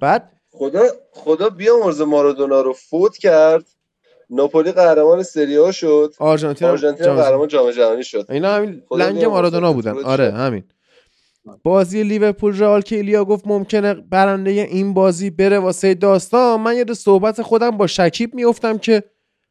[0.00, 0.82] بعد خدا
[1.12, 3.64] خدا بیامرزه مارادونا رو فوت کرد.
[4.30, 6.14] ناپولی قهرمان سری آ شد.
[6.18, 8.26] آرژانتین آرژانتین قهرمان جام جهانی شد.
[8.30, 9.24] اینا همین لنگ.
[9.24, 10.04] مارادونا بودن.
[10.04, 10.30] آره.
[10.32, 10.64] همین.
[11.62, 16.60] بازی لیورپول رئال که ایلیا گفت ممکنه برنده این بازی بره واسه داستان.
[16.60, 19.04] من یه صحبت خودم با شکیب میفتم که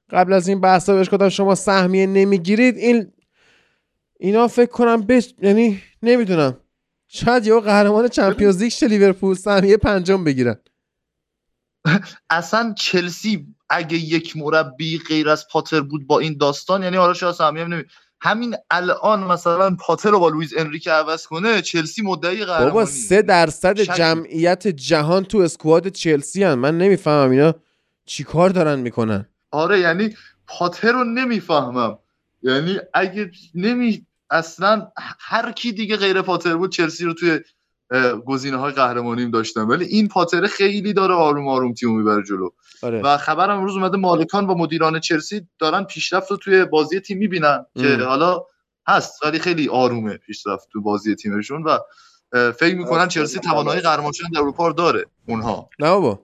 [0.10, 2.78] قبل از این بحثا بهش گفتم شما سهمیه نمی‌گیرید.
[2.78, 3.12] این
[4.20, 6.58] اینا فکر کنم بش یعنی نمی‌دونم.
[7.08, 10.56] شاید یه قهرمان چمپیونز لیگ لیورپول سهمیه پنجم بگیرن.
[12.30, 17.36] اصلا چلسی اگه یک مربی غیر از پاتر بود با این داستان یعنی حالا شاید
[17.36, 17.84] سهمیه هم نمی
[18.22, 22.70] همین الان مثلا پاتر رو با لوئیس انریکه عوض کنه چلسی مدعی قهرمانی.
[22.70, 26.54] بابا سه درصد شک- جمعیت جهان تو اسکواد چلسی هن.
[26.54, 27.54] من نمی‌فهمم اینا
[28.06, 29.26] چیکار دارن می‌کنن.
[29.52, 30.16] آره یعنی
[30.48, 32.00] پاتر رو نمی‌فهمم.
[32.44, 37.40] یعنی اگه نمی اصلا هر کی دیگه غیر پاتر بود چلسی رو توی
[38.26, 42.50] گزینه های قهرمانیم داشتم ولی این پاتر خیلی داره آروم آروم تیمو می‌بره جلو.
[42.82, 43.02] آره.
[43.02, 47.66] و خبرم امروز اومده مالکان و مدیران چلسی دارن پیشرفت رو توی بازی تیم می‌بینن
[47.76, 48.04] که ام.
[48.04, 48.44] حالا
[48.88, 51.78] هست ولی خیلی آرومه پیشرفت تو بازی تیمشون و
[52.52, 53.82] فکر می‌کنن هست، چلسی توانایی.
[53.82, 55.70] قهرمان شدن در اروپا رو داره اونها.
[55.80, 56.20] نه بابا.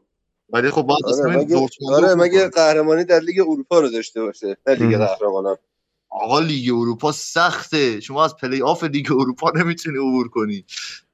[0.49, 2.49] ولی خب باید آره مگه دورتموند آره مگه.
[2.49, 4.97] قهرمانی در لیگ اروپا رو داشته باشه؟ نه لیگ.
[4.97, 5.57] قهرمانان.
[6.09, 7.99] آقا لیگ اروپا سخته.
[7.99, 10.65] شما از پلی آف لیگ اروپا نمی‌تونی عبور کنی.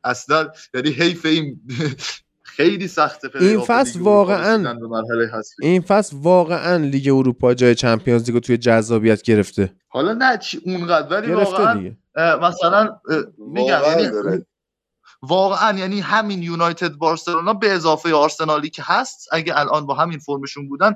[0.04, 1.62] اصلا یعنی حیف این
[2.44, 4.68] خیلی سخته پلی این فصل واقعاً-
[5.62, 9.74] این فصل واقعا لیگ اروپا جای Champions League رو توی جذابیت گرفته.
[9.88, 11.98] حالا نه چی اونقدر ولی گرفته واقعا دیگه.
[12.42, 13.00] مثلا
[13.38, 14.46] میگم واقعا یعنی
[15.22, 20.68] واقعا یعنی همین یونایتد بارسلونا به اضافه آرسنالی که هست اگه الان با همین فرمشون
[20.70, 20.94] بودن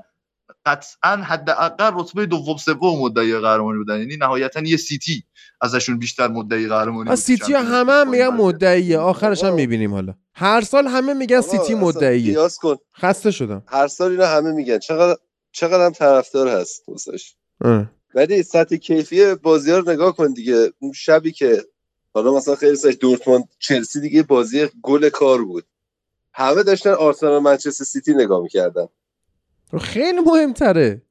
[0.66, 4.00] قطعا حداقل رتبه دوم سوم مدعی قهرمانی بودن.
[4.00, 5.24] یعنی نهایتا یه سیتی
[5.62, 8.28] ازشون بیشتر مدعی قهرمانی سیتی همه هم میگن.
[8.28, 8.98] مدعیه.
[8.98, 9.54] آخرش هم.
[9.54, 10.14] می‌بینیم حالا.
[10.34, 12.34] هر سال همه میگن سیتی مدعیه.
[12.34, 12.76] قیاس کن.
[12.98, 13.64] خسته شدم.
[13.68, 14.80] هر سال اینا همه میگن.
[14.80, 15.18] چقدر
[15.52, 17.36] چقدر هم طرفدار هست واسش.
[18.16, 20.74] ولی سطح کیفی بازی ها رو نگاه کن دیگه.
[20.80, 21.64] اون شبی که
[22.14, 25.66] حالا مثلا خیلی سش دورتموند چلسی دیگه بازی گل کار بود.
[26.34, 28.88] همه داشتن آرسنال منچستر سیتی نگاه می‌کردن.
[29.82, 31.02] خیلی مهمتره.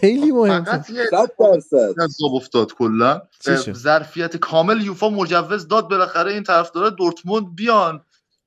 [0.00, 0.76] خیلی مهمتره.
[0.76, 1.04] فقط یه
[1.96, 3.22] جذاب افتاد کلا؟
[3.72, 5.90] ظرفیت کامل یوفا مجوز داد.
[5.90, 8.00] بالاخره این طرفدارا دورتموند بیان.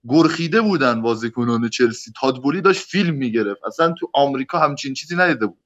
[0.08, 2.12] گرخیده بودن بازیکنان چلسی.
[2.22, 3.66] تادبولی داشت فیلم می‌گرفت.
[3.66, 5.58] اصلا تو آمریکا همچین چیزی ندیده بود.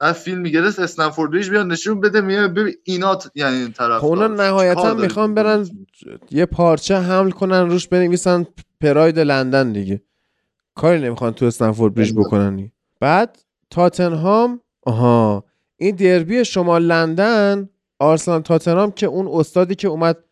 [0.00, 2.20] از فیلم میگرست استنفورد بریج بیاد نشون بده.
[2.20, 5.68] میگه ببین اینا ت- یعنی این طرف اونا نهایتا می‌خوان برن
[6.30, 8.46] یه پارچه حمل کنن روش بنویسن
[8.80, 10.02] پراید لندن دیگه.
[10.74, 12.56] کاری نمی‌خوان تو استنفورد بریج بکنن.
[12.56, 12.72] دیگه.
[13.00, 13.38] بعد
[13.70, 15.44] تاتنهام آها
[15.76, 17.68] این دربی شما لندن
[17.98, 20.24] آرسنال تاتنهام که اون استادی که اومد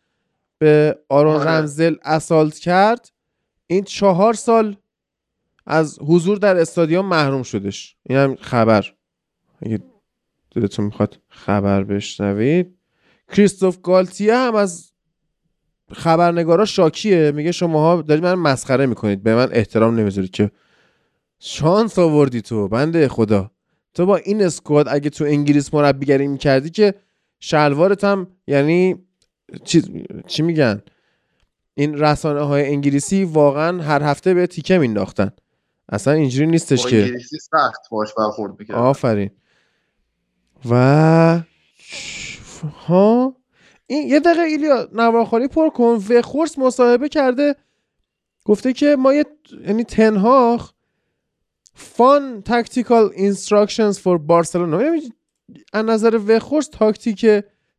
[0.59, 1.51] به آرون آره.
[1.51, 3.11] رمزل اسالت کرد
[3.67, 4.77] این چهار سال
[5.67, 7.97] از حضور در استادیوم محروم شدش.
[8.03, 8.95] این هم خبر.
[9.62, 9.83] اگه
[10.51, 12.78] دلتون می‌خواد خبر بشنوید.
[13.33, 14.93] کریستوف گالتیه هم از
[15.93, 17.33] خبرنگارا شاکیه.
[17.33, 19.23] میگه شماها دارید من مسخره می‌کنید.
[19.23, 20.51] به من احترام نمی‌ذارید که
[21.39, 23.50] شانس آوردی تو بنده خدا.
[23.94, 26.94] تو با این اسکواد اگه تو انگلیس مربیگری می‌کردی که
[27.40, 29.06] شلوارت هم یعنی
[29.65, 30.82] چی, چی میگن؟
[31.74, 35.31] این رسانه های انگلیسی واقعا هر هفته به تیکه مینداختن
[35.89, 37.02] اصلا اینجوری نیستش که.
[37.02, 39.31] انگلیسی سخت باش برخورد می‌کرد آفرین.
[40.70, 41.40] و
[42.86, 43.36] ها؟
[43.86, 45.98] این یه دقیقه ایلیا نوارخالی پر کن.
[46.08, 47.56] و خورس مصاحبه کرده
[48.44, 49.24] گفته که ما یه
[49.66, 50.73] یعنی تنهاخ
[51.77, 55.01] فان تاکتیکال اینستراکشنز فور بارسلونا
[55.73, 57.27] از نظر وخورس تاکتیک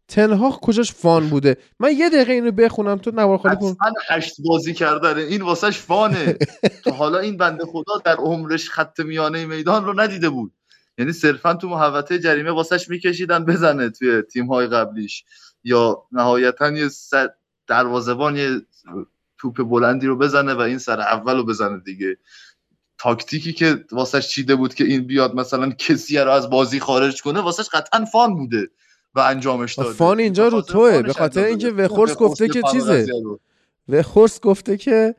[0.07, 4.73] تنهاخ کجاش فان بوده؟ من یه دقیقه اینو بخونم تو نوارخالی کن حتما هشت بازی
[4.73, 5.17] کردن.
[5.17, 6.37] این واسهش فانه.
[6.83, 10.53] تا حالا این بنده خدا در عمرش خط میانه میدان رو ندیده بود.
[10.97, 15.23] یعنی صرفا تو محوطه جریمه واسهش میکشیدن بزنه توی تیم های قبلیش.
[15.63, 16.89] یا نهایتا یه
[17.67, 18.61] دروازبان یه
[19.37, 22.17] توپ بلندی رو بزنه و این سر اول رو بزنه دیگه.
[22.97, 27.39] تاکتیکی که واسهش چیده بود که این بیاد مثلا کسی رو از بازی خارج کنه
[27.39, 28.69] واسهش قطعا فان بوده
[29.15, 31.69] و انجامش داده فان اینجا رو توه، به خاطر اینکه.
[31.69, 33.01] وخورس وخورس گفته که چیزه.
[33.01, 33.39] قضیه رو.
[33.89, 35.15] و خورس گفته که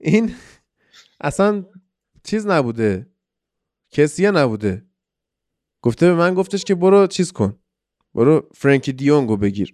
[0.00, 0.34] این
[1.20, 1.64] اصلا
[2.24, 3.06] چیز نبوده
[3.90, 4.84] کسیه نبوده
[5.82, 7.58] گفته به من گفتش که برو چیز کن
[8.14, 9.72] برو فرانکی دیونگو بگیر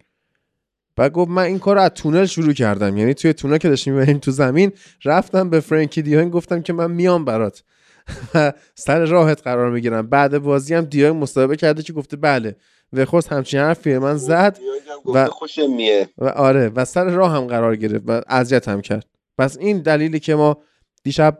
[1.00, 2.96] بعد گفت من این کار رو از تونل شروع کردم.
[2.96, 4.72] یعنی توی تونل که داشتیم بریم تو زمین
[5.04, 7.62] رفتم به فرانکی دیونگ گفتم که من میام برات.
[8.34, 10.06] و سر راهت قرار می‌گیرم.
[10.06, 12.56] بعد بازی هم دیونگ مصاحبه کرده که گفته بله.
[12.92, 14.58] و خورس همچین حرفی من زد
[15.06, 16.08] و و- خوشم میه.
[16.18, 19.06] و آره و سر راه هم قرار گرفت و اذیت هم کرد.
[19.38, 20.56] پس این دلیلی که ما
[21.02, 21.38] دیشب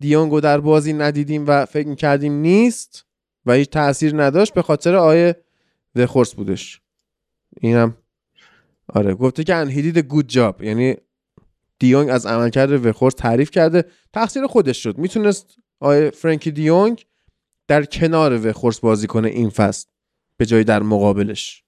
[0.00, 3.04] دیونگو در بازی ندیدیم و فکر کردیم نیست
[3.46, 5.36] و هیچ تاثیر نداشت به خاطر آیه
[5.96, 6.80] وخورس بودش.
[7.60, 7.96] اینم
[8.94, 10.96] آره گفته که انهیدید گود جاب یعنی
[11.78, 13.84] دیونگ از عملکرد وخورس تعریف کرده.
[14.12, 14.98] تقصیر خودش شد.
[14.98, 15.46] می‌تونست
[15.80, 17.04] آیه فرانکی دیونگ
[17.68, 19.86] در کنار وخورس بازی کنه این فصل
[20.36, 21.64] به جای در مقابلش.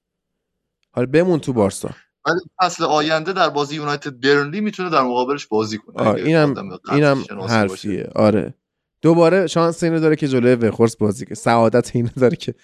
[0.90, 1.90] حالا بمون تو بارسا.
[2.26, 6.08] ولی فصل آینده در بازی یونایتد برنلی می‌تونه در مقابلش بازی کنه.
[6.08, 6.54] اگه اینم
[6.92, 7.52] اینم شناسی باشه.
[7.52, 8.08] حرفیه.
[8.14, 8.54] آره.
[9.02, 11.34] دوباره شانس اینو داره که جلوی وخورس بازی کنه.
[11.34, 12.54] سعادت اینو داره که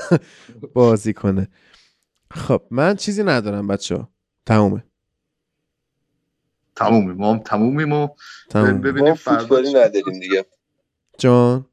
[0.74, 1.48] بازی کنه.
[2.30, 4.08] خب من چیزی ندارم بچه ها
[4.46, 4.84] تمومه.
[6.76, 8.08] تمومیم ما هم تمومیم و
[8.50, 10.46] تموم ببینیم ما فوتبالی نداریم دیگه.
[11.18, 11.66] جان؟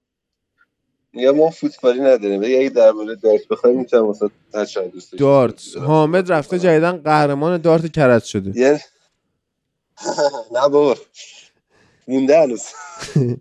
[1.13, 2.43] میگم ما فوتبالی نداریم.
[2.43, 4.29] اگه درباره دارت بخوایم می‌تونم واسه
[4.65, 5.77] چند دوست دارت.
[5.77, 8.59] حامد رفته جدیدن قهرمان دارت کرد شده.
[8.59, 8.81] یه
[10.55, 10.95] نه بابا.
[12.07, 12.63] مونده هنوز.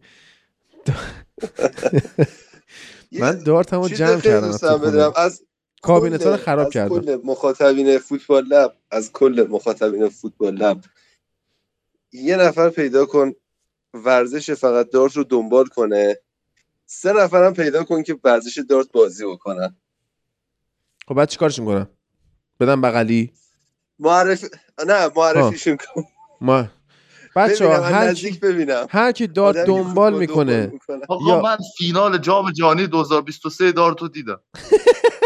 [3.20, 5.12] من دارت همو جمع کردم.
[5.16, 5.42] از
[5.84, 7.00] کابینت ها رو کل- خراب از کردم.
[7.00, 10.80] کل مخاطبین فوتبال لب از کل مخاطبین فوتبال لب.
[12.12, 13.32] یه نفر پیدا کن
[13.94, 16.20] ورزش فقط دارت رو دنبال کنه.
[16.86, 19.76] سه نفرم پیدا کن که ورزش دارت بازی بکنن.
[21.08, 21.88] خب بعد چیکارش کنم
[22.60, 23.32] بدم بغلی؟
[23.98, 24.44] معرف
[24.86, 26.02] نه معرفیشون کن.
[26.40, 26.68] ما
[27.36, 28.86] بچه ها هر نزدیک کی ببینم.
[28.90, 31.00] هر کی دارت دنبال می‌کنه دنبال می‌کنه.
[31.08, 35.23] آقا یا- من فینال جام جهانی 2023 دارتو دیدم نمی‌دونم بازیکنای چرا.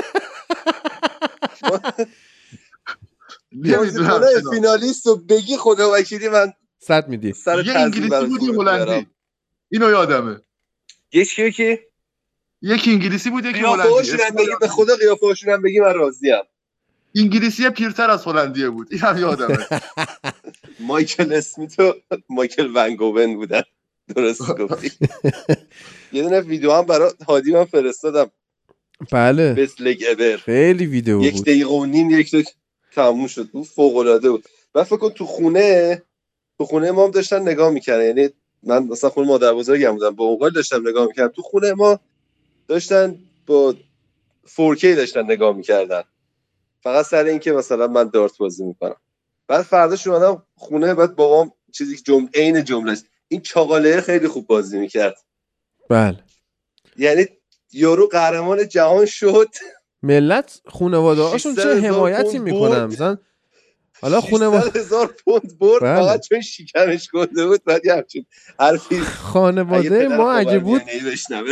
[4.51, 7.33] فینالیست رو بگی خدا وکیلی من صد میدی.
[7.33, 9.07] سر یه انگلیسی برات بود یه هلندی.
[9.69, 10.41] اینو یادمه.
[11.13, 11.79] یکی یکی؟
[12.63, 14.13] یکی انگلیسی بود یکی هلندی.
[14.39, 16.43] بگی به خدا قیافه هاشون هم بگی من راضیم.
[17.17, 18.89] انگلیسی پیرتر از هلندیه بود.
[18.91, 19.67] این هم یادمه.
[20.81, 21.95] مایکل اسمیت و
[22.29, 23.63] مایکل ونگوون بودن.
[24.17, 24.93] درست گفتی.
[26.13, 28.31] یه دونه ویدیو هم برای هادی من فرستادم.
[29.13, 29.69] بله.
[29.81, 31.43] لگ اور خیلی ویدیو یک بود.
[31.43, 32.51] دقیقه و نیم یک دقیقه
[32.93, 33.51] تموم شد.
[33.51, 34.45] بود فوق العاده بود.
[34.75, 36.03] و فکر کن تو خونه
[36.59, 38.05] تو خونه ما هم داشتن نگاه می‌کردن.
[38.05, 38.29] یعنی
[38.63, 41.33] من مثلا خونه مادر بزرگم بودم با موبایل داشتم نگاه می‌کردم.
[41.33, 42.01] تو خونه ما
[42.69, 43.75] داشتن با
[44.47, 46.03] 4K داشتن نگاه می‌کردن.
[46.83, 48.97] فقط سر اینکه مثلا من دارت بازی می‌کنم.
[49.49, 54.47] بعد فرداش اومدم خونه بعد بابام چیزی که جمله عین جملهش این چاقاله خیلی خوب
[54.47, 55.17] بازی می‌کرد.
[55.89, 56.19] بله.
[56.97, 57.27] یعنی
[57.73, 59.49] یارو قهرمان جهان شد
[60.03, 62.85] ملت خانواده هاشون چه 600 هزار حمایتی می‌کنن.
[62.85, 63.19] مثلا
[64.03, 65.97] حالا خانواده هزار پوند برد بله.
[65.97, 68.27] فقط چون شکمش گنده بود بعد همچین
[68.61, 69.01] حرفی
[69.33, 70.83] خانواده ما اگه بود.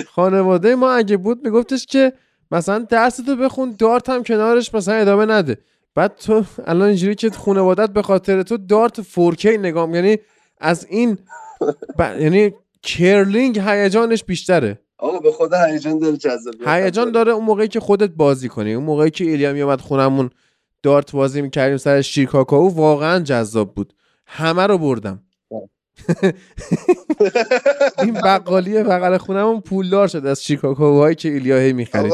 [0.09, 2.13] خانواده ما اگه بود میگفتش که
[2.51, 5.59] مثلا درستو بخون دارت هم کنارش مثلا ادامه نده
[5.95, 10.19] بعد تو الان اینجوری که خانوادت به خاطر تو دارت 4K نگاه یعنی
[10.61, 11.19] از این
[11.99, 12.17] ب...
[12.21, 17.33] یعنی کرلینگ هیجانش بیشتره آقا به خدا هیجان داره جذابیت هیجان داره.
[17.33, 18.75] اون موقعی که خودت بازی کنی.
[18.75, 20.31] اون موقعی که ایلیا میومد خونمون
[20.83, 23.95] دارت بازی می‌کردیم سر شیرکاکاو واقعا جذاب بود.
[24.27, 25.23] همه رو بردم.
[28.03, 32.13] این بقالی بغل خونمون پولدار شد از شیرکاکاوهایی که ایلیا هی می‌خرید.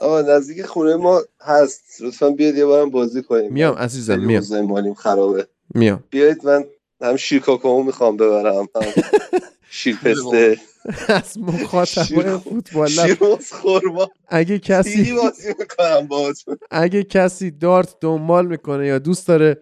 [0.00, 1.82] آقا نزدیک خونه ما هست.
[2.00, 3.52] لطفا بیاد یه بارم بازی کنیم.
[3.52, 4.60] میام عزیزم میام.
[4.60, 5.46] مالیم خرابه.
[5.74, 6.04] میام.
[6.10, 6.64] بیایید من
[7.00, 8.54] هم شیرکاکاو می‌خوام ببرم.
[8.56, 8.68] هم
[9.70, 10.58] شیرپسته.
[11.08, 14.06] از مخاطبای شیر- فوتبال.
[14.28, 16.56] اگه کسی بازی می‌کنم باهاتون.
[16.70, 19.60] اگه کسی دارت دنبال می‌کنه یا دوست داره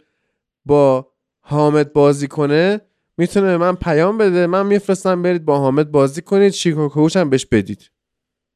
[0.65, 2.81] با حامد بازی کنه
[3.17, 4.47] می‌تونه به من پیام بده.
[4.47, 6.53] من میفرستم برید با حامد بازی کنید.
[6.53, 7.91] شیکاکوش هم بهش بدید.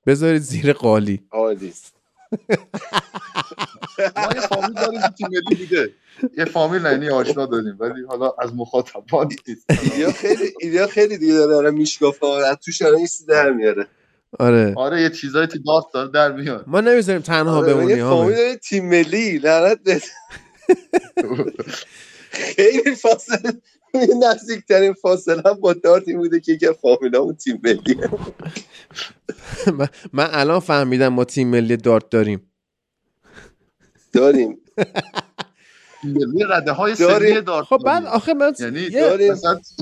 [0.06, 1.26] بذارید زیر قالی.
[1.30, 1.72] عالی.
[4.16, 4.28] ما
[6.22, 9.66] یه فامیل یه فامیل یعنی آشنا داریم ولی حالا از مخاطبان نیست.
[9.70, 13.86] ایلیا خیلی ایلیا خیلی دیگه داره داره میشکافه از توش الان یه چیزی در میاره.
[14.38, 14.74] آره.
[14.76, 16.64] آره یه چیزایی تو دارت داره در میاد.
[16.66, 20.02] ما نمی‌ذاریم تنها آره، بمونی یه فامیل تیم ملی لعنت به
[22.30, 23.52] خیلی فاصله
[24.22, 27.96] نزدیکترین فاصله هم با دارتی بوده که یکی فامیلامون تیم ملی
[30.12, 32.50] من الان فهمیدم ما تیم ملی دارت داریم.
[34.12, 34.58] داریم.
[36.04, 36.94] ملی رده های.
[36.94, 38.06] سنی دارت خب بعد.
[38.06, 39.32] آخه من یعنی یه,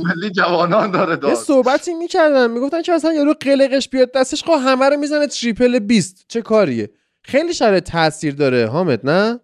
[0.05, 4.59] ملی جوانان داره یه دارت صحبتی می‌کردن می‌گفتن که مثلا یارو قلقش بیاد دستش؟ خب
[4.65, 6.91] همه رو می‌زنه تریپل 20 چه کاریه؟
[7.23, 9.41] خیلی شرط تاثیر داره حامد نه؟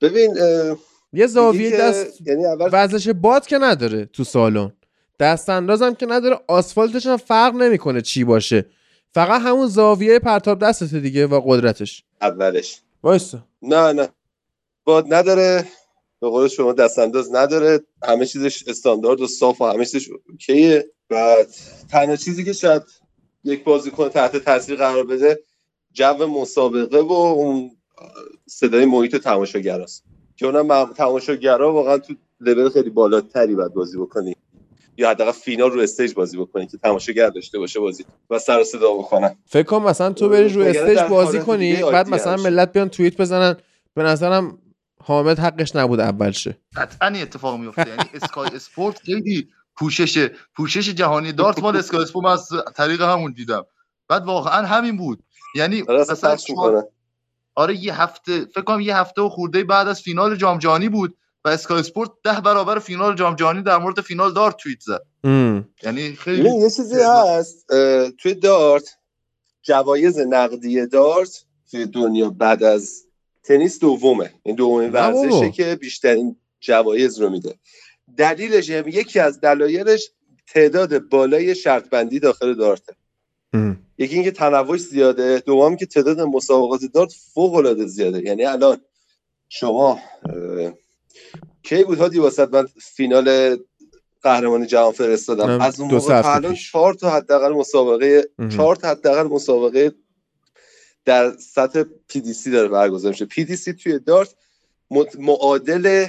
[0.00, 0.76] ببین اه،
[1.12, 4.72] یه زاویه دست یعنی اول وزش باد که نداره تو سالن.
[5.20, 8.64] دست اندازم که نداره آسفالتش هم فرق نمی‌کنه چی باشه.
[9.14, 12.04] فقط همون زاویه پرتاب دستته دیگه و قدرتش.
[12.22, 12.80] اولش.
[13.02, 13.38] وایسا.
[13.62, 14.08] نه نه.
[14.88, 15.64] باد نداره
[16.20, 20.90] به قول شما دست انداز نداره همه چیزش استاندارد و صاف و همه چیزش اوکیه.
[21.10, 21.36] و
[21.90, 22.82] تنها چیزی که شاید
[23.44, 25.40] یک بازیکن تحت تاثیر قرار بده
[25.92, 27.70] جو مسابقه و اون
[28.46, 30.04] صدای محیط تماشاگراست.
[30.36, 34.36] که اونم تماشاگرا واقعا تو لول خیلی بالاتری باید بازی بکنی.
[34.96, 38.94] یا حداقل فینال رو stage بازی بکنی که تماشاگر داشته باشه بازی و سر صدا
[38.94, 39.36] بکنن.
[39.46, 42.36] فکر کن مثلا تو بری رو stage بازی کنی بعد مثلا.
[42.36, 43.56] ملت بیان توییت بزنن
[43.94, 44.58] به نظرم
[45.04, 46.58] حامد حقش نبود اول شه.
[46.76, 52.24] قطعا این اتفاق میفته یعنی Sky Sports خیلی پوشش پوشش جهانی دارت مال Sky Sports.
[52.24, 53.66] من از طریق همون دیدم.
[54.08, 55.22] بعد واقعا همین بود.
[55.54, 56.82] یعنی آره اصلا مثلا می‌کنن
[57.54, 61.16] آره یه هفته فکر کنم یه هفته و خورده بعد از فینال جام جهانی بود
[61.44, 65.02] و اسکای اسپورت ده برابر فینال جام جهانی در مورد فینال دارت توییت زد.
[65.82, 67.66] یعنی خیلی یه چیزی هست
[68.18, 68.96] توی دارت
[69.62, 73.04] جوایز نقدی دارت توی دنیا بعد از
[73.48, 74.90] تنیس دومه این دومین.
[74.92, 77.54] ورزشه که بیشترین جوایز رو میده
[78.16, 80.10] دلیلش هم- یکی از دلایلش
[80.46, 82.92] تعداد بالای شرط بندی داخل دارته
[83.52, 83.78] ام.
[83.98, 88.80] یکی اینکه تنوعش زیاده دوم که تعداد مسابقات دارت فوق العاده زیاده یعنی الان
[89.48, 90.72] شما اه،
[91.62, 93.56] کی بود هادی واسه من فینال
[94.22, 96.72] قهرمانی جهان فرستادم از اون موقع الان پیش.
[96.72, 98.48] چهار تا حداقل مسابقه مهم.
[98.48, 99.92] چهار تا حداقل مسابقه
[101.04, 103.24] در سطح PDC داره برگزار میشه.
[103.24, 104.34] PDC توی دارت
[105.18, 106.06] معادل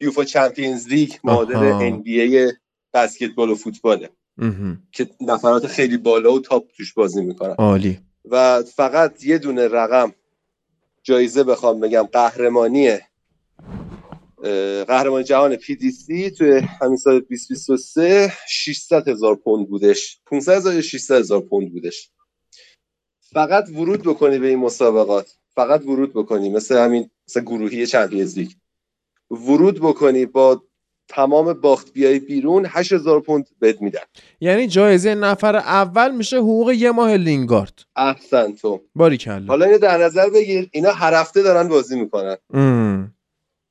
[0.00, 1.80] UEFA Champions League معادل آها.
[1.80, 2.52] NBA
[2.94, 4.10] بسکتبال و فوتباله.
[4.92, 7.54] که نفرات خیلی بالا و top توش بازی می‌کنن.
[7.58, 7.98] عالی.
[8.24, 10.14] و فقط یه دونه رقم
[11.02, 12.98] جایزه بخوام بگم قهرمانی
[14.88, 20.20] قهرمان جهان PDC توی همین سال 2023 600 هزار پوند بودش.
[20.26, 22.10] 500 هزار یا 600 هزار پوند بودش.
[23.32, 25.34] فقط ورود بکنی به این مسابقات.
[25.54, 26.50] فقط ورود بکنی.
[26.50, 28.50] مثل همین مرحله گروهی Champions League.
[29.30, 30.62] ورود بکنی با
[31.08, 34.00] تمام باخت بیای بیرون 8000 پوند بهت میدن.
[34.40, 37.82] یعنی جایزه نفر اول میشه حقوق یه ماه لینگارد.
[37.96, 38.80] احسن تو.
[38.94, 39.46] باریکلا.
[39.48, 40.68] حالا اینو در نظر بگیر.
[40.72, 42.36] اینا هر هفته دارن بازی می‌کنن.
[42.54, 43.14] ام.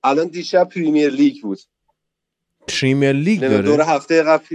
[0.03, 1.59] الان دیشب Premier League بود.
[2.67, 4.45] Premier League نمی‌دونم، دور داره هفته قبل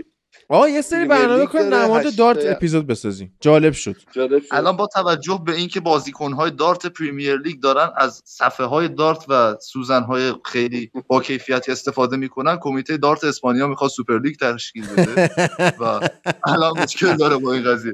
[0.55, 3.36] آه یه سری برنامه کنیم هشت- دارت اپیزود بسازیم.
[3.41, 3.97] جالب شد.
[4.12, 4.49] جالب شد.
[4.50, 9.57] الان با توجه به اینکه بازیکنهای دارت Premier League دارن از صفحه های دارت و
[9.60, 15.31] سوزن های خیلی با کیفیتی استفاده می‌کنن کمیته دارت اسپانیا می‌خواد سوپر لیگ تشکیل بده
[15.81, 16.08] و
[16.47, 17.92] الان مشکل داره با این قضیه.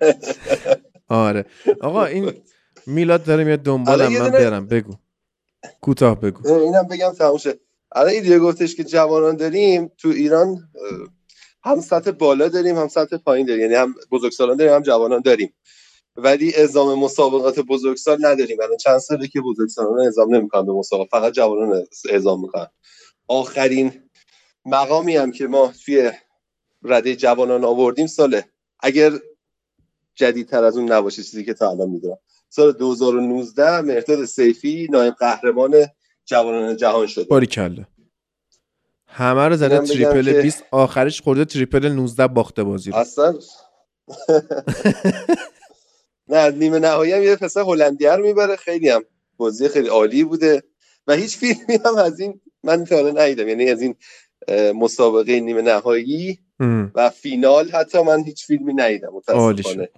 [1.08, 1.44] آره.
[1.80, 2.32] آقا این
[2.86, 4.66] میلاد داره میاد دنبالم یه من برم.
[4.66, 4.94] بگو.
[5.80, 6.52] کوتاه بگو.
[6.52, 7.60] اینم بگم تموم شد
[7.92, 10.68] الان ایدیو گفتش که جوانان داریم تو ایران
[11.64, 13.62] هم سطح بالا داریم هم سطح پایین داریم.
[13.62, 15.54] یعنی هم بزرگسالان داریم هم جوانان داریم.
[16.16, 18.60] ولی اعزام مسابقات بزرگسال نداریم.
[18.60, 22.66] الان چند ساله که بزرگسالان اعزام نمی‌کنن به مسابقات فقط جوانان اعزام می‌کنن.
[23.28, 23.92] آخرین
[24.64, 26.12] مقامی هم که ما توی
[26.82, 28.44] رده جوانان آوردیم ساله.
[28.80, 29.12] اگر
[30.14, 32.18] جدیدتر از اون نباشه چیزی که تا الان می‌دونم.
[32.48, 35.74] سال 2019 مرداد سیفی نایب قهرمان
[36.24, 37.24] جوانان جهان شده.
[37.24, 37.84] باریکلا.
[39.16, 42.96] همه رو زده تریپل که- 20 آخرش خورده تریپل 19 باخته بازی رو.
[42.96, 43.34] اصلا؟
[46.28, 48.56] نه نیمه نهایی هم یه پسر هلندی رو می‌بره.
[48.56, 49.04] خیلی هم
[49.36, 50.62] بازی خیلی عالی بوده.
[51.06, 53.48] و هیچ فیلمی هم از این من تا حالا ندیدم.
[53.48, 53.94] یعنی از این
[54.74, 56.38] مسابقه نیمه نهایی.
[56.94, 59.88] و فینال حتی من هیچ فیلمی ندیدم متاسفانه.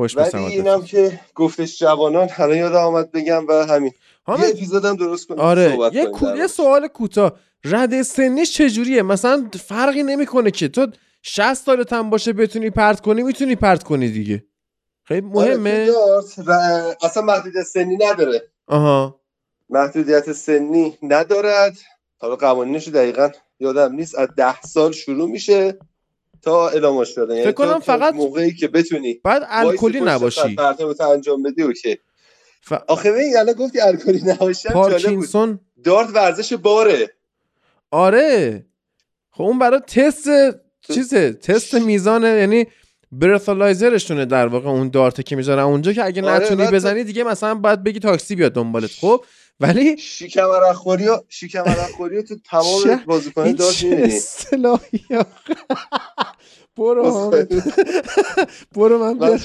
[0.44, 0.54] ولی.
[0.56, 3.92] اینم که گفتش جوانان الان یادم آمد بگم و همین.
[4.28, 6.46] یه اپیزودم درست کنیم آره صحبت یه, کو- یه.
[6.46, 7.38] سوال کوتاه.
[7.64, 10.68] رده سنیش چجوریه؟ مثلا فرقی نمی‌کنه که.
[10.68, 10.86] تو
[11.22, 14.44] 60 سالت هم باشه بتونی پرت کنی می‌تونی پرت کنی دیگه.
[15.04, 15.90] خیلی آره، مهمه.
[16.46, 16.52] و
[17.02, 18.42] اصلا محدودیت سنی نداره.
[18.66, 19.20] آها.
[19.68, 21.76] محدودیت سنی ندارد.
[22.18, 23.30] حالا قوانینش دقیقا
[23.60, 24.18] یادم نیست.
[24.18, 25.78] از ده سال شروع میشه
[26.42, 27.34] تا اعلام شده.
[27.34, 30.56] یعنی فکر کنم تو تا فقط موقعی که بتونی بعد الکلی نباشی.
[31.12, 31.96] انجام بدی اوکی.
[32.66, 32.72] ف...
[32.72, 34.56] آخه ببین الان گفتی الکلی بود.
[34.72, 37.10] پارکینسون؟ دارت ورزش باره.
[37.90, 38.64] آره.
[39.30, 40.28] خب اون برای تست
[40.80, 42.66] چیزه تست میزانه یعنی
[43.12, 45.62] برثالایزرشونه در واقع اون دارته که می‌ذارن.
[45.62, 48.90] اونجا که اگه آره، نتونی بزنی دیگه مثلا باید بگی تاکسی بیاد دنبالت.
[48.90, 49.24] خب؟
[49.60, 51.64] ولی شیکم رخوری و شیکم
[52.28, 55.00] تو تمام بازیکن می‌بینی اصطلاحی؟
[56.76, 57.34] برو.
[58.74, 59.38] برو من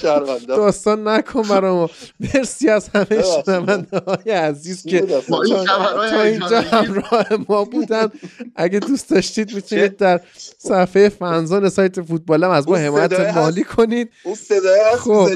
[0.48, 1.88] داستان نکن برامو
[2.19, 3.23] مرسی از همه.
[3.45, 6.61] شنونده های عزیز که تا, اینجا.
[6.61, 8.11] همراه ما بودن
[8.56, 10.22] اگه دوست داشتید می‌تونید در
[10.57, 15.30] صفحه فنزان سایت فوتبالم از ما حمایت مالی کنید اون صدای خب.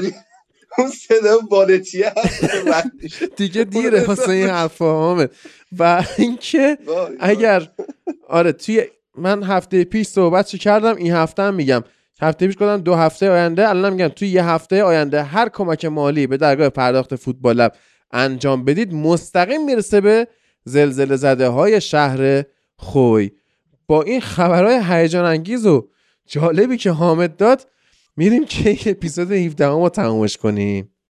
[0.78, 2.12] اون صدای بالتیه.
[3.36, 5.30] دیگه دیره واسه این حرفا حامد
[5.78, 6.78] و اینکه.
[7.20, 7.68] اگر
[8.28, 8.84] آره توی
[9.18, 11.84] من هفته پیش صحبت چی کردم؟ این هفته هم میگم.
[12.20, 16.26] هفته پیش گفتم دو هفته آینده الان میگم توی یه هفته آینده هر کمک مالی
[16.26, 17.72] به درگاه پرداخت فوتبال لب
[18.12, 20.28] انجام بدید مستقیم می‌رسه به
[20.64, 22.44] زلزله زده های شهر
[22.76, 23.30] خوی.
[23.86, 25.88] با این خبرهای هیجان انگیز و
[26.26, 27.66] جالبی که حامد داد
[28.16, 30.95] میریم که اپیزود 17 رو تمومش کنیم.